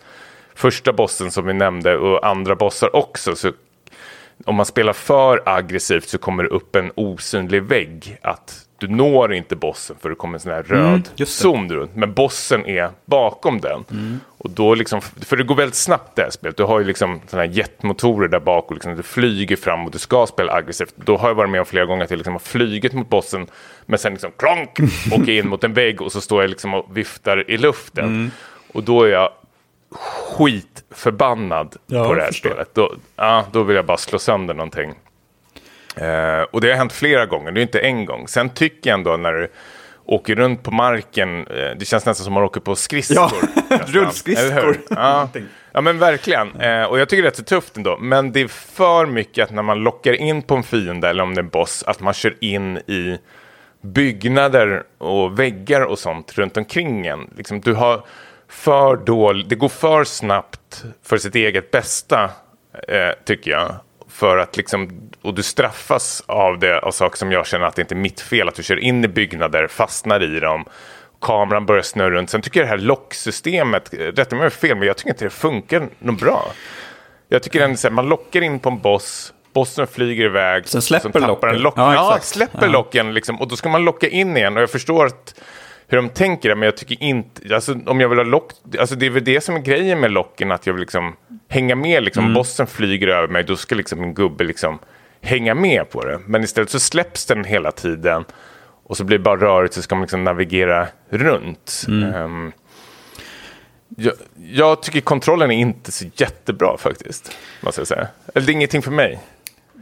Första 0.55 0.93
bossen 0.93 1.31
som 1.31 1.47
vi 1.47 1.55
nämnde 1.55 1.97
och 1.97 2.27
andra 2.27 2.57
bossar 2.57 2.97
också 2.97 3.37
så 3.37 3.53
om 4.45 4.55
man 4.55 4.67
spelar 4.67 4.93
för 4.93 5.43
aggressivt 5.47 6.09
så 6.09 6.19
kommer 6.19 6.43
det 6.43 6.49
upp 6.49 6.77
en 6.77 6.93
osynlig 6.95 7.63
vägg. 7.63 8.19
Att 8.23 8.68
du 8.79 8.89
når 8.89 9.35
inte 9.35 9.57
bossen 9.57 9.97
för 10.01 10.09
det 10.09 10.14
kommer 10.14 10.35
en 10.35 10.41
sån 10.41 10.53
här 10.53 10.62
röd 10.62 11.09
mm, 11.16 11.26
zon 11.26 11.72
runt. 11.72 11.97
Men 11.97 12.14
bossen 12.14 12.66
är 12.66 12.91
bakom 13.05 13.61
den. 13.61 13.85
Mm. 13.91 14.20
Och 14.39 14.51
då 14.51 14.74
liksom, 14.74 15.01
för 15.01 15.37
det 15.37 15.45
går 15.45 15.55
väldigt 15.55 15.74
snabbt 15.74 16.16
det 16.16 16.22
här 16.22 16.31
spelet. 16.31 16.57
Du 16.57 16.62
har 16.62 16.79
ju 16.79 16.85
liksom 16.85 17.20
såna 17.26 17.43
här 17.43 17.51
jetmotorer 17.51 18.29
där 18.29 18.41
bak 18.41 18.66
och 18.68 18.74
liksom 18.74 18.97
du 18.97 19.03
flyger 19.03 19.57
fram 19.57 19.85
och 19.85 19.91
du 19.91 19.99
ska 19.99 20.26
spela 20.26 20.53
aggressivt. 20.53 20.95
Då 20.97 21.16
har 21.16 21.29
jag 21.29 21.35
varit 21.35 21.51
med 21.51 21.61
om 21.61 21.66
flera 21.66 21.85
gånger 21.85 22.05
att 22.05 22.11
jag 22.11 22.16
liksom 22.16 22.35
har 22.35 22.41
flugit 22.41 22.93
mot 22.93 23.09
bossen. 23.09 23.47
Men 23.87 23.99
sen 23.99 24.12
liksom 24.12 24.31
klonk, 24.37 24.79
åker 25.12 25.33
in 25.33 25.49
mot 25.49 25.64
en 25.64 25.74
vägg 25.74 26.03
och 26.03 26.12
så 26.12 26.20
står 26.20 26.43
jag 26.43 26.51
liksom 26.51 26.74
och 26.74 26.97
viftar 26.97 27.51
i 27.51 27.57
luften. 27.57 28.05
Mm. 28.05 28.31
Och 28.72 28.83
då 28.83 29.03
är 29.03 29.09
jag 29.09 29.31
skitförbannad 30.37 31.76
ja, 31.87 32.09
på 32.09 32.14
det 32.14 32.22
här 32.22 32.33
spelet. 32.33 32.74
Då, 32.74 32.95
ja, 33.16 33.45
då 33.53 33.62
vill 33.62 33.76
jag 33.76 33.87
bara 33.87 33.97
slå 33.97 34.18
sönder 34.18 34.55
någonting. 34.55 34.95
Uh, 36.03 36.42
och 36.51 36.61
det 36.61 36.70
har 36.70 36.76
hänt 36.76 36.92
flera 36.92 37.26
gånger, 37.26 37.53
det 37.53 37.61
är 37.61 37.62
inte 37.62 37.80
en 37.80 38.05
gång. 38.05 38.28
Sen 38.28 38.51
tycker 38.51 38.90
jag 38.90 38.99
ändå 38.99 39.16
när 39.16 39.32
du 39.32 39.49
åker 40.05 40.34
runt 40.34 40.62
på 40.62 40.70
marken, 40.70 41.49
uh, 41.49 41.70
det 41.78 41.84
känns 41.84 42.07
nästan 42.07 42.24
som 42.24 42.32
man 42.32 42.42
åker 42.42 42.61
på 42.61 42.76
skridskor. 42.76 43.30
Ja, 43.70 43.78
rullskridskor. 43.86 44.78
Ja. 44.90 45.28
ja, 45.72 45.80
men 45.80 45.99
verkligen. 45.99 46.61
Uh, 46.61 46.84
och 46.84 47.01
jag 47.01 47.09
tycker 47.09 47.22
det 47.22 47.28
är 47.28 47.30
rätt 47.30 47.46
tufft 47.46 47.76
ändå. 47.76 47.99
Men 47.99 48.32
det 48.32 48.40
är 48.40 48.49
för 48.49 49.07
mycket 49.07 49.44
att 49.44 49.51
när 49.51 49.62
man 49.62 49.78
lockar 49.78 50.12
in 50.12 50.42
på 50.42 50.55
en 50.55 50.62
fiende, 50.62 51.09
eller 51.09 51.22
om 51.22 51.34
det 51.34 51.38
är 51.38 51.42
en 51.42 51.49
boss, 51.49 51.84
att 51.86 52.01
man 52.01 52.14
kör 52.14 52.36
in 52.40 52.76
i 52.76 53.18
byggnader 53.80 54.82
och 54.99 55.38
väggar 55.38 55.80
och 55.80 55.99
sånt 55.99 56.38
runt 56.38 56.57
omkring 56.57 57.07
en. 57.07 57.30
Liksom, 57.36 57.61
du 57.61 57.74
har 57.74 58.05
för 58.49 58.96
dåligt, 58.96 59.49
det 59.49 59.55
går 59.55 59.68
för 59.68 60.05
snabbt 60.05 60.84
för 61.03 61.18
sitt 61.18 61.34
eget 61.34 61.70
bästa, 61.70 62.30
eh, 62.88 63.11
tycker 63.24 63.51
jag. 63.51 63.74
För 64.19 64.39
att 64.39 64.57
liksom, 64.57 65.11
och 65.23 65.35
du 65.35 65.43
straffas 65.43 66.23
av 66.27 66.59
det, 66.59 66.79
av 66.79 66.91
saker 66.91 67.16
som 67.16 67.33
jag 67.33 67.47
känner 67.47 67.66
att 67.66 67.77
det 67.77 67.83
inte 67.83 67.95
är 67.95 67.97
mitt 67.97 68.21
fel. 68.21 68.49
Att 68.49 68.55
du 68.55 68.62
kör 68.62 68.77
in 68.77 69.05
i 69.05 69.09
byggnader, 69.09 69.66
fastnar 69.66 70.37
i 70.37 70.41
dem, 70.41 70.64
kameran 71.21 71.66
börjar 71.66 71.83
snurra 71.83 72.11
runt. 72.11 72.31
Sen 72.31 72.43
tycker 72.43 72.61
jag 72.61 72.66
det 72.66 72.71
här 72.71 72.79
locksystemet, 72.79 73.95
rätta 73.95 74.37
mig 74.37 74.41
om 74.41 74.43
jag 74.43 74.53
fel, 74.53 74.77
men 74.77 74.87
jag 74.87 74.97
tycker 74.97 75.11
inte 75.11 75.25
det 75.25 75.31
funkar 75.31 75.89
något 75.99 76.21
bra. 76.21 76.53
Jag 77.29 77.43
tycker 77.43 77.87
att 77.87 77.93
man 77.93 78.09
lockar 78.09 78.41
in 78.41 78.59
på 78.59 78.69
en 78.69 78.79
boss, 78.79 79.33
bossen 79.53 79.87
flyger 79.87 80.25
iväg. 80.25 80.69
Sen 80.69 80.83
släpper 80.83 81.21
locken. 81.21 81.59
Lock. 81.59 81.75
Ja, 81.77 81.95
ja, 81.95 82.19
släpper 82.21 82.66
ja. 82.66 82.73
locken 82.73 83.14
liksom, 83.14 83.41
och 83.41 83.49
då 83.49 83.57
ska 83.57 83.69
man 83.69 83.85
locka 83.85 84.09
in 84.09 84.37
igen. 84.37 84.57
Och 84.57 84.62
jag 84.62 84.71
förstår 84.71 85.07
att 85.07 85.41
hur 85.87 85.97
de 85.97 86.09
tänker 86.09 86.55
men 86.55 86.66
jag 86.66 86.77
tycker 86.77 87.03
inte, 87.03 87.55
alltså 87.55 87.77
om 87.87 88.01
jag 88.01 88.09
vill 88.09 88.19
ha 88.19 88.25
lock, 88.25 88.53
alltså 88.79 88.95
det 88.95 89.07
är 89.07 89.11
väl 89.11 89.25
det 89.25 89.41
som 89.41 89.57
är 89.57 89.61
grejen 89.61 90.01
med 90.01 90.11
locken, 90.11 90.53
att 90.53 90.66
jag 90.66 90.75
vill 90.75 90.81
liksom 90.81 91.16
hänga 91.49 91.74
med, 91.74 92.03
liksom 92.03 92.24
mm. 92.24 92.34
bossen 92.34 92.66
flyger 92.66 93.09
över 93.09 93.28
mig, 93.28 93.44
då 93.44 93.57
ska 93.57 93.74
liksom 93.74 94.03
en 94.03 94.14
gubbe 94.14 94.44
liksom 94.44 94.78
hänga 95.20 95.55
med 95.55 95.90
på 95.90 96.05
det. 96.05 96.20
Men 96.26 96.44
istället 96.44 96.70
så 96.70 96.80
släpps 96.80 97.26
den 97.26 97.44
hela 97.44 97.72
tiden 97.72 98.24
och 98.84 98.96
så 98.96 99.05
blir 99.05 99.18
det 99.18 99.24
bara 99.24 99.40
rörigt 99.40 99.74
så 99.74 99.82
ska 99.82 99.94
man 99.94 100.03
liksom 100.03 100.24
navigera 100.24 100.88
runt. 101.11 101.84
Mm. 101.88 102.14
Um, 102.14 102.53
jag, 103.96 104.12
jag, 104.36 104.82
tycker 104.82 105.01
kontrollen 105.01 105.51
är 105.51 105.57
inte 105.57 105.92
så 105.92 106.05
jättebra 106.14 106.76
faktiskt, 106.78 107.36
måste 107.61 107.80
jag 107.80 107.88
säga. 107.88 108.09
Eller 108.34 108.46
det 108.46 108.53
är 108.53 108.55
ingenting 108.55 108.82
för 108.82 108.90
mig. 108.90 109.20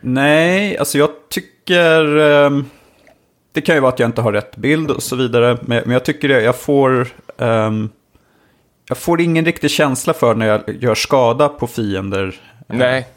Nej, 0.01 0.79
alltså 0.79 0.99
jag 0.99 1.11
tycker... 1.29 2.17
Um 2.17 2.71
det 3.57 3.63
kan 3.63 3.75
ju 3.75 3.81
vara 3.81 3.93
att 3.93 3.99
jag 3.99 4.09
inte 4.09 4.21
har 4.21 4.33
rätt 4.33 4.57
bild 4.57 4.91
och 4.91 5.03
så 5.03 5.17
vidare. 5.17 5.59
Men, 5.61 5.83
men 5.85 5.93
jag 5.93 6.05
tycker 6.05 6.29
det, 6.29 6.43
jag 6.43 6.57
får... 6.57 7.09
Um, 7.37 7.91
jag 8.89 8.99
får 8.99 9.21
ingen 9.21 9.45
riktig 9.45 9.71
känsla 9.71 10.15
för 10.15 10.35
när 10.35 10.47
jag 10.47 10.63
gör 10.81 10.95
skada 10.95 11.49
på 11.49 11.67
fiender. 11.67 12.41
Nej. 12.67 13.09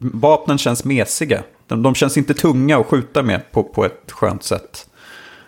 Vapnen 0.00 0.58
känns 0.58 0.84
mesiga. 0.84 1.42
De, 1.66 1.82
de 1.82 1.94
känns 1.94 2.16
inte 2.16 2.34
tunga 2.34 2.78
att 2.78 2.86
skjuta 2.86 3.22
med 3.22 3.52
på, 3.52 3.62
på 3.62 3.84
ett 3.84 4.12
skönt 4.12 4.44
sätt. 4.44 4.86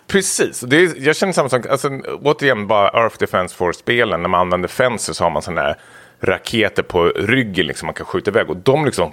Precis, 0.07 0.61
det 0.61 0.77
är, 0.77 1.07
jag 1.07 1.17
känner 1.17 1.33
samma 1.33 1.49
sak. 1.49 1.67
Alltså, 1.67 1.89
återigen, 2.23 2.67
bara 2.67 2.89
Earth 2.89 3.17
Defense 3.19 3.57
Force-spelen, 3.57 4.23
när 4.23 4.29
man 4.29 4.41
använder 4.41 4.69
fencer 4.69 5.13
så 5.13 5.25
har 5.25 5.31
man 5.31 5.43
sådana 5.43 5.61
här 5.61 5.77
raketer 6.21 6.83
på 6.83 7.05
ryggen 7.05 7.67
liksom 7.67 7.87
man 7.87 7.95
kan 7.95 8.07
skjuta 8.07 8.31
iväg. 8.31 8.51
Och 8.51 8.57
de 8.57 8.85
liksom... 8.85 9.13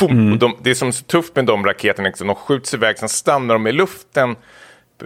Mm. 0.00 0.32
Och 0.32 0.38
de, 0.38 0.56
det 0.62 0.70
är 0.70 0.74
som 0.74 0.92
så 0.92 1.04
tufft 1.04 1.36
med 1.36 1.44
de 1.46 1.66
raketerna, 1.66 2.08
liksom, 2.08 2.26
de 2.26 2.36
skjuts 2.36 2.74
iväg, 2.74 2.98
sen 2.98 3.08
stannar 3.08 3.54
de 3.54 3.66
i 3.66 3.72
luften. 3.72 4.36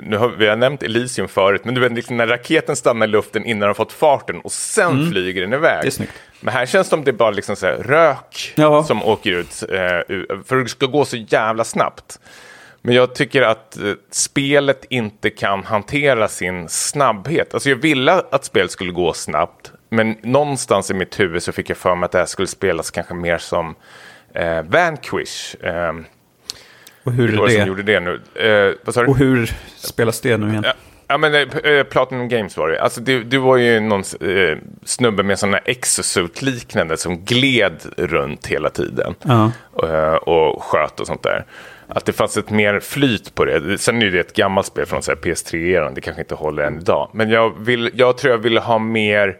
Nu 0.03 0.16
har 0.16 0.28
vi 0.28 0.47
har 0.47 0.57
nämnt 0.57 0.82
Elysium 0.82 1.28
förut, 1.28 1.64
men 1.64 1.74
du 1.74 1.80
vet 1.80 1.93
liksom 1.93 2.16
när 2.16 2.26
raketen 2.26 2.76
stannar 2.76 3.07
i 3.07 3.11
luften 3.11 3.45
innan 3.45 3.68
de 3.68 3.74
fått 3.74 3.93
farten 3.93 4.40
och 4.40 4.53
sen 4.53 4.93
mm. 4.93 5.11
flyger 5.11 5.40
den 5.40 5.53
iväg. 5.53 5.93
Men 6.40 6.55
här 6.55 6.66
känns 6.66 6.86
det 6.86 6.90
som 6.90 7.05
det 7.05 7.12
bara 7.12 7.30
liksom 7.30 7.57
så 7.57 7.66
här, 7.66 7.74
rök 7.74 8.53
Jaha. 8.57 8.84
som 8.84 9.03
åker 9.03 9.30
ut, 9.30 9.62
eh, 9.62 10.16
för 10.45 10.57
det 10.57 10.68
ska 10.68 10.86
gå 10.86 11.05
så 11.05 11.16
jävla 11.16 11.64
snabbt. 11.64 12.18
Men 12.82 12.95
jag 12.95 13.14
tycker 13.14 13.43
att 13.43 13.76
eh, 13.76 13.93
spelet 14.11 14.84
inte 14.88 15.30
kan 15.30 15.64
hantera 15.64 16.28
sin 16.28 16.68
snabbhet. 16.68 17.55
Alltså 17.55 17.68
jag 17.68 17.76
ville 17.76 18.12
att 18.12 18.45
spelet 18.45 18.70
skulle 18.70 18.93
gå 18.93 19.12
snabbt. 19.12 19.72
Men 19.88 20.16
någonstans 20.22 20.90
i 20.90 20.95
mitt 20.95 21.20
huvud 21.20 21.43
så 21.43 21.53
fick 21.53 21.70
jag 21.70 21.76
för 21.76 21.95
mig 21.95 22.05
att 22.05 22.12
det 22.12 22.18
här 22.18 22.26
skulle 22.26 22.49
spelas 22.49 22.90
kanske 22.90 23.14
mer 23.14 23.38
som 23.38 23.74
eh, 24.34 24.62
Vanquish. 24.62 25.55
Eh, 25.64 25.93
Och 27.05 27.12
hur 27.12 27.28
det 27.28 27.46
det 27.46 27.50
som 27.53 27.66
gjorde 27.66 27.82
det 27.82 28.00
nu. 28.00 28.20
Eh, 28.34 28.74
vad 28.84 28.94
sa 28.94 29.03
du? 29.03 29.09
Och 29.09 29.16
hur 29.16 29.53
spelas 29.76 30.20
det 30.20 30.36
nu 30.36 30.48
igen? 30.48 30.62
Ja, 30.66 30.72
Ja, 31.12 31.18
men 31.18 31.34
eh, 31.34 31.82
Platinum 31.82 32.28
Games 32.28 32.57
var 32.57 32.68
det. 32.68 32.82
Alltså, 32.82 33.00
du, 33.00 33.24
du 33.24 33.38
var 33.38 33.57
ju 33.57 33.80
någon 33.80 34.03
eh, 34.20 34.59
snubbe 34.84 35.22
med 35.22 35.38
sådana 35.38 35.59
exosuit-liknande 35.59 36.96
som 36.96 37.24
gled 37.24 37.82
runt 37.96 38.46
hela 38.46 38.70
tiden. 38.70 39.14
Ja. 39.22 39.53
Eh, 39.82 40.14
och 40.14 40.62
sköt 40.62 41.00
och 41.00 41.07
sånt 41.07 41.22
där. 41.22 41.44
Att 41.88 42.05
det 42.05 42.12
fanns 42.12 42.36
ett 42.36 42.50
mer 42.50 42.80
flyt 42.80 43.34
på 43.34 43.44
det. 43.44 43.78
Sen 43.78 44.03
är 44.03 44.11
det 44.11 44.20
ett 44.20 44.34
gammalt 44.34 44.66
spel 44.66 44.86
från 44.86 45.03
så 45.03 45.11
här 45.11 45.18
PS3-eran. 45.18 45.94
Det 45.94 46.00
kanske 46.00 46.22
inte 46.22 46.34
håller 46.34 46.62
än 46.62 46.78
idag. 46.78 47.11
Men 47.12 47.30
jag, 47.30 47.64
vill, 47.64 47.90
jag 47.94 48.16
tror 48.18 48.30
jag 48.30 48.38
ville 48.38 48.61
ha 48.61 48.78
mer 48.78 49.36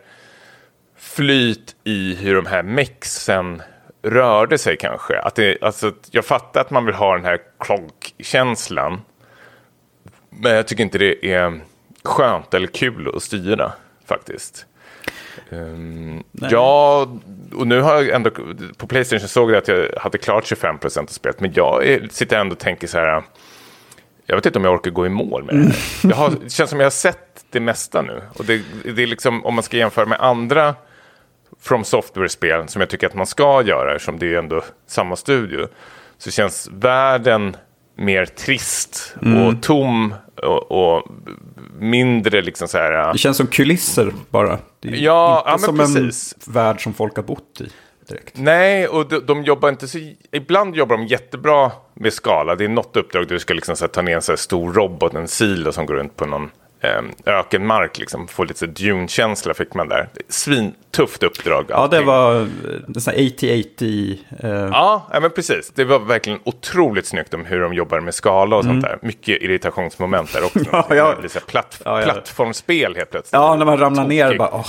flyt 0.99 1.77
i 1.85 2.15
hur 2.15 2.35
de 2.35 2.47
här 2.47 2.63
mexen 2.63 3.63
rörde 4.03 4.59
sig 4.59 4.77
kanske. 4.77 5.19
Att 5.19 5.35
det, 5.35 5.59
alltså, 5.63 5.93
jag 6.11 6.25
fattar 6.25 6.61
att 6.61 6.71
man 6.71 6.87
vill 6.87 6.95
ha 6.95 7.15
den 7.15 7.25
här 7.25 7.39
klonk-känslan. 7.61 9.01
Men 10.31 10.53
jag 10.53 10.69
tycker 10.69 10.83
inte 10.83 10.99
det 10.99 11.27
är 11.33 11.61
skönt 12.05 12.55
eller 12.55 12.67
kul 12.67 13.13
att 13.17 13.23
styra 13.23 13.73
faktiskt. 14.07 14.67
Um, 15.51 16.25
ja, 16.33 17.09
och 17.55 17.67
nu 17.67 17.81
har 17.81 17.95
jag 17.95 18.09
ändå 18.09 18.31
på 18.77 18.87
Playstation 18.87 19.29
såg 19.29 19.51
jag 19.51 19.59
att 19.59 19.69
jag 19.69 19.89
hade 20.01 20.19
klart 20.19 20.45
25% 20.45 20.99
av 20.99 21.07
spelet. 21.07 21.41
Men 21.41 21.53
jag 21.55 21.87
är, 21.87 22.09
sitter 22.11 22.39
ändå 22.39 22.53
och 22.53 22.59
tänker 22.59 22.87
så 22.87 22.99
här. 22.99 23.23
Jag 24.27 24.37
vet 24.37 24.47
inte 24.47 24.59
om 24.59 24.65
jag 24.65 24.75
orkar 24.75 24.91
gå 24.91 25.07
i 25.07 25.09
mål 25.09 25.45
med 25.45 25.55
det 25.55 25.61
här. 26.09 26.15
Har, 26.15 26.31
det 26.45 26.51
känns 26.51 26.71
som 26.71 26.81
jag 26.81 26.87
har 26.87 26.91
sett 26.91 27.45
det 27.51 27.61
mesta 27.61 28.03
nu. 28.03 28.23
Och 28.35 28.45
det, 28.45 28.63
det 28.95 29.03
är 29.03 29.07
liksom, 29.07 29.47
om 29.47 29.55
man 29.55 29.63
ska 29.63 29.77
jämföra 29.77 30.07
med 30.07 30.21
andra 30.21 30.75
From 31.63 31.85
Software-spel 31.85 32.69
som 32.69 32.81
jag 32.81 32.91
tycker 32.91 33.07
att 33.07 33.15
man 33.15 33.27
ska 33.27 33.63
göra, 33.63 33.99
som 33.99 34.19
det 34.19 34.35
är 34.35 34.39
ändå 34.39 34.63
samma 34.87 35.17
studio, 35.17 35.69
så 36.19 36.31
känns 36.31 36.69
världen 36.73 37.57
mer 37.97 38.27
trist 38.27 39.15
och 39.47 39.63
tom 39.63 40.15
och, 40.43 40.73
och 40.73 41.09
mindre 41.79 42.43
liksom 42.43 42.69
så 42.69 42.79
här... 42.79 43.13
Det 43.13 43.19
känns 43.19 43.37
som 43.37 43.47
kulisser 43.47 44.13
bara. 44.31 44.59
Det 44.81 44.89
är 44.89 44.93
Ja, 44.93 45.39
inte 45.39 45.51
ja, 45.51 45.59
som 45.59 45.79
precis. 45.79 46.35
en 46.47 46.53
värld 46.53 46.83
som 46.83 46.95
folk 46.95 47.17
har 47.17 47.23
bott 47.23 47.61
i 47.61 47.69
direkt. 48.09 48.37
Nej, 48.37 48.89
och 48.89 49.09
de, 49.09 49.27
de 49.27 49.45
jobbar 49.45 49.69
inte 49.69 49.89
så... 49.89 49.99
Ibland 50.33 50.77
jobbar 50.77 50.97
de 50.97 51.07
jättebra 51.07 51.73
med 51.95 52.13
skala. 52.13 52.55
Det 52.55 52.65
är 52.65 52.69
något 52.69 52.97
uppdrag 52.97 53.23
där 53.29 53.35
du 53.35 53.39
ska 53.39 53.55
liksom 53.55 53.77
så 53.77 53.85
här, 53.85 53.89
ta 53.89 54.03
ner 54.03 54.17
en 54.17 54.23
så 54.23 54.33
här 54.33 54.37
stor 54.37 54.73
robot, 54.73 55.15
en 55.15 55.29
silo 55.29 55.73
som 55.73 55.87
går 55.87 55.95
runt 55.95 56.17
på 56.17 56.27
någon 56.27 56.51
eh, 56.83 57.01
ökenmark. 57.27 57.99
Liksom. 57.99 58.29
Få 58.29 58.45
lite 58.45 58.67
Dune-känsla 58.67 59.55
fick 59.55 59.75
man 59.75 59.89
där. 59.89 60.09
Svintufft 60.29 61.23
uppdrag. 61.23 61.65
Ja, 61.69 61.89
det 61.91 62.03
var 62.03 62.41
eh, 62.41 62.47
här 63.07 63.17
80-80. 63.17 64.19
Eh, 64.43 64.51
Ja, 64.51 65.07
men 65.21 65.31
precis. 65.31 65.73
Det 65.75 65.85
var 65.85 65.99
verkligen 65.99 66.39
otroligt 66.45 67.07
snyggt 67.07 67.35
om 67.35 67.45
hur 67.45 67.61
de 67.61 67.75
jobbar 67.75 68.01
med 68.01 68.15
skala 68.15 68.57
och 68.57 68.65
sånt 68.65 68.83
där. 68.83 68.99
Mycket 69.03 69.43
irritationsmoment 69.43 70.33
där 70.33 70.45
också. 70.45 70.59
Mm. 70.59 70.69
Ja, 70.89 70.95
ja. 70.95 71.15
Här 71.35 71.41
platt, 71.47 71.83
Ja, 71.85 71.99
ja. 72.01 72.05
plattformsspel 72.13 72.97
helt 72.97 73.11
plötsligt. 73.11 73.33
ja, 73.33 73.57
när 73.57 73.65
man 73.65 73.79
ramlar 73.79 74.05
ner 74.05 74.25
Tokig. 74.25 74.39
bara, 74.39 74.51
åh. 74.55 74.67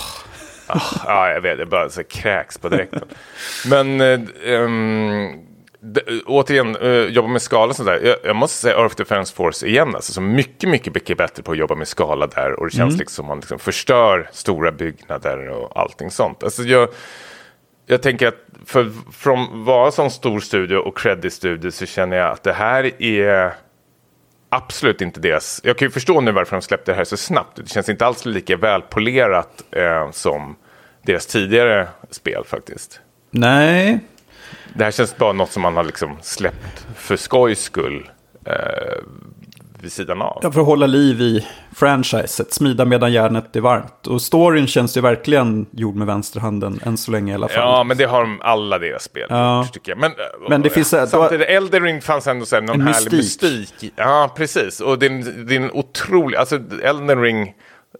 Ah, 0.68 0.80
ja, 1.07 1.30
jag 1.30 1.41
vet. 1.41 1.57
Det 1.57 1.66
bara 1.66 1.89
så 1.89 2.03
kräks 2.03 2.57
på 2.57 2.70
direkten. 2.70 3.01
Men 3.70 4.01
eh, 4.01 4.20
ehm, 4.45 5.32
d- 5.32 5.52
återigen, 6.25 6.77
uh, 6.77 7.09
jobba 7.09 7.27
med 7.27 7.41
skala 7.41 7.69
och 7.69 7.75
sånt 7.75 7.88
där. 7.88 7.99
Jag, 8.03 8.17
jag 8.23 8.36
måste 8.36 8.57
säga 8.57 8.75
Earth 8.75 8.95
Defense 8.95 9.36
Force 9.36 9.67
igen. 9.67 9.95
Alltså, 9.95 10.13
så 10.13 10.21
mycket, 10.21 10.69
mycket, 10.69 10.93
mycket 10.93 11.17
bättre 11.17 11.43
på 11.43 11.51
att 11.51 11.57
jobba 11.57 11.75
med 11.75 11.88
skala 11.88 12.27
där. 12.27 12.59
Och 12.59 12.65
det 12.65 12.75
känns 12.75 12.97
liksom 12.97 13.15
som 13.15 13.25
man 13.25 13.39
liksom 13.39 13.59
förstör 13.59 14.29
stora 14.31 14.71
byggnader 14.71 15.49
och 15.49 15.79
allting 15.79 16.11
sånt. 16.11 16.43
Alltså, 16.43 16.63
jag, 16.63 16.89
jag 17.86 18.01
tänker 18.01 18.27
att 18.27 18.45
för, 18.65 18.91
från 19.11 19.39
att 19.39 19.65
vara 19.65 19.91
som 19.91 20.09
stor 20.09 20.39
studio 20.39 20.75
och 20.77 20.97
credit 20.97 21.34
studio 21.34 21.71
så 21.71 21.86
känner 21.86 22.17
jag 22.17 22.31
att 22.31 22.43
det 22.43 22.53
här 22.53 23.01
är 23.01 23.53
absolut 24.49 25.01
inte 25.01 25.19
deras... 25.19 25.61
Jag 25.63 25.77
kan 25.77 25.86
ju 25.86 25.91
förstå 25.91 26.21
nu 26.21 26.31
varför 26.31 26.55
de 26.55 26.61
släppte 26.61 26.91
det 26.91 26.95
här 26.95 27.03
så 27.03 27.17
snabbt. 27.17 27.55
Det 27.55 27.69
känns 27.69 27.89
inte 27.89 28.05
alls 28.05 28.25
lika 28.25 28.57
välpolerat 28.57 29.63
eh, 29.71 30.11
som 30.11 30.55
deras 31.01 31.25
tidigare 31.25 31.88
spel 32.09 32.43
faktiskt. 32.45 33.01
Nej, 33.31 33.99
Det 34.76 34.84
här 34.84 34.91
känns 34.91 35.17
bara 35.17 35.34
något 35.34 35.51
som 35.51 35.61
man 35.61 35.76
har 35.76 35.84
liksom 35.84 36.17
släppt 36.21 36.88
för 36.95 37.15
skojs 37.17 37.63
skull 37.63 38.09
eh, 38.45 38.53
vid 39.82 39.91
sidan 39.91 40.21
av. 40.21 40.39
för 40.41 40.59
att 40.61 40.65
hålla 40.67 40.86
liv 40.86 41.21
i 41.21 41.47
franchiset, 41.76 42.53
smida 42.53 42.86
medan 42.86 43.13
järnet 43.13 43.55
är 43.55 43.61
varmt. 43.61 44.07
Och 44.07 44.21
storyn 44.21 44.67
känns 44.67 44.97
ju 44.97 45.01
verkligen 45.01 45.65
gjord 45.71 45.95
med 45.95 46.07
vänsterhanden, 46.07 46.80
än 46.84 46.97
så 46.97 47.11
länge 47.11 47.32
i 47.32 47.36
alla 47.36 47.47
fall. 47.47 47.57
Ja, 47.63 47.84
men 47.84 47.97
det 47.97 48.05
har 48.05 48.21
de 48.21 48.41
alla 48.41 48.80
deras 48.80 49.03
spel 49.03 49.28
Ja. 49.30 49.67
tycker 49.74 49.91
jag. 49.91 49.99
Men, 49.99 50.11
eh, 50.11 50.49
Men 50.49 50.61
det 50.61 50.69
finns, 50.69 50.93
eh, 50.93 51.05
samtidigt, 51.07 51.47
Elden 51.47 51.84
Ring 51.84 52.01
fanns 52.01 52.28
ändå 52.28 52.45
så 52.45 52.55
här 52.55 52.61
någon 52.61 52.82
En 52.82 52.88
härlig 52.88 53.13
mystik. 53.13 53.59
mystik. 53.59 53.93
Ja, 53.95 54.34
precis. 54.38 54.80
Och 54.82 54.99
det 54.99 55.05
är 55.05 55.09
en, 55.09 55.47
det 55.47 55.55
är 55.55 55.59
en 55.61 55.71
otrolig, 55.71 56.38
alltså 56.38 56.59
Elden 56.84 57.21
Ring 57.21 57.53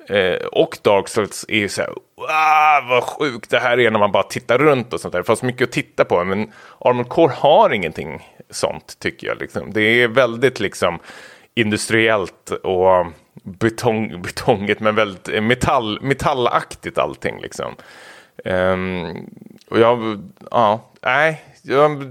eh, 0.10 0.46
och 0.52 0.78
Dark 0.82 1.08
Souls 1.08 1.46
är 1.48 1.58
ju 1.58 1.70
så 1.70 1.82
här, 1.82 1.90
wow, 2.28 2.90
vad 2.90 3.04
sjukt 3.04 3.50
det 3.50 3.60
här 3.60 3.80
är 3.80 3.92
när 3.92 4.00
man 4.00 4.12
bara 4.12 4.24
tittar 4.24 4.58
runt 4.58 4.94
och 4.94 5.00
sånt 5.00 5.12
där. 5.12 5.20
Det 5.20 5.24
fanns 5.24 5.44
mycket 5.44 5.68
att 5.68 5.72
titta 5.72 6.06
på, 6.06 6.24
men 6.24 6.52
Armored 6.80 7.10
Core 7.10 7.34
har 7.36 7.74
ingenting 7.74 8.30
sånt 8.50 9.00
tycker 9.00 9.28
jag. 9.28 9.40
Liksom. 9.40 9.74
Det 9.74 9.82
är 9.82 10.08
väldigt 10.08 10.60
liksom 10.60 11.00
industriellt 11.56 12.52
och 12.52 13.06
betong, 13.44 14.22
betonget, 14.22 14.80
men 14.80 14.96
väldigt 14.96 15.30
eh, 15.30 15.42
metall, 15.42 16.00
metallaktigt 16.02 16.98
allting 16.98 17.42
liksom. 17.42 17.76
Ehm, 18.46 19.16
och 19.70 19.80
jag, 19.80 20.24
ja, 20.52 20.92
nej, 21.02 21.44
jag, 21.62 22.04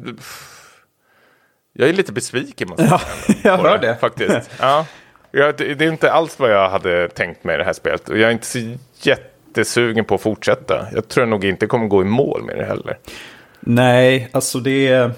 jag 1.72 1.88
är 1.88 1.92
lite 1.92 2.12
besviken 2.12 2.68
jag 2.76 2.78
säga. 2.78 3.00
jag 3.44 3.58
hör 3.58 3.78
det. 3.78 3.96
Faktiskt. 3.96 4.50
Ja. 4.60 4.86
Jag, 5.30 5.56
det 5.56 5.80
är 5.80 5.82
inte 5.82 6.12
alls 6.12 6.38
vad 6.38 6.50
jag 6.50 6.70
hade 6.70 7.08
tänkt 7.08 7.44
med 7.44 7.58
det 7.58 7.64
här 7.64 7.72
spelet. 7.72 8.08
Och 8.08 8.18
jag 8.18 8.28
är 8.28 8.32
inte 8.32 8.46
så 8.46 8.58
jättesugen 9.58 10.04
på 10.04 10.14
att 10.14 10.20
fortsätta. 10.20 10.86
Jag 10.94 11.08
tror 11.08 11.26
nog 11.26 11.44
inte 11.44 11.66
kommer 11.66 11.86
gå 11.86 12.02
i 12.02 12.04
mål 12.04 12.42
med 12.44 12.56
det 12.58 12.64
heller. 12.64 12.98
Nej, 13.60 14.28
alltså 14.32 14.58
det 14.58 14.88
är... 14.88 15.10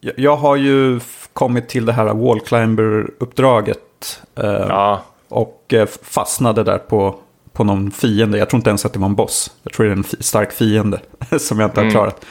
Jag, 0.00 0.14
jag 0.16 0.36
har 0.36 0.56
ju 0.56 1.00
kommit 1.32 1.68
till 1.68 1.86
det 1.86 1.92
här 1.92 2.14
wall 2.14 2.40
climber-uppdraget. 2.40 4.22
Eh, 4.34 4.44
Ja, 4.44 5.02
Och 5.28 5.72
eh, 5.72 5.86
fastnade 6.02 6.62
där 6.62 6.78
på, 6.78 7.14
på 7.52 7.64
någon 7.64 7.90
fiende. 7.90 8.38
Jag 8.38 8.50
tror 8.50 8.58
inte 8.58 8.70
ens 8.70 8.86
att 8.86 8.92
det 8.92 8.98
var 8.98 9.06
en 9.06 9.14
boss. 9.14 9.52
Jag 9.62 9.72
tror 9.72 9.86
det 9.86 9.92
är 9.92 9.96
en 9.96 10.04
stark 10.04 10.52
fiende 10.52 11.00
som 11.38 11.60
jag 11.60 11.66
inte 11.70 11.80
har 11.80 11.90
klarat. 11.90 12.24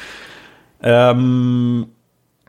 Ehm, 0.83 1.85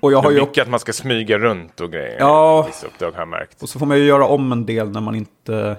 och 0.01 0.13
jag 0.13 0.23
har 0.23 0.31
ju 0.31 0.41
mycket 0.41 0.63
att 0.63 0.71
man 0.71 0.81
ska 0.81 0.93
smyga 0.93 1.39
runt 1.39 1.81
och 1.81 1.93
grejer. 1.93 2.17
Ja. 2.19 2.63
Vissa 2.63 2.87
uppdrag 2.87 3.13
har 3.13 3.19
jag 3.19 3.29
märkt. 3.29 3.63
Och 3.63 3.69
så 3.69 3.79
får 3.79 3.87
man 3.87 3.99
ju 3.99 4.05
göra 4.05 4.27
om 4.27 4.53
en 4.53 4.67
del 4.67 4.91
när 4.91 5.01
man 5.01 5.15
inte... 5.15 5.77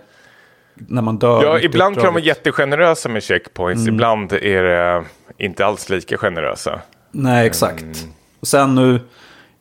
När 0.76 1.02
man 1.02 1.18
dör. 1.18 1.44
Ja, 1.44 1.60
ibland 1.60 1.96
kan 1.96 2.06
de 2.06 2.14
vara 2.14 2.24
jättegenerösa 2.24 3.10
med 3.10 3.24
checkpoints. 3.24 3.82
Mm. 3.82 3.94
Ibland 3.94 4.34
är 4.34 4.64
det 4.64 5.04
inte 5.38 5.66
alls 5.66 5.90
lika 5.90 6.18
generösa. 6.18 6.80
Nej, 7.12 7.48
exakt. 7.48 7.84
Mm. 7.84 8.14
Och 8.40 8.48
sen 8.48 8.76
nu... 8.76 9.00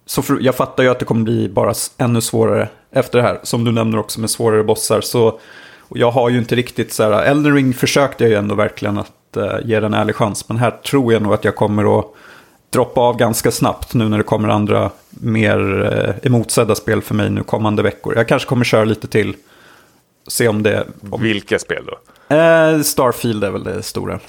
Så 0.06 0.22
för, 0.22 0.38
jag 0.40 0.54
fattar 0.54 0.82
ju 0.82 0.88
att 0.88 0.98
det 0.98 1.04
kommer 1.04 1.24
bli 1.24 1.48
bara 1.48 1.74
ännu 1.98 2.20
svårare 2.20 2.68
efter 2.92 3.18
det 3.18 3.24
här. 3.24 3.40
Som 3.42 3.64
du 3.64 3.72
nämner 3.72 3.98
också 3.98 4.20
med 4.20 4.30
svårare 4.30 4.64
bossar. 4.64 5.00
Så, 5.00 5.38
och 5.80 5.98
jag 5.98 6.10
har 6.10 6.30
ju 6.30 6.38
inte 6.38 6.54
riktigt 6.54 6.92
så 6.92 7.02
här... 7.02 7.22
Elden 7.22 7.54
Ring 7.54 7.74
försökte 7.74 8.24
jag 8.24 8.30
ju 8.30 8.36
ändå 8.36 8.54
verkligen 8.54 8.98
att 8.98 9.36
eh, 9.36 9.56
ge 9.64 9.80
den 9.80 9.94
en 9.94 10.00
ärlig 10.00 10.16
chans. 10.16 10.48
Men 10.48 10.58
här 10.58 10.70
tror 10.70 11.12
jag 11.12 11.22
nog 11.22 11.34
att 11.34 11.44
jag 11.44 11.56
kommer 11.56 11.98
att 11.98 12.06
droppa 12.70 13.00
av 13.00 13.16
ganska 13.16 13.50
snabbt 13.50 13.94
nu 13.94 14.08
när 14.08 14.18
det 14.18 14.24
kommer 14.24 14.48
andra 14.48 14.90
mer 15.10 15.90
eh, 15.92 16.26
emotsedda 16.26 16.74
spel 16.74 17.02
för 17.02 17.14
mig 17.14 17.30
nu 17.30 17.42
kommande 17.42 17.82
veckor. 17.82 18.16
Jag 18.16 18.28
kanske 18.28 18.48
kommer 18.48 18.64
köra 18.64 18.84
lite 18.84 19.08
till. 19.08 19.34
Se 20.26 20.48
om 20.48 20.62
det... 20.62 20.86
Om, 21.10 21.22
Vilka 21.22 21.58
spel 21.58 21.84
då? 21.86 21.98
eh, 22.36 22.80
Starfield 22.80 23.44
är 23.44 23.50
väl 23.50 23.64
det 23.64 23.82
stora. 23.82 24.20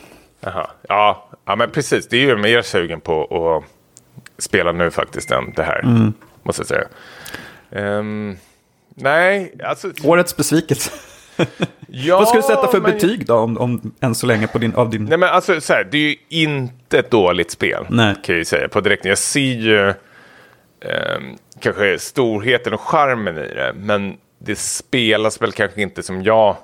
Jaha. 0.42 0.68
Ja, 0.90 1.30
ja, 1.46 1.56
men 1.56 1.72
precis. 1.72 2.08
Det 2.08 2.18
är 2.18 2.22
ju 2.22 2.38
mer 2.38 2.62
sugen 2.62 3.02
på 3.02 3.24
att 3.58 4.44
spela 4.44 4.72
nu 4.72 4.92
faktiskt 4.92 5.32
än 5.32 5.54
det 5.56 5.64
här. 5.64 5.80
Mm. 5.80 6.14
Måste 6.44 6.60
jag 6.62 6.68
säga. 6.68 6.88
Ehm, 7.72 8.38
nej, 8.96 9.54
alltså... 9.64 9.92
Årets 10.04 10.38
besvikelse. 10.38 10.92
Ja, 11.96 12.18
Vad 12.18 12.28
ska 12.28 12.38
du 12.38 12.44
sätta 12.44 12.68
för 12.68 12.82
men- 12.82 12.92
betyg 12.92 13.26
då, 13.26 13.36
om, 13.36 13.58
om, 13.58 13.92
än 14.00 14.16
så 14.16 14.26
länge 14.28 14.48
på 14.48 14.58
din, 14.58 14.76
av 14.76 14.90
din... 14.90 15.06
Nej, 15.06 15.18
men 15.18 15.30
alltså 15.30 15.62
så 15.62 15.74
här, 15.74 15.88
det 15.92 15.98
är 15.98 16.02
ju 16.10 16.16
inte 16.30 17.00
ett 17.00 17.12
dåligt 17.12 17.52
spel. 17.52 17.86
Nej. 17.90 18.14
Kan 18.14 18.24
jag 18.34 18.38
ju 18.38 18.46
säga 18.46 18.68
på 18.70 18.82
direkten. 18.82 19.10
Jag 19.10 19.18
ser 19.18 19.40
ju 19.40 19.90
ehm, 19.90 21.38
kanske 21.60 22.00
storheten 22.00 22.74
och 22.74 22.82
charmen 22.82 23.38
i 23.38 23.48
det. 23.54 23.74
Men 23.76 24.18
det 24.46 24.56
spelas 24.56 25.42
väl 25.42 25.52
kanske 25.52 25.82
inte 25.82 26.04
som 26.04 26.24
jag 26.24 26.56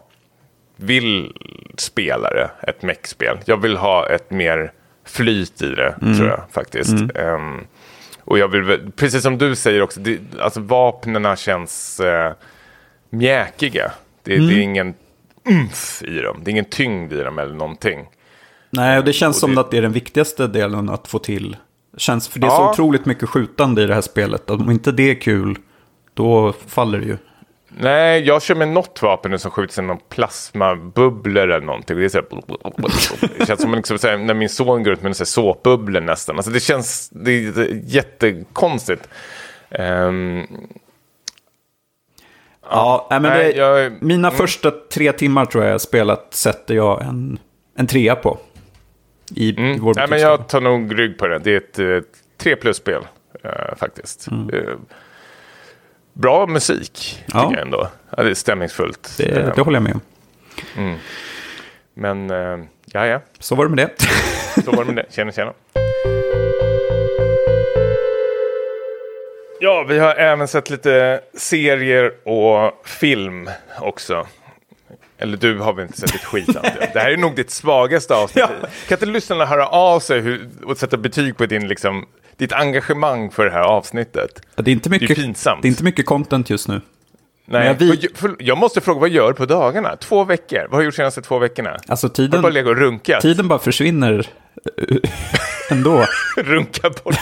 vill 0.75 1.33
spela 1.77 2.29
det. 2.29 2.49
Ett 2.67 2.81
mech-spel. 2.81 3.37
Jag 3.45 3.57
vill 3.57 3.77
ha 3.77 4.09
ett 4.09 4.31
mer 4.31 4.71
flyt 5.05 5.61
i 5.61 5.69
det, 5.75 5.95
tror 6.17 6.27
jag 6.27 6.43
faktiskt. 6.51 6.93
Ehm, 7.15 7.67
Och 8.23 8.39
jag 8.39 8.47
vill, 8.47 8.91
precis 8.95 9.23
som 9.23 9.37
du 9.37 9.55
säger 9.55 9.81
också, 9.81 9.99
det, 9.99 10.19
alltså 10.39 10.59
vapnena 10.61 11.35
känns 11.35 11.99
eh, 11.99 12.33
mjäkiga. 13.09 13.91
Det, 14.23 14.37
det 14.37 14.53
är 14.53 14.59
ingen 14.59 14.93
umf 15.45 16.03
i 16.03 16.19
dem, 16.21 16.37
det 16.43 16.49
är 16.49 16.51
ingen 16.51 16.65
tyngd 16.65 17.13
i 17.13 17.17
dem 17.23 17.39
eller 17.39 17.53
någonting. 17.55 18.05
Nej, 18.69 18.97
och 18.97 19.03
det 19.05 19.13
känns 19.13 19.35
Och 19.35 19.39
som 19.39 19.55
det- 19.55 19.61
att 19.61 19.71
det 19.71 19.77
är 19.77 19.81
den 19.81 19.91
viktigaste 19.91 20.47
delen 20.47 20.89
att 20.89 21.07
få 21.07 21.19
till. 21.19 21.57
Känns, 21.97 22.27
för 22.27 22.39
det 22.39 22.47
är 22.47 22.51
så 22.51 22.55
Ja. 22.55 22.71
otroligt 22.71 23.05
mycket 23.05 23.29
skjutande 23.29 23.81
i 23.83 23.85
det 23.85 23.93
här 23.93 24.01
spelet. 24.01 24.49
Om 24.49 24.71
inte 24.71 24.91
det 24.91 25.11
är 25.11 25.21
kul, 25.21 25.57
då 26.13 26.53
faller 26.67 26.99
det 26.99 27.05
ju. 27.05 27.17
Nej, 27.69 28.21
jag 28.23 28.41
kör 28.41 28.55
med 28.55 28.67
något 28.67 29.01
vapen 29.01 29.39
som 29.39 29.51
skjuter 29.51 29.73
sig 29.73 29.83
någon 29.83 29.99
plasmabubblor 30.09 31.43
eller 31.43 31.65
någonting. 31.65 31.97
Det, 31.97 32.05
är 32.05 32.09
så 32.09 32.17
här, 32.17 33.37
det 33.39 33.45
känns 33.45 33.61
som 33.61 33.75
liksom, 33.75 33.97
så 33.97 34.07
här, 34.07 34.17
när 34.17 34.33
min 34.33 34.49
son 34.49 34.83
går 34.83 34.93
ut 34.93 35.01
med 35.03 35.17
såpbubblor 35.17 36.01
nästan. 36.01 36.35
Alltså 36.35 36.51
det 36.51 36.59
känns 36.59 37.09
det 37.09 37.31
är 37.31 37.81
jättekonstigt. 37.85 39.09
Ehm, 39.69 40.47
Ja, 42.71 43.07
nej, 43.09 43.19
men 43.19 43.31
nej, 43.31 43.53
det, 43.53 43.59
jag- 43.59 43.85
mm. 43.85 43.99
mina 44.01 44.31
första 44.31 44.71
tre 44.71 45.11
timmar 45.11 45.45
tror 45.45 45.63
jag 45.63 45.81
spelat 45.81 46.33
sätter 46.33 46.75
jag 46.75 47.01
en, 47.01 47.39
en 47.77 47.87
trea 47.87 48.15
på. 48.15 48.37
I, 49.35 49.49
i 49.49 49.77
vår 49.79 49.93
nej, 49.95 50.07
men 50.09 50.19
jag 50.19 50.47
tar 50.47 50.61
nog 50.61 50.99
rygg 50.99 51.17
på 51.17 51.27
det. 51.27 51.39
Det 51.39 51.51
är 51.53 51.57
ett 51.57 51.79
eh, 51.79 52.09
tre 52.37 52.55
plus-spel 52.55 53.01
eh, 53.43 53.75
faktiskt. 53.77 54.27
Eh, 54.27 54.73
bra 56.13 56.47
musik 56.47 57.23
Ja. 57.33 57.41
tycker 57.41 57.55
jag 57.55 57.65
ändå. 57.65 57.87
Ja, 58.17 58.23
det 58.23 58.29
är 58.29 58.33
stämningsfullt. 58.33 59.13
det, 59.17 59.53
det 59.55 59.61
håller 59.61 59.75
jag 59.77 59.83
med 59.83 59.93
om. 59.93 60.97
Men 61.93 62.29
eh, 62.31 62.65
ja, 62.85 63.05
ja. 63.05 63.21
Så 63.39 63.55
var 63.55 63.65
det 63.65 63.75
med 63.75 63.77
det. 63.77 64.03
Så 64.63 64.71
var 64.71 64.85
det 64.85 64.91
med 64.93 65.05
det. 65.05 65.13
Tjena, 65.15 65.31
tjena. 65.31 65.53
Ja, 69.61 69.85
vi 69.89 69.99
har 69.99 70.15
även 70.15 70.47
sett 70.47 70.69
lite 70.69 71.21
serier 71.33 72.27
och 72.27 72.87
film 72.87 73.49
också. 73.79 74.27
Eller 75.21 75.37
du 75.37 75.59
har 75.59 75.73
väl 75.73 75.85
inte 75.85 75.97
sett 76.01 76.15
ett 76.15 76.23
skit 76.25 76.49
jag. 76.53 76.63
Det 76.93 76.99
här 76.99 77.11
är 77.11 77.17
nog 77.17 77.35
ditt 77.35 77.51
svagaste 77.51 78.15
avsnitt. 78.15 78.45
Ja. 78.61 78.67
Kan 78.87 78.95
inte 78.95 79.05
lyssnarna 79.05 79.45
höra 79.45 79.67
av 79.67 79.99
sig 79.99 80.19
hur, 80.19 80.49
och 80.65 80.77
sätta 80.77 80.97
betyg 80.97 81.37
på 81.37 81.45
din, 81.45 81.67
liksom, 81.67 82.05
ditt 82.37 82.53
engagemang 82.53 83.31
för 83.31 83.45
det 83.45 83.51
här 83.51 83.61
avsnittet? 83.63 84.41
Det 84.55 84.71
är 84.71 84.73
inte 84.73 84.89
mycket, 84.89 85.15
pinsamt. 85.17 85.61
Det 85.61 85.67
är 85.67 85.69
inte 85.69 85.83
mycket 85.83 86.05
content 86.05 86.49
just 86.49 86.67
nu. 86.67 86.81
Nej, 87.45 87.75
för- 88.15 88.35
jag 88.39 88.57
måste 88.57 88.81
fråga, 88.81 88.99
vad 88.99 89.09
gör 89.09 89.27
du 89.27 89.33
på 89.33 89.45
dagarna? 89.45 89.95
Två 89.95 90.23
veckor? 90.23 90.59
Vad 90.61 90.71
har 90.71 90.79
du 90.79 90.85
gjort 90.85 90.95
senaste 90.95 91.21
två 91.21 91.39
veckorna? 91.39 91.77
Alltså 91.87 92.07
Har 92.07 92.09
du 92.09 92.15
tiden, 92.15 92.41
bara 92.41 92.51
legat 92.51 92.69
och 92.69 92.77
runkat? 92.77 93.21
tiden 93.21 93.47
bara 93.47 93.59
försvinner 93.59 94.27
eh, 94.77 94.97
ändå. 95.71 96.05
Runka 96.37 96.89
bort 97.03 97.15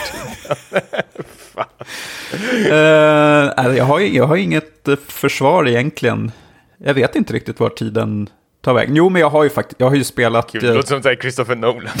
Eh, 2.70 3.52
nej, 3.56 3.76
jag, 3.76 3.84
har, 3.84 4.00
jag 4.00 4.24
har 4.26 4.36
inget 4.36 4.88
eh, 4.88 4.96
försvar 5.08 5.68
egentligen. 5.68 6.32
Jag 6.78 6.94
vet 6.94 7.16
inte 7.16 7.32
riktigt 7.32 7.60
var 7.60 7.68
tiden 7.70 8.28
tar 8.60 8.74
vägen. 8.74 8.96
Jo, 8.96 9.08
men 9.08 9.20
jag 9.20 9.30
har 9.30 9.44
ju 9.44 9.50
faktiskt, 9.50 9.80
jag 9.80 9.88
har 9.88 9.96
ju 9.96 10.04
spelat 10.04 10.52
Kul. 10.52 10.60
Det 10.62 10.68
eh, 10.68 10.74
låter 10.74 10.88
som 10.88 11.00
här 11.04 11.16
Christopher 11.16 11.56
Nolan. 11.56 11.92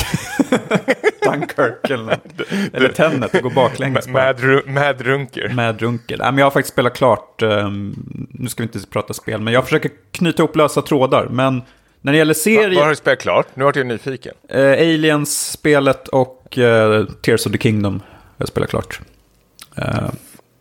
Dunkirk 1.22 1.90
eller, 1.90 2.18
eller 2.72 2.88
Tenet, 2.88 3.32
det 3.32 3.40
går 3.40 3.50
baklänges. 3.50 4.08
Mad, 4.08 4.40
Mad 4.66 5.00
Runker. 5.00 5.48
Med 5.48 5.80
Runker. 5.82 6.18
Nej, 6.18 6.26
men 6.26 6.38
jag 6.38 6.46
har 6.46 6.50
faktiskt 6.50 6.72
spelat 6.72 6.96
klart, 6.96 7.42
ehm, 7.42 7.94
nu 8.30 8.48
ska 8.48 8.62
vi 8.62 8.68
inte 8.72 8.88
prata 8.90 9.14
spel, 9.14 9.40
men 9.40 9.54
jag 9.54 9.64
försöker 9.64 9.90
knyta 10.12 10.42
ihop 10.42 10.56
lösa 10.56 10.82
trådar. 10.82 11.28
Men 11.30 11.62
när 12.00 12.12
det 12.12 12.18
gäller 12.18 12.34
Va, 12.34 12.56
vad 12.56 12.64
har 12.64 12.70
serier, 12.70 12.88
du 12.88 12.96
spelat 12.96 13.18
klart? 13.18 13.46
Nu 13.54 13.64
vart 13.64 13.76
jag 13.76 13.86
nyfiken. 13.86 14.34
eh, 14.48 14.72
Aliens-spelet 14.72 16.08
och 16.08 16.58
eh, 16.58 17.04
Tears 17.04 17.46
of 17.46 17.52
the 17.52 17.58
Kingdom 17.58 17.94
har 17.94 18.34
jag 18.36 18.48
spelat 18.48 18.70
klart. 18.70 19.00
Eh, 19.76 20.08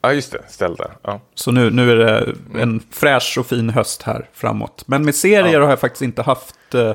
Ja, 0.01 0.13
just 0.13 0.31
det. 0.31 0.43
Ställda. 0.47 0.91
Ja. 1.01 1.21
Så 1.35 1.51
nu, 1.51 1.69
nu 1.69 1.91
är 1.91 1.95
det 1.95 2.35
en 2.61 2.83
fräsch 2.91 3.37
och 3.39 3.45
fin 3.45 3.69
höst 3.69 4.01
här 4.03 4.29
framåt. 4.33 4.83
Men 4.85 5.05
med 5.05 5.15
serier 5.15 5.59
har 5.59 5.69
jag 5.69 5.79
faktiskt 5.79 6.01
inte 6.01 6.21
haft 6.21 6.75
eh, 6.75 6.93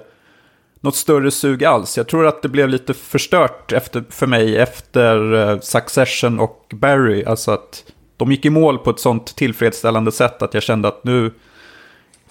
något 0.81 0.97
större 0.97 1.31
sug 1.31 1.65
alls. 1.65 1.97
Jag 1.97 2.09
tror 2.09 2.27
att 2.27 2.43
det 2.43 2.49
blev 2.49 2.69
lite 2.69 2.95
förstört 2.95 3.73
efter, 3.73 4.05
för 4.11 4.27
mig 4.27 4.59
efter 4.59 5.35
eh, 5.35 5.61
Succession 5.61 6.41
och 6.41 6.67
Barry. 6.71 7.25
Alltså 7.25 7.51
att 7.51 7.85
de 8.17 8.31
gick 8.31 8.45
i 8.45 8.51
mål 8.51 8.79
på 8.79 8.91
ett 8.91 9.01
sånt 9.01 9.37
tillfredsställande 9.37 10.13
sätt 10.13 10.43
att 10.43 10.55
jag 10.55 10.63
kände 10.63 10.89
att 10.89 11.05
nu... 11.05 11.33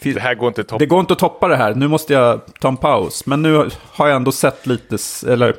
Det 0.03 0.19
här 0.19 0.36
går 0.36 0.47
inte 0.47 0.63
topp. 0.63 0.80
Det 0.80 0.86
går 0.86 0.99
inte 0.99 1.13
att 1.13 1.19
toppa 1.19 1.47
det 1.47 1.55
här, 1.55 1.76
nu 1.76 1.88
måste 1.88 2.13
jag 2.13 2.41
ta 2.59 2.67
en 2.67 2.78
paus. 2.78 3.26
Men 3.26 3.41
nu 3.41 3.69
har 3.91 4.07
jag 4.07 4.15
ändå 4.15 4.32
sett 4.32 4.67
lite, 4.67 4.97
eller 5.28 5.55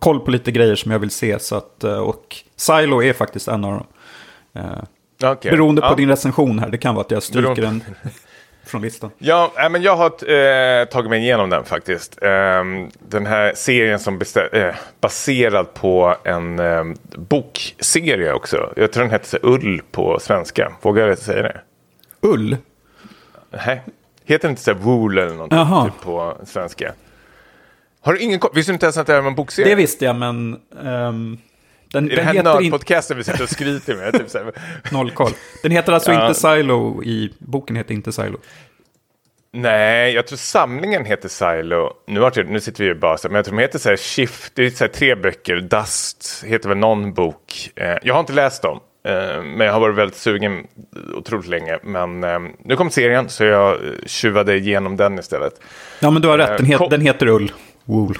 koll 0.00 0.20
på 0.20 0.30
lite 0.30 0.52
grejer 0.52 0.74
som 0.74 0.92
jag 0.92 0.98
vill 0.98 1.10
se. 1.10 1.38
Så 1.38 1.56
att, 1.56 1.84
eh, 1.84 1.98
och 1.98 2.36
Silo 2.56 3.02
är 3.02 3.12
faktiskt 3.12 3.48
en 3.48 3.64
av 3.64 3.72
dem. 3.72 3.86
Eh, 4.54 4.62
Okej. 5.32 5.50
Beroende 5.50 5.80
på 5.80 5.86
ja. 5.86 5.94
din 5.94 6.08
recension 6.08 6.58
här, 6.58 6.68
det 6.68 6.78
kan 6.78 6.94
vara 6.94 7.04
att 7.04 7.10
jag 7.10 7.22
stryker 7.22 7.54
Beroende- 7.54 7.84
den 8.02 8.12
från 8.66 8.82
listan. 8.82 9.10
Ja, 9.18 9.52
men 9.70 9.82
jag 9.82 9.96
har 9.96 10.06
eh, 10.06 10.84
tagit 10.84 11.10
mig 11.10 11.20
igenom 11.22 11.50
den 11.50 11.64
faktiskt. 11.64 12.18
Ehm, 12.22 12.88
den 13.08 13.26
här 13.26 13.52
serien 13.56 13.98
som 13.98 14.18
bestä- 14.18 14.54
eh, 14.68 14.74
baserad 15.00 15.74
på 15.74 16.16
en 16.24 16.58
eh, 16.58 16.84
bokserie 17.16 18.32
också. 18.32 18.72
Jag 18.76 18.92
tror 18.92 19.04
den 19.04 19.10
här 19.10 19.38
Ull 19.42 19.82
på 19.92 20.18
svenska. 20.20 20.72
Vågar 20.82 21.08
jag 21.08 21.18
säga 21.18 21.42
det? 21.42 21.60
Ull? 22.20 22.56
Nej. 23.66 23.82
Heter 24.24 24.42
den 24.42 24.50
inte 24.50 24.62
så 24.62 24.72
här 24.72 24.78
Wool 24.78 25.18
eller 25.18 25.34
någonting 25.34 25.90
typ 25.92 26.00
på 26.04 26.36
svenska? 26.44 26.92
Har 28.00 28.12
du 28.12 28.20
ingen 28.20 28.38
koll? 28.38 28.50
Visste 28.54 28.72
du 28.72 28.74
inte 28.74 28.86
ens 28.86 28.96
att 28.96 29.06
det 29.06 29.12
här 29.12 29.20
var 29.20 29.28
en 29.28 29.34
bokserie? 29.34 29.68
Det 29.68 29.74
visste 29.74 30.04
jag, 30.04 30.16
men... 30.16 30.60
ehm, 30.84 31.38
den, 31.94 32.10
I 32.10 32.14
den 32.14 32.26
den 32.26 32.36
här 32.36 32.42
nördpodcasten 32.42 33.16
vi 33.16 33.24
sitter 33.24 33.42
och 33.42 33.50
skryter 33.50 33.96
med. 33.96 34.12
Typ 34.12 34.30
så. 34.30 34.52
Noll 34.92 35.10
koll. 35.10 35.30
Den 35.62 35.72
heter 35.72 35.92
alltså 35.92 36.12
Ja. 36.12 36.28
inte 36.28 36.40
Silo 36.40 37.02
i... 37.02 37.32
Boken 37.38 37.76
heter 37.76 37.94
inte 37.94 38.12
Silo. 38.12 38.38
Nej, 39.52 40.14
jag 40.14 40.26
tror 40.26 40.36
samlingen 40.36 41.04
heter 41.04 41.28
Silo. 41.28 41.92
Nu, 42.06 42.20
har 42.20 42.44
nu 42.44 42.60
sitter 42.60 42.84
vi 42.84 42.88
ju 42.88 42.94
bara 42.94 43.18
så 43.18 43.28
men 43.28 43.36
jag 43.36 43.44
tror 43.44 43.56
de 43.56 43.62
heter 43.62 43.78
så 43.78 43.88
här 43.88 43.96
Shift. 43.96 44.52
Det 44.54 44.66
är 44.66 44.70
så 44.70 44.88
tre 44.88 45.14
böcker. 45.14 45.56
Dust 45.60 46.44
heter 46.46 46.68
väl 46.68 46.78
någon 46.78 47.12
bok. 47.14 47.70
Eh, 47.76 47.96
jag 48.02 48.14
har 48.14 48.20
inte 48.20 48.32
läst 48.32 48.62
dem. 48.62 48.80
Eh, 49.08 49.42
men 49.42 49.60
jag 49.66 49.72
har 49.72 49.80
varit 49.80 49.96
väldigt 49.96 50.16
sugen 50.16 50.66
otroligt 51.14 51.48
länge. 51.48 51.78
Men 51.82 52.24
eh, 52.24 52.38
nu 52.64 52.76
kom 52.76 52.90
serien 52.90 53.28
så 53.28 53.44
jag 53.44 53.78
tjuvade 54.06 54.56
igenom 54.56 54.96
den 54.96 55.18
istället. 55.18 55.60
Ja, 56.00 56.10
men 56.10 56.22
du 56.22 56.28
har 56.28 56.38
rätt. 56.38 56.56
Den, 56.58 56.66
het, 56.66 56.90
den 56.90 57.00
heter 57.00 57.26
Ull. 57.28 57.52
Wool. 57.84 58.18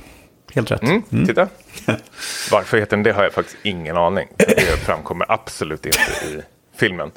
Helt 0.54 0.70
rätt. 0.70 0.82
Mm, 0.82 1.26
Titta. 1.26 1.48
Varför 2.50 2.78
heter 2.78 2.96
den 2.96 3.02
det 3.02 3.12
har 3.12 3.22
jag 3.22 3.32
faktiskt 3.32 3.56
ingen 3.62 3.96
aning. 3.96 4.28
Det 4.36 4.84
framkommer 4.86 5.26
absolut 5.32 5.86
inte 5.86 5.98
i 5.98 6.42
filmen. 6.76 7.10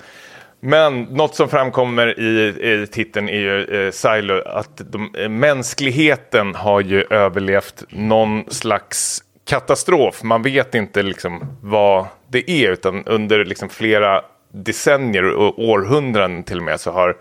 Men 0.59 1.01
något 1.01 1.35
som 1.35 1.49
framkommer 1.49 2.19
i, 2.19 2.47
i 2.83 2.87
titeln 2.87 3.29
är 3.29 3.39
ju 3.39 3.85
eh, 3.85 3.91
Silo, 3.91 4.41
att 4.45 4.81
de, 4.91 5.15
eh, 5.15 5.29
mänskligheten 5.29 6.55
har 6.55 6.81
ju 6.81 7.03
överlevt 7.09 7.83
någon 7.89 8.43
slags 8.49 9.23
katastrof. 9.47 10.23
Man 10.23 10.41
vet 10.41 10.75
inte 10.75 11.03
liksom 11.03 11.57
vad 11.61 12.05
det 12.27 12.51
är, 12.51 12.71
utan 12.71 13.05
under 13.05 13.45
liksom 13.45 13.69
flera 13.69 14.21
decennier 14.51 15.23
och 15.23 15.59
århundraden 15.59 16.43
till 16.43 16.57
och 16.57 16.63
med 16.63 16.79
så 16.79 16.91
har 16.91 17.17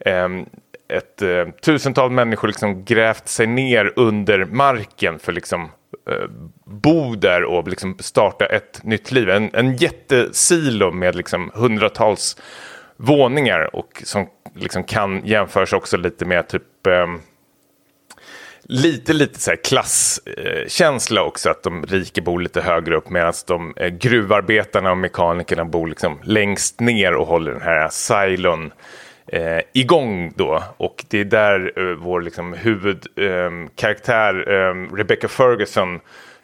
ehm, 0.00 0.46
ett 0.96 1.22
eh, 1.22 1.48
tusental 1.62 2.10
människor 2.10 2.48
liksom 2.48 2.84
grävt 2.84 3.28
sig 3.28 3.46
ner 3.46 3.92
under 3.96 4.44
marken 4.44 5.18
för 5.18 5.32
liksom 5.32 5.70
eh, 6.10 6.28
bo 6.64 7.14
där 7.14 7.44
och 7.44 7.68
liksom 7.68 7.96
starta 7.98 8.46
ett 8.46 8.84
nytt 8.84 9.12
liv. 9.12 9.30
En, 9.30 9.50
en 9.52 9.76
jättesilo 9.76 10.90
med 10.90 11.16
liksom 11.16 11.50
hundratals 11.54 12.36
våningar 12.96 13.76
och 13.76 14.02
som 14.04 14.26
liksom 14.54 14.84
kan 14.84 15.26
jämföras 15.26 15.72
också 15.72 15.96
lite 15.96 16.24
med 16.24 16.48
typ 16.48 16.86
eh, 16.86 17.06
lite, 18.62 19.12
lite 19.12 19.40
så 19.40 19.50
här 19.50 19.58
klasskänsla 19.64 21.22
också. 21.22 21.50
Att 21.50 21.62
de 21.62 21.86
rika 21.86 22.22
bor 22.22 22.40
lite 22.40 22.60
högre 22.60 22.96
upp 22.96 23.10
medan 23.10 23.32
de 23.46 23.74
eh, 23.76 23.88
gruvarbetarna 23.88 24.90
och 24.90 24.98
mekanikerna 24.98 25.64
bor 25.64 25.88
liksom 25.88 26.18
längst 26.22 26.80
ner 26.80 27.14
och 27.14 27.26
håller 27.26 27.52
den 27.52 27.62
här 27.62 27.88
silon 27.88 28.72
eh, 29.26 29.60
igång 29.72 30.32
då. 30.36 30.62
Och 30.76 31.04
det 31.08 31.20
är 31.20 31.24
där 31.24 31.72
eh, 31.76 31.84
vår 31.84 32.20
liksom, 32.20 32.52
huvudkaraktär 32.52 34.50
ehm, 34.50 34.84
eh, 34.84 34.92
Rebecca 34.96 35.28
Ferguson 35.28 36.00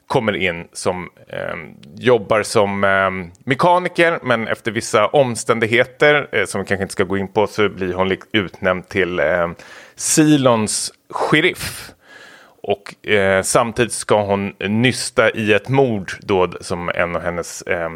kommer 0.07 0.37
in 0.37 0.69
som 0.73 1.11
eh, 1.29 1.57
jobbar 1.95 2.43
som 2.43 2.85
eh, 2.85 3.11
mekaniker 3.45 4.19
men 4.23 4.49
efter 4.49 4.71
vissa 4.71 5.07
omständigheter 5.07 6.29
eh, 6.33 6.45
som 6.45 6.61
vi 6.61 6.67
kanske 6.67 6.83
inte 6.83 6.93
ska 6.93 7.05
gå 7.05 7.19
in 7.19 7.29
på 7.29 7.47
så 7.47 7.69
blir 7.69 7.95
hon 7.95 8.17
utnämnd 8.33 8.89
till 8.89 9.19
eh, 9.19 9.51
Silons 9.95 10.93
sheriff. 11.11 11.91
Och 12.63 13.09
eh, 13.09 13.43
samtidigt 13.43 13.93
ska 13.93 14.23
hon 14.23 14.55
nysta 14.59 15.31
i 15.31 15.53
ett 15.53 15.69
mord 15.69 16.13
då 16.21 16.53
som 16.61 16.89
en 16.89 17.17
av 17.17 17.23
hennes 17.23 17.63
eh, 17.63 17.91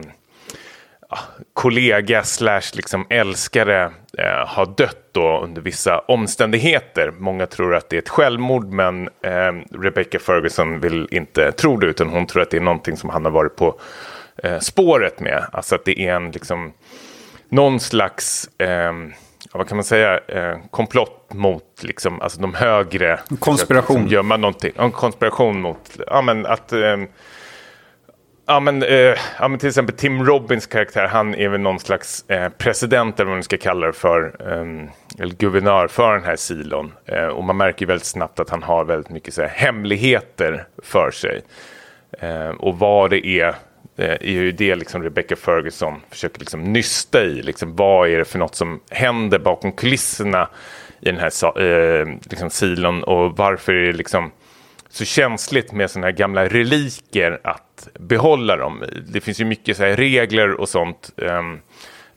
kollega 1.53 2.25
slash 2.25 2.63
liksom 2.73 3.07
älskare 3.11 3.85
eh, 4.19 4.47
har 4.47 4.75
dött 4.77 5.09
då 5.13 5.41
under 5.41 5.63
vissa 5.63 5.99
omständigheter. 5.99 7.13
Många 7.19 7.47
tror 7.47 7.75
att 7.75 7.91
det 7.91 7.97
är 7.97 8.03
ett 8.03 8.09
självmord 8.09 8.73
men 8.73 9.09
eh, 9.23 9.53
Rebecca 9.81 10.19
Ferguson 10.19 10.81
vill 10.81 11.09
inte 11.11 11.53
tro 11.53 11.77
det 11.77 11.87
utan 11.87 12.09
hon 12.09 12.27
tror 12.27 12.43
att 12.43 12.51
det 12.51 12.57
är 12.57 12.61
någonting 12.61 12.97
som 12.97 13.11
han 13.11 13.25
har 13.25 13.33
varit 13.33 13.57
på 13.57 13.81
eh, 14.37 14.59
spåret 14.59 15.21
med. 15.21 15.47
Alltså 15.53 15.75
att 15.75 15.85
det 15.85 16.01
är 16.01 16.15
en 16.15 16.31
liksom 16.31 16.73
någon 17.49 17.81
slags, 17.81 18.49
eh, 18.59 18.93
vad 19.53 19.69
kan 19.69 19.77
man 19.77 19.85
säga, 19.85 20.21
eh, 20.29 20.59
komplott 20.71 21.33
mot 21.33 21.83
liksom, 21.83 22.21
alltså 22.21 22.41
de 22.41 22.55
högre. 22.55 23.21
Konspiration. 23.39 24.09
Gömma 24.09 24.37
någonting. 24.37 24.73
En 24.77 24.93
konspiration 24.93 25.61
mot, 25.61 25.99
ja 26.07 26.23
men 26.23 26.47
att 26.47 26.73
eh, 26.73 26.97
Ja 28.47 28.61
men, 28.61 28.83
eh, 28.83 29.15
ja 29.39 29.49
men 29.49 29.59
till 29.59 29.69
exempel 29.69 29.97
Tim 29.97 30.25
Robbins 30.25 30.67
karaktär, 30.67 31.07
han 31.07 31.35
är 31.35 31.49
väl 31.49 31.61
någon 31.61 31.79
slags 31.79 32.31
eh, 32.31 32.49
president 32.49 33.21
eller 33.21 33.29
vad 33.29 33.37
man 33.37 33.43
ska 33.43 33.57
kalla 33.57 33.87
det 33.87 33.93
för, 33.93 34.37
eh, 34.41 34.89
eller 35.23 35.35
guvernör 35.35 35.89
för 35.89 36.15
den 36.15 36.25
här 36.25 36.37
silon. 36.37 36.93
Eh, 37.07 37.27
och 37.27 37.45
man 37.45 37.57
märker 37.57 37.87
väldigt 37.87 38.07
snabbt 38.07 38.41
att 38.41 38.51
han 38.51 38.63
har 38.63 38.85
väldigt 38.85 39.11
mycket 39.11 39.35
så 39.35 39.43
här, 39.43 39.49
hemligheter 39.49 40.67
för 40.83 41.11
sig. 41.11 41.43
Eh, 42.21 42.49
och 42.49 42.79
vad 42.79 43.11
det 43.11 43.27
är, 43.27 43.49
eh, 43.97 44.11
är 44.11 44.31
ju 44.31 44.53
det 44.53 44.75
liksom 44.75 45.03
Rebecca 45.03 45.37
Ferguson 45.37 46.01
försöker 46.11 46.41
liksom 46.41 46.73
nysta 46.73 47.25
i. 47.25 47.43
Liksom, 47.43 47.77
vad 47.77 48.09
är 48.09 48.19
det 48.19 48.25
för 48.25 48.39
något 48.39 48.55
som 48.55 48.81
händer 48.91 49.39
bakom 49.39 49.73
kulisserna 49.73 50.49
i 51.01 51.11
den 51.11 51.19
här 51.19 51.61
eh, 51.61 52.07
liksom 52.31 52.51
silon 52.51 53.05
och 53.05 53.37
varför 53.37 53.73
är 53.73 53.87
det 53.87 53.93
liksom 53.93 54.31
så 54.95 55.05
känsligt 55.05 55.73
med 55.73 55.91
sådana 55.91 56.07
här 56.07 56.13
gamla 56.13 56.49
reliker 56.49 57.41
att 57.45 57.89
behålla 57.99 58.57
dem. 58.57 58.85
Det 59.07 59.21
finns 59.21 59.41
ju 59.41 59.45
mycket 59.45 59.77
så 59.77 59.85
här 59.85 59.97
regler 59.97 60.61
och 60.61 60.69
sånt. 60.69 61.13
Um, 61.17 61.61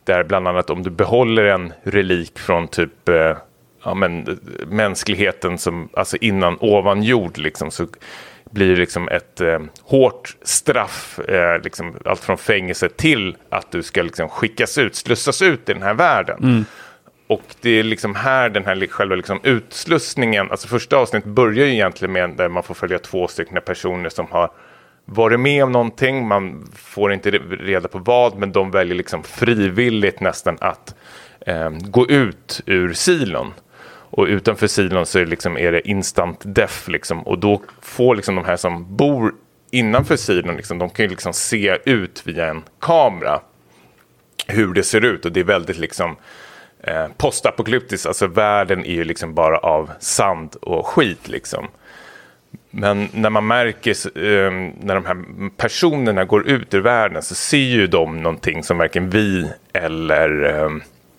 där 0.04 0.24
bland 0.24 0.48
annat 0.48 0.70
om 0.70 0.82
du 0.82 0.90
behåller 0.90 1.44
en 1.44 1.72
relik 1.82 2.38
från 2.38 2.68
typ 2.68 3.08
uh, 3.08 3.36
ja, 3.84 3.94
men, 3.94 4.38
mänskligheten 4.66 5.58
som, 5.58 5.88
alltså 5.92 6.16
innan 6.16 6.56
ovan 6.60 7.02
jord 7.02 7.38
liksom, 7.38 7.70
så 7.70 7.86
blir 8.50 8.70
det 8.70 8.76
liksom 8.76 9.08
ett 9.08 9.40
uh, 9.40 9.58
hårt 9.82 10.36
straff, 10.42 11.20
uh, 11.28 11.62
liksom, 11.64 11.96
allt 12.04 12.20
från 12.20 12.38
fängelse 12.38 12.88
till 12.88 13.36
att 13.48 13.70
du 13.70 13.82
ska 13.82 14.02
liksom, 14.02 14.28
skickas 14.28 14.78
ut, 14.78 14.94
slussas 14.94 15.42
ut 15.42 15.68
i 15.68 15.72
den 15.72 15.82
här 15.82 15.94
världen. 15.94 16.38
Mm. 16.42 16.64
Och 17.28 17.42
det 17.60 17.70
är 17.70 17.82
liksom 17.82 18.14
här 18.14 18.48
den 18.48 18.64
här 18.64 18.86
själva 18.86 19.14
liksom 19.14 19.40
utslussningen, 19.42 20.50
alltså 20.50 20.68
första 20.68 20.96
avsnittet 20.96 21.30
börjar 21.30 21.66
ju 21.66 21.72
egentligen 21.72 22.12
med 22.12 22.30
där 22.30 22.48
man 22.48 22.62
får 22.62 22.74
följa 22.74 22.98
två 22.98 23.28
stycken 23.28 23.58
personer 23.66 24.08
som 24.08 24.26
har 24.30 24.50
varit 25.04 25.40
med 25.40 25.64
om 25.64 25.72
någonting, 25.72 26.28
man 26.28 26.66
får 26.74 27.12
inte 27.12 27.30
reda 27.30 27.88
på 27.88 27.98
vad, 27.98 28.38
men 28.38 28.52
de 28.52 28.70
väljer 28.70 28.94
liksom 28.94 29.22
frivilligt 29.22 30.20
nästan 30.20 30.58
att 30.60 30.94
eh, 31.40 31.70
gå 31.70 32.06
ut 32.06 32.60
ur 32.66 32.92
silon. 32.92 33.54
Och 34.10 34.24
utanför 34.24 34.66
silon 34.66 35.06
så 35.06 35.18
är 35.18 35.24
det, 35.24 35.30
liksom, 35.30 35.56
är 35.56 35.72
det 35.72 35.88
instant 35.88 36.42
death 36.44 36.90
liksom, 36.90 37.22
och 37.22 37.38
då 37.38 37.62
får 37.80 38.16
liksom 38.16 38.34
de 38.34 38.44
här 38.44 38.56
som 38.56 38.96
bor 38.96 39.34
innanför 39.70 40.16
silon, 40.16 40.56
liksom, 40.56 40.78
de 40.78 40.90
kan 40.90 41.04
ju 41.04 41.10
liksom 41.10 41.32
se 41.32 41.78
ut 41.84 42.22
via 42.26 42.46
en 42.46 42.62
kamera 42.80 43.40
hur 44.46 44.74
det 44.74 44.82
ser 44.82 45.04
ut. 45.04 45.24
Och 45.24 45.32
det 45.32 45.40
är 45.40 45.44
väldigt 45.44 45.78
liksom 45.78 46.16
eh, 46.88 47.06
postapokalyptiskt, 47.16 48.06
alltså 48.06 48.26
världen 48.26 48.84
är 48.84 48.94
ju 48.94 49.04
liksom 49.04 49.34
bara 49.34 49.58
av 49.58 49.90
sand 50.00 50.56
och 50.62 50.86
skit 50.86 51.28
liksom. 51.28 51.68
Men 52.70 53.08
när 53.12 53.30
man 53.30 53.46
märker, 53.46 53.90
eh, 54.18 54.50
när 54.80 54.94
de 54.94 55.04
här 55.04 55.50
personerna 55.56 56.24
går 56.24 56.48
ut 56.48 56.74
ur 56.74 56.80
världen 56.80 57.22
så 57.22 57.34
ser 57.34 57.58
ju 57.58 57.86
de 57.86 58.22
någonting 58.22 58.62
som 58.62 58.78
varken 58.78 59.10
vi 59.10 59.50
eller 59.72 60.44
eh, 60.44 60.70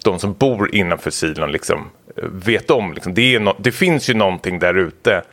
de 0.04 0.20
som 0.20 0.34
bor 0.34 0.76
innanför 0.76 1.12
silon 1.12 1.52
liksom 1.52 1.90
eh, 2.18 2.24
vet 2.24 2.72
om. 2.72 2.94
Liksom. 2.94 3.14
Det, 3.14 3.40
no 3.40 3.56
det 3.58 3.72
finns 3.72 4.10
ju 4.10 4.14
någonting 4.14 4.60
där 4.60 4.74
ute 4.74 5.24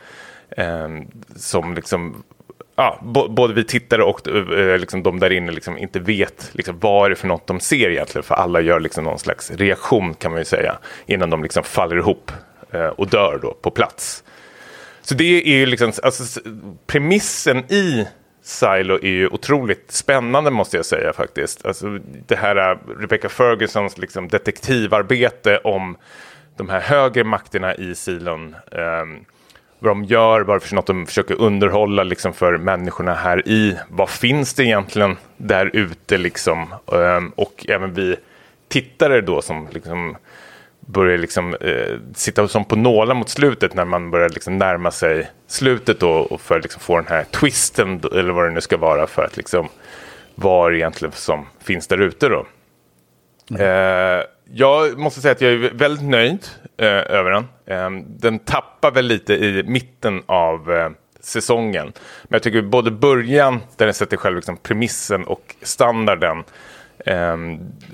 eh, 0.57 0.87
som 1.35 1.73
liksom 1.73 2.23
ja, 2.77 2.99
både 3.29 3.53
vi 3.53 3.63
tittare 3.63 4.03
och 4.03 4.27
eh, 4.27 4.79
liksom, 4.79 5.03
de 5.03 5.19
där 5.19 5.31
inne 5.31 5.51
liksom, 5.51 5.77
inte 5.77 5.99
vet 5.99 6.49
liksom, 6.51 6.79
vad 6.79 7.05
är 7.05 7.09
det 7.09 7.15
för 7.15 7.27
något 7.27 7.47
de 7.47 7.59
ser 7.59 7.89
egentligen. 7.89 8.23
För 8.23 8.35
alla 8.35 8.61
gör 8.61 8.79
liksom, 8.79 9.03
någon 9.03 9.19
slags 9.19 9.51
reaktion 9.51 10.13
kan 10.13 10.31
man 10.31 10.41
ju 10.41 10.45
säga 10.45 10.77
innan 11.05 11.29
de 11.29 11.43
liksom, 11.43 11.63
faller 11.63 11.97
ihop 11.97 12.31
eh, 12.71 12.87
och 12.87 13.07
dör 13.07 13.39
då 13.41 13.53
på 13.53 13.71
plats. 13.71 14.23
Så 15.01 15.13
det 15.13 15.53
är 15.53 15.57
ju 15.57 15.65
liksom, 15.65 15.91
alltså, 16.03 16.41
premissen 16.87 17.57
i 17.71 18.07
Silo 18.41 18.95
är 18.95 19.07
ju 19.07 19.27
otroligt 19.27 19.91
spännande 19.91 20.51
måste 20.51 20.77
jag 20.77 20.85
säga 20.85 21.13
faktiskt. 21.13 21.65
Alltså, 21.65 21.99
det 22.27 22.35
här 22.35 22.71
eh, 22.71 22.77
Rebecca 22.99 23.29
Fergusons 23.29 23.97
liksom, 23.97 24.27
detektivarbete 24.27 25.57
om 25.57 25.97
de 26.57 26.69
här 26.69 26.79
högre 26.79 27.23
makterna 27.23 27.75
i 27.75 27.95
silon. 27.95 28.55
Eh, 28.71 29.05
vad 29.79 29.91
de 29.91 30.03
gör, 30.03 30.41
vad 30.41 30.63
för 30.63 30.75
något 30.75 30.87
de 30.87 31.05
försöker 31.05 31.41
underhålla 31.41 32.03
liksom 32.03 32.33
för 32.33 32.57
människorna 32.57 33.13
här 33.13 33.47
i. 33.47 33.77
Vad 33.89 34.09
finns 34.09 34.53
det 34.53 34.63
egentligen 34.63 35.17
där 35.37 35.69
ute 35.73 36.17
liksom? 36.17 36.73
Ehm, 36.93 37.29
och 37.29 37.65
även 37.69 37.93
vi 37.93 38.15
tittare 38.67 39.21
då 39.21 39.41
som 39.41 39.67
liksom 39.71 40.17
börjar 40.79 41.17
liksom 41.17 41.53
eh, 41.53 41.97
sitta 42.15 42.47
som 42.47 42.65
på 42.65 42.75
nålar 42.75 43.15
mot 43.15 43.29
slutet 43.29 43.73
när 43.73 43.85
man 43.85 44.11
börjar 44.11 44.29
liksom 44.29 44.57
närma 44.57 44.91
sig 44.91 45.31
slutet 45.47 45.99
då 45.99 46.11
och 46.11 46.41
för 46.41 46.57
att 46.57 46.63
liksom 46.63 46.81
få 46.81 46.95
den 46.95 47.07
här 47.07 47.23
twisten 47.23 48.01
eller 48.11 48.33
vad 48.33 48.45
det 48.45 48.51
nu 48.51 48.61
ska 48.61 48.77
vara 48.77 49.07
för 49.07 49.23
att 49.23 49.37
liksom 49.37 49.69
vad 50.35 50.75
egentligen 50.75 51.11
som 51.11 51.45
finns 51.63 51.87
där 51.87 52.01
ute 52.01 52.29
då. 52.29 52.45
Mm. 53.49 53.61
Eh, 53.61 54.23
jag 54.53 54.99
måste 54.99 55.21
säga 55.21 55.31
att 55.31 55.41
jag 55.41 55.51
är 55.51 55.73
väldigt 55.73 56.09
nöjd 56.09 56.47
eh, 56.77 56.87
över 56.87 57.31
den. 57.31 57.47
Eh, 57.65 58.03
den 58.07 58.39
tappar 58.39 58.91
väl 58.91 59.05
lite 59.05 59.33
i 59.33 59.63
mitten 59.63 60.23
av 60.25 60.71
eh, 60.71 60.89
säsongen. 61.19 61.85
Men 62.23 62.35
jag 62.35 62.43
tycker 62.43 62.61
både 62.61 62.91
början, 62.91 63.59
där 63.77 63.85
den 63.85 63.93
sätter 63.93 64.17
själv 64.17 64.35
liksom 64.35 64.57
premissen 64.57 65.23
och 65.23 65.55
standarden, 65.61 66.43
eh, 67.05 67.37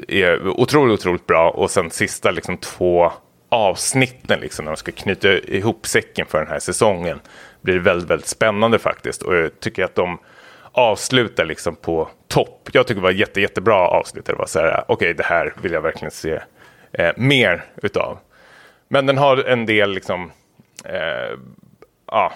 är 0.07 0.47
otroligt, 0.47 0.99
otroligt 0.99 1.27
bra. 1.27 1.49
Och 1.49 1.71
sen 1.71 1.89
sista 1.89 2.31
liksom, 2.31 2.57
två 2.57 3.11
avsnitten, 3.49 4.39
liksom, 4.39 4.65
när 4.65 4.71
de 4.71 4.77
ska 4.77 4.91
knyta 4.91 5.29
ihop 5.33 5.87
säcken 5.87 6.25
för 6.25 6.37
den 6.37 6.47
här 6.47 6.59
säsongen, 6.59 7.19
blir 7.61 7.79
väldigt, 7.79 8.09
väldigt 8.09 8.27
spännande 8.27 8.79
faktiskt. 8.79 9.21
Och 9.21 9.35
jag 9.35 9.59
tycker 9.59 9.83
att 9.83 9.95
de 9.95 10.19
avslutar 10.73 11.45
liksom 11.45 11.75
på 11.75 12.09
topp. 12.27 12.69
Jag 12.71 12.87
tycker 12.87 13.01
det 13.01 13.03
var 13.03 13.11
jätte, 13.11 13.41
jättebra 13.41 13.87
avslut. 13.87 14.25
Det 14.25 14.33
var 14.33 14.45
så 14.45 14.59
här, 14.59 14.83
okej, 14.87 14.93
okay, 14.93 15.13
det 15.13 15.23
här 15.23 15.53
vill 15.61 15.71
jag 15.71 15.81
verkligen 15.81 16.11
se 16.11 16.39
eh, 16.91 17.11
mer 17.17 17.63
utav. 17.75 18.17
Men 18.87 19.05
den 19.05 19.17
har 19.17 19.37
en 19.37 19.65
del 19.65 19.91
liksom, 19.91 20.31
eh, 20.85 21.37
ja, 22.07 22.33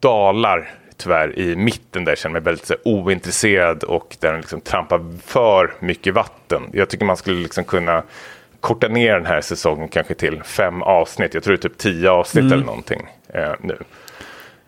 dalar 0.00 0.70
tyvärr 0.96 1.38
i 1.38 1.56
mitten 1.56 2.04
där 2.04 2.12
jag 2.12 2.18
känner 2.18 2.32
mig 2.32 2.42
väldigt 2.42 2.66
så, 2.66 2.74
ointresserad 2.84 3.84
och 3.84 4.16
där 4.20 4.30
den 4.30 4.40
liksom 4.40 4.60
trampar 4.60 5.04
för 5.24 5.72
mycket 5.80 6.14
vatten. 6.14 6.62
Jag 6.72 6.90
tycker 6.90 7.04
man 7.04 7.16
skulle 7.16 7.42
liksom 7.42 7.64
kunna 7.64 8.02
korta 8.60 8.88
ner 8.88 9.14
den 9.14 9.26
här 9.26 9.40
säsongen 9.40 9.88
kanske 9.88 10.14
till 10.14 10.42
fem 10.42 10.82
avsnitt. 10.82 11.34
Jag 11.34 11.42
tror 11.42 11.56
det 11.56 11.60
är 11.60 11.68
typ 11.68 11.78
tio 11.78 12.10
avsnitt 12.10 12.42
mm. 12.42 12.52
eller 12.52 12.64
någonting 12.64 13.06
eh, 13.28 13.52
nu. 13.60 13.78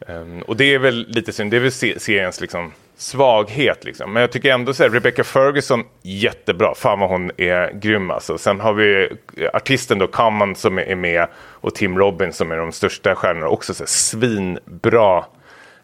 Um, 0.07 0.43
och 0.43 0.57
det 0.57 0.75
är 0.75 0.79
väl 0.79 1.07
lite 1.09 1.33
synd, 1.33 1.51
det 1.51 1.57
är 1.57 1.61
väl 1.61 1.73
seriens 1.73 2.41
liksom 2.41 2.73
svaghet. 2.97 3.85
Liksom. 3.85 4.13
Men 4.13 4.21
jag 4.21 4.33
tycker 4.33 4.53
ändå 4.53 4.75
så 4.75 4.83
här, 4.83 4.91
Rebecca 4.91 5.25
Ferguson, 5.25 5.85
jättebra. 6.03 6.75
Fan 6.75 7.01
vad 7.01 7.11
hon 7.11 7.31
är 7.37 7.73
grym 7.73 8.11
alltså. 8.11 8.39
Sen 8.39 8.61
har 8.61 8.73
vi 8.73 9.09
artisten 9.53 9.99
då, 9.99 10.07
Common 10.07 10.55
som 10.55 10.79
är 10.79 10.95
med 10.95 11.27
och 11.37 11.75
Tim 11.75 11.99
Robbins 11.99 12.37
som 12.37 12.53
är 12.53 12.57
de 12.57 12.73
största 12.73 13.15
stjärnorna. 13.15 13.49
Också 13.49 13.75
så 13.75 13.83
här, 13.83 13.89
svinbra 13.89 15.25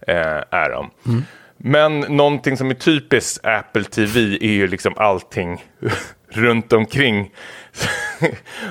eh, 0.06 0.42
är 0.50 0.70
de. 0.70 0.90
Mm. 1.06 1.22
Men 1.56 2.00
någonting 2.00 2.56
som 2.56 2.70
är 2.70 2.74
typiskt 2.74 3.46
Apple 3.46 3.84
TV 3.84 4.20
är 4.20 4.52
ju 4.52 4.66
liksom 4.66 4.94
allting 4.96 5.64
runt 6.28 6.72
omkring. 6.72 7.30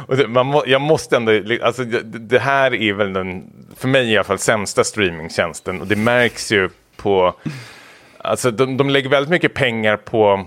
må, 0.27 0.63
jag 0.67 0.81
måste 0.81 1.15
ändå, 1.15 1.31
alltså 1.63 1.83
det, 1.83 2.01
det, 2.03 2.39
här 2.39 2.73
är 2.73 2.93
väl 2.93 3.13
den, 3.13 3.53
för 3.77 3.87
mig 3.87 4.11
i 4.11 4.17
alla 4.17 4.23
fall, 4.23 4.39
sämsta 4.39 4.83
streamingtjänsten. 4.83 5.81
Och 5.81 5.87
det 5.87 5.95
märks 5.95 6.51
ju 6.51 6.69
på 6.95 7.35
Alltså 8.23 8.51
de, 8.51 8.77
de 8.77 8.89
lägger 8.89 9.09
väldigt 9.09 9.29
mycket 9.29 9.53
pengar 9.53 9.97
på 9.97 10.45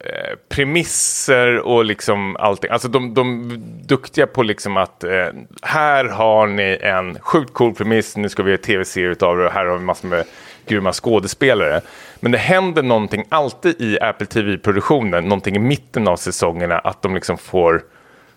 eh, 0.00 0.36
premisser 0.48 1.58
och 1.58 1.84
liksom 1.84 2.36
allting. 2.36 2.70
Alltså 2.70 2.88
de, 2.88 3.14
de 3.14 3.50
är 3.50 3.56
duktiga 3.86 4.26
på 4.26 4.42
liksom 4.42 4.76
att 4.76 5.04
eh, 5.04 5.26
här 5.62 6.04
har 6.04 6.46
ni 6.46 6.78
en 6.82 7.18
sjukt 7.20 7.52
cool 7.52 7.74
premiss, 7.74 8.16
nu 8.16 8.28
ska 8.28 8.42
vi 8.42 8.50
göra 8.50 8.62
tv-serie 8.62 9.16
av 9.20 9.36
det 9.38 9.46
och 9.46 9.52
här 9.52 9.66
har 9.66 9.78
vi 9.78 9.84
massor 9.84 10.08
med 10.08 10.24
grymma 10.66 10.92
skådespelare. 10.92 11.80
Men 12.20 12.32
det 12.32 12.38
händer 12.38 12.82
någonting 12.82 13.24
alltid 13.28 13.80
i 13.80 14.00
Apple 14.00 14.26
TV-produktionen, 14.26 15.24
någonting 15.24 15.56
i 15.56 15.58
mitten 15.58 16.08
av 16.08 16.16
säsongerna, 16.16 16.78
att 16.78 17.02
de 17.02 17.14
liksom 17.14 17.38
får 17.38 17.82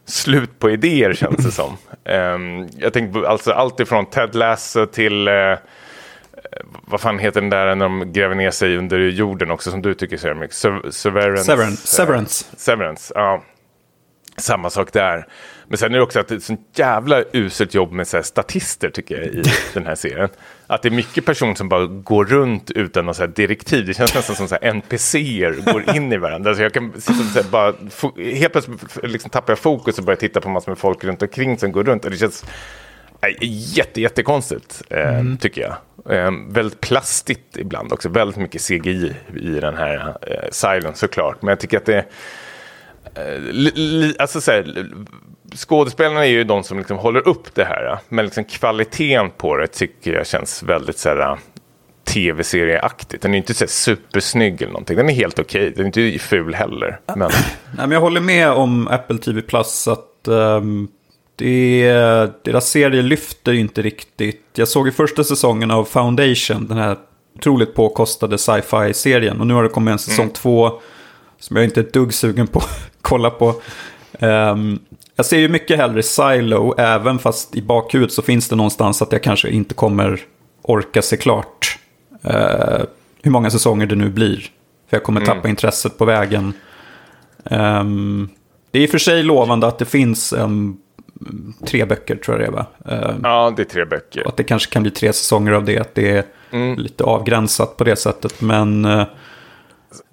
slut 0.06 0.60
på 0.60 0.70
idéer 0.70 1.14
känns 1.14 1.46
det 1.46 1.52
som. 1.52 1.78
Um, 2.06 2.70
jag 2.78 2.94
tänker 2.94 3.24
alltså 3.24 3.52
allt 3.52 3.80
ifrån 3.80 4.06
Ted 4.06 4.36
Lasso 4.36 4.86
till 4.86 5.28
uh, 5.28 5.58
vad 6.86 7.02
fan 7.02 7.20
heter 7.20 7.42
den 7.42 7.50
där 7.50 7.76
när 7.76 7.86
de 7.86 8.14
gräver 8.14 8.36
ner 8.36 8.52
sig 8.52 8.78
under 8.78 9.00
jorden 9.00 9.52
också 9.52 9.72
som 9.72 9.82
du 9.82 9.94
tycker 9.94 10.18
så 10.18 10.34
mycket? 10.34 10.56
Severance. 10.56 11.44
Severance. 11.44 11.88
Severance. 11.88 12.46
Severance, 12.58 13.14
ja. 13.16 13.44
Samma 14.38 14.70
sak 14.70 14.94
där. 14.94 15.28
Men 15.68 15.78
sen 15.78 15.92
är 15.92 15.98
det 15.98 16.04
också 16.04 16.20
att 16.20 16.28
det 16.28 16.34
är 16.34 16.38
ett 16.38 16.44
sånt 16.44 16.68
jävla 16.76 17.24
uselt 17.34 17.74
jobb 17.74 17.92
med 17.92 18.08
så 18.08 18.24
statister 18.24 18.90
tycker 18.90 19.16
jag 19.16 19.26
i 19.26 19.44
den 19.74 19.86
här 19.86 19.96
serien. 19.96 20.30
Att 20.68 20.82
det 20.82 20.90
är 20.90 20.92
mycket 20.92 21.26
personer 21.26 21.56
som 21.56 21.70
bara 21.70 21.86
går 21.86 22.26
runt 22.26 22.72
utan 22.72 23.14
så 23.14 23.22
här 23.22 23.28
direktiv. 23.28 23.86
Det 23.86 23.94
känns 23.94 24.16
nästan 24.16 24.36
som 24.36 24.48
så 24.48 24.58
här 24.62 24.70
NPCer 24.70 25.72
går 25.74 25.96
in 25.96 26.14
i 26.14 26.18
varandra. 26.18 26.56
Så 26.56 26.62
jag 26.62 26.74
kan 26.74 27.02
så 27.02 27.12
här 27.14 27.52
bara, 27.52 27.74
helt 28.18 28.52
plötsligt 28.52 29.04
liksom 29.04 29.30
tappar 29.30 29.52
jag 29.52 29.60
fokus 29.60 29.98
och 29.98 30.04
börjar 30.04 30.18
titta 30.18 30.42
på 30.42 30.50
massor 30.50 30.72
med 30.72 30.78
folk 30.78 31.04
runt 31.04 31.22
omkring 31.22 31.58
som 31.58 31.72
går 31.72 31.84
runt. 31.84 32.06
Och 32.06 32.12
det 32.12 32.18
känns 32.18 32.46
jätte, 33.42 34.02
jättekonstigt 34.02 34.82
eh, 34.90 35.24
tycker 35.40 35.62
jag. 35.62 35.76
Eh, 36.18 36.32
väldigt 36.50 36.82
plastigt 36.82 37.58
ibland 37.58 37.94
också. 37.94 38.10
Väldigt 38.10 38.38
mycket 38.38 38.62
CGI 38.62 39.16
i 39.36 39.50
den 39.50 39.78
här 39.78 40.18
eh, 40.22 40.50
Silence 40.52 41.00
såklart. 41.00 41.42
Men 41.42 41.50
jag 41.50 41.60
tycker 41.60 41.78
att 41.78 41.86
det 41.86 42.06
li, 43.52 43.72
li, 43.76 44.16
alltså 44.20 44.42
så 44.42 44.52
här, 44.52 44.88
skådespelarna 45.56 46.26
är 46.26 46.30
ju 46.30 46.44
de 46.44 46.64
som 46.64 46.78
liksom 46.78 46.98
håller 46.98 47.28
upp 47.28 47.56
det 47.56 47.66
här. 47.66 48.00
Men 48.10 48.26
liksom 48.26 48.44
kvaliteten 48.44 49.30
på 49.38 49.58
det 49.58 49.68
tycker 49.68 50.14
jag 50.14 50.28
känns 50.28 50.64
väldigt 50.64 50.98
så 50.98 51.10
här, 51.10 51.38
tv-serieaktigt. 52.04 53.24
Den 53.24 53.34
är 53.34 53.38
inte 53.38 53.54
så 53.54 53.68
supersnygg 53.68 54.62
eller 54.62 54.72
någonting. 54.72 54.98
Den 54.98 55.10
är 55.10 55.14
helt 55.14 55.40
okej. 55.40 55.74
Den 55.76 55.86
är 55.86 56.00
inte 56.00 56.20
ful 56.20 56.54
heller. 56.54 57.00
Men, 57.06 57.18
Nej, 57.18 57.30
men 57.78 57.92
jag 57.92 58.02
håller 58.02 58.22
med 58.22 58.52
om 58.52 58.88
Apple 58.88 59.18
TV 59.18 59.42
Plus 59.42 59.88
att 59.88 60.28
um, 60.28 60.88
det, 61.42 62.44
deras 62.44 62.70
serie 62.70 63.02
lyfter 63.02 63.54
inte 63.54 63.82
riktigt. 63.82 64.46
Jag 64.56 64.68
såg 64.68 64.88
i 64.88 64.92
första 64.92 65.24
säsongen 65.24 65.72
av 65.72 65.86
Foundation, 65.86 66.68
den 66.68 66.78
här 66.78 66.98
otroligt 67.36 67.76
påkostade 67.76 68.38
sci-fi-serien. 68.38 69.40
Och 69.40 69.48
nu 69.48 69.54
har 69.54 69.64
det 69.64 69.70
kommit 69.70 69.92
en 69.92 70.00
säsong 70.00 70.30
två 70.30 70.72
som 71.40 71.56
jag 71.56 71.66
inte 71.66 71.80
är 71.80 71.84
ett 71.84 71.94
dugg 71.94 72.14
sugen 72.14 72.48
på 72.48 72.60
att 72.60 72.92
kolla 73.02 73.30
på. 73.30 73.56
Ehm, 74.20 74.80
jag 75.16 75.26
ser 75.26 75.40
ju 75.40 75.50
mycket 75.50 75.78
hellre 75.78 76.04
Silo, 76.04 76.76
även 76.78 77.20
fast 77.20 77.56
i 77.56 77.62
bakhuvudet 77.62 78.14
så 78.14 78.22
finns 78.22 78.50
det 78.50 78.56
någonstans 78.56 79.02
att 79.02 79.12
jag 79.12 79.24
kanske 79.24 79.50
inte 79.50 79.74
kommer 79.74 80.22
orka 80.62 81.02
se 81.02 81.18
klart 81.18 81.80
eh, 82.24 82.82
hur 83.22 83.32
många 83.32 83.50
säsonger 83.50 83.86
det 83.86 83.96
nu 83.96 84.10
blir. 84.10 84.38
För 84.90 84.98
jag 84.98 85.04
kommer 85.04 85.26
tappa 85.26 85.50
intresset 85.50 85.98
på 85.98 86.06
vägen. 86.06 86.54
Ehm, 87.46 88.30
det 88.72 88.80
är 88.80 88.84
i 88.84 88.86
och 88.86 88.90
för 88.90 88.98
sig 88.98 89.24
lovande 89.24 89.68
att 89.68 89.80
det 89.80 89.86
finns 89.86 90.34
um, 90.34 90.78
tre 91.68 91.86
böcker, 91.86 92.16
tror 92.16 92.42
jag 92.42 92.48
det 92.48 92.52
är 92.52 92.56
va? 92.56 92.66
Ehm, 92.86 93.22
ja, 93.24 93.54
det 93.56 93.62
är 93.62 93.66
tre 93.66 93.86
böcker. 93.86 94.24
och 94.24 94.30
att 94.30 94.38
det 94.38 94.44
kanske 94.44 94.74
kan 94.74 94.82
bli 94.82 94.92
tre 94.92 95.14
säsonger 95.14 95.52
av 95.52 95.66
det, 95.66 95.78
att 95.78 95.96
det 95.96 96.18
är 96.18 96.24
lite 96.76 97.04
avgränsat 97.04 97.78
på 97.78 97.84
det 97.84 97.96
sättet. 97.96 98.42
Men 98.42 98.86
eh, 98.86 99.04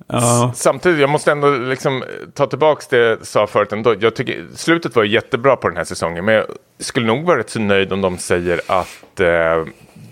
ja, 0.07 0.53
Samtidigt, 0.55 1.01
jag 1.01 1.11
måste 1.11 1.33
ändå 1.33 1.51
liksom 1.51 2.05
ta 2.35 2.47
tillbaka 2.47 2.85
det 2.91 2.97
jag 2.97 3.27
sa 3.27 3.47
förut 3.47 3.73
ändå. 3.73 3.95
Jag 4.01 4.17
tycker 4.17 4.47
slutet 4.55 4.97
var 4.97 5.05
jättebra 5.05 5.57
på 5.57 5.69
den 5.69 5.77
här 5.77 5.85
säsongen. 5.85 6.25
Men 6.25 6.35
jag 6.35 6.45
skulle 6.79 7.07
nog 7.07 7.27
vara 7.27 7.39
rätt 7.39 7.51
så 7.51 7.61
nöjd 7.61 7.93
om 7.93 8.01
de 8.01 8.19
säger 8.19 8.61
att 8.67 9.21
eh, 9.21 9.65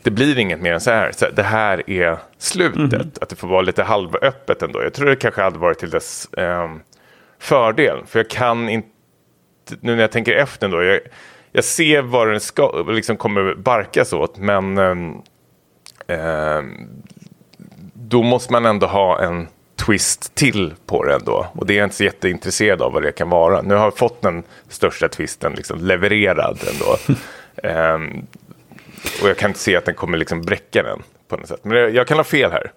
det 0.03 0.11
blir 0.11 0.39
inget 0.39 0.61
mer 0.61 0.73
än 0.73 0.81
så 0.81 0.91
här. 0.91 1.13
Så 1.13 1.27
det 1.37 1.43
här 1.43 1.91
är 1.91 2.19
slutet. 2.39 3.19
Att 3.23 3.29
det 3.29 3.37
får 3.37 3.49
vara 3.49 3.63
lite 3.63 3.83
halvöppet 3.83 4.63
ändå. 4.63 4.83
Jag 4.83 4.95
tror 4.95 5.07
det 5.07 5.17
kanske 5.17 5.43
hade 5.43 5.59
varit 5.59 5.79
till 5.79 5.91
dess 5.91 6.33
eh, 6.33 6.71
fördel. 7.39 7.99
För 8.07 8.19
jag 8.19 8.31
kan 8.31 8.69
inte, 8.69 8.89
nu 9.81 9.95
när 9.95 10.03
jag 10.03 10.13
tänker 10.13 10.33
efter 10.33 10.67
ändå. 10.67 10.83
Jag, 10.83 11.01
jag 11.53 11.65
ser 11.65 12.03
vad 12.03 12.29
den 12.29 12.41
ska, 12.41 12.85
liksom 12.89 13.17
kommer 13.17 13.55
barkas 13.55 14.13
åt. 14.13 14.39
Men 14.39 14.79
ehm, 14.79 15.23
då 17.95 18.23
måste 18.23 18.53
man 18.53 18.67
ändå 18.67 18.87
ha 18.87 19.23
en 19.23 19.49
twist 19.77 20.35
till 20.35 20.75
på 20.87 21.05
det 21.05 21.15
ändå. 21.15 21.47
Och 21.55 21.67
det 21.67 21.75
är 21.75 21.79
jag 21.79 21.87
inte 21.87 21.97
så 21.97 22.05
jätteintresserad 22.05 22.83
av 22.83 22.93
vad 22.93 23.03
det 23.03 23.13
kan 23.13 23.31
vara. 23.31 23.63
Nu 23.63 23.75
har 23.75 23.85
jag 23.85 23.97
fått 23.97 24.23
den 24.23 24.43
största 24.69 25.09
twisten 25.09 25.53
liksom 25.53 25.79
levererad 25.79 26.59
ändå. 26.73 27.19
Ehm, 27.63 28.27
och 29.23 29.29
jag 29.29 29.37
kan 29.37 29.51
inte 29.51 29.61
se 29.61 29.77
att 29.77 29.85
den 29.85 29.95
kommer 29.95 30.19
liksom 30.19 30.43
bräcka 30.43 30.83
den 30.83 31.03
på 31.29 31.37
något 31.37 31.49
sätt. 31.49 31.61
Men 31.63 31.79
jag, 31.79 31.95
jag 31.95 32.07
kan 32.07 32.17
ha 32.17 32.25
fel 32.25 32.51
här. 32.51 32.73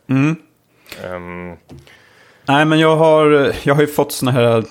Ehm, 1.03 1.56
nej 2.45 2.66
men 2.66 2.80
jag 2.80 2.95
har, 2.95 3.53
jag 3.64 3.76
har 3.76 3.82
ju 3.82 3.88
fått 3.88 4.11
såna 4.11 4.32
här, 4.32 4.64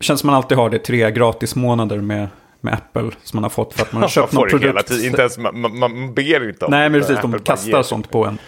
känns 0.00 0.20
som 0.20 0.26
man 0.26 0.36
alltid 0.36 0.58
har 0.58 0.70
det, 0.70 0.78
tre 0.78 1.10
gratis 1.10 1.56
månader 1.56 1.98
med, 1.98 2.28
med 2.60 2.74
Apple 2.74 3.10
som 3.22 3.36
man 3.36 3.42
har 3.42 3.50
fått 3.50 3.74
för 3.74 3.82
att 3.82 3.92
man 3.92 4.02
har 4.02 4.02
man 4.06 4.08
köpt 4.10 4.28
får 4.34 4.40
någon 4.40 4.48
produkt. 4.50 4.68
hela 4.68 4.82
tiden. 4.82 5.04
Inte 5.06 5.20
ens, 5.20 5.38
man, 5.38 5.60
man, 5.60 5.78
man 5.78 6.14
ber 6.14 6.48
inte 6.48 6.64
om 6.64 6.70
Nej, 6.70 6.82
det, 6.82 6.88
men 6.90 7.00
precis. 7.00 7.16
Apple 7.18 7.30
De 7.30 7.44
kastar 7.44 7.82
sånt 7.82 8.10
på 8.10 8.26
en. 8.26 8.38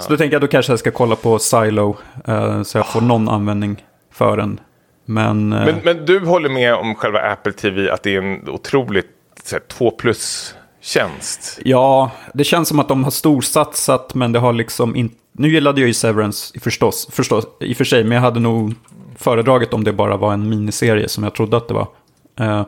Så 0.00 0.10
då 0.10 0.16
tänker 0.16 0.34
jag 0.34 0.40
då 0.42 0.46
kanske 0.46 0.72
jag 0.72 0.78
ska 0.78 0.90
kolla 0.90 1.16
på 1.16 1.38
Silo. 1.38 1.96
eh, 2.28 2.62
så 2.62 2.78
jag 2.78 2.86
får 2.92 3.00
någon 3.00 3.28
användning 3.28 3.84
för 4.12 4.36
den. 4.36 4.60
Men, 5.04 5.52
eh, 5.52 5.64
Men, 5.64 5.74
men 5.84 6.06
du 6.06 6.20
håller 6.26 6.48
med 6.48 6.74
om 6.74 6.94
själva 6.94 7.20
Apple 7.20 7.52
TV 7.52 7.90
att 7.90 8.02
det 8.02 8.14
är 8.14 8.18
en 8.18 8.48
otroligt 8.48 9.06
här, 9.52 9.60
2 9.68 9.90
plus-tjänst? 9.90 11.58
ja, 11.64 12.10
det 12.34 12.44
känns 12.44 12.68
som 12.68 12.78
att 12.78 12.88
de 12.88 13.04
har 13.04 13.10
storsatsat. 13.10 14.14
Men 14.14 14.32
det 14.32 14.38
har 14.38 14.52
liksom 14.52 14.96
inte... 14.96 15.14
Nu 15.32 15.48
gillade 15.52 15.80
jag 15.80 15.88
ju 15.88 15.94
Severance 15.94 16.60
förstås, 16.60 17.08
förstås, 17.12 17.44
i 17.60 17.72
och 17.72 17.76
för 17.76 17.84
sig. 17.84 18.04
Men 18.04 18.12
jag 18.14 18.22
hade 18.22 18.40
nog 18.40 18.74
föredragit 19.16 19.74
om 19.74 19.84
det 19.84 19.92
bara 19.92 20.16
var 20.16 20.32
en 20.32 20.48
miniserie 20.48 21.08
som 21.08 21.24
jag 21.24 21.34
trodde 21.34 21.56
att 21.56 21.68
det 21.68 21.74
var. 21.74 21.88
Eh, 22.40 22.64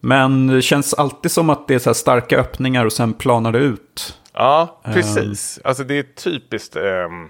men 0.00 0.46
det 0.46 0.62
känns 0.62 0.94
alltid 0.94 1.30
som 1.30 1.50
att 1.50 1.68
det 1.68 1.74
är 1.74 1.78
så 1.78 1.88
här 1.90 1.94
starka 1.94 2.38
öppningar 2.38 2.84
och 2.86 2.92
sen 2.92 3.12
planar 3.12 3.52
det 3.52 3.58
ut. 3.58 4.18
Ja, 4.32 4.80
precis. 4.84 5.60
Alltså 5.64 5.84
det 5.84 5.98
är 5.98 6.02
typiskt... 6.02 6.76
ehm, 6.76 7.28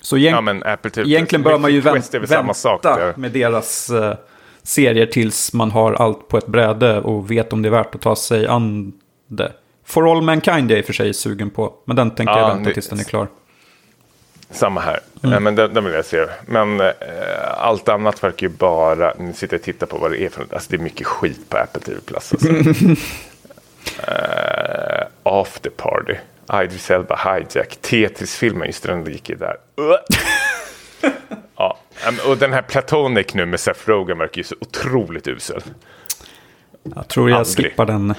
Så 0.00 0.16
egent- 0.16 0.34
ja, 0.36 0.40
men 0.40 0.62
Apple 0.62 0.90
TV. 0.90 1.08
Egentligen 1.08 1.42
bör 1.42 1.58
man 1.58 1.72
ju 1.72 1.80
vänt, 1.80 2.04
sak 2.04 2.84
vänta 2.84 2.96
där. 2.96 3.14
med 3.16 3.32
deras 3.32 3.90
eh, 3.90 4.14
serier 4.62 5.06
tills 5.06 5.52
man 5.52 5.70
har 5.70 5.92
allt 5.92 6.28
på 6.28 6.38
ett 6.38 6.46
bräde 6.46 7.00
och 7.00 7.30
vet 7.30 7.52
om 7.52 7.62
det 7.62 7.68
är 7.68 7.70
värt 7.70 7.94
att 7.94 8.00
ta 8.00 8.16
sig 8.16 8.46
an 8.46 8.92
det. 9.28 9.52
For 9.84 10.12
All 10.12 10.22
Mankind 10.22 10.70
är 10.70 10.74
jag 10.74 10.78
i 10.78 10.82
och 10.82 10.86
för 10.86 10.92
sig 10.92 11.14
sugen 11.14 11.50
på, 11.50 11.74
men 11.84 11.96
den 11.96 12.10
tänker 12.10 12.32
Ja, 12.34 12.40
jag 12.40 12.54
vänta 12.54 12.70
tills 12.70 12.88
den 12.88 12.98
är 13.00 13.04
klar. 13.04 13.28
Samma 14.50 14.80
här. 14.80 15.00
Mm. 15.22 15.34
Eh, 15.34 15.40
Men 15.40 15.54
den, 15.54 15.74
den 15.74 15.84
vill 15.84 15.94
jag 15.94 16.04
se. 16.04 16.26
Men 16.46 16.80
eh, 16.80 16.92
allt 17.56 17.88
annat 17.88 18.24
verkar 18.24 18.46
ju 18.46 18.52
bara... 18.52 19.14
Nu 19.18 19.32
sitter 19.32 19.56
och 19.56 19.62
tittar 19.62 19.86
på 19.86 19.98
vad 19.98 20.10
det 20.10 20.22
är 20.22 20.28
för 20.28 20.40
något. 20.40 20.52
Alltså 20.52 20.70
det 20.70 20.76
är 20.76 20.80
mycket 20.80 21.06
skit 21.06 21.48
på 21.50 21.56
Apple 21.56 21.80
TV 21.82 22.00
Plus. 22.06 22.32
Alltså. 22.32 22.48
uh, 22.48 22.96
after 25.22 25.70
Party. 25.70 26.14
Idris 26.64 26.90
Elba 26.90 27.16
Hijack. 27.16 27.76
Tetris-filmen, 27.80 28.66
just 28.66 28.82
den 28.82 29.04
gick 29.04 29.28
ju 29.28 29.36
där. 29.36 29.56
Ja, 31.58 31.78
och 32.28 32.36
den 32.38 32.52
här 32.52 32.62
Platonic 32.62 33.34
nu 33.34 33.46
med 33.46 33.60
Seth 33.60 33.88
Rogen 33.88 34.18
verkar 34.18 34.36
ju 34.36 34.44
så 34.44 34.54
otroligt 34.60 35.28
usel. 35.28 35.62
Jag 36.94 37.08
tror 37.08 37.30
jag 37.30 37.38
Aldrig. 37.38 37.66
skippar 37.66 37.86
den. 37.86 38.14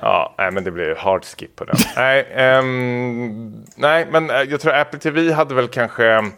Ja, 0.00 0.34
nej, 0.38 0.50
men 0.50 0.64
det 0.64 0.70
blir 0.70 0.94
hard 0.94 1.24
skip 1.24 1.56
på 1.56 1.64
den. 1.64 1.76
nej, 1.96 2.26
ehm, 2.34 3.64
nej, 3.76 4.06
men 4.10 4.30
eh, 4.30 4.36
jag 4.42 4.60
tror 4.60 4.72
Apple 4.74 4.98
TV 4.98 5.32
hade 5.32 5.54
väl 5.54 5.68
kanske 5.68 6.30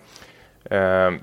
ehm, 0.70 1.18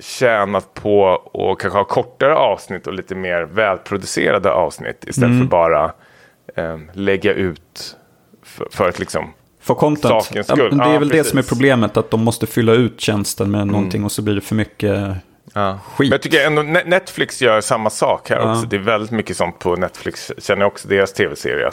tjänat 0.00 0.74
på 0.74 1.14
att 1.34 1.58
kanske 1.58 1.78
ha 1.78 1.84
kortare 1.84 2.34
avsnitt 2.34 2.86
och 2.86 2.92
lite 2.94 3.14
mer 3.14 3.42
välproducerade 3.42 4.50
avsnitt 4.52 5.04
istället 5.08 5.38
för 5.40 5.46
bara 5.46 5.92
ehm, 6.56 6.90
lägga 6.92 7.32
ut 7.32 7.96
för, 8.42 8.66
för 8.70 8.88
att 8.88 8.98
liksom... 8.98 9.32
För 9.60 9.74
content. 9.74 10.24
Sakens 10.24 10.46
skull. 10.46 10.78
det 10.78 10.84
är 10.84 10.92
Ja, 10.92 10.98
väl 10.98 11.08
det 11.08 11.24
som 11.24 11.38
är 11.38 11.42
precis. 11.42 11.48
problemet, 11.48 11.96
att 11.96 12.10
de 12.10 12.24
måste 12.24 12.46
fylla 12.46 12.72
ut 12.72 13.00
tjänsten 13.00 13.50
med 13.50 13.60
Mm. 13.62 13.72
någonting 13.72 14.04
och 14.04 14.12
så 14.12 14.22
blir 14.22 14.34
det 14.34 14.40
för 14.40 14.54
mycket 14.54 14.98
Ja. 15.56 15.78
skit. 15.94 16.08
Men 16.08 16.14
jag 16.14 16.22
tycker 16.22 16.46
ändå 16.46 16.62
Ne- 16.62 16.82
Netflix 16.86 17.42
gör 17.42 17.60
samma 17.60 17.90
sak 17.90 18.30
här 18.30 18.50
också. 18.50 18.66
Det 18.66 18.76
är 18.76 18.80
väldigt 18.80 19.10
mycket 19.10 19.36
sånt 19.36 19.58
på 19.58 19.76
Netflix. 19.76 20.32
Känner 20.38 20.62
jag 20.62 20.72
också 20.72 20.88
deras 20.88 21.12
tv-serie. 21.12 21.70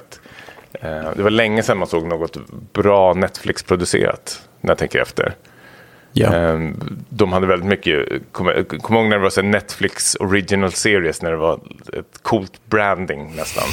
Eh, 0.73 0.89
det 1.15 1.23
var 1.23 1.29
länge 1.29 1.63
sedan 1.63 1.77
man 1.77 1.87
såg 1.87 2.07
något 2.07 2.37
bra 2.73 3.13
Netflix-producerat. 3.13 4.41
När 4.61 4.69
jag 4.71 4.77
tänker 4.77 5.01
efter. 5.01 5.33
Ja. 6.13 6.35
Eh, 6.35 6.59
de 7.09 7.33
hade 7.33 7.47
väldigt 7.47 7.67
mycket, 7.69 8.05
kommer 8.31 8.63
kom 8.79 8.95
ihåg 8.95 9.05
när 9.05 9.17
det 9.17 9.23
var 9.23 9.29
så 9.29 9.41
Netflix 9.41 10.15
original 10.15 10.71
series. 10.71 11.21
När 11.21 11.31
det 11.31 11.37
var 11.37 11.53
ett 11.93 12.19
coolt 12.21 12.61
branding 12.65 13.35
nästan. 13.35 13.63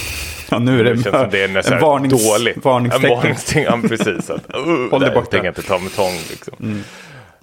ja, 0.50 0.58
nu 0.58 0.80
är 0.80 0.84
det, 0.84 0.94
Det 0.94 1.02
känns 1.02 1.16
som 1.16 1.30
det 1.30 1.42
är 1.42 1.72
en 1.72 1.80
varnings, 1.80 2.28
dåligt. 2.28 2.64
varningstecken. 2.64 3.10
En 3.10 3.16
varningstecken, 3.16 3.80
ja, 3.82 3.88
precis. 3.88 4.30
Att, 4.30 4.54
uh, 4.56 4.90
Håll 4.90 5.00
dig 5.00 5.10
borta. 5.14 5.30
tänker 5.30 5.46
jag 5.46 5.50
inte 5.50 5.62
ta 5.62 5.78
med 5.78 5.94
tång. 5.96 6.12
Liksom. 6.30 6.82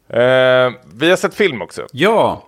Eh, 0.09 0.71
vi 0.93 1.09
har 1.09 1.15
sett 1.15 1.33
film 1.35 1.61
också. 1.61 1.87
Ja. 1.91 2.43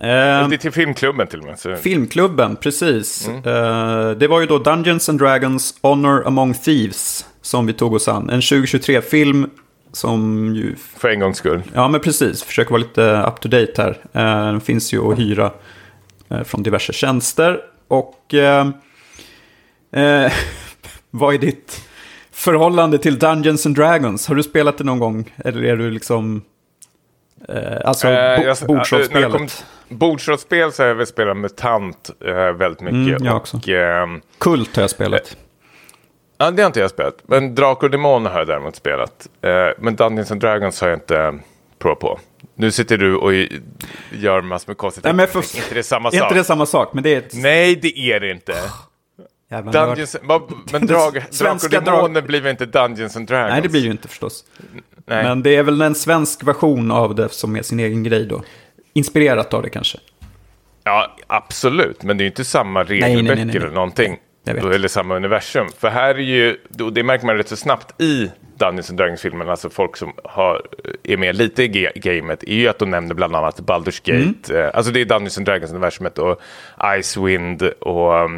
Eh, 0.00 0.48
Det 0.48 0.54
är 0.54 0.56
till 0.56 0.72
filmklubben 0.72 1.26
till 1.26 1.38
och 1.40 1.46
med. 1.46 1.58
Så. 1.58 1.76
Filmklubben, 1.76 2.56
precis. 2.56 3.28
Mm. 3.28 3.36
Eh, 3.38 4.10
det 4.10 4.28
var 4.28 4.40
ju 4.40 4.46
då 4.46 4.58
Dungeons 4.58 5.08
and 5.08 5.18
Dragons 5.18 5.74
Honor 5.82 6.26
Among 6.26 6.54
Thieves 6.54 7.26
som 7.42 7.66
vi 7.66 7.72
tog 7.72 7.94
oss 7.94 8.08
an. 8.08 8.30
En 8.30 8.40
2023-film 8.40 9.50
som 9.92 10.52
ju... 10.54 10.74
För 10.98 11.08
en 11.08 11.20
gångs 11.20 11.36
skull. 11.38 11.62
Ja, 11.74 11.88
men 11.88 12.00
precis. 12.00 12.42
Försöker 12.42 12.70
vara 12.70 12.82
lite 12.82 13.22
up 13.28 13.40
to 13.40 13.48
date 13.48 13.72
här. 13.76 13.90
Eh, 14.12 14.46
den 14.46 14.60
finns 14.60 14.92
ju 14.92 15.12
att 15.12 15.18
hyra 15.18 15.50
från 16.44 16.62
diverse 16.62 16.92
tjänster. 16.92 17.60
Och... 17.88 18.34
Eh, 18.34 18.68
eh, 19.92 20.32
vad 21.10 21.34
är 21.34 21.38
ditt 21.38 21.82
förhållande 22.32 22.98
till 22.98 23.18
Dungeons 23.18 23.66
and 23.66 23.76
Dragons? 23.76 24.26
Har 24.28 24.34
du 24.34 24.42
spelat 24.42 24.78
det 24.78 24.84
någon 24.84 24.98
gång? 24.98 25.34
Eller 25.36 25.64
är 25.64 25.76
du 25.76 25.90
liksom 25.90 26.42
Eh, 27.48 27.78
alltså 27.84 28.08
Eh, 28.08 28.36
bo- 28.40 28.44
det 28.60 28.66
bordsrollspelet. 28.66 29.32
kom- 29.32 29.48
så 30.72 30.82
har 30.82 30.88
jag 30.88 30.94
väl 30.94 31.06
spelat 31.06 31.36
MUTANT 31.36 32.10
eh, 32.26 32.34
väldigt 32.34 32.80
mycket. 32.80 32.94
Mm, 33.20 33.24
jag 33.24 33.36
också. 33.36 33.56
och, 33.56 33.68
ehm, 33.68 34.20
Kult 34.38 34.76
har 34.76 34.82
jag 34.82 34.90
spelat. 34.90 35.36
Ja, 36.38 36.50
det 36.50 36.62
har 36.62 36.66
inte 36.66 36.80
jag 36.80 36.90
spelat. 36.90 37.14
Men 37.22 37.54
Drakar 37.54 37.86
och 37.86 37.90
Demoner 37.90 38.30
har 38.30 38.38
jag 38.38 38.46
däremot 38.48 38.76
spelat. 38.76 39.26
Eh, 39.42 39.50
men 39.78 39.96
Dungeons 39.96 40.30
and 40.30 40.40
Dragons 40.40 40.80
har 40.80 40.88
jag 40.88 40.96
inte 40.96 41.38
provat 41.78 41.98
på. 41.98 42.20
Nu 42.54 42.70
sitter 42.70 42.96
du 42.98 43.16
och 43.16 43.32
gör 44.12 44.40
massor 44.40 44.70
med 44.70 44.76
konstigt. 44.76 45.04
Nej, 45.04 45.14
men 45.14 45.26
för- 45.28 45.38
inte 45.56 45.74
det 45.74 45.82
samma 45.82 46.08
Är 46.08 46.12
sak? 46.12 46.22
inte 46.22 46.34
det 46.34 46.44
samma 46.44 46.66
sak? 46.66 46.92
Men 46.92 47.02
det 47.02 47.14
är 47.14 47.18
ett 47.18 47.32
Nej, 47.34 47.76
det 47.82 47.98
är 47.98 48.20
det 48.20 48.30
inte. 48.30 48.54
Jävla. 49.50 49.72
Dungeons, 49.72 50.16
men 50.72 50.86
drag, 50.86 51.12
Drakar 51.12 51.26
Svenska 51.30 51.78
och 51.78 51.84
drag- 51.84 51.98
Demoner 51.98 52.22
blir 52.22 52.40
väl 52.40 52.50
inte 52.50 52.66
Dungeons 52.66 53.16
and 53.16 53.28
Dragons? 53.28 53.52
Nej, 53.52 53.62
det 53.62 53.68
blir 53.68 53.80
ju 53.80 53.90
inte 53.90 54.08
förstås. 54.08 54.44
Nej. 55.06 55.24
Men 55.24 55.42
det 55.42 55.56
är 55.56 55.62
väl 55.62 55.80
en 55.82 55.94
svensk 55.94 56.44
version 56.44 56.90
av 56.90 57.14
det 57.14 57.28
som 57.28 57.56
är 57.56 57.62
sin 57.62 57.80
egen 57.80 58.02
grej 58.02 58.26
då. 58.26 58.42
Inspirerat 58.92 59.54
av 59.54 59.62
det 59.62 59.70
kanske. 59.70 59.98
Ja, 60.84 61.16
absolut. 61.26 62.02
Men 62.02 62.16
det 62.18 62.22
är 62.22 62.24
ju 62.24 62.30
inte 62.30 62.44
samma 62.44 62.84
regelböcker 62.84 63.44
nej. 63.44 63.56
eller 63.56 63.70
någonting. 63.70 64.16
Eller 64.46 64.88
samma 64.88 65.16
universum. 65.16 65.66
För 65.78 65.88
här 65.88 66.14
är 66.14 66.18
ju, 66.18 66.56
och 66.82 66.92
det 66.92 67.02
märker 67.02 67.26
man 67.26 67.36
rätt 67.36 67.48
så 67.48 67.56
snabbt 67.56 68.00
i 68.02 68.30
Dungeons 68.58 68.90
and 68.90 68.98
Dragons-filmen, 68.98 69.48
alltså 69.48 69.70
folk 69.70 69.96
som 69.96 70.12
har, 70.24 70.62
är 71.02 71.16
med 71.16 71.36
lite 71.36 71.62
i 71.62 71.68
ga- 71.68 71.92
gamet, 71.94 72.42
är 72.42 72.54
ju 72.54 72.68
att 72.68 72.78
de 72.78 72.90
nämner 72.90 73.14
bland 73.14 73.36
annat 73.36 73.60
Baldur's 73.60 74.00
Gate. 74.04 74.52
Mm. 74.54 74.64
Eh, 74.64 74.70
alltså 74.74 74.92
det 74.92 75.00
är 75.00 75.04
Dungeons 75.04 75.38
and 75.38 75.46
Dragons-universumet 75.48 76.18
och 76.18 76.40
Icewind 77.00 77.62
och... 77.62 78.30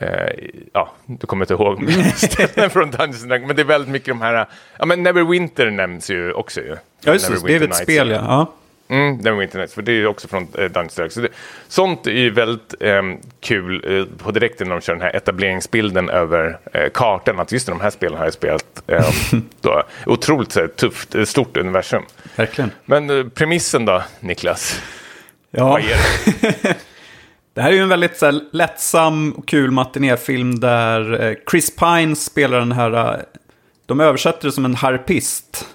Eh, 0.00 0.48
ja, 0.72 0.92
du 1.06 1.26
kommer 1.26 1.44
inte 1.44 1.54
ihåg 1.54 1.90
ställen 2.16 2.70
från 2.70 2.90
Dungeons 2.90 3.22
Dragons, 3.22 3.46
men 3.46 3.56
det 3.56 3.62
är 3.62 3.66
väldigt 3.66 3.90
mycket 3.90 4.08
de 4.08 4.20
här... 4.20 4.46
Ja, 4.78 4.86
men 4.86 5.02
Neverwinter 5.02 5.70
nämns 5.70 6.10
ju 6.10 6.32
också 6.32 6.60
ju. 6.60 6.76
Ja, 7.04 7.12
just 7.12 7.28
det. 7.28 7.46
Det 7.46 7.52
är 7.52 7.56
ett 7.56 7.62
Nights. 7.62 7.78
spel, 7.78 8.10
ja. 8.10 8.16
ja. 8.16 8.52
Mm, 8.88 9.16
Neverwinter 9.16 9.58
Nights, 9.58 9.74
för 9.74 9.82
det 9.82 9.92
är 9.92 9.96
ju 9.96 10.06
också 10.06 10.28
från 10.28 10.42
eh, 10.42 10.64
Dungeons 10.64 10.94
Dragons. 10.94 11.14
Så 11.14 11.20
det, 11.20 11.28
sånt 11.68 12.06
är 12.06 12.10
ju 12.10 12.30
väldigt 12.30 12.74
ehm, 12.80 13.16
kul 13.40 13.98
eh, 13.98 14.24
på 14.24 14.30
direkten 14.30 14.68
när 14.68 14.74
de 14.74 14.80
kör 14.80 14.92
den 14.92 15.02
här 15.02 15.16
etableringsbilden 15.16 16.10
över 16.10 16.58
eh, 16.72 16.88
kartan. 16.94 17.40
Att 17.40 17.52
just 17.52 17.66
de 17.66 17.80
här 17.80 17.90
spelen 17.90 18.18
har 18.18 18.24
jag 18.24 18.34
spelat. 18.34 18.82
ehm, 18.86 19.42
då, 19.60 19.82
otroligt 20.06 20.52
så 20.52 20.60
här, 20.60 20.68
tufft, 20.68 21.14
eh, 21.14 21.24
stort 21.24 21.56
universum. 21.56 22.02
Verkligen. 22.36 22.70
Men 22.84 23.10
eh, 23.10 23.26
premissen 23.28 23.84
då, 23.84 24.02
Niklas? 24.20 24.80
Ja. 25.50 25.68
Vad 25.68 25.80
är 25.80 25.96
det? 26.40 26.76
Det 27.56 27.62
här 27.62 27.70
är 27.70 27.74
ju 27.74 27.80
en 27.82 27.88
väldigt 27.88 28.16
så 28.16 28.26
här, 28.26 28.40
lättsam 28.52 29.32
och 29.32 29.48
kul 29.48 29.70
matinéfilm 29.70 30.60
där 30.60 31.24
eh, 31.24 31.34
Chris 31.50 31.76
Pine 31.76 32.16
spelar 32.16 32.58
den 32.58 32.72
här... 32.72 33.14
eh, 33.14 33.20
De 33.86 34.00
översätter 34.00 34.48
det 34.48 34.52
som 34.52 34.64
en 34.64 34.74
harpist. 34.74 35.66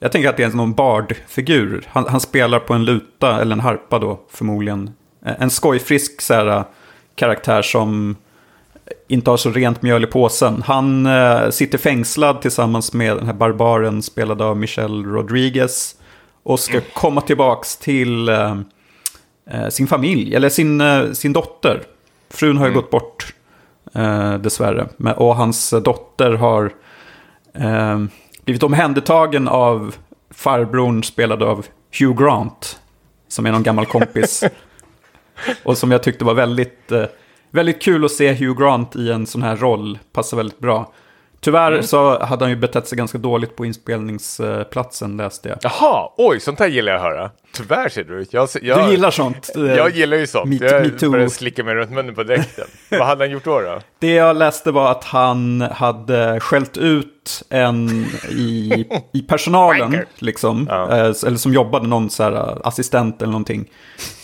Jag 0.00 0.12
tänker 0.12 0.28
att 0.28 0.36
det 0.36 0.42
är 0.42 0.48
någon 0.48 0.74
bardfigur. 0.74 1.84
Han, 1.88 2.06
han 2.08 2.20
spelar 2.20 2.58
på 2.58 2.74
en 2.74 2.84
luta, 2.84 3.40
eller 3.40 3.52
en 3.52 3.60
harpa 3.60 3.98
då 3.98 4.20
förmodligen. 4.30 4.90
Eh, 5.26 5.32
En 5.38 5.50
skojfrisk 5.50 6.20
så 6.20 6.34
här, 6.34 6.64
karaktär 7.14 7.62
som 7.62 8.16
inte 9.08 9.30
har 9.30 9.36
så 9.36 9.50
rent 9.50 9.82
mjöl 9.82 10.04
i 10.04 10.06
påsen. 10.06 10.62
Han 10.66 11.06
eh, 11.06 11.50
sitter 11.50 11.78
fängslad 11.78 12.40
tillsammans 12.42 12.92
med 12.92 13.16
den 13.16 13.26
här 13.26 13.34
barbaren 13.34 14.02
spelad 14.02 14.42
av 14.42 14.56
Michelle 14.56 15.08
Rodriguez. 15.08 15.94
Och 16.42 16.60
ska 16.60 16.80
komma 16.92 17.20
tillbaks 17.20 17.76
till 17.76 18.28
eh, 18.28 18.56
sin 19.70 19.86
familj, 19.86 20.34
eller 20.34 20.48
sin, 20.48 20.80
eh, 20.80 21.12
sin 21.12 21.32
dotter. 21.32 21.82
Frun 22.30 22.56
har 22.56 22.66
ju 22.66 22.74
gått 22.74 22.90
bort, 22.90 23.34
eh, 23.94 24.34
dessvärre. 24.34 24.88
Men, 24.96 25.14
och 25.14 25.36
hans 25.36 25.70
dotter 25.70 26.32
har 26.32 26.72
eh, 27.54 28.04
blivit 28.44 28.62
omhändertagen 28.62 29.48
av 29.48 29.94
farbrorn 30.30 31.04
spelad 31.04 31.42
av 31.42 31.66
Hugh 31.98 32.22
Grant. 32.22 32.80
Som 33.28 33.46
är 33.46 33.52
någon 33.52 33.62
gammal 33.62 33.86
kompis. 33.86 34.44
och 35.64 35.78
som 35.78 35.90
jag 35.90 36.02
tyckte 36.02 36.24
var 36.24 36.34
väldigt, 36.34 36.92
eh, 36.92 37.04
väldigt 37.50 37.82
kul 37.82 38.04
att 38.04 38.12
se 38.12 38.32
Hugh 38.32 38.60
Grant 38.60 38.96
i 38.96 39.10
en 39.10 39.26
sån 39.26 39.42
här 39.42 39.56
roll. 39.56 39.98
Passar 40.12 40.36
väldigt 40.36 40.58
bra. 40.58 40.92
Tyvärr 41.40 41.82
så 41.82 42.24
hade 42.24 42.44
han 42.44 42.50
ju 42.50 42.56
betett 42.56 42.88
sig 42.88 42.98
ganska 42.98 43.18
dåligt 43.18 43.56
på 43.56 43.64
inspelningsplatsen, 43.66 45.16
läste 45.16 45.48
jag. 45.48 45.58
Jaha, 45.62 46.08
oj, 46.16 46.40
sånt 46.40 46.58
här 46.60 46.66
gillar 46.68 46.92
jag 46.92 46.98
att 47.00 47.06
höra. 47.06 47.30
Tyvärr 47.52 47.88
ser 47.88 48.04
du. 48.04 48.26
Jag, 48.30 48.48
jag, 48.62 48.84
Du 48.86 48.90
gillar 48.90 49.10
sånt? 49.10 49.50
eh, 49.56 49.62
Jag 49.62 49.90
gillar 49.96 50.16
ju 50.16 50.26
sånt. 50.26 50.46
Me- 50.60 50.64
jag 50.72 51.02
me 51.02 51.08
började 51.08 51.30
slicka 51.30 51.64
mig 51.64 51.74
runt 51.74 51.90
munnen 51.90 52.14
på 52.14 52.22
direkten. 52.22 52.64
Vad 52.90 53.06
hade 53.06 53.24
han 53.24 53.30
gjort 53.30 53.44
då? 53.44 53.60
då? 53.60 53.80
Det 53.98 54.12
jag 54.14 54.36
läste 54.36 54.70
var 54.70 54.90
att 54.90 55.04
han 55.04 55.60
hade 55.60 56.40
skällt 56.40 56.76
ut 56.76 57.42
en 57.50 57.88
i, 58.30 58.84
i 59.12 59.20
personalen, 59.22 59.96
liksom, 60.18 60.66
Ja. 60.70 60.90
eh, 60.90 60.98
eller 61.26 61.36
som 61.36 61.52
jobbade, 61.52 61.86
någon 61.86 62.10
så 62.10 62.22
här, 62.22 62.32
eh, 62.32 62.56
assistent 62.64 63.22
eller 63.22 63.32
någonting. 63.32 63.64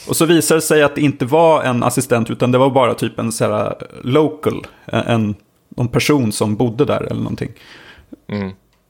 Och 0.09 0.16
så 0.16 0.24
visade 0.26 0.59
det 0.59 0.62
sig 0.62 0.82
att 0.82 0.94
det 0.94 1.01
inte 1.01 1.24
var 1.24 1.62
en 1.62 1.82
assistent, 1.82 2.30
utan 2.30 2.52
det 2.52 2.59
var 2.59 2.70
bara 2.70 2.94
typ 2.94 3.18
en 3.18 3.32
så 3.32 3.44
här, 3.52 3.74
local, 4.02 4.66
en 4.86 5.34
någon 5.77 5.89
person 5.89 6.32
som 6.32 6.57
bodde 6.57 6.85
där 6.85 7.01
eller 7.03 7.20
någonting. 7.23 7.53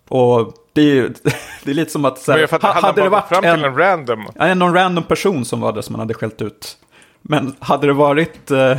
Och 0.09 0.55
det 0.73 0.99
är, 0.99 1.13
det 1.65 1.71
är 1.71 1.75
lite 1.75 1.91
som 1.91 2.05
att, 2.05 2.19
så 2.19 2.33
Mm. 2.33 2.49
Här, 2.51 2.59
hade, 2.61 2.87
hade 2.87 3.03
det 3.03 3.09
varit 3.09 3.29
fram 3.29 3.41
till 3.43 3.51
en, 3.51 3.65
en 3.65 3.77
random? 3.77 4.27
Ja, 4.35 4.55
någon 4.55 4.75
random 4.75 5.05
person 5.05 5.45
som 5.45 5.61
var 5.61 5.73
där 5.73 5.83
som 5.83 5.93
man 5.93 6.01
hade 6.01 6.15
skällt 6.15 6.43
ut. 6.43 6.77
Men 7.23 7.55
hade 7.59 7.87
det 7.87 7.93
varit 7.93 8.51
eh, 8.51 8.77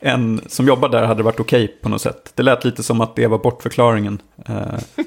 en 0.00 0.40
som 0.46 0.66
jobbade 0.66 0.98
där 0.98 1.06
hade 1.06 1.18
det 1.18 1.24
varit 1.24 1.40
okej 1.40 1.78
på 1.82 1.88
något 1.88 2.00
sätt. 2.02 2.32
Det 2.34 2.42
lät 2.42 2.64
lite 2.64 2.82
som 2.82 3.00
att 3.00 3.16
det 3.16 3.26
var 3.26 3.38
bortförklaringen. 3.38 4.22
Eh, 4.48 5.04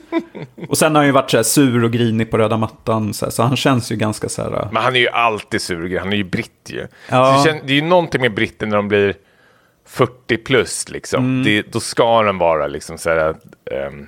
och 0.70 0.78
sen 0.78 0.96
har 0.96 1.00
han 1.02 1.06
ju 1.06 1.12
varit 1.12 1.32
så 1.32 1.38
här 1.38 1.44
sur 1.44 1.84
och 1.84 1.92
grinig 1.92 2.32
på 2.32 2.38
röda 2.38 2.58
mattan. 2.58 3.14
Så, 3.14 3.26
här, 3.26 3.32
så 3.32 3.44
han 3.44 3.56
känns 3.56 3.92
ju 3.92 3.96
ganska 3.96 4.30
så 4.30 4.42
här... 4.42 4.52
eh, 4.54 4.68
Men 4.72 4.84
han 4.84 4.96
är 4.96 5.00
ju 5.00 5.10
alltid 5.10 5.62
sur, 5.62 6.00
han 6.00 6.14
är 6.14 6.18
ju 6.18 6.24
britt 6.24 6.70
ju. 6.70 6.88
Ja. 7.10 7.44
Det, 7.46 7.52
kän- 7.52 7.62
det 7.66 7.74
är 7.74 7.76
ju 7.76 7.82
någonting 7.82 8.22
med 8.22 8.34
britter 8.36 8.68
när 8.68 8.76
de 8.78 8.88
blir 8.88 9.16
40 9.88 10.38
plus 10.38 10.90
liksom. 10.90 11.24
Mm. 11.24 11.44
Det, 11.44 11.72
då 11.72 11.80
ska 11.80 12.24
de 12.24 12.38
vara 12.38 12.68
liksom 12.68 12.98
så 12.98 13.10
här, 13.10 13.36
ehm, 13.72 14.08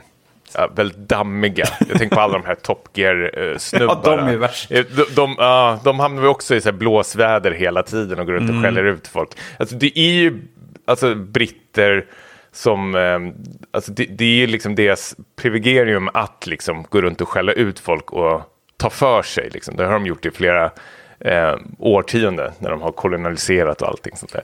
ja, 0.53 0.69
väldigt 0.75 0.97
dammiga. 0.97 1.65
Jag 1.89 1.97
tänker 1.97 2.15
på 2.15 2.21
alla 2.21 2.33
de 2.33 2.45
här 2.45 2.55
Top 2.55 2.89
Gear-snubbarna. 2.93 4.01
Ja, 4.03 4.15
de 4.17 4.33
är 4.33 4.37
värst. 4.37 4.69
De, 4.69 5.05
de, 5.15 5.35
ja, 5.37 5.79
de 5.83 5.99
hamnar 5.99 6.21
ju 6.23 6.27
också 6.27 6.55
i 6.55 6.61
så 6.61 6.69
här 6.69 6.77
blåsväder 6.77 7.51
hela 7.51 7.83
tiden 7.83 8.19
och 8.19 8.25
går 8.25 8.33
runt 8.33 8.49
och 8.49 8.55
Mm. 8.55 8.63
skäller 8.63 8.83
ut 8.83 9.07
folk. 9.07 9.29
Alltså 9.59 9.75
det 9.75 9.99
är 9.99 10.11
ju 10.13 10.41
alltså, 10.85 11.15
britter 11.15 12.05
som, 12.51 12.95
ehm, 12.95 13.33
alltså 13.71 13.91
det, 13.91 14.05
det 14.05 14.25
är 14.25 14.35
ju 14.35 14.47
liksom 14.47 14.75
deras 14.75 15.15
privilegium 15.41 16.09
att 16.13 16.47
liksom 16.47 16.85
gå 16.89 17.01
runt 17.01 17.21
och 17.21 17.29
skälla 17.29 17.51
ut 17.53 17.79
folk 17.79 18.11
och 18.11 18.41
ta 18.77 18.89
för 18.89 19.21
sig. 19.21 19.49
Liksom. 19.53 19.75
Det 19.75 19.85
har 19.85 19.93
de 19.93 20.05
gjort 20.05 20.25
i 20.25 20.31
flera 20.31 20.71
eh, 21.19 21.55
årtionden 21.79 22.51
när 22.59 22.69
de 22.69 22.81
har 22.81 22.91
kolonialiserat 22.91 23.81
och 23.81 23.87
allting 23.87 24.15
sånt 24.15 24.33
där. 24.33 24.43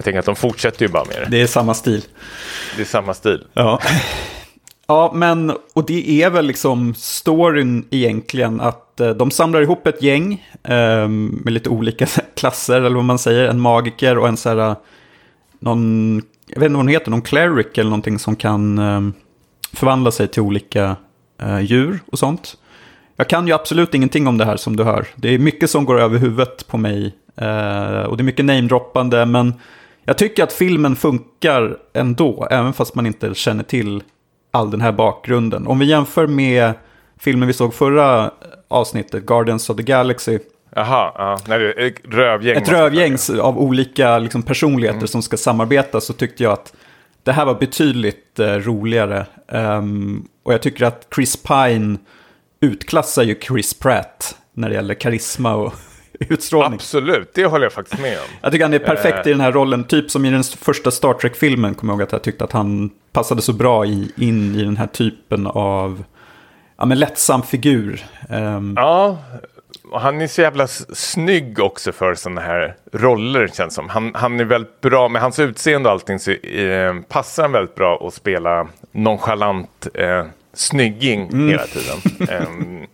Jag 0.00 0.04
tänker 0.04 0.18
att 0.18 0.26
de 0.26 0.36
fortsätter 0.36 0.82
ju 0.82 0.88
bara 0.88 1.04
med 1.04 1.16
det. 1.16 1.26
Det 1.30 1.42
är 1.42 1.46
samma 1.46 1.74
stil. 1.74 2.04
Det 2.76 2.82
är 2.82 2.86
samma 2.86 3.14
stil. 3.14 3.44
Ja. 3.52 3.80
Ja, 4.86 5.12
men 5.14 5.52
och 5.74 5.86
det 5.86 6.22
är 6.22 6.30
väl 6.30 6.46
liksom 6.46 6.94
storyn 6.94 7.86
egentligen 7.90 8.60
att 8.60 9.00
eh, 9.00 9.10
de 9.10 9.30
samlar 9.30 9.60
ihop 9.60 9.86
ett 9.86 10.02
gäng 10.02 10.46
eh, 10.62 11.08
med 11.08 11.52
lite 11.52 11.68
olika 11.68 12.06
klasser, 12.36 12.80
eller 12.80 12.96
vad 12.96 13.04
man 13.04 13.18
säger, 13.18 13.48
en 13.48 13.60
magiker 13.60 14.18
och 14.18 14.28
en 14.28 14.36
så 14.36 14.48
här, 14.48 14.70
eh, 14.70 14.76
någon, 15.58 16.22
jag 16.46 16.60
vet 16.60 16.66
inte 16.66 16.76
vad 16.76 16.84
hon 16.84 16.88
heter, 16.88 17.10
någon 17.10 17.22
cleric 17.22 17.66
eller 17.74 17.90
någonting 17.90 18.18
som 18.18 18.36
kan 18.36 18.78
eh, 18.78 19.00
förvandla 19.72 20.10
sig 20.10 20.28
till 20.28 20.42
olika 20.42 20.96
eh, 21.42 21.60
djur 21.60 22.00
och 22.12 22.18
sånt. 22.18 22.56
Jag 23.16 23.28
kan 23.28 23.46
ju 23.46 23.52
absolut 23.52 23.94
ingenting 23.94 24.26
om 24.26 24.38
det 24.38 24.44
här 24.44 24.56
som 24.56 24.76
du 24.76 24.84
hör. 24.84 25.06
Det 25.16 25.34
är 25.34 25.38
mycket 25.38 25.70
som 25.70 25.84
går 25.84 26.00
över 26.00 26.18
huvudet 26.18 26.66
på 26.66 26.78
mig. 26.78 27.16
Och 28.06 28.16
det 28.16 28.22
är 28.22 28.22
mycket 28.22 28.44
namedroppande, 28.44 29.26
men 29.26 29.54
jag 30.10 30.18
tycker 30.18 30.42
att 30.42 30.52
filmen 30.52 30.96
funkar 30.96 31.76
ändå, 31.92 32.48
även 32.50 32.72
fast 32.72 32.94
man 32.94 33.06
inte 33.06 33.34
känner 33.34 33.62
till 33.62 34.02
all 34.50 34.70
den 34.70 34.80
här 34.80 34.92
bakgrunden. 34.92 35.66
Om 35.66 35.78
vi 35.78 35.86
jämför 35.86 36.26
med 36.26 36.72
filmen 37.18 37.46
vi 37.46 37.52
såg 37.52 37.74
förra 37.74 38.30
avsnittet, 38.68 39.26
Guardians 39.26 39.70
of 39.70 39.76
the 39.76 39.82
Galaxy. 39.82 40.38
Jaha, 40.74 41.12
ja. 41.14 41.38
Nej, 41.48 41.74
ett 41.76 41.94
rövgäng. 42.04 42.56
Ett 42.56 42.68
rövgäng 42.68 43.16
av 43.40 43.58
olika 43.58 44.18
liksom, 44.18 44.42
personligheter 44.42 45.06
som 45.06 45.22
ska 45.22 45.36
samarbeta 45.36 46.00
så 46.00 46.12
tyckte 46.12 46.42
jag 46.42 46.52
att 46.52 46.72
det 47.22 47.32
här 47.32 47.44
var 47.44 47.54
betydligt 47.54 48.38
eh, 48.38 48.46
roligare. 48.46 49.26
Ehm, 49.48 50.28
och 50.42 50.52
jag 50.52 50.62
tycker 50.62 50.84
att 50.84 51.06
Chris 51.14 51.42
Pine 51.42 51.98
utklassar 52.60 53.22
ju 53.22 53.34
Chris 53.40 53.74
Pratt 53.74 54.36
när 54.52 54.68
det 54.68 54.74
gäller 54.74 54.94
karisma 54.94 55.54
och 55.54 55.74
utstrålning. 56.28 56.74
Absolut, 56.74 57.30
det 57.34 57.44
håller 57.44 57.64
jag 57.64 57.72
faktiskt 57.72 58.02
med 58.02 58.18
om. 58.18 58.24
Jag 58.42 58.52
tycker 58.52 58.64
han 58.64 58.74
är 58.74 58.78
perfekt 58.78 59.18
Eh. 59.18 59.26
i 59.26 59.30
den 59.30 59.40
här 59.40 59.52
rollen, 59.52 59.84
typ 59.84 60.10
som 60.10 60.24
i 60.24 60.30
den 60.30 60.42
första 60.44 60.90
Star 60.90 61.12
Trek-filmen, 61.14 61.74
kommer 61.74 61.92
jag 61.92 61.96
ihåg 61.98 62.02
att 62.06 62.12
jag 62.12 62.22
tyckte 62.22 62.44
att 62.44 62.52
han 62.52 62.90
passade 63.12 63.42
så 63.42 63.52
bra 63.52 63.86
i, 63.86 64.12
in 64.16 64.54
i 64.54 64.64
den 64.64 64.76
här 64.76 64.86
typen 64.86 65.46
av 65.46 66.04
ja, 66.78 66.84
men 66.86 66.98
lättsam 66.98 67.42
figur. 67.42 68.04
Ehm, 68.28 68.74
Ja, 68.76 69.18
och 69.90 70.00
han 70.00 70.20
är 70.20 70.26
så 70.26 70.40
jävla 70.40 70.66
snygg 70.66 71.58
också 71.60 71.92
för 71.92 72.14
sådana 72.14 72.40
här 72.40 72.76
roller 72.92 73.48
känns 73.48 73.74
som. 73.74 73.88
Han, 73.88 74.10
han 74.14 74.40
är 74.40 74.44
väldigt 74.44 74.80
bra, 74.80 75.08
med 75.08 75.22
hans 75.22 75.38
utseende 75.38 75.88
och 75.88 75.92
allting 75.92 76.18
så 76.18 76.30
eh, 76.30 76.94
passar 77.08 77.42
han 77.42 77.52
väldigt 77.52 77.74
bra 77.74 78.06
att 78.06 78.14
spela 78.14 78.68
nonchalant 78.92 79.86
eh, 79.94 80.24
snygging 80.54 81.48
hela 81.50 81.66
tiden. 81.66 82.28
Ehm, 82.28 82.86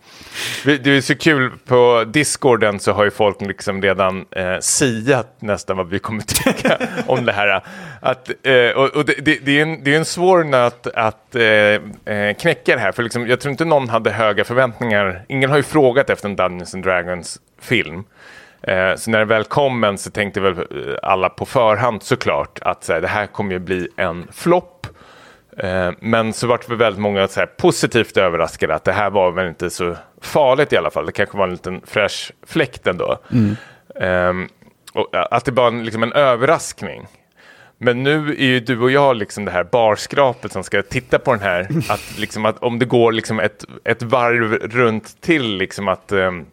Det 0.63 0.87
är 0.87 1.01
så 1.01 1.15
kul, 1.15 1.51
på 1.65 2.03
Discorden 2.07 2.79
så 2.79 2.91
har 2.91 3.03
ju 3.03 3.11
folk 3.11 3.41
liksom 3.41 3.81
redan 3.81 4.25
eh, 4.31 4.59
siat 4.59 5.35
nästan 5.39 5.77
vad 5.77 5.89
vi 5.89 5.99
kommer 5.99 6.21
tycka 6.21 6.77
om 7.07 7.25
det 7.25 7.31
här. 7.31 7.63
Att, 8.01 8.29
eh, 8.43 8.69
och, 8.75 8.95
och 8.95 9.05
det, 9.05 9.13
det, 9.13 9.39
det, 9.45 9.59
är 9.59 9.61
en, 9.61 9.83
det 9.83 9.93
är 9.93 9.97
en 9.97 10.05
svår 10.05 10.43
nöt 10.43 10.87
att 10.87 11.35
eh, 11.35 11.43
eh, 12.15 12.35
knäcka 12.35 12.75
det 12.75 12.81
här, 12.81 12.91
för 12.91 13.03
liksom, 13.03 13.27
jag 13.27 13.39
tror 13.39 13.51
inte 13.51 13.65
någon 13.65 13.89
hade 13.89 14.11
höga 14.11 14.43
förväntningar. 14.43 15.25
Ingen 15.29 15.49
har 15.49 15.57
ju 15.57 15.63
frågat 15.63 16.09
efter 16.09 16.29
en 16.29 16.35
Dungeons 16.35 16.73
and 16.73 16.83
Dragons 16.83 17.39
film. 17.61 18.03
Eh, 18.61 18.95
så 18.95 19.11
när 19.11 19.19
det 19.19 19.25
väl 19.25 19.43
kom 19.43 19.83
en 19.83 19.97
så 19.97 20.11
tänkte 20.11 20.41
väl 20.41 20.67
alla 21.03 21.29
på 21.29 21.45
förhand 21.45 22.03
såklart 22.03 22.59
att 22.61 22.83
så 22.83 22.93
här, 22.93 23.01
det 23.01 23.07
här 23.07 23.25
kommer 23.27 23.51
ju 23.51 23.59
bli 23.59 23.87
en 23.97 24.27
flopp. 24.31 24.87
Eh, 25.57 25.91
men 25.99 26.33
så 26.33 26.47
vart 26.47 26.69
vi 26.69 26.75
väldigt 26.75 27.01
många 27.01 27.27
så 27.27 27.39
här, 27.39 27.47
positivt 27.47 28.17
överraskade 28.17 28.75
att 28.75 28.83
det 28.83 28.91
här 28.91 29.09
var 29.09 29.31
väl 29.31 29.47
inte 29.47 29.69
så 29.69 29.95
farligt 30.21 30.73
i 30.73 30.77
alla 30.77 30.89
fall. 30.89 31.05
Det 31.05 31.11
kanske 31.11 31.37
var 31.37 31.45
en 31.47 31.51
liten 31.51 31.81
fräsch 31.85 32.31
fläkt 32.47 32.87
ändå. 32.87 33.17
Mm. 33.31 33.57
Eh, 33.99 34.47
och 34.93 35.35
att 35.35 35.45
det 35.45 35.51
var 35.51 35.71
liksom 35.71 36.03
en 36.03 36.13
överraskning. 36.13 37.07
Men 37.77 38.03
nu 38.03 38.29
är 38.29 38.45
ju 38.45 38.59
du 38.59 38.79
och 38.79 38.91
jag 38.91 39.15
liksom 39.15 39.45
det 39.45 39.51
här 39.51 39.63
barskrapet 39.63 40.51
som 40.51 40.63
ska 40.63 40.81
titta 40.81 41.19
på 41.19 41.33
den 41.33 41.43
här. 41.43 41.67
Att, 41.89 42.17
liksom, 42.17 42.45
att 42.45 42.63
om 42.63 42.79
det 42.79 42.85
går 42.85 43.11
liksom 43.11 43.39
ett, 43.39 43.65
ett 43.83 44.03
varv 44.03 44.53
runt 44.53 45.21
till, 45.21 45.57
liksom 45.57 45.87
att 45.87 46.11
um, 46.11 46.45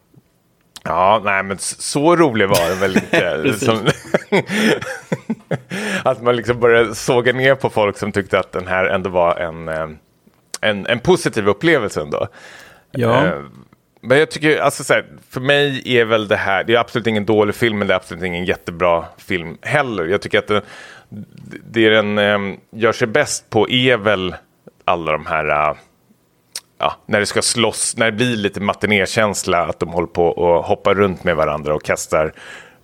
Ja, 0.87 1.21
nej 1.25 1.43
men 1.43 1.59
så 1.59 2.17
rolig 2.17 2.49
var 2.49 2.69
den 2.69 2.79
väl 2.79 2.97
inte. 2.97 3.93
Att 6.03 6.23
man 6.23 6.37
liksom 6.37 6.61
började 6.61 6.95
såga 6.95 7.33
ner 7.33 7.55
på 7.55 7.71
folk 7.71 7.99
som 7.99 8.13
tyckte 8.13 8.39
att 8.39 8.53
den 8.53 8.67
här 8.67 8.85
ändå 8.85 9.11
var 9.11 9.37
en, 9.37 9.69
eh, 9.69 9.89
en, 10.61 10.87
en 10.87 11.01
positiv 11.01 11.49
upplevelse 11.49 12.01
ändå. 12.01 12.29
Ja. 12.91 13.25
Uh, 13.25 13.45
men 14.01 14.19
jag 14.19 14.31
tycker, 14.31 14.59
alltså 14.59 14.85
så 14.85 14.95
här, 14.95 15.07
för 15.31 15.41
mig 15.41 15.83
är 15.99 16.05
väl 16.05 16.29
det 16.29 16.37
här, 16.37 16.65
det 16.65 16.75
är 16.75 16.79
absolut 16.79 17.07
ingen 17.07 17.27
dålig 17.27 17.55
film, 17.55 17.79
men 17.79 17.89
det 17.89 17.95
är 17.95 17.97
absolut 17.97 18.25
ingen 18.25 18.45
jättebra 18.45 19.05
film 19.19 19.59
heller. 19.63 20.05
Jag 20.05 20.23
tycker 20.23 20.39
att 20.39 20.49
det, 20.49 20.63
det 21.71 21.89
den 21.89 22.19
um, 22.19 22.61
gör 22.71 22.93
sig 22.93 23.09
bäst 23.09 23.51
på 23.51 23.71
är 23.71 23.97
väl 23.97 24.35
alla 24.85 25.13
de 25.13 25.27
här 25.27 25.77
ja, 26.79 26.97
när 27.07 27.21
det 27.21 27.27
ska 27.27 27.43
slåss, 27.43 27.97
när 27.97 28.07
det 28.07 28.13
blir 28.13 28.37
lite 28.37 28.61
matinékänsla, 28.61 29.67
att 29.67 29.79
de 29.79 29.89
håller 29.89 30.07
på 30.07 30.27
och 30.27 30.65
hoppar 30.65 30.95
runt 30.95 31.25
med 31.25 31.37
varandra 31.37 31.75
och 31.75 31.83
kastar 31.83 32.33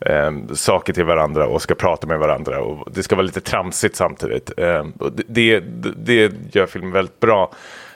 eh, 0.00 0.32
saker 0.54 0.92
till 0.92 1.04
varandra 1.04 1.46
och 1.46 1.62
ska 1.62 1.74
prata 1.74 2.06
med 2.06 2.18
varandra. 2.18 2.60
Och 2.60 2.92
det 2.92 3.02
ska 3.02 3.16
vara 3.16 3.26
lite 3.26 3.40
tramsigt 3.40 3.96
samtidigt. 3.96 4.52
Eh, 4.56 4.84
det, 5.26 5.60
det, 5.60 6.28
det 6.28 6.54
gör 6.54 6.66
filmen 6.66 6.92
väldigt 6.92 7.20
bra. 7.20 7.52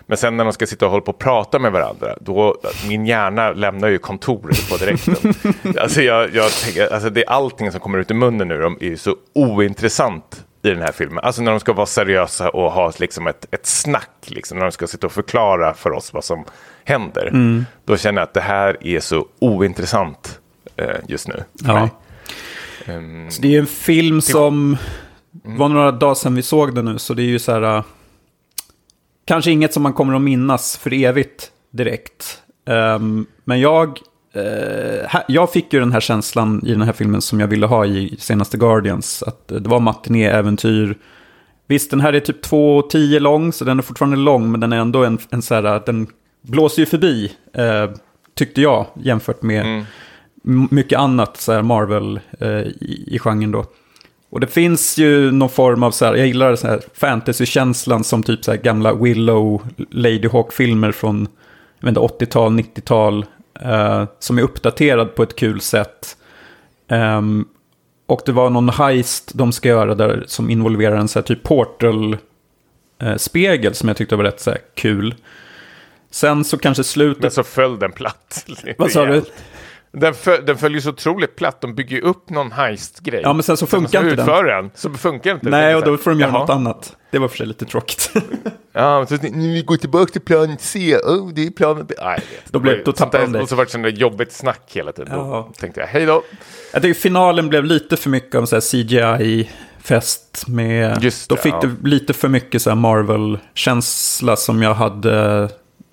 Men 0.06 0.16
sen 0.16 0.36
när 0.36 0.44
de 0.44 0.52
ska 0.52 0.66
sitta 0.66 0.84
och 0.84 0.90
hålla 0.90 1.04
på 1.04 1.12
och 1.12 1.18
prata 1.18 1.58
med 1.58 1.72
varandra, 1.72 2.16
då, 2.20 2.56
min 2.88 3.06
hjärna 3.06 3.52
lämnar 3.52 3.88
ju 3.88 3.98
kontoret 3.98 4.70
på 4.70 4.76
direkten. 4.76 5.34
alltså 5.80 6.02
jag, 6.02 6.34
jag 6.34 6.50
tänker, 6.50 6.94
alltså 6.94 7.10
det 7.10 7.24
är 7.24 7.30
allting 7.30 7.70
som 7.72 7.80
kommer 7.80 7.98
ut 7.98 8.10
i 8.10 8.14
munnen 8.14 8.48
nu, 8.48 8.60
de 8.60 8.78
är 8.80 8.86
ju 8.86 8.96
så 8.96 9.16
ointressant 9.34 10.44
i 10.62 10.70
den 10.70 10.82
här 10.82 10.92
filmen. 10.92 11.24
Alltså 11.24 11.42
när 11.42 11.50
de 11.50 11.60
ska 11.60 11.72
vara 11.72 11.86
seriösa 11.86 12.50
och 12.50 12.72
ha 12.72 12.92
liksom 12.98 13.26
ett, 13.26 13.46
ett 13.50 13.66
snack, 13.66 14.10
liksom, 14.26 14.58
när 14.58 14.64
de 14.64 14.72
ska 14.72 14.86
sitta 14.86 15.06
och 15.06 15.12
förklara 15.12 15.74
för 15.74 15.92
oss 15.92 16.12
vad 16.12 16.24
som 16.24 16.44
händer. 16.84 17.26
Mm. 17.26 17.66
Då 17.84 17.96
känner 17.96 18.20
jag 18.20 18.26
att 18.26 18.34
det 18.34 18.40
här 18.40 18.86
är 18.86 19.00
så 19.00 19.26
ointressant 19.38 20.40
just 21.08 21.28
nu. 21.28 21.44
Ja. 21.64 21.88
Um, 22.88 23.30
så 23.30 23.42
det 23.42 23.54
är 23.54 23.58
en 23.58 23.66
film 23.66 24.20
som 24.20 24.76
mm. 25.44 25.58
var 25.58 25.68
några 25.68 25.92
dagar 25.92 26.14
sedan 26.14 26.34
vi 26.34 26.42
såg 26.42 26.74
den 26.74 26.84
nu, 26.84 26.98
så 26.98 27.14
det 27.14 27.22
är 27.22 27.26
ju 27.26 27.38
så 27.38 27.52
här... 27.52 27.76
Uh, 27.76 27.84
kanske 29.24 29.50
inget 29.50 29.72
som 29.72 29.82
man 29.82 29.92
kommer 29.92 30.14
att 30.14 30.22
minnas 30.22 30.76
för 30.76 30.92
evigt 30.92 31.50
direkt. 31.70 32.42
Um, 32.66 33.26
men 33.44 33.60
jag 33.60 33.98
Uh, 34.36 35.20
jag 35.28 35.52
fick 35.52 35.72
ju 35.72 35.80
den 35.80 35.92
här 35.92 36.00
känslan 36.00 36.66
i 36.66 36.70
den 36.70 36.82
här 36.82 36.92
filmen 36.92 37.20
som 37.20 37.40
jag 37.40 37.46
ville 37.46 37.66
ha 37.66 37.86
i 37.86 38.16
senaste 38.18 38.56
Guardians. 38.56 39.22
Att 39.22 39.48
det 39.48 39.68
var 39.68 39.80
matinéäventyr. 39.80 40.98
Visst, 41.66 41.90
den 41.90 42.00
här 42.00 42.12
är 42.12 42.20
typ 42.20 42.46
2.10 42.46 43.18
lång, 43.18 43.52
så 43.52 43.64
den 43.64 43.78
är 43.78 43.82
fortfarande 43.82 44.16
lång, 44.16 44.50
men 44.50 44.60
den 44.60 44.72
är 44.72 44.76
ändå 44.76 45.04
en, 45.04 45.18
en 45.30 45.42
så 45.42 45.54
här, 45.54 45.82
den 45.86 46.06
blåser 46.42 46.82
ju 46.82 46.86
förbi, 46.86 47.32
uh, 47.58 47.96
tyckte 48.34 48.62
jag, 48.62 48.86
jämfört 48.96 49.42
med 49.42 49.60
mm. 49.60 49.84
Mycket 50.70 50.98
annat 50.98 51.36
så 51.36 51.52
här 51.52 51.62
Marvel 51.62 52.20
uh, 52.42 52.60
i, 52.60 53.04
i 53.06 53.18
genren 53.18 53.52
då. 53.52 53.64
Och 54.30 54.40
det 54.40 54.46
finns 54.46 54.98
ju 54.98 55.30
någon 55.30 55.48
form 55.48 55.82
av 55.82 55.90
så 55.90 56.04
här, 56.04 56.14
jag 56.14 56.26
gillar 56.26 56.56
så 56.56 56.66
här 56.66 56.80
fantasy-känslan 56.94 58.04
som 58.04 58.22
typ 58.22 58.44
så 58.44 58.50
här 58.50 58.58
gamla 58.58 58.94
Willow, 58.94 59.62
Lady 59.90 60.28
Hawk-filmer 60.28 60.92
från 60.92 61.28
80-tal, 61.80 62.52
90-tal. 62.52 63.26
Uh, 63.64 64.04
som 64.18 64.38
är 64.38 64.42
uppdaterad 64.42 65.14
på 65.14 65.22
ett 65.22 65.36
kul 65.36 65.60
sätt. 65.60 66.16
Um, 66.88 67.48
och 68.06 68.22
det 68.26 68.32
var 68.32 68.50
någon 68.50 68.68
heist 68.68 69.32
de 69.34 69.52
ska 69.52 69.68
göra 69.68 69.94
där 69.94 70.24
som 70.26 70.50
involverar 70.50 70.96
en 70.96 71.08
så 71.08 71.18
här 71.18 71.24
typ 71.24 71.42
portal-spegel 71.42 73.66
uh, 73.66 73.72
som 73.72 73.88
jag 73.88 73.96
tyckte 73.96 74.16
var 74.16 74.24
rätt 74.24 74.40
så 74.40 74.50
här 74.50 74.60
kul. 74.74 75.14
Sen 76.10 76.44
så 76.44 76.58
kanske 76.58 76.84
slutet... 76.84 77.22
Men 77.22 77.30
så 77.30 77.42
föll 77.42 77.78
den 77.78 77.92
platt. 77.92 78.46
Vad 78.78 78.90
sa 78.90 79.06
du? 79.06 79.22
Den, 79.94 80.14
föl, 80.14 80.46
den 80.46 80.56
följer 80.56 80.80
så 80.80 80.90
otroligt 80.90 81.36
platt. 81.36 81.60
De 81.60 81.74
bygger 81.74 82.00
upp 82.00 82.30
någon 82.30 82.52
heist-grej. 82.52 83.20
Ja, 83.22 83.32
men 83.32 83.42
sen 83.42 83.56
så 83.56 83.66
funkar 83.66 84.00
sen, 84.00 84.10
inte 84.10 84.24
den. 84.24 84.46
den. 84.46 84.70
Så 84.74 84.90
funkar 84.90 85.34
inte 85.34 85.50
Nej, 85.50 85.76
och 85.76 85.84
då 85.84 85.96
får 85.96 86.10
de 86.10 86.20
göra 86.20 86.30
något 86.30 86.50
annat. 86.50 86.96
Det 87.10 87.18
var 87.18 87.28
för 87.28 87.36
sig 87.36 87.46
lite 87.46 87.64
tråkigt. 87.64 88.12
ja, 88.72 89.06
så 89.06 89.16
nu 89.22 89.62
går 89.62 89.76
tillbaka 89.76 90.12
till 90.12 90.20
plan 90.20 90.56
C. 90.58 90.96
Oh, 90.96 91.32
det 91.34 91.46
är 91.46 91.50
plan 91.50 91.86
B. 91.88 91.94
Nej, 92.02 92.20
då, 92.50 92.58
blev, 92.58 92.84
då 92.84 92.92
tappade 92.92 93.24
de 93.24 93.32
det. 93.32 93.40
Och 93.42 93.48
så 93.48 93.56
var 93.56 93.82
det 93.82 93.90
jobbigt 93.90 94.32
snack 94.32 94.70
hela 94.72 94.92
tiden. 94.92 95.12
Ja. 95.12 95.48
Då 95.48 95.52
tänkte 95.60 95.80
jag, 95.80 95.86
hej 95.86 96.06
då. 96.06 96.22
Jag 96.72 96.82
tycker 96.82 97.00
finalen 97.00 97.48
blev 97.48 97.64
lite 97.64 97.96
för 97.96 98.10
mycket 98.10 98.34
om 98.34 98.46
CGI-fest. 98.46 100.44
Med, 100.48 101.02
Just 101.02 101.28
det, 101.28 101.34
då 101.34 101.40
fick 101.40 101.54
ja. 101.54 101.60
det 101.60 101.88
lite 101.88 102.12
för 102.12 102.28
mycket 102.28 102.62
så 102.62 102.74
Marvel-känsla 102.74 104.36
som 104.36 104.62
jag 104.62 104.74
hade. 104.74 105.48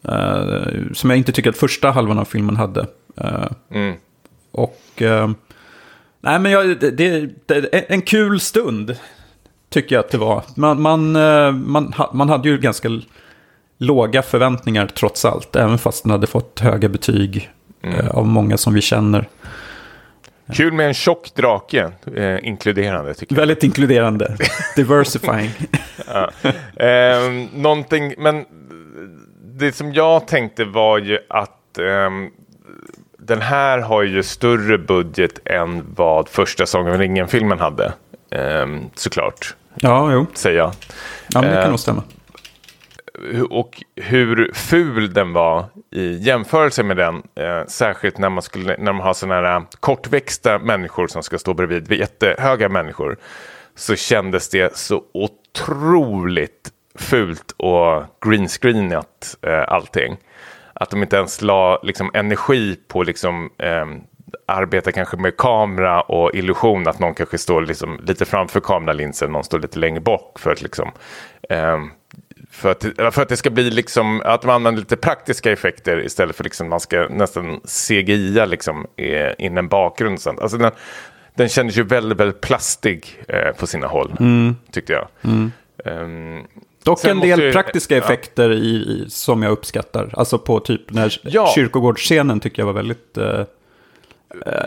Uh, 0.10 0.94
som 0.94 1.10
jag 1.10 1.18
inte 1.18 1.32
tycker 1.32 1.50
att 1.50 1.58
första 1.58 1.92
halvan 1.92 2.20
av 2.20 2.26
filmen 2.26 2.56
hade. 2.56 2.88
Uh, 3.24 3.52
mm. 3.72 3.96
Och... 4.52 4.82
Uh, 5.02 5.32
nej, 6.22 6.40
men 6.40 6.52
jag, 6.52 6.80
det, 6.80 6.92
det, 7.46 7.92
en 7.92 8.02
kul 8.02 8.40
stund. 8.40 8.98
Tycker 9.70 9.96
jag 9.96 10.06
att 10.06 10.12
det 10.12 10.18
var. 10.18 10.44
Man, 10.56 10.82
man, 10.82 11.16
uh, 11.16 11.52
man, 11.52 11.94
man 12.14 12.30
hade 12.30 12.50
ju 12.50 12.58
ganska 12.58 12.90
låga 13.78 14.22
förväntningar 14.22 14.88
trots 14.88 15.26
allt. 15.26 15.56
Även 15.56 15.78
fast 15.78 16.04
den 16.04 16.12
hade 16.12 16.28
fått 16.28 16.60
höga 16.60 16.90
betyg 16.90 17.50
mm. 17.84 18.08
av 18.08 18.28
många 18.28 18.58
som 18.58 18.74
vi 18.74 18.82
känner. 18.82 19.28
Kul 20.54 20.74
med 20.74 20.88
en 20.88 20.94
tjock 20.94 21.36
drake, 21.36 21.92
eh, 22.16 22.48
inkluderande 22.48 23.14
tycker 23.14 23.36
jag. 23.36 23.40
Väldigt 23.40 23.64
inkluderande, 23.64 24.38
diversifying. 24.76 25.52
ja. 26.08 26.32
eh, 26.86 27.48
någonting, 27.54 28.14
men 28.18 28.46
det 29.44 29.72
som 29.72 29.94
jag 29.94 30.28
tänkte 30.28 30.66
var 30.66 30.98
ju 30.98 31.20
att 31.30 31.78
eh, 31.78 32.10
den 33.32 33.42
här 33.42 33.80
har 33.80 34.04
ju 34.04 34.24
större 34.24 34.78
budget 34.78 35.40
än 35.46 35.94
vad 35.96 36.30
första 36.30 36.66
Sagan 36.66 36.94
om 36.94 37.00
ringen-filmen 37.00 37.60
hade. 37.60 37.94
Ehm, 38.32 38.90
såklart. 38.96 39.56
Ja, 39.76 40.14
jo. 40.14 40.26
Säger 40.34 40.58
jag. 40.58 40.72
Ja, 41.34 41.42
men 41.42 41.50
det 41.50 41.56
kan 41.56 41.64
ehm, 41.64 41.70
nog 41.70 41.80
stämma. 41.80 42.04
Och 43.50 43.84
hur 43.96 44.52
ful 44.54 45.14
den 45.14 45.34
var 45.34 45.66
i 45.92 46.14
jämförelse 46.14 46.84
med 46.84 46.98
den. 46.98 47.16
Eh, 47.16 47.66
särskilt 47.68 48.18
när 48.18 48.30
man, 48.30 48.42
skulle, 48.42 48.76
när 48.78 48.94
man 48.94 49.02
har 49.02 49.14
sådana 49.14 49.48
här 49.48 49.64
kortväxta 49.80 50.60
människor 50.60 51.08
som 51.08 51.24
ska 51.24 51.38
stå 51.38 51.54
bredvid 51.54 51.92
jättehöga 51.92 52.70
människor. 52.70 53.18
Så 53.76 53.96
kändes 53.96 54.50
det 54.50 54.78
så 54.78 55.04
otroligt 55.14 56.70
fult 56.96 57.52
och 57.58 58.04
greenscreenat 58.26 59.38
eh, 59.42 59.64
allting 59.68 60.18
att 60.82 60.90
de 60.90 61.04
inte 61.04 61.16
ens 61.16 61.42
la 61.42 61.80
liksom, 61.84 62.12
energi 62.14 62.78
på 62.88 63.04
liksom, 63.04 63.50
eh, 63.58 63.86
arbeta 64.46 64.92
kanske 64.92 65.18
med 65.18 65.38
kamera 65.38 66.02
och 66.02 66.36
illusion. 66.36 66.88
Att 66.88 67.00
någon 67.00 67.14
kanske 67.14 67.38
står 67.38 67.62
liksom, 67.62 68.00
lite 68.04 68.26
framför 68.26 68.60
kameralinsen, 68.60 69.32
någon 69.32 69.44
står 69.44 69.60
lite 69.60 69.80
längre 69.80 70.00
bort. 70.00 70.40
För 70.40 70.52
att, 70.52 70.62
liksom, 70.62 70.92
eh, 71.50 71.80
för 72.52 72.72
att, 72.72 73.14
för 73.14 73.22
att 73.22 73.30
det 73.30 73.38
ska 73.38 73.50
bli 73.50 73.72
liksom, 73.72 74.22
att 74.26 74.44
man 74.44 74.56
använder 74.56 74.82
lite 74.82 74.98
praktiska 74.98 75.52
effekter 75.52 76.06
istället 76.06 76.36
för 76.36 76.44
liksom 76.44 76.70
man 76.70 76.80
ska 76.80 77.08
nästan 77.10 77.60
CGI 77.60 78.46
liksom 78.48 78.88
in 79.38 79.58
en 79.58 79.68
bakgrund. 79.68 80.20
Alltså 80.26 80.58
den, 80.58 80.72
den 81.36 81.50
kändes 81.50 81.78
ju 81.78 81.84
väldigt, 81.84 82.18
väldigt 82.18 82.42
plastig 82.42 83.24
eh, 83.28 83.52
på 83.60 83.68
sina 83.68 83.88
håll, 83.88 84.16
mm. 84.20 84.56
tyckte 84.72 84.94
jag. 84.94 85.08
Mm. 85.22 85.52
Um, 85.86 86.48
Dock 86.84 87.06
en 87.06 87.20
del 87.20 87.42
ju, 87.42 87.52
praktiska 87.52 87.98
effekter 87.98 88.50
ja. 88.50 88.56
i, 88.56 89.06
som 89.10 89.44
jag 89.44 89.52
uppskattar. 89.52 90.10
Alltså 90.14 90.38
på 90.38 90.60
typ 90.60 90.92
när 90.92 91.20
ja. 91.24 91.52
kyrkogårdsscenen 91.56 92.40
tycker 92.40 92.62
jag 92.62 92.68
var 92.68 92.74
väldigt... 92.74 93.18
Uh, 93.18 93.44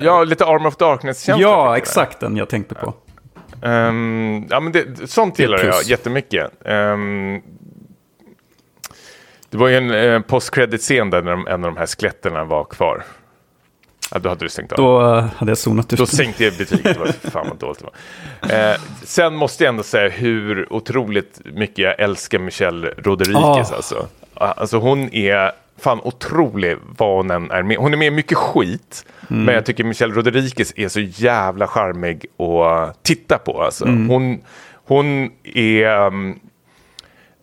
ja, 0.01 0.24
lite 0.24 0.45
Arm 0.45 0.66
of 0.66 0.77
Darkness-känsla. 0.77 1.43
Ja, 1.43 1.77
exakt 1.77 2.20
den 2.20 2.36
jag 2.36 2.49
tänkte 2.49 2.74
på. 2.74 2.95
Um, 3.62 4.47
ja, 4.51 4.61
men 4.61 4.73
det, 4.73 5.11
sånt 5.11 5.39
gillar 5.39 5.65
jag 5.65 5.82
jättemycket. 5.82 6.51
Um, 6.65 7.43
Det 9.51 9.59
var 9.59 9.69
ju 9.69 9.77
en 9.77 9.91
eh, 9.91 10.20
post-credit-scen 10.20 11.11
där 11.11 11.49
en 11.49 11.65
av 11.65 11.74
de 11.74 11.77
här 11.77 11.86
skeletterna 11.86 12.45
var 12.45 12.65
kvar. 12.65 13.05
Ja, 14.15 14.20
då 14.20 14.28
hade 14.28 14.45
du 14.45 14.49
stängt 14.49 14.73
av. 14.73 14.77
Då 14.77 15.16
eh, 15.16 15.24
hade 15.36 15.51
jag 15.51 15.59
zonat 15.59 15.93
ut. 15.93 15.99
Då 15.99 16.07
sänkte 16.07 16.45
jag 16.45 16.55
betyget. 16.55 16.97
Fan 17.32 17.47
vad 17.49 17.59
dåligt 17.59 17.78
det 17.78 17.85
var. 17.85 18.70
Eh, 18.70 18.77
sen 19.05 19.35
måste 19.36 19.65
jag 19.65 19.69
ändå 19.69 19.82
säga 19.82 20.09
hur 20.09 20.73
otroligt 20.73 21.41
mycket 21.45 21.78
jag 21.78 22.01
älskar 22.01 22.39
Michelle 22.39 22.95
Rodriguez. 22.97 23.73
Ah. 23.73 23.77
Alltså. 23.77 24.07
alltså 24.35 24.77
hon 24.78 25.15
är 25.15 25.53
fan 25.78 26.01
otrolig 26.03 26.77
vad 26.99 27.16
hon 27.16 27.31
än 27.31 27.51
är 27.51 27.62
med. 27.62 27.77
Hon 27.77 27.93
är 27.93 27.97
med 27.97 28.12
mycket 28.12 28.39
skit. 28.39 29.07
Men 29.28 29.55
jag 29.55 29.66
tycker 29.66 29.85
Michelle 29.85 30.15
Rodriguez 30.15 30.73
är 30.77 30.89
så 30.89 31.01
jävla 31.01 31.66
charmig 31.66 32.27
att 32.39 33.03
titta 33.03 33.39
på. 33.39 33.62
Alltså. 33.62 33.85
Hon, 33.85 34.41
hon 34.85 35.31
är... 35.45 36.07
um, 36.07 36.41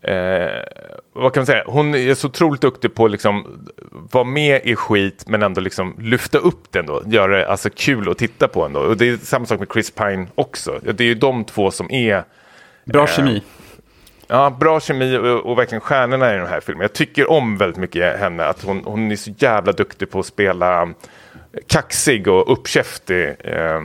Eh, 0.04 0.64
vad 1.14 1.34
kan 1.34 1.42
man 1.42 1.46
säga? 1.46 1.64
Hon 1.66 1.96
är 1.96 2.14
så 2.14 2.28
otroligt 2.28 2.62
duktig 2.62 2.94
på 2.94 3.06
att 3.06 3.12
liksom 3.12 3.66
vara 3.90 4.24
med 4.24 4.62
i 4.64 4.76
skit 4.76 5.24
men 5.28 5.44
ändå 5.44 5.62
liksom 5.62 5.96
lyfta 6.00 6.38
upp 6.38 6.72
den 6.72 6.86
då. 6.86 7.04
Göra 7.06 7.38
det 7.38 7.48
alltså 7.48 7.70
kul 7.76 8.10
att 8.10 8.18
titta 8.18 8.48
på 8.48 8.66
ändå. 8.66 8.80
Och 8.80 8.98
det 8.98 9.10
är 9.10 9.18
samma 9.18 9.46
sak 9.46 9.60
med 9.60 9.68
Chris 9.74 9.92
Pine 9.92 10.28
också. 10.36 10.80
Det 10.82 11.00
är 11.00 11.06
ju 11.06 11.16
de 11.16 11.44
två 11.44 11.72
som 11.72 11.92
är 11.92 12.24
Bra 12.86 13.02
Eh, 13.02 13.08
kemi. 13.08 13.44
Ja, 14.28 14.50
bra 14.60 14.80
kemi 14.80 15.18
och, 15.18 15.46
och 15.46 15.58
verkligen 15.58 15.82
stjärnorna 15.82 16.34
i 16.34 16.38
den 16.38 16.48
här 16.48 16.60
filmen. 16.60 16.82
Jag 16.82 16.94
tycker 16.94 17.32
om 17.32 17.58
väldigt 17.58 17.78
mycket 17.78 18.20
henne. 18.20 18.46
Att 18.46 18.64
hon, 18.64 18.82
hon 18.86 19.12
är 19.12 19.16
så 19.16 19.32
jävla 19.38 19.72
duktig 19.72 20.10
på 20.10 20.20
att 20.20 20.26
spela 20.26 20.94
kaxig 21.68 22.28
och 22.28 22.52
uppkäftig. 22.52 23.36
Eh, 23.40 23.82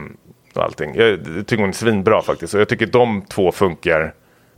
och 0.53 0.63
allting. 0.63 0.95
Jag 0.95 1.19
tycker 1.23 1.57
hon 1.57 1.69
är 1.69 1.73
svinbra 1.73 2.21
faktiskt. 2.21 2.53
Och 2.53 2.61
jag 2.61 2.69
tycker 2.69 2.85
de 2.85 3.21
två 3.21 3.51
funkar 3.51 4.13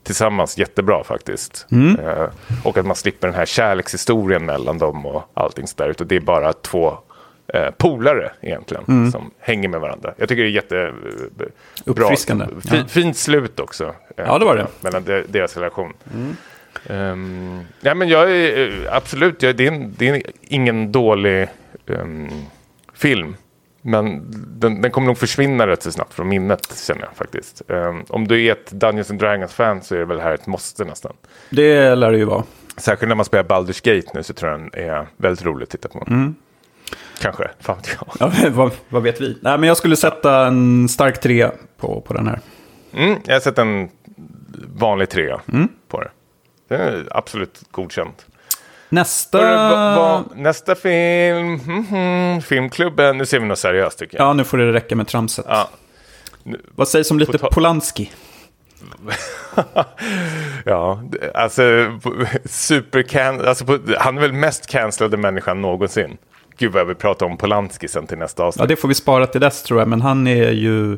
tillsammans 0.10 0.58
jättebra 0.58 1.04
faktiskt. 1.04 1.68
Eh, 2.00 2.28
och 2.64 2.78
att 2.78 2.86
man 2.86 2.96
slipper 2.96 3.28
den 3.28 3.36
här 3.36 3.46
kärlekshistorien 3.46 4.46
mellan 4.46 4.78
dem 4.78 5.06
och 5.06 5.24
allting 5.34 5.68
sådär. 5.68 5.90
Utan 5.90 6.08
det 6.08 6.16
är 6.16 6.20
bara 6.20 6.54
två 6.54 6.98
eh, 7.54 7.70
polare 7.78 8.32
egentligen 8.42 9.12
som 9.12 9.32
hänger 9.40 9.70
med 9.70 9.80
varandra. 9.80 10.14
Jag 10.18 10.30
tycker 10.30 10.44
det 10.44 10.50
är 10.50 10.52
jätte... 10.52 10.78
eh. 11.40 11.46
Uppfriskande. 11.86 12.46
Fi, 12.62 12.78
Ja. 12.78 12.84
Fint 12.88 13.18
slut 13.18 13.60
också. 13.60 13.86
eh, 13.86 14.26
Ja, 14.28 14.38
det 14.40 14.46
var 14.46 14.56
det. 14.56 14.68
Mellan 14.82 15.04
de, 15.04 15.24
deras 15.30 15.58
relation. 15.58 15.94
Ehm, 16.90 17.60
ja, 17.82 17.94
men 17.96 18.10
jag 18.10 18.32
är 18.32 18.68
eh, 18.86 18.96
absolut, 18.96 19.44
jag, 19.44 19.56
det, 19.56 19.68
är 19.68 19.90
det 19.98 20.10
är 20.10 20.22
ingen 20.42 20.92
dålig 20.92 21.48
ehm, 21.88 22.30
film. 22.94 23.36
Men 23.82 24.32
den, 24.60 24.82
den 24.82 24.92
kommer 24.92 25.08
nog 25.08 25.18
försvinna 25.18 25.68
rätt 25.68 25.84
så 25.84 25.92
snabbt 25.92 26.14
från 26.14 26.28
minnet 26.28 26.84
känner 26.88 27.02
jag 27.02 27.16
faktiskt. 27.16 27.62
Ehm, 27.70 28.04
om 28.10 28.28
du 28.28 28.46
är 28.46 28.52
ett 28.52 28.72
Dungeons 28.72 29.12
and 29.12 29.20
Dragons-fan 29.20 29.82
så 29.82 29.96
är 29.96 30.00
det 30.00 30.06
väl 30.06 30.20
här 30.20 30.34
ett 30.34 30.48
måste 30.48 30.86
nästan. 30.86 31.14
Det 31.50 31.96
lär 31.96 32.12
det 32.12 32.18
ju 32.18 32.26
vara. 32.26 32.44
Särskilt 32.78 33.08
när 33.10 33.16
man 33.16 33.26
spelar 33.26 33.44
Baldur's 33.44 33.96
Gate 33.96 34.12
nu 34.14 34.24
så 34.24 34.34
tror 34.34 34.52
jag 34.52 34.60
den 34.60 34.70
är 34.74 35.08
väldigt 35.18 35.46
rolig 35.46 35.64
att 35.64 35.70
titta 35.70 35.90
på. 35.90 36.08
Kanske, 37.22 37.50
fan 37.60 37.78
jag. 38.00 38.34
Ja, 38.44 38.50
vad, 38.50 38.72
vad 38.90 39.04
vet 39.04 39.22
vi? 39.22 39.38
Nej, 39.42 39.58
men 39.58 39.68
jag 39.68 39.78
skulle 39.78 39.96
sätta 39.96 40.48
en 40.48 40.90
stark 40.90 41.20
trea 41.20 41.52
på, 41.78 42.02
på 42.02 42.14
den 42.14 42.28
här. 42.28 42.40
Mm, 42.94 43.20
jag 43.26 43.36
har 43.36 43.40
sett 43.40 43.58
en 43.58 43.90
vanlig 44.76 45.10
trea 45.10 45.42
på 45.88 46.02
det. 46.02 46.10
Den 46.68 46.82
är 46.82 47.08
absolut 47.12 47.62
godkänt. 47.72 48.26
Nästa... 48.90 49.38
Vad- 49.96 50.24
nästa 50.38 50.76
film, 50.76 51.54
mhm, 51.54 52.42
Filmklubben, 52.42 53.18
nu 53.18 53.26
ser 53.26 53.40
vi 53.40 53.46
något 53.46 53.60
seriöst 53.60 54.00
tycker 54.00 54.18
jag. 54.18 54.28
Ja, 54.28 54.34
nu 54.34 54.44
får 54.44 54.58
det 54.58 54.74
räcka 54.74 54.96
med 54.96 55.08
tramset. 55.08 55.46
Ja. 55.50 55.70
Vad 56.76 56.88
sägs 56.88 57.12
om 57.12 57.20
lite 57.20 57.38
ta- 57.38 57.50
Polanski? 57.52 58.12
Ja, 60.66 61.02
alltså 61.34 61.62
supercan, 62.46 63.46
alltså 63.48 63.66
på, 63.66 63.80
han 64.00 64.18
är 64.18 64.22
väl 64.22 64.34
mest 64.34 64.68
cancellade 64.68 65.18
människan 65.18 65.62
någonsin. 65.62 66.18
Gud 66.58 66.72
vad 66.72 66.80
jag 66.82 66.86
vill 66.86 66.96
prata 66.96 67.26
om 67.26 67.38
Polanski 67.38 67.88
sen 67.88 68.08
till 68.08 68.18
nästa 68.18 68.44
Ja, 68.44 68.48
avsnitt. 68.48 68.68
det 68.68 68.76
får 68.76 68.88
vi 68.88 68.94
spara 68.94 69.28
till 69.28 69.42
dess 69.42 69.64
tror 69.64 69.80
jag, 69.80 69.88
men 69.88 70.02
han 70.02 70.28
är 70.28 70.52
ju 70.52 70.98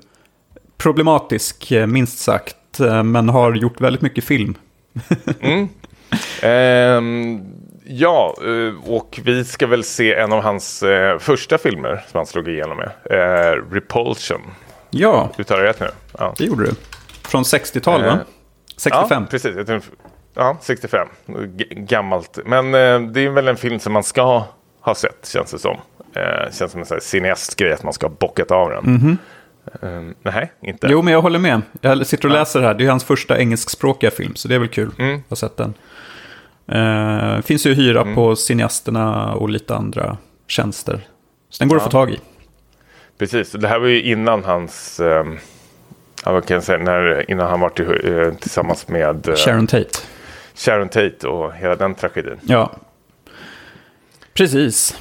problematisk, 0.78 1.72
eh, 1.72 1.88
minst 1.88 2.20
sagt, 2.20 2.80
eh, 2.80 3.04
men 3.04 3.30
har 3.30 3.54
gjort 3.56 3.82
väldigt 3.82 4.02
mycket 4.02 4.24
film. 4.24 4.56
Ehm, 6.42 7.42
ja, 7.92 8.36
eh, 8.42 8.90
och 8.92 9.20
vi 9.24 9.46
ska 9.46 9.68
väl 9.68 9.84
se 9.84 10.14
en 10.14 10.34
av 10.34 10.42
hans 10.42 10.84
eh, 10.84 11.20
första 11.20 11.58
filmer 11.58 12.04
som 12.12 12.18
han 12.18 12.26
slog 12.26 12.48
igenom 12.48 12.78
med. 12.78 12.92
Eh, 13.10 13.74
Repulsion. 13.74 14.42
Ja, 14.90 15.30
Uttalar 15.38 15.62
jag 15.64 15.70
rätt 15.70 15.80
nu? 15.80 15.90
Ja. 16.20 16.34
det 16.38 16.44
gjorde 16.46 16.64
du. 16.66 16.72
Från 17.24 17.44
60-tal, 17.44 18.02
va? 18.02 18.08
Eh, 18.08 18.18
65. 18.78 19.24
Ja, 19.24 19.28
precis. 19.32 19.56
Ja, 20.34 20.58
65. 20.62 21.08
G- 21.58 21.66
gammalt. 21.70 22.40
Men 22.46 22.66
eh, 22.66 23.00
det 23.12 23.26
är 23.26 23.30
väl 23.30 23.48
en 23.48 23.58
film 23.58 23.80
som 23.80 23.94
man 23.94 24.04
ska 24.04 24.44
ha 24.82 24.96
sett, 24.96 25.30
känns 25.34 25.52
det 25.52 25.60
som. 25.60 25.78
Eh, 26.16 26.52
känns 26.54 26.72
som 26.72 26.82
en 26.92 27.02
cineastgrej 27.02 27.74
att 27.74 27.84
man 27.84 27.94
ska 27.94 28.08
ha 28.08 28.14
bockat 28.20 28.52
av 28.52 28.70
den. 28.70 29.18
Eh, 29.82 29.90
nej, 30.32 30.52
inte. 30.62 30.88
Jo, 30.90 31.02
men 31.02 31.14
jag 31.14 31.22
håller 31.22 31.40
med. 31.40 31.62
Jag 31.82 32.08
sitter 32.08 32.28
och 32.28 32.34
läser 32.34 32.62
här. 32.62 32.74
Det 32.74 32.86
är 32.86 32.90
hans 32.90 33.04
första 33.04 33.40
engelskspråkiga 33.40 34.12
film, 34.12 34.36
så 34.36 34.48
det 34.48 34.56
är 34.56 34.60
väl 34.60 34.68
kul. 34.68 34.92
Mm. 35.00 35.12
Jag 35.12 35.22
har 35.30 35.36
sett 35.36 35.58
den. 35.58 35.74
Eh, 36.72 37.42
finns 37.42 37.66
ju 37.66 37.72
att 37.72 37.78
hyra 37.78 38.16
på 38.16 38.36
cineasterna 38.36 39.34
och 39.34 39.50
lite 39.50 39.76
andra 39.76 40.18
tjänster. 40.48 41.08
Så 41.50 41.64
den 41.64 41.70
går 41.70 41.78
att 41.78 41.84
få 41.84 41.90
tag 41.90 42.12
i. 42.12 42.20
Precis. 43.18 43.52
Det 43.52 43.68
här 43.68 43.80
var 43.80 43.88
ju 43.88 44.02
innan 44.02 44.44
hans... 44.44 45.00
Eh, 45.00 45.26
ja, 46.26 46.32
vad 46.32 46.46
kan 46.46 46.56
jag 46.56 46.64
säga? 46.64 46.78
När, 46.78 47.32
innan 47.32 47.50
han 47.50 47.60
var 47.60 47.70
till, 47.70 48.14
eh, 48.14 48.34
tillsammans 48.34 48.88
med 48.88 49.28
eh, 49.28 49.36
Sharon 49.36 49.68
Tate. 49.68 50.00
Sharon 50.56 50.90
Tate 50.90 51.28
och 51.28 51.54
hela 51.54 51.76
den 51.76 51.96
tragedin. 51.96 52.40
Ja. 52.42 52.72
Precis. 54.34 54.98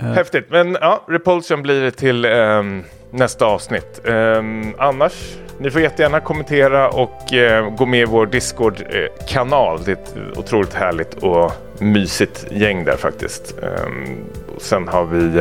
Eh. 0.00 0.06
Häftigt. 0.06 0.50
Men 0.50 0.76
ja, 0.80 1.04
Repulsion 1.08 1.62
blir 1.62 1.82
det 1.82 1.90
till 1.90 2.24
um, 2.24 2.84
nästa 3.10 3.46
avsnitt. 3.46 4.00
Um, 4.04 4.74
annars, 4.78 5.36
ni 5.58 5.70
får 5.70 5.80
jättegärna 5.80 6.20
kommentera 6.20 6.88
och 6.88 7.32
uh, 7.32 7.70
gå 7.70 7.86
med 7.86 8.00
i 8.00 8.04
vår 8.04 8.26
Discord-kanal. 8.26 9.80
Det 9.84 9.90
är 9.90 9.96
ett 9.96 10.38
otroligt 10.38 10.74
härligt 10.74 11.14
och 11.14 11.52
mysigt 11.78 12.46
gäng 12.50 12.84
där 12.84 12.96
faktiskt. 12.96 13.54
Um, 13.62 14.16
sen 14.58 14.88
har 14.88 15.04
vi 15.04 15.40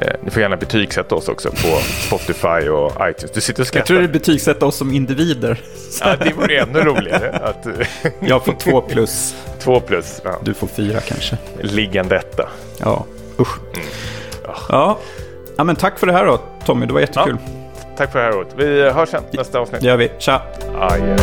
eh, 0.00 0.12
ni 0.24 0.30
får 0.30 0.42
gärna 0.42 0.56
betygsätta 0.56 1.14
oss 1.14 1.28
också 1.28 1.50
på 1.50 1.78
Spotify 2.06 2.68
och 2.68 2.92
iTunes. 3.08 3.30
Du 3.34 3.40
sitter 3.40 3.60
och 3.60 3.60
Jag 3.60 3.66
skrattar. 3.66 3.86
tror 3.86 4.00
det 4.02 4.08
betygsätta 4.08 4.66
oss 4.66 4.76
som 4.76 4.92
individer. 4.92 5.60
Ja, 6.00 6.16
det 6.16 6.32
vore 6.32 6.58
ännu 6.60 6.80
roligare. 6.80 7.30
Att, 7.30 7.66
Jag 8.20 8.44
får 8.44 8.52
två 8.52 8.80
plus. 8.80 9.34
två 9.58 9.80
plus. 9.80 10.20
Ja. 10.24 10.30
Du 10.42 10.54
får 10.54 10.66
fyra 10.66 11.00
kanske. 11.00 11.38
Liggande 11.60 12.16
etta. 12.16 12.48
Ja, 12.78 13.04
usch. 13.40 13.58
Ja. 14.68 14.98
ja, 15.56 15.64
men 15.64 15.76
tack 15.76 15.98
för 15.98 16.06
det 16.06 16.12
här 16.12 16.26
då 16.26 16.40
Tommy. 16.64 16.86
Det 16.86 16.92
var 16.92 17.00
jättekul. 17.00 17.36
Tack 17.96 18.12
för 18.12 18.18
det 18.18 18.24
här 18.24 18.36
året. 18.36 18.48
Vi 18.56 18.90
hörs 18.90 19.08
sen 19.08 19.22
nästa 19.32 19.58
avsnitt. 19.58 19.80
Det 19.80 19.86
gör 19.86 19.96
vi. 19.96 20.10
Tja. 20.18 20.42
Adjö. 20.80 21.16